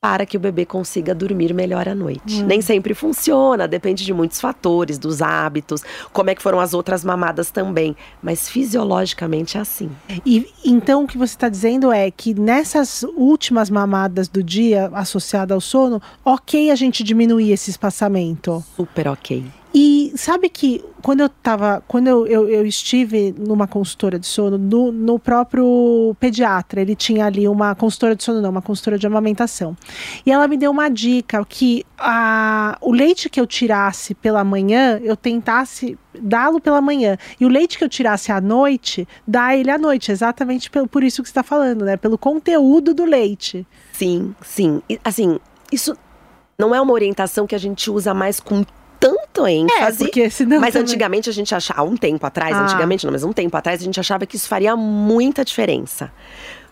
para 0.00 0.26
que 0.26 0.36
o 0.36 0.40
bebê 0.40 0.64
consiga 0.64 1.14
dormir 1.14 1.52
melhor 1.54 1.88
à 1.88 1.94
noite. 1.94 2.42
Hum. 2.42 2.46
Nem 2.46 2.60
sempre 2.60 2.94
funciona, 2.94 3.66
depende 3.66 4.04
de 4.04 4.12
muitos 4.12 4.40
fatores, 4.40 4.98
dos 4.98 5.22
hábitos, 5.22 5.82
como 6.12 6.30
é 6.30 6.34
que 6.34 6.42
foram 6.42 6.60
as 6.60 6.74
outras 6.74 7.04
mamadas 7.04 7.50
também, 7.50 7.96
mas 8.22 8.48
fisiologicamente 8.48 9.56
é 9.56 9.60
assim. 9.60 9.90
E 10.24 10.46
então 10.64 11.04
o 11.04 11.06
que 11.06 11.18
você 11.18 11.34
está 11.34 11.48
dizendo 11.48 11.90
é 11.90 12.10
que 12.10 12.34
nessas 12.34 13.02
últimas 13.16 13.70
mamadas 13.70 14.28
do 14.28 14.42
dia 14.42 14.90
associada 14.92 15.54
ao 15.54 15.60
sono, 15.60 16.00
ok 16.24 16.70
a 16.70 16.74
gente 16.74 17.02
diminuir 17.02 17.52
esse 17.52 17.70
espaçamento? 17.70 18.64
Super 18.76 19.08
ok. 19.08 19.44
E 19.78 20.10
sabe 20.16 20.48
que 20.48 20.82
quando 21.02 21.20
eu 21.20 21.28
tava, 21.28 21.84
quando 21.86 22.06
eu, 22.06 22.26
eu, 22.26 22.48
eu 22.48 22.64
estive 22.64 23.34
numa 23.36 23.66
consultora 23.66 24.18
de 24.18 24.26
sono, 24.26 24.56
no, 24.56 24.90
no, 24.90 25.18
próprio 25.18 26.16
pediatra, 26.18 26.80
ele 26.80 26.96
tinha 26.96 27.26
ali 27.26 27.46
uma 27.46 27.74
consultora 27.74 28.16
de 28.16 28.24
sono, 28.24 28.40
não, 28.40 28.48
uma 28.48 28.62
consultora 28.62 28.98
de 28.98 29.06
amamentação. 29.06 29.76
E 30.24 30.32
ela 30.32 30.48
me 30.48 30.56
deu 30.56 30.70
uma 30.70 30.88
dica 30.88 31.44
que 31.44 31.84
a, 31.98 32.78
o 32.80 32.90
leite 32.90 33.28
que 33.28 33.38
eu 33.38 33.46
tirasse 33.46 34.14
pela 34.14 34.42
manhã, 34.42 34.98
eu 35.04 35.14
tentasse 35.14 35.98
dá-lo 36.18 36.58
pela 36.58 36.80
manhã. 36.80 37.18
E 37.38 37.44
o 37.44 37.48
leite 37.48 37.76
que 37.76 37.84
eu 37.84 37.88
tirasse 37.90 38.32
à 38.32 38.40
noite, 38.40 39.06
dá 39.28 39.54
ele 39.54 39.70
à 39.70 39.76
noite, 39.76 40.10
exatamente 40.10 40.70
por, 40.70 40.88
por 40.88 41.04
isso 41.04 41.22
que 41.22 41.28
você 41.28 41.32
está 41.32 41.42
falando, 41.42 41.84
né? 41.84 41.98
Pelo 41.98 42.16
conteúdo 42.16 42.94
do 42.94 43.04
leite. 43.04 43.66
Sim, 43.92 44.34
sim. 44.40 44.80
Assim, 45.04 45.38
isso 45.70 45.94
não 46.58 46.74
é 46.74 46.80
uma 46.80 46.94
orientação 46.94 47.46
que 47.46 47.54
a 47.54 47.58
gente 47.58 47.90
usa 47.90 48.14
mais 48.14 48.40
com 48.40 48.64
tanto 49.36 49.46
ênfase. 49.46 50.02
É, 50.02 50.06
porque 50.06 50.30
senão 50.30 50.60
mas 50.60 50.72
também... 50.72 50.88
antigamente 50.88 51.28
a 51.28 51.32
gente 51.32 51.54
achava, 51.54 51.80
há 51.80 51.84
um 51.84 51.96
tempo 51.96 52.24
atrás, 52.26 52.56
ah. 52.56 52.64
antigamente 52.64 53.04
não, 53.04 53.12
mas 53.12 53.22
um 53.22 53.32
tempo 53.32 53.56
atrás 53.56 53.80
a 53.80 53.84
gente 53.84 54.00
achava 54.00 54.24
que 54.24 54.36
isso 54.36 54.48
faria 54.48 54.74
muita 54.76 55.44
diferença. 55.44 56.10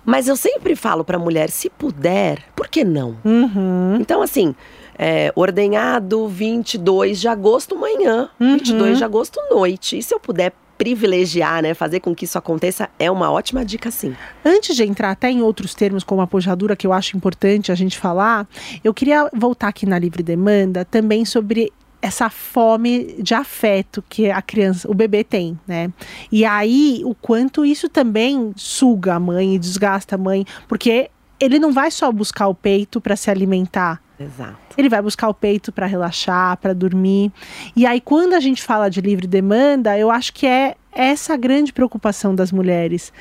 Mas 0.05 0.29
eu 0.29 0.37
sempre 0.37 0.77
falo 0.77 1.03
para 1.03 1.19
mulher, 1.19 1.49
se 1.51 1.71
puder, 1.71 2.43
por 2.55 2.69
que 2.69 2.85
não? 2.85 3.17
Uhum. 3.25 3.97
Então, 3.99 4.21
assim, 4.21 4.55
é, 4.99 5.33
ordenhado 5.35 6.29
22 6.29 7.21
de 7.21 7.29
agosto 7.29 7.77
manhã, 7.77 8.29
uhum. 8.39 8.55
22 8.55 8.99
de 8.99 9.05
agosto 9.05 9.41
noite. 9.51 9.97
E 9.99 10.03
se 10.03 10.15
eu 10.15 10.21
puder 10.21 10.53
privilegiar, 10.77 11.63
né, 11.63 11.73
fazer 11.73 12.01
com 12.01 12.15
que 12.15 12.27
isso 12.27 12.37
aconteça, 12.37 12.91
é 12.99 13.11
uma 13.11 13.31
ótima 13.31 13.65
dica 13.65 13.91
sim. 13.91 14.15
Antes 14.45 14.77
de 14.77 14.83
entrar 14.83 15.11
até 15.11 15.31
em 15.31 15.41
outros 15.41 15.75
termos 15.75 16.05
como 16.05 16.21
apojadura, 16.21 16.77
que 16.77 16.87
eu 16.87 16.93
acho 16.93 17.17
importante 17.17 17.73
a 17.73 17.75
gente 17.75 17.97
falar, 17.97 18.47
eu 18.83 18.93
queria 18.93 19.31
voltar 19.33 19.69
aqui 19.69 19.87
na 19.87 19.99
livre 19.99 20.23
demanda 20.23 20.85
também 20.85 21.25
sobre 21.25 21.73
essa 22.05 22.29
fome 22.29 23.17
de 23.23 23.33
afeto 23.33 24.05
que 24.11 24.31
a 24.31 24.43
criança, 24.43 24.91
o 24.91 24.93
bebê 24.93 25.25
tem, 25.25 25.59
né? 25.67 25.91
E 26.31 26.45
aí 26.45 27.01
o 27.03 27.15
quanto 27.15 27.65
isso 27.65 27.89
também 27.89 28.53
suga 28.57 29.15
a 29.15 29.19
mãe 29.19 29.55
e 29.55 29.59
desgasta 29.59 30.15
a 30.15 30.19
mãe, 30.19 30.45
porque 30.69 31.11
ele 31.41 31.59
não 31.59 31.73
vai 31.73 31.91
só 31.91 32.13
buscar 32.13 32.49
o 32.49 32.55
peito 32.55 33.01
para 33.01 33.17
se 33.17 33.31
alimentar. 33.31 34.03
Exato. 34.21 34.59
Ele 34.77 34.91
vai 34.91 35.01
buscar 35.01 35.31
o 35.31 35.35
peito 35.35 35.73
para 35.73 35.87
relaxar, 35.87 36.59
para 36.59 36.75
dormir. 36.75 37.33
E 37.75 37.87
aí 37.87 38.03
quando 38.03 38.35
a 38.35 38.41
gente 38.41 38.63
fala 38.63 38.91
de 38.91 39.01
livre 39.01 39.27
demanda, 39.27 39.99
eu 39.99 40.11
acho 40.11 40.35
que 40.35 40.47
é 40.47 40.77
essa 40.93 41.35
grande 41.39 41.73
preocupação 41.73 42.35
das 42.35 42.53
mulheres. 42.53 43.15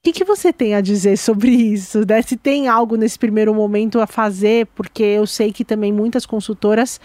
O 0.00 0.02
que, 0.02 0.12
que, 0.12 0.24
você 0.24 0.50
tem 0.50 0.74
a 0.74 0.80
dizer 0.80 1.16
sobre 1.16 1.50
isso? 1.50 2.00
Né? 2.08 2.22
Se 2.22 2.34
tem 2.34 2.66
algo 2.66 2.96
nesse 2.96 3.18
primeiro 3.18 3.54
momento 3.54 4.00
a 4.00 4.06
fazer, 4.06 4.66
porque 4.74 5.02
eu 5.02 5.26
sei 5.26 5.52
que 5.52 5.62
também 5.62 5.92
muitas 5.92 6.24
consultoras 6.24 6.98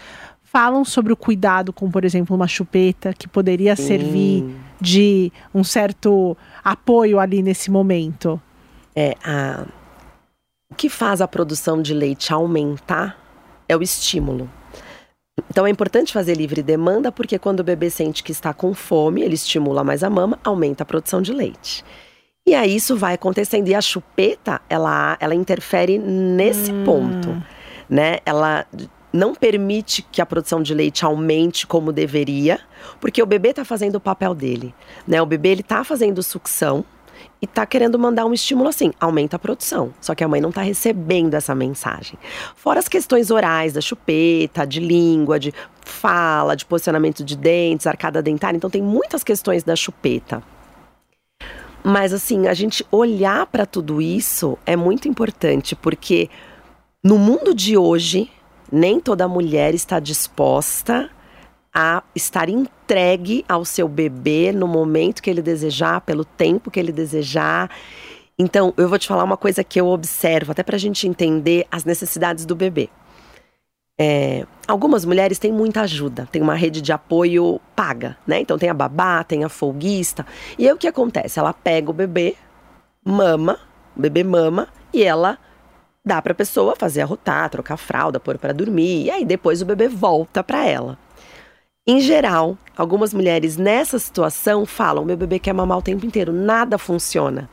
falam 0.56 0.86
sobre 0.86 1.12
o 1.12 1.16
cuidado 1.16 1.70
com, 1.70 1.90
por 1.90 2.02
exemplo, 2.02 2.34
uma 2.34 2.48
chupeta 2.48 3.12
que 3.12 3.28
poderia 3.28 3.76
servir 3.76 4.42
de 4.80 5.30
um 5.54 5.62
certo 5.62 6.34
apoio 6.64 7.20
ali 7.20 7.42
nesse 7.42 7.70
momento. 7.70 8.40
É, 8.94 9.14
a... 9.22 9.66
o 10.72 10.74
que 10.74 10.88
faz 10.88 11.20
a 11.20 11.28
produção 11.28 11.82
de 11.82 11.92
leite 11.92 12.32
aumentar 12.32 13.18
é 13.68 13.76
o 13.76 13.82
estímulo. 13.82 14.50
Então 15.50 15.66
é 15.66 15.68
importante 15.68 16.10
fazer 16.10 16.34
livre 16.34 16.62
demanda 16.62 17.12
porque 17.12 17.38
quando 17.38 17.60
o 17.60 17.64
bebê 17.64 17.90
sente 17.90 18.22
que 18.22 18.32
está 18.32 18.54
com 18.54 18.72
fome, 18.72 19.20
ele 19.20 19.34
estimula 19.34 19.84
mais 19.84 20.02
a 20.02 20.08
mama, 20.08 20.38
aumenta 20.42 20.84
a 20.84 20.86
produção 20.86 21.20
de 21.20 21.34
leite. 21.34 21.84
E 22.48 22.54
aí 22.54 22.74
isso 22.74 22.96
vai 22.96 23.12
acontecendo 23.12 23.68
e 23.68 23.74
a 23.74 23.82
chupeta, 23.82 24.62
ela, 24.70 25.18
ela 25.20 25.34
interfere 25.34 25.98
nesse 25.98 26.72
hum. 26.72 26.82
ponto, 26.82 27.42
né? 27.90 28.20
Ela 28.24 28.66
não 29.16 29.34
permite 29.34 30.02
que 30.02 30.20
a 30.20 30.26
produção 30.26 30.62
de 30.62 30.74
leite 30.74 31.04
aumente 31.04 31.66
como 31.66 31.92
deveria, 31.92 32.60
porque 33.00 33.22
o 33.22 33.26
bebê 33.26 33.50
está 33.50 33.64
fazendo 33.64 33.96
o 33.96 34.00
papel 34.00 34.34
dele, 34.34 34.74
né? 35.06 35.20
O 35.20 35.26
bebê 35.26 35.50
ele 35.50 35.62
está 35.62 35.82
fazendo 35.82 36.22
sucção 36.22 36.84
e 37.40 37.46
está 37.46 37.66
querendo 37.66 37.98
mandar 37.98 38.26
um 38.26 38.32
estímulo 38.32 38.68
assim, 38.68 38.92
aumenta 39.00 39.36
a 39.36 39.38
produção. 39.38 39.92
Só 40.00 40.14
que 40.14 40.22
a 40.22 40.28
mãe 40.28 40.40
não 40.40 40.50
está 40.50 40.62
recebendo 40.62 41.34
essa 41.34 41.54
mensagem. 41.54 42.18
Fora 42.54 42.78
as 42.78 42.88
questões 42.88 43.30
orais 43.30 43.72
da 43.72 43.80
chupeta, 43.80 44.66
de 44.66 44.80
língua, 44.80 45.38
de 45.38 45.52
fala, 45.82 46.56
de 46.56 46.64
posicionamento 46.64 47.24
de 47.24 47.36
dentes, 47.36 47.86
arcada 47.86 48.22
dentária, 48.22 48.56
então 48.56 48.70
tem 48.70 48.82
muitas 48.82 49.24
questões 49.24 49.62
da 49.62 49.74
chupeta. 49.76 50.42
Mas 51.82 52.12
assim, 52.12 52.48
a 52.48 52.54
gente 52.54 52.84
olhar 52.90 53.46
para 53.46 53.64
tudo 53.64 54.02
isso 54.02 54.58
é 54.66 54.74
muito 54.74 55.06
importante, 55.06 55.76
porque 55.76 56.28
no 57.02 57.16
mundo 57.16 57.54
de 57.54 57.76
hoje, 57.76 58.28
nem 58.70 59.00
toda 59.00 59.28
mulher 59.28 59.74
está 59.74 60.00
disposta 60.00 61.10
a 61.74 62.02
estar 62.14 62.48
entregue 62.48 63.44
ao 63.46 63.64
seu 63.64 63.86
bebê 63.86 64.50
no 64.50 64.66
momento 64.66 65.22
que 65.22 65.28
ele 65.28 65.42
desejar, 65.42 66.00
pelo 66.00 66.24
tempo 66.24 66.70
que 66.70 66.80
ele 66.80 66.90
desejar. 66.90 67.70
Então, 68.38 68.72
eu 68.76 68.88
vou 68.88 68.98
te 68.98 69.06
falar 69.06 69.24
uma 69.24 69.36
coisa 69.36 69.62
que 69.62 69.78
eu 69.78 69.86
observo, 69.88 70.52
até 70.52 70.62
para 70.62 70.76
a 70.76 70.78
gente 70.78 71.06
entender 71.06 71.66
as 71.70 71.84
necessidades 71.84 72.46
do 72.46 72.56
bebê. 72.56 72.88
É, 73.98 74.46
algumas 74.68 75.06
mulheres 75.06 75.38
têm 75.38 75.52
muita 75.52 75.82
ajuda, 75.82 76.28
tem 76.30 76.42
uma 76.42 76.54
rede 76.54 76.82
de 76.82 76.92
apoio 76.92 77.60
paga, 77.74 78.16
né? 78.26 78.40
Então 78.40 78.58
tem 78.58 78.68
a 78.68 78.74
babá, 78.74 79.24
tem 79.24 79.42
a 79.42 79.48
folguista. 79.48 80.26
E 80.58 80.66
aí 80.66 80.72
o 80.72 80.76
que 80.76 80.86
acontece? 80.86 81.38
Ela 81.38 81.54
pega 81.54 81.90
o 81.90 81.94
bebê, 81.94 82.36
mama, 83.02 83.58
o 83.96 84.00
bebê 84.00 84.22
mama, 84.22 84.68
e 84.92 85.02
ela 85.02 85.38
dá 86.06 86.22
para 86.22 86.30
a 86.30 86.36
pessoa 86.36 86.76
fazer 86.76 87.00
arrotar, 87.00 87.50
trocar 87.50 87.76
fralda, 87.76 88.20
pôr 88.20 88.38
para 88.38 88.54
dormir, 88.54 89.06
e 89.06 89.10
aí 89.10 89.24
depois 89.24 89.60
o 89.60 89.66
bebê 89.66 89.88
volta 89.88 90.44
para 90.44 90.64
ela. 90.64 90.96
Em 91.84 92.00
geral, 92.00 92.56
algumas 92.76 93.12
mulheres 93.12 93.56
nessa 93.56 93.98
situação 93.98 94.64
falam: 94.64 95.04
meu 95.04 95.16
bebê 95.16 95.40
quer 95.40 95.52
mamar 95.52 95.78
o 95.78 95.82
tempo 95.82 96.06
inteiro, 96.06 96.32
nada 96.32 96.78
funciona. 96.78 97.50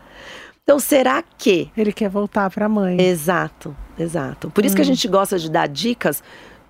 Então, 0.63 0.79
será 0.79 1.21
que. 1.37 1.69
Ele 1.75 1.91
quer 1.91 2.09
voltar 2.09 2.49
para 2.49 2.67
a 2.67 2.69
mãe. 2.69 3.01
Exato, 3.01 3.75
exato. 3.99 4.49
Por 4.49 4.63
isso 4.63 4.73
hum. 4.73 4.77
que 4.77 4.81
a 4.81 4.85
hum. 4.85 4.87
gente 4.87 5.07
gosta 5.07 5.37
de 5.37 5.51
dar 5.51 5.67
dicas 5.67 6.23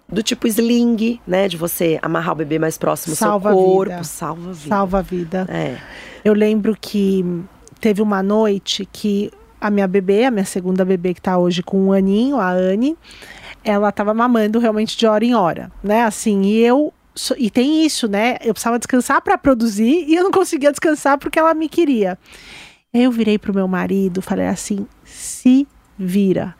do 0.09 0.23
tipo 0.23 0.47
sling, 0.47 1.19
né? 1.27 1.47
De 1.47 1.57
você 1.57 1.99
amarrar 2.01 2.33
o 2.33 2.37
bebê 2.37 2.57
mais 2.57 2.77
próximo 2.77 3.15
salva 3.15 3.51
ao 3.51 3.55
seu 3.55 3.65
corpo. 3.65 3.91
Vida. 3.91 4.03
Salva 4.03 4.49
a 4.49 4.53
vida. 4.53 4.69
Salva 4.69 4.99
a 4.99 5.01
vida. 5.01 5.47
É. 5.49 5.77
Eu 6.25 6.33
lembro 6.33 6.75
que 6.79 7.23
teve 7.79 8.01
uma 8.01 8.23
noite 8.23 8.87
que 8.91 9.31
a 9.63 9.71
minha 9.71 9.87
bebê, 9.87 10.25
a 10.25 10.31
minha 10.31 10.43
segunda 10.43 10.83
bebê 10.83 11.13
que 11.13 11.21
está 11.21 11.37
hoje 11.37 11.63
com 11.63 11.87
um 11.87 11.93
aninho, 11.93 12.37
a 12.37 12.51
Anne, 12.51 12.97
ela 13.63 13.87
estava 13.87 14.13
mamando 14.13 14.59
realmente 14.59 14.97
de 14.97 15.07
hora 15.07 15.23
em 15.23 15.33
hora, 15.33 15.71
né? 15.81 16.03
Assim, 16.03 16.41
e 16.41 16.59
eu 16.59 16.93
e 17.37 17.49
tem 17.49 17.85
isso, 17.85 18.09
né? 18.09 18.35
Eu 18.41 18.53
precisava 18.53 18.77
descansar 18.77 19.21
para 19.21 19.37
produzir 19.37 20.03
e 20.05 20.15
eu 20.15 20.23
não 20.23 20.31
conseguia 20.31 20.69
descansar 20.69 21.17
porque 21.17 21.39
ela 21.39 21.53
me 21.53 21.69
queria. 21.69 22.19
Eu 22.93 23.09
virei 23.09 23.39
pro 23.39 23.53
meu 23.53 23.65
marido, 23.65 24.21
falei 24.21 24.47
assim: 24.47 24.85
se 25.05 25.65
vira 25.97 26.53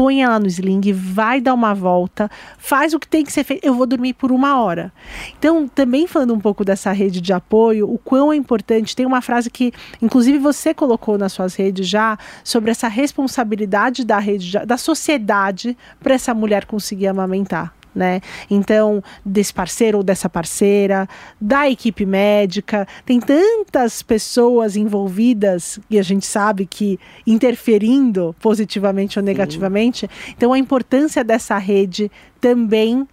põe 0.00 0.22
ela 0.22 0.40
no 0.40 0.46
sling, 0.46 0.80
vai 0.94 1.42
dar 1.42 1.52
uma 1.52 1.74
volta, 1.74 2.30
faz 2.56 2.94
o 2.94 2.98
que 2.98 3.06
tem 3.06 3.22
que 3.22 3.30
ser 3.30 3.44
feito. 3.44 3.62
Eu 3.62 3.74
vou 3.74 3.86
dormir 3.86 4.14
por 4.14 4.32
uma 4.32 4.58
hora. 4.58 4.90
Então, 5.38 5.68
também 5.68 6.06
falando 6.06 6.32
um 6.32 6.40
pouco 6.40 6.64
dessa 6.64 6.90
rede 6.90 7.20
de 7.20 7.34
apoio, 7.34 7.86
o 7.86 7.98
quão 7.98 8.32
é 8.32 8.36
importante. 8.36 8.96
Tem 8.96 9.04
uma 9.04 9.20
frase 9.20 9.50
que, 9.50 9.70
inclusive, 10.00 10.38
você 10.38 10.72
colocou 10.72 11.18
nas 11.18 11.34
suas 11.34 11.54
redes 11.54 11.86
já 11.86 12.18
sobre 12.42 12.70
essa 12.70 12.88
responsabilidade 12.88 14.02
da 14.02 14.18
rede, 14.18 14.58
da 14.64 14.78
sociedade, 14.78 15.76
para 16.02 16.14
essa 16.14 16.32
mulher 16.32 16.64
conseguir 16.64 17.08
amamentar. 17.08 17.74
Né? 17.94 18.20
Então, 18.50 19.02
desse 19.24 19.52
parceiro 19.52 19.98
ou 19.98 20.04
dessa 20.04 20.28
parceira, 20.28 21.08
da 21.40 21.68
equipe 21.68 22.06
médica, 22.06 22.86
tem 23.04 23.20
tantas 23.20 24.02
pessoas 24.02 24.76
envolvidas 24.76 25.78
e 25.90 25.98
a 25.98 26.02
gente 26.02 26.26
sabe 26.26 26.66
que 26.66 26.98
interferindo 27.26 28.34
positivamente 28.40 29.18
ou 29.18 29.24
negativamente. 29.24 30.08
Então, 30.30 30.52
a 30.52 30.58
importância 30.58 31.24
dessa 31.24 31.58
rede 31.58 32.10
também 32.40 33.06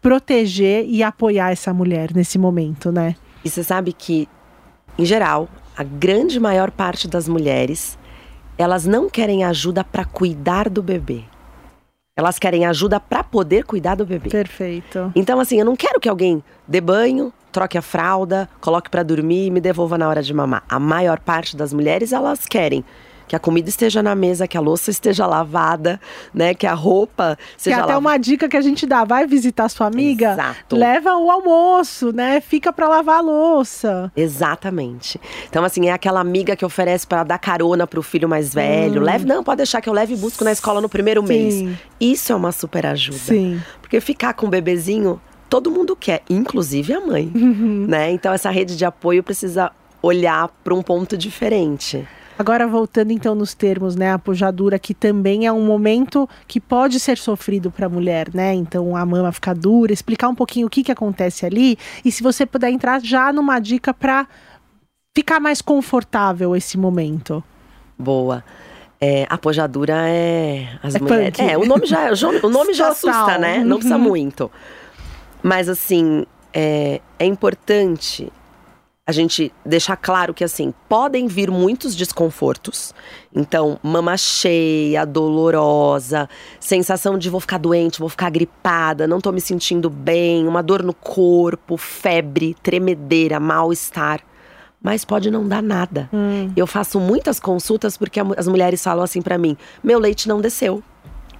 proteger 0.00 0.84
e 0.86 1.02
apoiar 1.02 1.50
essa 1.50 1.72
mulher 1.72 2.12
nesse 2.14 2.38
momento, 2.38 2.92
né? 2.92 3.16
E 3.44 3.48
você 3.48 3.62
sabe 3.64 3.92
que, 3.92 4.28
em 4.98 5.04
geral, 5.04 5.48
a 5.76 5.82
grande 5.82 6.38
maior 6.38 6.70
parte 6.70 7.08
das 7.08 7.26
mulheres, 7.26 7.98
elas 8.56 8.84
não 8.86 9.08
querem 9.08 9.44
ajuda 9.44 9.82
para 9.82 10.04
cuidar 10.04 10.68
do 10.68 10.82
bebê. 10.82 11.24
Elas 12.16 12.38
querem 12.38 12.64
ajuda 12.64 13.00
para 13.00 13.24
poder 13.24 13.64
cuidar 13.64 13.96
do 13.96 14.06
bebê. 14.06 14.30
Perfeito. 14.30 15.10
Então, 15.16 15.40
assim, 15.40 15.58
eu 15.58 15.64
não 15.64 15.74
quero 15.74 15.98
que 15.98 16.08
alguém 16.08 16.44
dê 16.66 16.80
banho, 16.80 17.32
troque 17.50 17.76
a 17.76 17.82
fralda, 17.82 18.48
coloque 18.60 18.88
para 18.88 19.02
dormir 19.02 19.46
e 19.46 19.50
me 19.50 19.60
devolva 19.60 19.98
na 19.98 20.08
hora 20.08 20.22
de 20.22 20.32
mamar. 20.32 20.62
A 20.68 20.78
maior 20.78 21.18
parte 21.18 21.56
das 21.56 21.72
mulheres, 21.72 22.12
elas 22.12 22.46
querem 22.46 22.84
que 23.34 23.36
a 23.36 23.40
comida 23.40 23.68
esteja 23.68 24.00
na 24.00 24.14
mesa, 24.14 24.46
que 24.46 24.56
a 24.56 24.60
louça 24.60 24.90
esteja 24.92 25.26
lavada, 25.26 26.00
né? 26.32 26.54
Que 26.54 26.66
a 26.68 26.72
roupa 26.74 27.36
seja 27.56 27.76
Que 27.76 27.82
até 27.82 27.92
lavada. 27.94 27.98
uma 27.98 28.16
dica 28.16 28.48
que 28.48 28.56
a 28.56 28.60
gente 28.60 28.86
dá, 28.86 29.02
vai 29.04 29.26
visitar 29.26 29.68
sua 29.68 29.88
amiga, 29.88 30.32
Exato. 30.34 30.76
leva 30.76 31.16
o 31.16 31.30
almoço, 31.30 32.12
né? 32.12 32.40
Fica 32.40 32.72
para 32.72 32.86
lavar 32.88 33.18
a 33.18 33.20
louça. 33.20 34.12
Exatamente. 34.16 35.20
Então, 35.48 35.64
assim, 35.64 35.88
é 35.88 35.92
aquela 35.92 36.20
amiga 36.20 36.54
que 36.54 36.64
oferece 36.64 37.06
para 37.06 37.24
dar 37.24 37.38
carona 37.38 37.86
pro 37.88 38.02
filho 38.02 38.28
mais 38.28 38.54
velho. 38.54 39.00
Leve, 39.02 39.24
não, 39.24 39.42
pode 39.42 39.56
deixar 39.58 39.80
que 39.80 39.88
eu 39.88 39.92
leve 39.92 40.14
e 40.14 40.16
busco 40.16 40.44
na 40.44 40.52
escola 40.52 40.80
no 40.80 40.88
primeiro 40.88 41.22
Hum. 41.22 41.26
Sim. 41.26 41.32
mês. 41.66 41.78
Isso 42.00 42.32
é 42.32 42.36
uma 42.36 42.52
super 42.52 42.86
ajuda. 42.86 43.18
Sim. 43.18 43.60
Porque 43.80 44.00
ficar 44.00 44.34
com 44.34 44.46
o 44.46 44.48
bebezinho, 44.48 45.20
todo 45.50 45.70
mundo 45.72 45.96
quer, 45.96 46.22
inclusive 46.30 46.92
a 46.94 47.00
mãe. 47.00 47.32
Uhum. 47.34 47.86
Né? 47.88 48.12
Então, 48.12 48.32
essa 48.32 48.50
rede 48.50 48.76
de 48.76 48.84
apoio 48.84 49.22
precisa 49.24 49.72
olhar 50.02 50.48
para 50.62 50.72
um 50.74 50.82
ponto 50.82 51.16
diferente. 51.16 52.06
Agora 52.38 52.66
voltando 52.66 53.12
então 53.12 53.34
nos 53.34 53.54
termos, 53.54 53.94
né, 53.94 54.12
a 54.12 54.18
pujadura 54.18 54.78
que 54.78 54.92
também 54.92 55.46
é 55.46 55.52
um 55.52 55.64
momento 55.64 56.28
que 56.48 56.60
pode 56.60 56.98
ser 56.98 57.16
sofrido 57.16 57.70
para 57.70 57.86
a 57.86 57.88
mulher, 57.88 58.28
né? 58.34 58.52
Então 58.54 58.96
a 58.96 59.06
mama 59.06 59.30
fica 59.30 59.54
dura, 59.54 59.92
explicar 59.92 60.28
um 60.28 60.34
pouquinho 60.34 60.66
o 60.66 60.70
que 60.70 60.82
que 60.82 60.90
acontece 60.90 61.46
ali 61.46 61.78
e 62.04 62.10
se 62.10 62.22
você 62.22 62.44
puder 62.44 62.70
entrar 62.70 63.00
já 63.00 63.32
numa 63.32 63.60
dica 63.60 63.94
para 63.94 64.26
ficar 65.16 65.38
mais 65.38 65.62
confortável 65.62 66.56
esse 66.56 66.76
momento. 66.76 67.42
Boa. 67.96 68.42
É, 69.00 69.26
a 69.30 69.38
pojadura 69.38 69.94
é. 70.08 70.66
As 70.82 70.94
É 70.94 70.98
mulheres. 70.98 71.36
punk. 71.38 71.48
É, 71.50 71.56
o 71.58 71.64
nome 71.66 71.86
já, 71.86 72.10
o 72.42 72.48
nome 72.48 72.74
já 72.74 72.88
assusta, 72.90 73.38
né? 73.38 73.58
Não 73.62 73.76
precisa 73.76 73.96
Uhum. 73.96 74.02
muito. 74.02 74.50
Mas 75.42 75.68
assim, 75.68 76.24
é, 76.52 77.00
é 77.18 77.26
importante 77.26 78.32
a 79.06 79.12
gente 79.12 79.52
deixar 79.64 79.96
claro 79.96 80.32
que 80.32 80.42
assim, 80.42 80.72
podem 80.88 81.26
vir 81.26 81.50
muitos 81.50 81.94
desconfortos. 81.94 82.94
Então, 83.34 83.78
mama 83.82 84.16
cheia, 84.16 85.04
dolorosa, 85.04 86.28
sensação 86.58 87.18
de 87.18 87.28
vou 87.28 87.40
ficar 87.40 87.58
doente, 87.58 87.98
vou 87.98 88.08
ficar 88.08 88.30
gripada, 88.30 89.06
não 89.06 89.20
tô 89.20 89.30
me 89.30 89.42
sentindo 89.42 89.90
bem, 89.90 90.48
uma 90.48 90.62
dor 90.62 90.82
no 90.82 90.94
corpo, 90.94 91.76
febre, 91.76 92.56
tremedeira, 92.62 93.38
mal-estar. 93.38 94.20
Mas 94.82 95.04
pode 95.04 95.30
não 95.30 95.46
dar 95.46 95.62
nada. 95.62 96.08
Eu 96.56 96.66
faço 96.66 96.98
muitas 96.98 97.38
consultas 97.40 97.96
porque 97.96 98.20
as 98.36 98.48
mulheres 98.48 98.82
falam 98.82 99.02
assim 99.02 99.22
pra 99.22 99.38
mim: 99.38 99.56
meu 99.82 99.98
leite 99.98 100.28
não 100.28 100.42
desceu. 100.42 100.82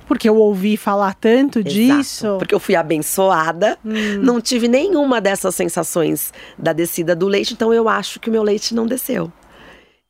Porque 0.06 0.28
eu 0.28 0.36
ouvi 0.36 0.76
falar 0.76 1.14
tanto 1.14 1.62
disso. 1.62 2.26
Exato, 2.26 2.38
Porque 2.38 2.54
eu 2.54 2.60
fui 2.60 2.76
abençoada, 2.76 3.78
não 4.22 4.40
tive 4.40 4.68
nenhuma 4.68 5.20
dessas 5.20 5.54
sensações 5.54 6.32
da 6.58 6.72
descida 6.72 7.16
do 7.16 7.26
leite, 7.26 7.54
então 7.54 7.72
eu 7.72 7.88
acho 7.88 8.20
que 8.20 8.28
o 8.28 8.32
meu 8.32 8.42
leite 8.42 8.74
não 8.74 8.86
desceu. 8.86 9.32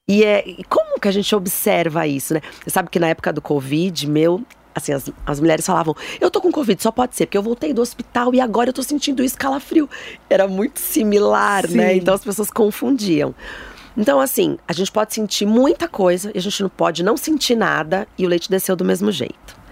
E 0.08 0.22
é 0.22 0.46
e 0.46 0.64
como 0.64 1.00
que 1.00 1.08
a 1.08 1.12
gente 1.12 1.34
observa 1.34 2.06
isso, 2.06 2.34
né? 2.34 2.40
Você 2.62 2.70
sabe 2.70 2.90
que 2.90 2.98
na 2.98 3.08
época 3.08 3.32
do 3.32 3.40
Covid, 3.40 4.06
meu, 4.06 4.42
assim, 4.74 4.92
as, 4.92 5.10
as 5.24 5.40
mulheres 5.40 5.64
falavam, 5.64 5.94
eu 6.20 6.30
tô 6.30 6.40
com 6.40 6.50
Covid, 6.50 6.82
só 6.82 6.90
pode 6.90 7.16
ser, 7.16 7.26
porque 7.26 7.38
eu 7.38 7.42
voltei 7.42 7.72
do 7.72 7.80
hospital 7.80 8.34
e 8.34 8.40
agora 8.40 8.68
eu 8.68 8.72
tô 8.72 8.82
sentindo 8.82 9.22
isso 9.22 9.38
calafrio. 9.38 9.88
Era 10.28 10.46
muito 10.46 10.78
similar, 10.78 11.68
né? 11.70 11.92
Sim. 11.92 11.98
Então 11.98 12.14
as 12.14 12.22
pessoas 12.22 12.50
confundiam. 12.50 13.34
Então, 13.96 14.20
assim, 14.20 14.58
a 14.66 14.72
gente 14.72 14.90
pode 14.90 15.14
sentir 15.14 15.46
muita 15.46 15.86
coisa 15.86 16.30
e 16.34 16.38
a 16.38 16.40
gente 16.40 16.62
não 16.62 16.68
pode 16.68 17.02
não 17.02 17.16
sentir 17.16 17.54
nada 17.54 18.08
e 18.18 18.26
o 18.26 18.28
leite 18.28 18.50
desceu 18.50 18.74
do 18.74 18.84
mesmo 18.84 19.12
jeito. 19.12 19.63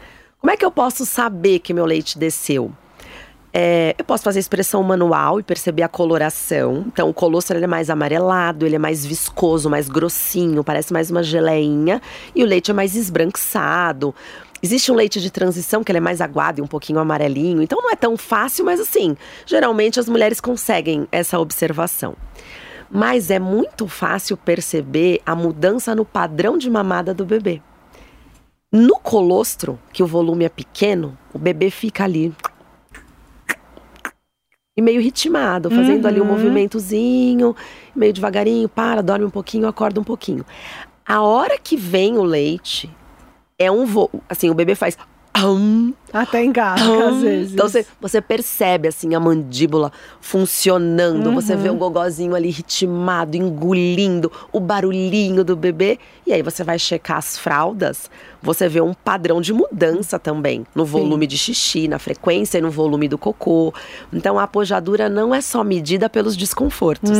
Como 0.42 0.50
é 0.50 0.56
que 0.56 0.64
eu 0.64 0.72
posso 0.72 1.06
saber 1.06 1.60
que 1.60 1.72
meu 1.72 1.86
leite 1.86 2.18
desceu? 2.18 2.72
É, 3.52 3.94
eu 3.96 4.04
posso 4.04 4.24
fazer 4.24 4.40
expressão 4.40 4.82
manual 4.82 5.38
e 5.38 5.42
perceber 5.44 5.84
a 5.84 5.88
coloração. 5.88 6.82
Então, 6.88 7.08
o 7.08 7.14
colostro 7.14 7.56
ele 7.56 7.62
é 7.62 7.68
mais 7.68 7.88
amarelado, 7.88 8.66
ele 8.66 8.74
é 8.74 8.78
mais 8.78 9.06
viscoso, 9.06 9.70
mais 9.70 9.88
grossinho, 9.88 10.64
parece 10.64 10.92
mais 10.92 11.12
uma 11.12 11.22
geleinha. 11.22 12.02
E 12.34 12.42
o 12.42 12.46
leite 12.46 12.72
é 12.72 12.74
mais 12.74 12.96
esbranquiçado. 12.96 14.12
Existe 14.60 14.90
um 14.90 14.96
leite 14.96 15.20
de 15.20 15.30
transição 15.30 15.84
que 15.84 15.92
ele 15.92 15.98
é 15.98 16.00
mais 16.00 16.20
aguado 16.20 16.58
e 16.58 16.62
um 16.62 16.66
pouquinho 16.66 16.98
amarelinho. 16.98 17.62
Então, 17.62 17.80
não 17.80 17.92
é 17.92 17.94
tão 17.94 18.16
fácil, 18.16 18.64
mas 18.64 18.80
assim, 18.80 19.16
geralmente 19.46 20.00
as 20.00 20.08
mulheres 20.08 20.40
conseguem 20.40 21.06
essa 21.12 21.38
observação. 21.38 22.16
Mas 22.90 23.30
é 23.30 23.38
muito 23.38 23.86
fácil 23.86 24.36
perceber 24.36 25.20
a 25.24 25.36
mudança 25.36 25.94
no 25.94 26.04
padrão 26.04 26.58
de 26.58 26.68
mamada 26.68 27.14
do 27.14 27.24
bebê. 27.24 27.62
No 28.72 28.98
colostro, 28.98 29.78
que 29.92 30.02
o 30.02 30.06
volume 30.06 30.46
é 30.46 30.48
pequeno, 30.48 31.18
o 31.34 31.38
bebê 31.38 31.68
fica 31.70 32.04
ali. 32.04 32.34
E 34.74 34.80
meio 34.80 35.02
ritmado, 35.02 35.70
fazendo 35.70 36.08
ali 36.08 36.18
um 36.18 36.24
movimentozinho, 36.24 37.54
meio 37.94 38.14
devagarinho, 38.14 38.70
para, 38.70 39.02
dorme 39.02 39.26
um 39.26 39.30
pouquinho, 39.30 39.68
acorda 39.68 40.00
um 40.00 40.04
pouquinho. 40.04 40.46
A 41.06 41.20
hora 41.20 41.58
que 41.58 41.76
vem 41.76 42.16
o 42.16 42.22
leite, 42.22 42.88
é 43.58 43.70
um 43.70 43.84
voo. 43.84 44.10
Assim, 44.26 44.48
o 44.48 44.54
bebê 44.54 44.74
faz. 44.74 44.96
"Am", 45.34 45.92
Até 46.12 46.44
engasga, 46.44 47.08
às 47.08 47.22
vezes. 47.22 47.52
então 47.54 47.68
você, 47.68 47.86
você 48.00 48.20
percebe 48.20 48.88
assim 48.88 49.14
a 49.14 49.20
mandíbula 49.20 49.92
funcionando, 50.20 51.32
você 51.32 51.56
vê 51.56 51.70
o 51.70 51.74
gogozinho 51.74 52.34
ali 52.34 52.50
ritmado, 52.50 53.36
engolindo, 53.36 54.30
o 54.52 54.60
barulhinho 54.60 55.44
do 55.44 55.56
bebê. 55.56 55.98
E 56.26 56.32
aí 56.32 56.42
você 56.42 56.62
vai 56.62 56.78
checar 56.78 57.16
as 57.16 57.36
fraldas, 57.36 58.10
você 58.42 58.68
vê 58.68 58.80
um 58.80 58.92
padrão 58.92 59.40
de 59.40 59.52
mudança 59.52 60.18
também 60.18 60.66
no 60.74 60.84
volume 60.84 61.26
de 61.26 61.38
xixi, 61.38 61.86
na 61.88 61.98
frequência 61.98 62.58
e 62.58 62.60
no 62.60 62.70
volume 62.70 63.08
do 63.08 63.16
cocô. 63.16 63.72
Então 64.12 64.38
a 64.38 64.44
apojadura 64.44 65.08
não 65.08 65.34
é 65.34 65.40
só 65.40 65.62
medida 65.64 66.08
pelos 66.08 66.36
desconfortos. 66.36 67.10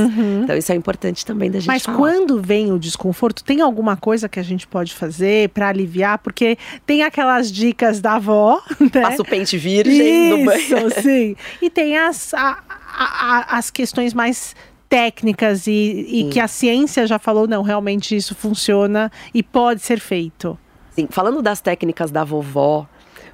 Então 0.42 0.56
isso 0.56 0.72
é 0.72 0.74
importante 0.74 1.24
também 1.24 1.50
da 1.50 1.58
gente 1.58 1.68
Mas 1.68 1.82
falar. 1.82 1.96
quando 1.98 2.40
vem 2.40 2.72
o 2.72 2.78
desconforto, 2.78 3.44
tem 3.44 3.60
alguma 3.60 3.96
coisa 3.96 4.28
que 4.28 4.40
a 4.40 4.42
gente 4.42 4.66
pode 4.66 4.94
fazer 4.94 5.48
para 5.50 5.68
aliviar? 5.68 6.18
Porque 6.18 6.58
tem 6.84 7.02
aquelas 7.02 7.50
dicas 7.50 8.00
da 8.00 8.14
avó, 8.14 8.60
né? 8.82 9.02
Passa 9.02 9.22
o 9.22 9.24
pente 9.24 9.56
virgem 9.56 10.28
no 10.30 10.44
banho. 10.44 10.58
Isso, 10.60 10.76
sim. 11.02 11.36
E 11.60 11.68
tem 11.70 11.96
as, 11.98 12.32
a- 12.34 12.58
a- 12.68 13.56
as 13.58 13.70
questões 13.70 14.12
mais 14.14 14.54
técnicas 14.88 15.66
e, 15.66 15.72
e 15.72 16.28
que 16.30 16.38
a 16.38 16.46
ciência 16.46 17.06
já 17.06 17.18
falou, 17.18 17.46
não, 17.48 17.62
realmente 17.62 18.14
isso 18.14 18.34
funciona 18.34 19.10
e 19.32 19.42
pode 19.42 19.80
ser 19.80 19.98
feito. 19.98 20.58
Sim, 20.94 21.08
falando 21.10 21.40
das 21.40 21.60
técnicas 21.62 22.10
da 22.10 22.22
vovó, 22.24 22.86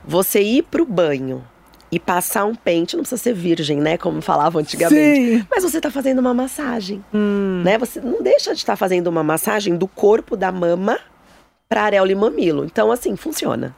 você 0.05 0.41
ir 0.41 0.63
pro 0.63 0.87
banho 0.87 1.45
e 1.91 1.99
passar 1.99 2.45
um 2.45 2.55
pente, 2.55 2.95
não 2.95 3.03
precisa 3.03 3.21
ser 3.21 3.33
virgem, 3.35 3.79
né? 3.79 3.97
Como 3.97 4.21
falavam 4.21 4.61
antigamente. 4.61 5.39
Sim. 5.41 5.47
Mas 5.51 5.65
você 5.65 5.81
tá 5.81 5.91
fazendo 5.91 6.19
uma 6.21 6.33
massagem, 6.35 7.03
né? 7.65 7.77
Você 7.79 8.01
não 8.01 8.23
deixa 8.23 8.53
de 8.53 8.59
estar 8.59 8.77
fazendo 8.77 9.09
uma 9.09 9.25
massagem 9.25 9.75
do 9.77 9.89
corpo 9.89 10.37
da 10.37 10.53
mama 10.53 10.99
para 11.69 11.83
areola 11.83 12.13
e 12.13 12.15
mamilo. 12.15 12.65
Então, 12.65 12.93
assim, 12.93 13.17
funciona. 13.17 13.75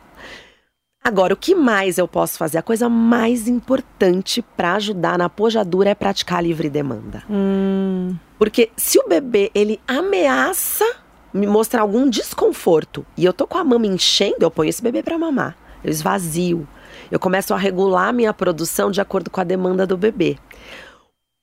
Agora, 1.03 1.33
o 1.33 1.37
que 1.37 1.55
mais 1.55 1.97
eu 1.97 2.07
posso 2.07 2.37
fazer? 2.37 2.59
A 2.59 2.63
coisa 2.63 2.89
mais 2.89 3.49
importante 3.49 4.43
para 4.43 4.75
ajudar 4.75 5.17
na 5.17 5.31
pojadura 5.31 5.89
é 5.91 5.95
praticar 5.95 6.43
livre 6.45 6.69
demanda. 6.69 7.25
Hum, 7.29 8.15
Porque 8.39 8.71
se 8.77 8.99
o 8.99 9.09
bebê 9.09 9.51
ele 9.55 9.81
ameaça 9.89 10.85
me 11.33 11.47
mostrar 11.47 11.81
algum 11.83 12.09
desconforto 12.09 13.07
e 13.17 13.25
eu 13.25 13.33
tô 13.33 13.47
com 13.47 13.57
a 13.57 13.65
mama 13.65 13.87
enchendo, 13.87 14.37
eu 14.43 14.51
ponho 14.51 14.69
esse 14.69 14.83
bebê 14.83 15.03
para 15.03 15.19
mamar. 15.19 15.57
Eu 15.83 15.91
esvazio. 15.91 16.69
Eu 17.11 17.19
começo 17.19 17.55
a 17.55 17.57
regular 17.57 18.09
a 18.09 18.13
minha 18.13 18.35
produção 18.35 18.91
de 18.91 19.01
acordo 19.01 19.31
com 19.31 19.41
a 19.41 19.45
demanda 19.45 19.87
do 19.87 19.97
bebê. 19.97 20.37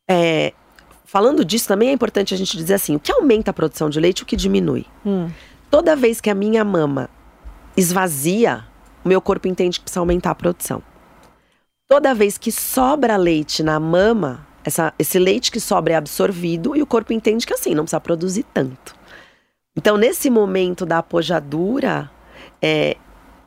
É, 0.08 0.54
falando 1.04 1.44
disso, 1.44 1.68
também 1.68 1.90
é 1.90 1.94
importante 1.94 2.32
a 2.32 2.38
gente 2.38 2.56
dizer 2.56 2.76
assim: 2.76 2.96
o 2.96 3.00
que 3.00 3.12
aumenta 3.12 3.50
a 3.50 3.54
produção 3.54 3.90
de 3.90 4.00
leite 4.00 4.20
e 4.20 4.24
o 4.24 4.26
que 4.26 4.36
diminui? 4.36 4.86
hum. 5.04 5.30
Toda 5.72 5.96
vez 5.96 6.22
que 6.22 6.30
a 6.30 6.36
minha 6.36 6.64
mama 6.64 7.10
esvazia, 7.76 8.66
o 9.08 9.10
meu 9.10 9.22
corpo 9.22 9.48
entende 9.48 9.80
que 9.80 9.86
precisa 9.86 10.02
aumentar 10.02 10.32
a 10.32 10.36
produção. 10.36 10.84
Toda 11.88 12.14
vez 12.14 12.38
que 12.38 12.52
sobra 12.52 13.16
leite 13.16 13.64
na 13.64 13.80
mama, 13.80 14.46
essa- 14.66 14.94
esse 15.00 15.18
leite 15.18 15.50
que 15.50 15.62
sobra 15.62 15.94
é 15.94 15.96
absorvido 15.96 16.76
e 16.76 16.82
o 16.82 16.86
corpo 16.86 17.14
entende 17.14 17.48
que 17.48 17.54
assim, 17.54 17.74
não 17.74 17.86
precisa 17.86 18.02
produzir 18.02 18.44
tanto. 18.54 18.94
Então, 19.78 19.96
nesse 19.96 20.30
momento 20.30 20.86
da 20.86 20.98
apojadura, 20.98 22.12
é, 22.62 22.98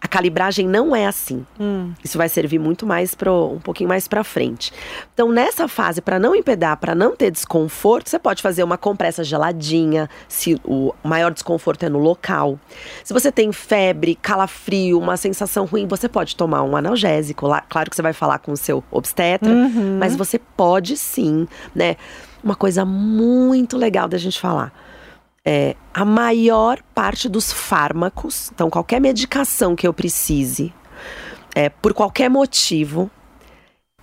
A 0.02 0.08
calibragem 0.08 0.66
não 0.66 0.96
é 0.96 1.06
assim. 1.06 1.44
Hum. 1.58 1.92
Isso 2.02 2.16
vai 2.16 2.28
servir 2.28 2.58
muito 2.58 2.86
mais 2.86 3.14
pro, 3.14 3.52
um 3.52 3.58
pouquinho 3.58 3.88
mais 3.88 4.08
para 4.08 4.24
frente. 4.24 4.72
Então, 5.12 5.30
nessa 5.30 5.68
fase, 5.68 6.00
para 6.00 6.18
não 6.18 6.34
empedar, 6.34 6.78
para 6.78 6.94
não 6.94 7.14
ter 7.14 7.30
desconforto, 7.30 8.08
você 8.08 8.18
pode 8.18 8.40
fazer 8.40 8.62
uma 8.62 8.78
compressa 8.78 9.22
geladinha, 9.22 10.08
se 10.26 10.58
o 10.64 10.94
maior 11.04 11.30
desconforto 11.30 11.84
é 11.84 11.90
no 11.90 11.98
local. 11.98 12.58
Se 13.04 13.12
você 13.12 13.30
tem 13.30 13.52
febre, 13.52 14.14
calafrio, 14.14 14.98
uma 14.98 15.18
sensação 15.18 15.66
ruim, 15.66 15.86
você 15.86 16.08
pode 16.08 16.34
tomar 16.34 16.62
um 16.62 16.74
analgésico. 16.76 17.46
Lá, 17.46 17.60
claro 17.68 17.90
que 17.90 17.96
você 17.96 18.02
vai 18.02 18.14
falar 18.14 18.38
com 18.38 18.52
o 18.52 18.56
seu 18.56 18.82
obstetra, 18.90 19.50
uhum. 19.50 19.98
mas 19.98 20.16
você 20.16 20.38
pode 20.38 20.96
sim, 20.96 21.46
né? 21.74 21.96
Uma 22.42 22.54
coisa 22.54 22.86
muito 22.86 23.76
legal 23.76 24.08
da 24.08 24.16
gente 24.16 24.40
falar 24.40 24.72
é, 25.44 25.74
a 25.92 26.04
maior 26.04 26.82
parte 26.94 27.28
dos 27.28 27.52
fármacos, 27.52 28.50
então 28.54 28.68
qualquer 28.68 29.00
medicação 29.00 29.74
que 29.74 29.86
eu 29.86 29.92
precise, 29.92 30.72
é, 31.54 31.68
por 31.68 31.94
qualquer 31.94 32.28
motivo, 32.28 33.10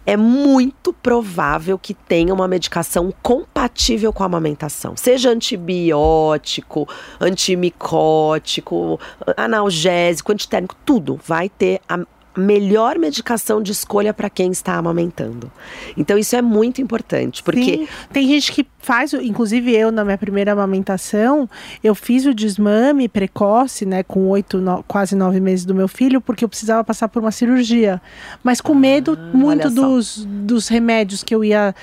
é 0.06 0.16
muito 0.16 0.94
provável 0.94 1.78
que 1.78 1.94
tenha 1.94 2.34
uma 2.34 2.48
medicação 2.48 3.14
compatível 3.22 4.14
com 4.14 4.24
a 4.24 4.26
amamentação. 4.26 4.96
Seja 4.96 5.30
antibiótico, 5.30 6.88
antimicótico, 7.20 8.98
analgésico, 9.36 10.32
antitérmico, 10.32 10.78
tudo 10.86 11.20
vai 11.26 11.50
ter 11.50 11.82
a, 11.90 12.00
melhor 12.38 13.00
medicação 13.00 13.62
de 13.62 13.72
escolha 13.72 14.14
para 14.14 14.30
quem 14.30 14.52
está 14.52 14.76
amamentando. 14.76 15.52
Então 15.98 16.18
isso 16.18 16.36
é 16.36 16.42
muito 16.42 16.82
importante, 16.82 17.42
porque 17.42 17.78
Sim. 17.78 17.88
tem 18.14 18.28
gente 18.28 18.52
que 18.52 18.66
faz, 18.80 19.14
inclusive 19.14 19.74
eu 19.76 19.92
na 19.92 20.06
minha 20.06 20.18
primeira 20.18 20.52
amamentação, 20.52 21.50
eu 21.84 21.96
fiz 21.96 22.26
o 22.26 22.34
desmame 22.34 23.10
precoce, 23.10 23.86
né, 23.86 24.04
com 24.04 24.28
oito, 24.28 24.60
no, 24.60 24.84
quase 24.84 25.16
nove 25.16 25.40
meses 25.40 25.66
do 25.66 25.74
meu 25.74 25.88
filho, 25.88 26.22
porque 26.22 26.46
eu 26.46 26.50
precisava 26.50 26.84
passar 26.84 27.08
por 27.08 27.22
uma 27.22 27.32
cirurgia, 27.32 28.02
mas 28.44 28.62
com 28.62 28.76
medo 28.76 29.18
ah, 29.20 29.36
muito 29.36 29.70
dos, 29.70 30.26
dos 30.26 30.68
remédios 30.68 31.24
que 31.24 31.34
eu 31.34 31.44
ia 31.44 31.74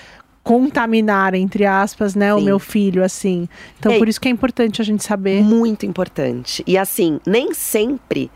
contaminar, 0.44 1.34
entre 1.34 1.64
aspas, 1.64 2.14
né, 2.14 2.32
Sim. 2.32 2.40
o 2.40 2.44
meu 2.44 2.58
filho, 2.58 3.02
assim. 3.02 3.48
Então, 3.78 3.92
Ei, 3.92 3.98
por 3.98 4.06
isso 4.08 4.20
que 4.20 4.28
é 4.28 4.30
importante 4.30 4.80
a 4.80 4.84
gente 4.84 5.02
saber. 5.02 5.42
Muito 5.42 5.86
importante. 5.86 6.62
E 6.66 6.76
assim, 6.76 7.18
nem 7.26 7.54
sempre 7.54 8.30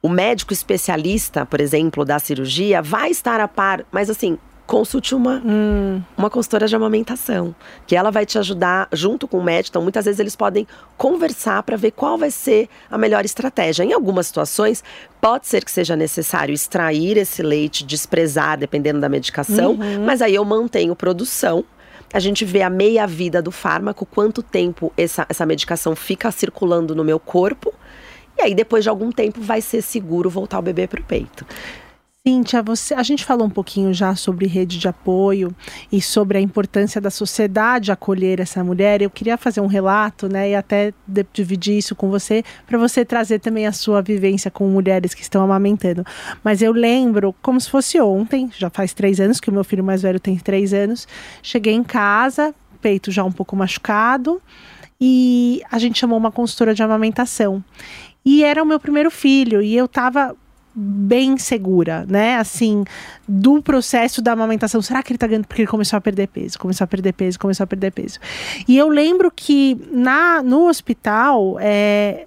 o 0.00 0.08
médico 0.08 0.52
especialista, 0.52 1.44
por 1.44 1.60
exemplo, 1.60 2.04
da 2.04 2.18
cirurgia, 2.18 2.80
vai 2.80 3.10
estar 3.10 3.40
a 3.40 3.48
par, 3.48 3.84
mas 3.90 4.08
assim, 4.08 4.38
consulte 4.68 5.14
uma, 5.14 5.42
hum. 5.44 6.02
uma 6.16 6.28
consultora 6.28 6.68
de 6.68 6.76
amamentação, 6.76 7.54
que 7.86 7.96
ela 7.96 8.10
vai 8.10 8.26
te 8.26 8.38
ajudar 8.38 8.86
junto 8.92 9.26
com 9.26 9.38
o 9.38 9.42
médico. 9.42 9.72
Então, 9.72 9.82
muitas 9.82 10.04
vezes 10.04 10.20
eles 10.20 10.36
podem 10.36 10.66
conversar 10.96 11.62
para 11.62 11.74
ver 11.74 11.92
qual 11.92 12.18
vai 12.18 12.30
ser 12.30 12.68
a 12.90 12.98
melhor 12.98 13.24
estratégia. 13.24 13.82
Em 13.82 13.94
algumas 13.94 14.26
situações, 14.26 14.84
pode 15.22 15.46
ser 15.46 15.64
que 15.64 15.70
seja 15.70 15.96
necessário 15.96 16.52
extrair 16.52 17.16
esse 17.16 17.42
leite, 17.42 17.82
desprezar, 17.82 18.58
dependendo 18.58 19.00
da 19.00 19.08
medicação, 19.08 19.70
uhum. 19.70 20.04
mas 20.04 20.20
aí 20.20 20.34
eu 20.34 20.44
mantenho 20.44 20.94
produção. 20.94 21.64
A 22.12 22.20
gente 22.20 22.44
vê 22.44 22.60
a 22.60 22.68
meia-vida 22.68 23.40
do 23.40 23.50
fármaco, 23.50 24.04
quanto 24.04 24.42
tempo 24.42 24.92
essa, 24.98 25.24
essa 25.30 25.46
medicação 25.46 25.96
fica 25.96 26.30
circulando 26.30 26.94
no 26.94 27.04
meu 27.04 27.18
corpo 27.18 27.72
e 28.38 28.42
aí, 28.42 28.54
depois 28.54 28.84
de 28.84 28.90
algum 28.90 29.10
tempo, 29.10 29.40
vai 29.40 29.60
ser 29.60 29.82
seguro 29.82 30.30
voltar 30.30 30.58
o 30.58 30.62
bebê 30.62 30.86
para 30.86 31.00
o 31.00 31.04
peito. 31.04 31.44
Cíntia, 32.26 32.62
você, 32.62 32.92
a 32.92 33.02
gente 33.02 33.24
falou 33.24 33.46
um 33.46 33.50
pouquinho 33.50 33.94
já 33.94 34.14
sobre 34.14 34.46
rede 34.46 34.78
de 34.78 34.86
apoio 34.86 35.54
e 35.90 36.02
sobre 36.02 36.36
a 36.36 36.40
importância 36.40 37.00
da 37.00 37.10
sociedade 37.10 37.90
acolher 37.90 38.38
essa 38.38 38.62
mulher. 38.62 39.00
Eu 39.00 39.08
queria 39.08 39.38
fazer 39.38 39.60
um 39.62 39.66
relato, 39.66 40.28
né, 40.28 40.50
e 40.50 40.54
até 40.54 40.92
dividir 41.32 41.78
isso 41.78 41.96
com 41.96 42.10
você, 42.10 42.44
para 42.66 42.76
você 42.76 43.04
trazer 43.04 43.38
também 43.38 43.66
a 43.66 43.72
sua 43.72 44.02
vivência 44.02 44.50
com 44.50 44.68
mulheres 44.68 45.14
que 45.14 45.22
estão 45.22 45.42
amamentando. 45.42 46.04
Mas 46.44 46.60
eu 46.60 46.72
lembro, 46.72 47.34
como 47.40 47.58
se 47.58 47.70
fosse 47.70 47.98
ontem, 47.98 48.50
já 48.58 48.68
faz 48.68 48.92
três 48.92 49.20
anos, 49.20 49.40
que 49.40 49.48
o 49.48 49.52
meu 49.52 49.64
filho 49.64 49.82
mais 49.82 50.02
velho 50.02 50.20
tem 50.20 50.36
três 50.36 50.74
anos, 50.74 51.08
cheguei 51.42 51.72
em 51.72 51.84
casa, 51.84 52.54
peito 52.82 53.10
já 53.10 53.24
um 53.24 53.32
pouco 53.32 53.56
machucado, 53.56 54.42
e 55.00 55.62
a 55.70 55.78
gente 55.78 55.98
chamou 55.98 56.18
uma 56.18 56.32
consultora 56.32 56.74
de 56.74 56.82
amamentação. 56.82 57.62
E 58.28 58.44
era 58.44 58.62
o 58.62 58.66
meu 58.66 58.78
primeiro 58.78 59.10
filho, 59.10 59.62
e 59.62 59.74
eu 59.74 59.88
tava 59.88 60.36
bem 60.74 61.38
segura, 61.38 62.04
né? 62.06 62.36
Assim, 62.36 62.84
do 63.26 63.62
processo 63.62 64.20
da 64.20 64.32
amamentação. 64.32 64.82
Será 64.82 65.02
que 65.02 65.10
ele 65.12 65.18
tá 65.18 65.26
ganhando 65.26 65.46
porque 65.46 65.62
ele 65.62 65.70
começou 65.70 65.96
a 65.96 66.00
perder 66.00 66.28
peso? 66.28 66.58
Começou 66.58 66.84
a 66.84 66.86
perder 66.86 67.14
peso, 67.14 67.38
começou 67.38 67.64
a 67.64 67.66
perder 67.66 67.90
peso. 67.90 68.18
E 68.68 68.76
eu 68.76 68.86
lembro 68.90 69.32
que 69.34 69.80
na, 69.90 70.42
no 70.42 70.68
hospital, 70.68 71.56
é, 71.58 72.26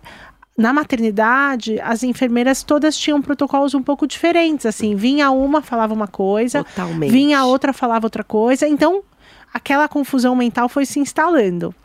na 0.57 0.73
maternidade, 0.73 1.80
as 1.80 2.02
enfermeiras 2.02 2.64
todas 2.64 2.98
tinham 2.98 3.22
protocolos 3.22 3.76
um 3.76 3.84
pouco 3.84 4.07
diferentes. 4.07 4.65
Assim, 4.65 4.95
vinha 4.95 5.30
uma, 5.30 5.61
falava 5.61 5.94
uma 5.94 6.07
coisa, 6.07 6.64
Totalmente. 6.64 7.11
vinha 7.11 7.38
a 7.38 7.45
outra, 7.45 7.72
falava 7.72 8.07
outra 8.07 8.23
coisa. 8.23 8.68
Então, 8.68 9.03
aquela 9.53 9.88
confusão 9.88 10.36
mental 10.36 10.68
foi 10.68 10.88
se 10.88 10.99
instalando. 10.99 11.76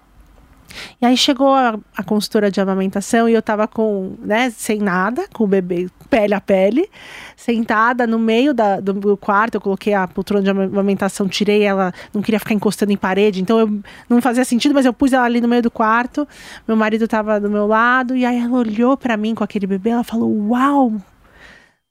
E 1.01 1.07
aí 1.07 1.17
chegou 1.17 1.53
a, 1.53 1.79
a 1.97 2.03
consultora 2.03 2.51
de 2.51 2.61
amamentação 2.61 3.29
e 3.29 3.35
eu 3.35 3.43
tava 3.43 3.67
com, 3.67 4.15
né, 4.21 4.51
sem 4.51 4.79
nada, 4.79 5.27
com 5.33 5.45
o 5.45 5.47
bebê 5.47 5.89
pele 6.09 6.35
a 6.35 6.41
pele, 6.41 6.89
sentada 7.37 8.07
no 8.07 8.19
meio 8.19 8.55
da, 8.55 8.81
do 8.81 9.17
quarto. 9.17 9.57
Eu 9.57 9.61
coloquei 9.61 9.93
a 9.93 10.07
poltrona 10.07 10.43
de 10.43 10.51
amamentação, 10.51 11.29
tirei 11.29 11.63
ela, 11.63 11.93
não 12.15 12.23
queria 12.23 12.39
ficar 12.39 12.55
encostando 12.55 12.93
em 12.93 12.97
parede, 12.97 13.43
então 13.43 13.59
eu 13.59 13.81
não 14.09 14.23
fazia 14.23 14.45
sentido, 14.45 14.75
mas 14.75 14.87
eu 14.87 14.93
pus 14.93 15.13
ela 15.13 15.25
ali 15.25 15.41
no 15.41 15.49
meio 15.49 15.63
do 15.63 15.71
quarto. 15.71 16.27
Meu 16.67 16.77
marido 16.77 17.09
tava 17.09 17.41
do 17.41 17.51
meu 17.51 17.67
lado 17.67 18.17
e 18.17 18.25
aí 18.25 18.39
ela 18.39 18.59
olhou 18.59 18.97
para 18.97 19.17
mim 19.17 19.35
com 19.35 19.45
aquele 19.45 19.67
bebê, 19.67 19.91
ela 19.91 20.05
falou: 20.05 20.31
"Uau, 20.49 20.93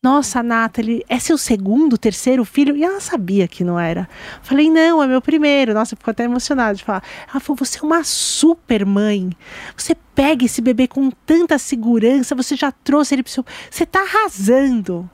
nossa, 0.06 0.44
Nathalie, 0.44 1.03
é 1.10 1.18
seu 1.18 1.36
segundo, 1.36 1.98
terceiro 1.98 2.45
filho? 2.45 2.77
E 2.77 2.84
ela 2.84 2.99
sabia 2.99 3.48
que 3.48 3.64
não 3.64 3.80
era. 3.80 4.07
Falei, 4.44 4.69
não, 4.69 5.02
é 5.02 5.07
meu 5.07 5.19
primeiro. 5.19 5.73
Nossa, 5.73 5.95
ficou 5.95 6.11
até 6.11 6.26
emocionada 6.26 6.76
de 6.76 6.84
falar. 6.84 7.02
Ela 7.27 7.40
falou, 7.40 7.57
você 7.57 7.80
é 7.80 7.82
uma 7.82 8.03
super 8.03 8.86
mãe. 8.86 9.32
Você 9.76 9.95
pega 10.14 10.45
esse 10.45 10.61
bebê 10.61 10.88
com 10.88 11.10
tanta 11.10 11.57
segurança, 11.57 12.36
você 12.36 12.56
já 12.56 12.72
trouxe 12.72 13.15
ele 13.15 13.23
pro 13.23 13.32
seu... 13.32 13.44
Você 13.68 13.84
tá 13.84 13.99
arrasando. 14.02 15.10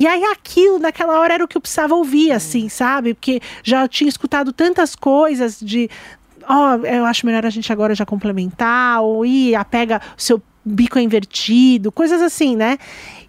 E 0.00 0.06
aí 0.06 0.24
aquilo, 0.24 0.78
naquela 0.78 1.20
hora, 1.20 1.34
era 1.34 1.44
o 1.44 1.48
que 1.48 1.58
eu 1.58 1.60
precisava 1.60 1.94
ouvir, 1.94 2.32
assim, 2.32 2.70
sabe? 2.70 3.12
Porque 3.12 3.42
já 3.62 3.86
tinha 3.86 4.08
escutado 4.08 4.54
tantas 4.54 4.96
coisas 4.96 5.60
de... 5.60 5.90
Ó, 6.48 6.78
oh, 6.78 6.86
eu 6.86 7.04
acho 7.04 7.26
melhor 7.26 7.44
a 7.44 7.50
gente 7.50 7.70
agora 7.70 7.94
já 7.94 8.06
complementar, 8.06 9.02
ou 9.02 9.26
ir, 9.26 9.54
pega 9.66 10.00
o 10.16 10.22
seu 10.22 10.42
bico 10.68 10.98
é 10.98 11.02
invertido, 11.02 11.90
coisas 11.90 12.20
assim, 12.20 12.56
né? 12.56 12.78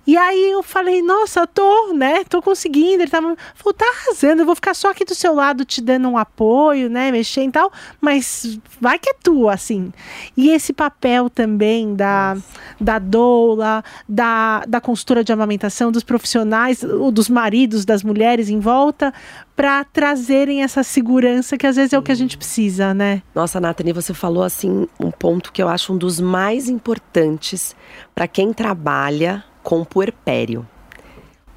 E 0.09 0.17
aí 0.17 0.49
eu 0.49 0.63
falei, 0.63 1.03
nossa, 1.03 1.45
tô, 1.45 1.93
né? 1.93 2.23
Tô 2.23 2.41
conseguindo. 2.41 3.03
Ele 3.03 3.11
tava, 3.11 3.37
falou, 3.53 3.75
tá 3.75 3.85
arrasando, 3.85 4.41
eu 4.41 4.45
vou 4.47 4.55
ficar 4.55 4.73
só 4.73 4.89
aqui 4.89 5.05
do 5.05 5.13
seu 5.13 5.35
lado 5.35 5.63
te 5.63 5.81
dando 5.81 6.09
um 6.09 6.17
apoio, 6.17 6.89
né? 6.89 7.11
Mexendo 7.11 7.49
e 7.49 7.51
tal, 7.51 7.71
mas 8.01 8.59
vai 8.81 8.97
que 8.97 9.07
é 9.07 9.13
tua, 9.13 9.53
assim. 9.53 9.93
E 10.35 10.49
esse 10.49 10.73
papel 10.73 11.29
também 11.29 11.93
da, 11.93 12.35
da 12.81 12.97
doula, 12.97 13.83
da, 14.07 14.63
da 14.67 14.81
consultora 14.81 15.23
de 15.23 15.31
amamentação, 15.31 15.91
dos 15.91 16.03
profissionais, 16.03 16.83
dos 17.13 17.29
maridos, 17.29 17.85
das 17.85 18.01
mulheres 18.01 18.49
em 18.49 18.59
volta, 18.59 19.13
para 19.55 19.83
trazerem 19.83 20.63
essa 20.63 20.81
segurança 20.81 21.55
que 21.55 21.67
às 21.67 21.75
vezes 21.75 21.93
é 21.93 21.99
o 21.99 22.01
que 22.01 22.11
a 22.11 22.15
gente 22.15 22.35
precisa, 22.35 22.95
né? 22.95 23.21
Nossa, 23.35 23.61
Nathalie, 23.61 23.93
você 23.93 24.15
falou 24.15 24.41
assim 24.41 24.87
um 24.99 25.11
ponto 25.11 25.53
que 25.53 25.61
eu 25.61 25.69
acho 25.69 25.93
um 25.93 25.97
dos 25.99 26.19
mais 26.19 26.67
importantes 26.67 27.75
para 28.15 28.27
quem 28.27 28.51
trabalha 28.51 29.45
com 29.63 29.83
puerpério. 29.83 30.67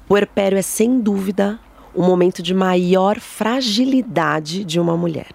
Puerpério 0.07 0.57
é 0.57 0.61
sem 0.61 0.99
dúvida 0.99 1.59
o 1.93 2.01
momento 2.01 2.41
de 2.41 2.53
maior 2.53 3.19
fragilidade 3.19 4.63
de 4.63 4.79
uma 4.79 4.97
mulher. 4.97 5.31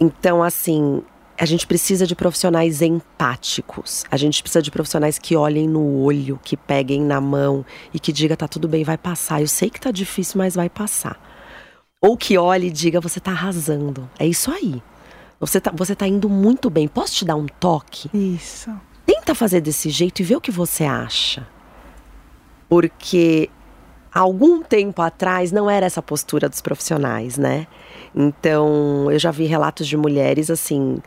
Então, 0.00 0.42
assim, 0.42 1.02
a 1.38 1.44
gente 1.44 1.66
precisa 1.66 2.06
de 2.06 2.16
profissionais 2.16 2.82
empáticos. 2.82 4.04
A 4.10 4.16
gente 4.16 4.42
precisa 4.42 4.62
de 4.62 4.70
profissionais 4.70 5.18
que 5.18 5.36
olhem 5.36 5.68
no 5.68 6.02
olho, 6.02 6.40
que 6.42 6.56
peguem 6.56 7.02
na 7.02 7.20
mão 7.20 7.64
e 7.92 8.00
que 8.00 8.12
diga 8.12 8.36
tá 8.36 8.48
tudo 8.48 8.66
bem, 8.66 8.84
vai 8.84 8.98
passar. 8.98 9.40
Eu 9.40 9.48
sei 9.48 9.70
que 9.70 9.80
tá 9.80 9.90
difícil, 9.90 10.38
mas 10.38 10.54
vai 10.54 10.68
passar. 10.68 11.20
Ou 12.00 12.16
que 12.16 12.38
olhe 12.38 12.68
e 12.68 12.70
diga 12.70 13.00
você 13.00 13.20
tá 13.20 13.30
arrasando. 13.30 14.08
É 14.18 14.26
isso 14.26 14.50
aí. 14.50 14.82
Você 15.40 15.60
tá, 15.60 15.72
você 15.74 15.94
tá 15.94 16.06
indo 16.06 16.28
muito 16.28 16.68
bem. 16.68 16.88
Posso 16.88 17.14
te 17.14 17.24
dar 17.24 17.36
um 17.36 17.46
toque? 17.46 18.10
Isso. 18.12 18.70
Tenta 19.08 19.34
fazer 19.34 19.62
desse 19.62 19.88
jeito 19.88 20.20
e 20.20 20.22
vê 20.22 20.36
o 20.36 20.40
que 20.40 20.50
você 20.50 20.84
acha. 20.84 21.48
Porque 22.68 23.48
algum 24.12 24.62
tempo 24.62 25.00
atrás 25.00 25.50
não 25.50 25.70
era 25.70 25.86
essa 25.86 26.02
postura 26.02 26.46
dos 26.46 26.60
profissionais, 26.60 27.38
né? 27.38 27.66
Então, 28.14 29.10
eu 29.10 29.18
já 29.18 29.30
vi 29.30 29.46
relatos 29.46 29.88
de 29.88 29.96
mulheres 29.96 30.50
assim, 30.50 30.98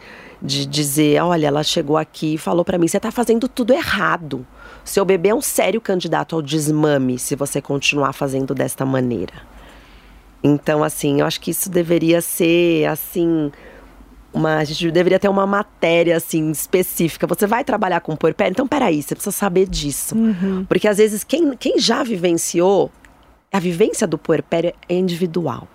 de 0.41 0.65
dizer, 0.65 1.21
olha, 1.21 1.45
ela 1.45 1.61
chegou 1.61 1.95
aqui 1.95 2.33
e 2.33 2.37
falou 2.39 2.65
para 2.65 2.79
mim, 2.79 2.87
você 2.87 2.99
tá 2.99 3.11
fazendo 3.11 3.47
tudo 3.47 3.71
errado. 3.71 4.47
Seu 4.83 5.05
bebê 5.05 5.29
é 5.29 5.35
um 5.35 5.41
sério 5.41 5.79
candidato 5.79 6.35
ao 6.35 6.41
desmame 6.41 7.19
se 7.19 7.35
você 7.35 7.61
continuar 7.61 8.13
fazendo 8.13 8.55
desta 8.55 8.83
maneira. 8.83 9.43
Então, 10.43 10.83
assim, 10.83 11.19
eu 11.19 11.27
acho 11.27 11.39
que 11.39 11.51
isso 11.51 11.69
deveria 11.69 12.19
ser 12.19 12.85
assim 12.85 13.51
uma, 14.33 14.57
a 14.57 14.63
gente 14.63 14.89
deveria 14.91 15.19
ter 15.19 15.27
uma 15.29 15.45
matéria 15.45 16.15
assim 16.17 16.51
específica. 16.51 17.27
Você 17.27 17.45
vai 17.45 17.63
trabalhar 17.63 17.99
com 18.01 18.15
puerpério, 18.15 18.51
então 18.51 18.67
peraí, 18.67 19.01
você 19.01 19.13
precisa 19.15 19.35
saber 19.35 19.67
disso. 19.67 20.15
Uhum. 20.15 20.65
Porque 20.65 20.87
às 20.87 20.97
vezes 20.97 21.23
quem, 21.23 21.55
quem 21.57 21.79
já 21.79 22.03
vivenciou, 22.03 22.91
a 23.51 23.59
vivência 23.59 24.07
do 24.07 24.17
puerpério 24.17 24.73
é 24.87 24.95
individual. 24.95 25.67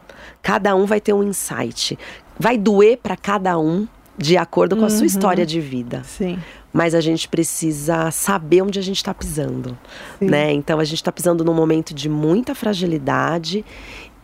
Cada 0.43 0.74
um 0.74 0.87
vai 0.87 1.01
ter 1.01 1.12
um 1.12 1.23
insight. 1.23 1.99
Vai 2.39 2.57
doer 2.57 2.99
para 3.03 3.16
cada 3.16 3.59
um 3.59 3.87
de 4.19 4.37
acordo 4.39 4.77
com 4.77 4.85
a 4.85 4.89
sua 4.91 5.01
Uhum. 5.01 5.07
história 5.07 5.45
de 5.45 5.61
vida. 5.61 6.03
Sim. 6.05 6.39
Mas 6.73 6.95
a 6.95 7.01
gente 7.01 7.28
precisa 7.28 8.11
saber 8.11 8.62
onde 8.62 8.78
a 8.78 8.83
gente 8.83 8.97
está 8.97 9.12
pisando, 9.12 9.77
Sim. 10.19 10.27
né? 10.27 10.53
Então 10.53 10.78
a 10.81 10.85
gente 10.85 10.97
está 10.99 11.12
pisando 11.12 11.45
num 11.45 11.53
momento 11.55 11.93
de 11.95 12.09
muita 12.09 12.55
fragilidade 12.55 13.65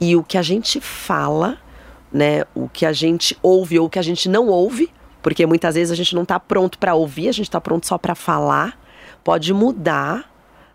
e 0.00 0.16
o 0.16 0.22
que 0.22 0.36
a 0.38 0.42
gente 0.42 0.80
fala, 0.80 1.58
né? 2.12 2.44
O 2.54 2.68
que 2.68 2.84
a 2.86 2.92
gente 2.92 3.36
ouve 3.42 3.78
ou 3.78 3.86
o 3.86 3.90
que 3.90 3.98
a 3.98 4.02
gente 4.02 4.28
não 4.28 4.48
ouve, 4.48 4.90
porque 5.22 5.46
muitas 5.46 5.74
vezes 5.74 5.90
a 5.90 5.94
gente 5.94 6.14
não 6.14 6.22
está 6.22 6.38
pronto 6.38 6.78
para 6.78 6.94
ouvir, 6.94 7.28
a 7.28 7.32
gente 7.32 7.46
está 7.48 7.60
pronto 7.60 7.86
só 7.86 7.96
para 7.98 8.14
falar, 8.14 8.78
pode 9.24 9.52
mudar, 9.54 10.24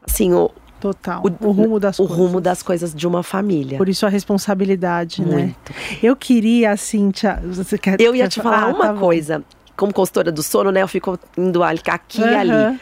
assim, 0.06 0.34
o, 0.34 0.50
Total. 0.80 1.24
O, 1.42 1.52
rumo 1.52 1.80
das 1.80 1.98
o 1.98 2.04
coisas. 2.06 2.18
rumo 2.18 2.40
das 2.42 2.62
coisas 2.62 2.94
de 2.94 3.08
uma 3.08 3.24
família. 3.24 3.78
Por 3.80 3.90
isso 3.90 4.06
a 4.06 4.10
responsabilidade, 4.10 5.24
né? 5.26 5.36
Muito. 5.36 5.74
Eu 6.04 6.16
queria, 6.16 6.78
Cíntia. 6.78 7.42
Você 7.46 7.78
quer, 7.80 8.00
Eu 8.00 8.16
ia 8.16 8.28
te 8.28 8.40
falar 8.40 8.64
Ah, 8.64 8.68
uma 8.68 8.88
tá 8.90 8.94
coisa. 8.94 9.44
Como 9.76 9.92
consultora 9.92 10.32
do 10.32 10.44
sono, 10.44 10.72
né? 10.72 10.84
Eu 10.84 10.88
fico 10.88 11.18
indo 11.36 11.64
ali- 11.64 11.82
aqui 11.90 12.22
e 12.22 12.24
ali. 12.24 12.52
Aham. 12.52 12.80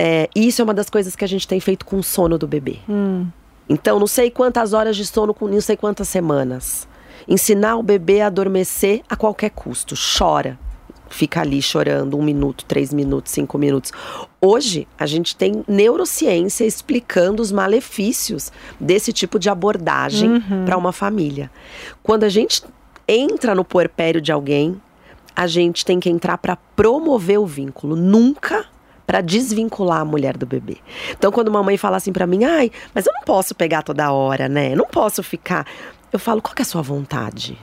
É, 0.00 0.28
isso 0.34 0.60
é 0.60 0.64
uma 0.64 0.74
das 0.74 0.90
coisas 0.90 1.14
que 1.16 1.24
a 1.24 1.28
gente 1.28 1.46
tem 1.46 1.60
feito 1.60 1.84
com 1.86 1.96
o 1.98 2.02
sono 2.02 2.36
do 2.38 2.46
bebê. 2.46 2.78
Hum. 2.88 3.26
Então, 3.68 3.98
não 4.00 4.06
sei 4.08 4.30
quantas 4.32 4.72
horas 4.72 4.96
de 4.96 5.06
sono 5.06 5.32
com 5.32 5.46
não 5.46 5.60
sei 5.60 5.76
quantas 5.76 6.08
semanas. 6.08 6.88
Ensinar 7.28 7.76
o 7.76 7.82
bebê 7.82 8.20
a 8.22 8.26
adormecer 8.28 9.02
a 9.08 9.14
qualquer 9.16 9.50
custo. 9.50 9.94
Chora. 10.18 10.58
Fica 11.10 11.40
ali 11.40 11.62
chorando 11.62 12.18
um 12.18 12.22
minuto, 12.22 12.64
três 12.66 12.92
minutos, 12.92 13.32
cinco 13.32 13.56
minutos. 13.56 13.92
Hoje, 14.40 14.86
a 14.98 15.06
gente 15.06 15.34
tem 15.34 15.64
neurociência 15.66 16.64
explicando 16.66 17.40
os 17.42 17.50
malefícios 17.50 18.52
desse 18.78 19.10
tipo 19.12 19.38
de 19.38 19.48
abordagem 19.48 20.32
Uhum. 20.32 20.64
para 20.66 20.76
uma 20.76 20.92
família. 20.92 21.50
Quando 22.02 22.24
a 22.24 22.28
gente 22.28 22.62
entra 23.06 23.54
no 23.54 23.64
puerpério 23.64 24.20
de 24.20 24.30
alguém, 24.30 24.78
a 25.34 25.46
gente 25.46 25.82
tem 25.82 25.98
que 25.98 26.10
entrar 26.10 26.36
para 26.36 26.56
promover 26.76 27.38
o 27.38 27.46
vínculo, 27.46 27.96
nunca 27.96 28.66
para 29.06 29.22
desvincular 29.22 30.00
a 30.02 30.04
mulher 30.04 30.36
do 30.36 30.44
bebê. 30.44 30.76
Então, 31.12 31.32
quando 31.32 31.48
uma 31.48 31.62
mãe 31.62 31.78
fala 31.78 31.96
assim 31.96 32.12
para 32.12 32.26
mim, 32.26 32.44
ai, 32.44 32.70
mas 32.94 33.06
eu 33.06 33.12
não 33.14 33.22
posso 33.22 33.54
pegar 33.54 33.80
toda 33.82 34.12
hora, 34.12 34.46
né? 34.46 34.74
Não 34.74 34.84
posso 34.84 35.22
ficar. 35.22 35.66
Eu 36.12 36.18
falo, 36.18 36.40
qual 36.40 36.54
que 36.54 36.62
é 36.62 36.64
a 36.64 36.66
sua 36.66 36.82
vontade? 36.82 37.58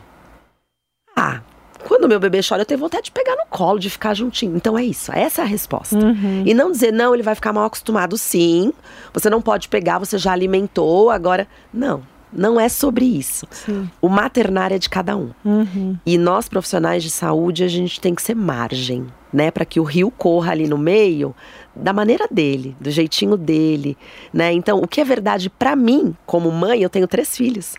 Ah, 1.15 1.41
quando 1.87 2.07
meu 2.07 2.19
bebê 2.19 2.41
chora, 2.47 2.61
eu 2.61 2.65
tenho 2.65 2.79
vontade 2.79 3.05
de 3.05 3.11
pegar 3.11 3.35
no 3.35 3.45
colo, 3.49 3.79
de 3.79 3.89
ficar 3.89 4.13
juntinho. 4.13 4.55
Então 4.55 4.77
é 4.77 4.83
isso, 4.83 5.11
essa 5.13 5.41
é 5.41 5.45
a 5.45 5.47
resposta. 5.47 5.95
Uhum. 5.95 6.43
E 6.45 6.53
não 6.53 6.71
dizer, 6.71 6.91
não, 6.91 7.13
ele 7.13 7.23
vai 7.23 7.35
ficar 7.35 7.53
mal 7.53 7.65
acostumado, 7.65 8.17
sim. 8.17 8.73
Você 9.13 9.29
não 9.29 9.41
pode 9.41 9.67
pegar, 9.69 9.99
você 9.99 10.17
já 10.17 10.31
alimentou, 10.31 11.09
agora. 11.09 11.47
Não, 11.73 12.03
não 12.33 12.59
é 12.59 12.67
sobre 12.69 13.05
isso. 13.05 13.47
Sim. 13.51 13.89
O 14.01 14.09
maternar 14.09 14.71
é 14.71 14.77
de 14.77 14.89
cada 14.89 15.15
um. 15.15 15.31
Uhum. 15.43 15.97
E 16.05 16.17
nós, 16.17 16.49
profissionais 16.49 17.03
de 17.03 17.09
saúde, 17.09 17.63
a 17.63 17.67
gente 17.67 18.01
tem 18.01 18.13
que 18.13 18.21
ser 18.21 18.35
margem, 18.35 19.05
né? 19.31 19.51
Para 19.51 19.63
que 19.63 19.79
o 19.79 19.83
rio 19.83 20.11
corra 20.11 20.51
ali 20.51 20.67
no 20.67 20.77
meio 20.77 21.35
da 21.75 21.93
maneira 21.93 22.27
dele, 22.29 22.75
do 22.79 22.89
jeitinho 22.89 23.37
dele, 23.37 23.97
né? 24.33 24.51
Então, 24.51 24.79
o 24.79 24.87
que 24.87 24.99
é 24.99 25.05
verdade 25.05 25.49
para 25.49 25.75
mim, 25.75 26.15
como 26.25 26.51
mãe, 26.51 26.81
eu 26.81 26.89
tenho 26.89 27.07
três 27.07 27.37
filhos. 27.37 27.75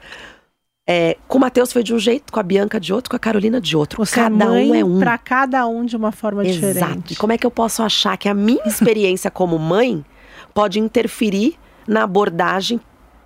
É, 0.86 1.16
com 1.26 1.38
o 1.38 1.40
Matheus 1.40 1.72
foi 1.72 1.82
de 1.82 1.92
um 1.92 1.98
jeito, 1.98 2.32
com 2.32 2.38
a 2.38 2.42
Bianca 2.44 2.78
de 2.78 2.92
outro, 2.92 3.10
com 3.10 3.16
a 3.16 3.18
Carolina 3.18 3.60
de 3.60 3.76
outro. 3.76 4.04
Você 4.04 4.14
cada 4.14 4.46
mãe 4.46 4.70
um 4.70 4.74
é 4.74 4.84
um. 4.84 4.98
para 5.00 5.18
cada 5.18 5.66
um 5.66 5.84
de 5.84 5.96
uma 5.96 6.12
forma 6.12 6.46
Exato. 6.46 6.66
diferente. 6.66 7.12
E 7.14 7.16
como 7.16 7.32
é 7.32 7.38
que 7.38 7.44
eu 7.44 7.50
posso 7.50 7.82
achar 7.82 8.16
que 8.16 8.28
a 8.28 8.34
minha 8.34 8.62
experiência 8.66 9.30
como 9.30 9.58
mãe 9.58 10.04
pode 10.54 10.78
interferir 10.78 11.56
na 11.88 12.04
abordagem 12.04 12.80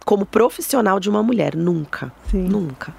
como 0.06 0.24
profissional 0.24 0.98
de 0.98 1.10
uma 1.10 1.22
mulher? 1.22 1.54
Nunca. 1.54 2.10
Sim. 2.30 2.48
Nunca. 2.48 2.94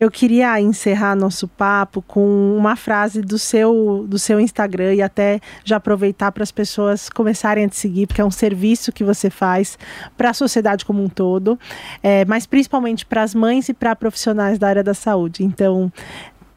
Eu 0.00 0.10
queria 0.10 0.60
encerrar 0.60 1.14
nosso 1.14 1.46
papo 1.46 2.02
com 2.02 2.56
uma 2.58 2.74
frase 2.74 3.22
do 3.22 3.38
seu, 3.38 4.04
do 4.08 4.18
seu 4.18 4.40
Instagram 4.40 4.94
e 4.94 5.00
até 5.00 5.38
já 5.64 5.76
aproveitar 5.76 6.32
para 6.32 6.42
as 6.42 6.50
pessoas 6.50 7.08
começarem 7.08 7.64
a 7.64 7.68
te 7.68 7.76
seguir, 7.76 8.08
porque 8.08 8.20
é 8.20 8.24
um 8.24 8.30
serviço 8.30 8.90
que 8.90 9.04
você 9.04 9.30
faz 9.30 9.78
para 10.16 10.30
a 10.30 10.34
sociedade 10.34 10.84
como 10.84 11.00
um 11.00 11.08
todo, 11.08 11.56
é, 12.02 12.24
mas 12.24 12.44
principalmente 12.44 13.06
para 13.06 13.22
as 13.22 13.36
mães 13.36 13.68
e 13.68 13.72
para 13.72 13.94
profissionais 13.94 14.58
da 14.58 14.66
área 14.66 14.82
da 14.82 14.94
saúde. 14.94 15.44
Então, 15.44 15.92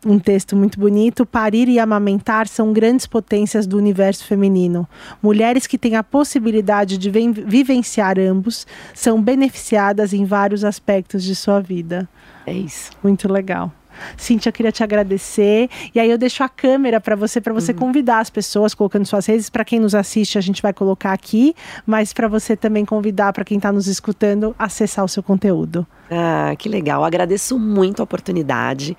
um 0.06 0.20
texto 0.20 0.56
muito 0.56 0.80
bonito. 0.80 1.26
Parir 1.26 1.68
e 1.68 1.80
amamentar 1.80 2.48
são 2.48 2.72
grandes 2.72 3.06
potências 3.06 3.66
do 3.66 3.78
universo 3.78 4.26
feminino. 4.26 4.88
Mulheres 5.22 5.68
que 5.68 5.78
têm 5.78 5.96
a 5.96 6.04
possibilidade 6.04 6.98
de 6.98 7.10
ven- 7.10 7.32
vivenciar 7.32 8.20
ambos 8.20 8.68
são 8.94 9.22
beneficiadas 9.22 10.14
em 10.14 10.26
vários 10.26 10.64
aspectos 10.64 11.24
de 11.24 11.36
sua 11.36 11.60
vida. 11.60 12.08
É 12.46 12.54
isso. 12.54 12.92
Muito 13.04 13.32
legal. 13.32 13.72
Cíntia, 14.16 14.50
eu 14.50 14.54
queria 14.54 14.72
te 14.72 14.84
agradecer. 14.84 15.70
E 15.94 16.00
aí 16.00 16.10
eu 16.10 16.20
deixo 16.20 16.44
a 16.44 16.48
câmera 16.50 17.02
para 17.02 17.16
você, 17.16 17.42
para 17.42 17.52
você 17.52 17.74
convidar 17.74 18.20
as 18.20 18.30
pessoas, 18.30 18.76
colocando 18.76 19.06
suas 19.08 19.26
redes. 19.26 19.50
Para 19.50 19.66
quem 19.66 19.80
nos 19.80 19.96
assiste, 19.96 20.38
a 20.38 20.42
gente 20.42 20.62
vai 20.62 20.72
colocar 20.72 21.14
aqui, 21.14 21.56
mas 21.84 22.14
para 22.14 22.28
você 22.28 22.56
também 22.56 22.86
convidar 22.86 23.34
para 23.34 23.44
quem 23.44 23.58
está 23.58 23.72
nos 23.72 23.88
escutando, 23.88 24.56
acessar 24.60 25.04
o 25.04 25.08
seu 25.08 25.24
conteúdo. 25.24 25.86
Ah, 26.12 26.54
que 26.58 26.70
legal. 26.70 27.04
Agradeço 27.04 27.58
muito 27.58 28.00
a 28.00 28.04
oportunidade. 28.04 28.96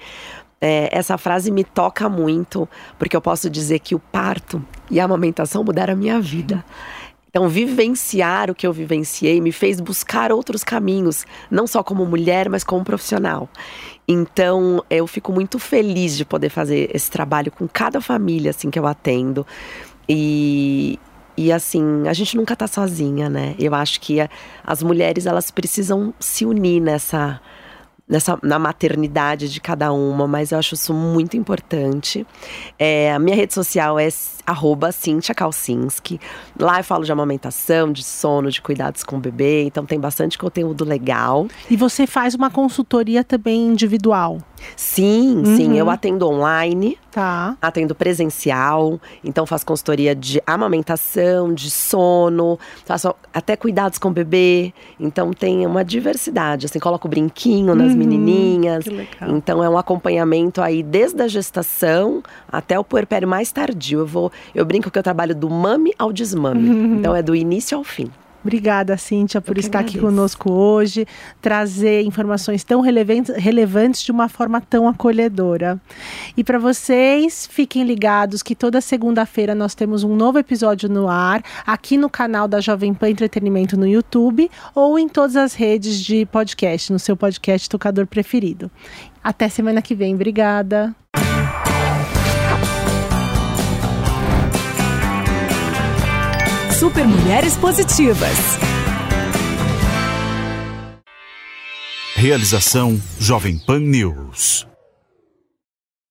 É, 0.61 0.89
essa 0.91 1.17
frase 1.17 1.51
me 1.53 1.63
toca 1.63 2.09
muito, 2.09 2.69
porque 2.99 3.17
eu 3.17 3.21
posso 3.21 3.49
dizer 3.49 3.79
que 3.79 3.95
o 3.95 3.99
parto 3.99 4.65
e 4.91 4.99
a 4.99 5.05
amamentação 5.05 5.63
mudaram 5.63 5.93
a 5.93 5.97
minha 5.97 6.21
vida. 6.21 6.65
Então, 7.31 7.49
vivenciar 7.49 8.51
o 8.51 8.55
que 8.55 8.67
eu 8.67 8.73
vivenciei 8.73 9.41
me 9.41 9.53
fez 9.53 9.81
buscar 9.81 10.33
outros 10.33 10.65
caminhos, 10.65 11.27
não 11.51 11.67
só 11.67 11.83
como 11.83 12.05
mulher, 12.07 12.49
mas 12.49 12.65
como 12.65 12.83
profissional. 12.83 13.49
Então, 14.09 14.83
eu 14.89 15.07
fico 15.07 15.31
muito 15.31 15.59
feliz 15.59 16.17
de 16.17 16.25
poder 16.25 16.49
fazer 16.49 16.91
esse 16.93 17.11
trabalho 17.11 17.53
com 17.53 17.69
cada 17.69 18.01
família 18.01 18.51
assim 18.51 18.71
que 18.71 18.79
eu 18.79 18.87
atendo. 18.87 19.47
E, 20.09 20.99
e 21.37 21.53
assim, 21.53 22.09
a 22.09 22.13
gente 22.15 22.37
nunca 22.37 22.57
tá 22.57 22.67
sozinha, 22.67 23.29
né? 23.29 23.55
Eu 23.59 23.75
acho 23.75 24.01
que 24.01 24.21
a- 24.21 24.29
as 24.65 24.83
mulheres 24.83 25.27
elas 25.27 25.51
precisam 25.51 26.15
se 26.19 26.47
unir 26.47 26.81
nessa 26.81 27.41
nessa 28.09 28.39
na 28.43 28.59
maternidade 28.59 29.49
de 29.49 29.61
cada 29.61 29.93
uma, 29.93 30.27
mas 30.27 30.53
eu 30.53 30.59
acho 30.59 30.75
isso 30.75 30.95
muito 30.95 31.37
importante. 31.37 32.27
É, 32.79 33.13
a 33.13 33.19
minha 33.19 33.37
rede 33.37 33.53
social 33.53 33.99
é 33.99 34.09
arroba 34.47 34.91
Cintia 34.91 35.35
Kalsinski. 35.35 36.19
Lá 36.59 36.81
eu 36.81 36.85
falo 36.85 37.05
de 37.05 37.13
amamentação, 37.13 37.93
de 37.93 38.03
sono, 38.03 38.51
de 38.51 38.63
cuidados 38.63 39.05
com 39.05 39.17
o 39.17 39.21
bebê, 39.21 39.65
então 39.65 39.85
tem 39.85 40.01
bastante 40.01 40.39
conteúdo 40.39 40.85
legal. 40.85 41.47
E 41.71 41.77
você 41.77 42.07
faz 42.07 42.35
uma 42.35 42.51
consultoria 42.51 43.23
também 43.23 43.67
individual, 43.67 44.39
Sim, 44.77 45.43
sim, 45.57 45.79
eu 45.79 45.91
atendo 45.91 46.27
online, 46.27 46.99
tá? 47.11 47.57
atendo 47.61 47.95
presencial, 47.95 49.01
então 49.25 49.47
faço 49.47 49.65
consultoria 49.67 50.15
de 50.15 50.41
amamentação, 50.47 51.53
de 51.53 51.71
sono, 51.71 52.59
faço 52.85 53.15
até 53.33 53.57
cuidados 53.57 53.99
com 53.99 54.09
o 54.09 54.13
bebê. 54.13 54.73
Então 54.99 55.33
tem 55.33 55.67
uma 55.67 55.85
diversidade, 55.85 56.67
assim, 56.67 56.79
coloco 56.79 57.09
brinquinho 57.09 57.75
nas 57.75 57.95
menininhas. 57.95 58.85
que 58.85 58.91
legal. 58.91 59.31
Então 59.31 59.63
é 59.63 59.69
um 59.69 59.79
acompanhamento 59.79 60.61
aí 60.61 60.83
desde 60.83 61.23
a 61.23 61.29
gestação 61.29 62.23
até 62.51 62.79
o 62.79 62.85
puerpério 62.85 63.29
mais 63.29 63.51
tardio. 63.51 64.01
Eu 64.01 64.07
vou, 64.07 64.33
eu 64.55 64.65
brinco 64.65 64.91
que 64.91 64.99
eu 64.99 65.03
trabalho 65.03 65.35
do 65.35 65.49
mame 65.51 65.93
ao 65.99 66.13
desmame. 66.13 66.69
Então 66.99 67.15
é 67.15 67.23
do 67.23 67.35
início 67.35 67.77
ao 67.77 67.85
fim. 67.85 68.11
Obrigada, 68.49 68.97
Cíntia, 68.97 69.43
por 69.43 69.59
estar 69.59 69.81
aqui 69.81 69.99
agradeço. 69.99 70.07
conosco 70.07 70.51
hoje, 70.51 71.07
trazer 71.39 72.03
informações 72.05 72.65
tão 72.65 72.81
relevantes, 72.81 73.37
relevantes 73.37 74.03
de 74.03 74.11
uma 74.11 74.27
forma 74.27 74.59
tão 74.59 74.89
acolhedora. 74.89 75.79
E 76.35 76.43
para 76.43 76.59
vocês, 76.59 77.47
fiquem 77.47 77.85
ligados 77.85 78.43
que 78.43 78.55
toda 78.55 78.81
segunda-feira 78.81 79.55
nós 79.55 79.75
temos 79.75 80.03
um 80.03 80.17
novo 80.17 80.39
episódio 80.39 80.89
no 80.89 81.11
ar, 81.11 81.43
aqui 81.67 81.99
no 81.99 82.09
canal 82.09 82.49
da 82.49 82.59
Jovem 82.59 82.95
Pan 82.95 83.11
Entretenimento 83.11 83.77
no 83.77 83.87
YouTube 83.87 84.51
ou 84.75 84.99
em 84.99 85.11
todas 85.11 85.37
as 85.37 85.53
redes 85.53 86.01
de 86.01 86.25
podcast, 86.25 86.91
no 86.91 86.99
seu 86.99 87.19
podcast 87.19 87.69
tocador 87.69 88.07
preferido. 88.07 88.71
Até 89.23 89.51
semana 89.51 89.83
que 89.83 89.95
vem. 89.95 90.15
Obrigada. 90.15 90.97
Super 96.79 97.05
Mulheres 97.09 97.57
Positivas. 97.57 98.39
Realização 102.15 103.03
Jovem 103.19 103.59
Pan 103.59 103.81
News. 103.81 104.68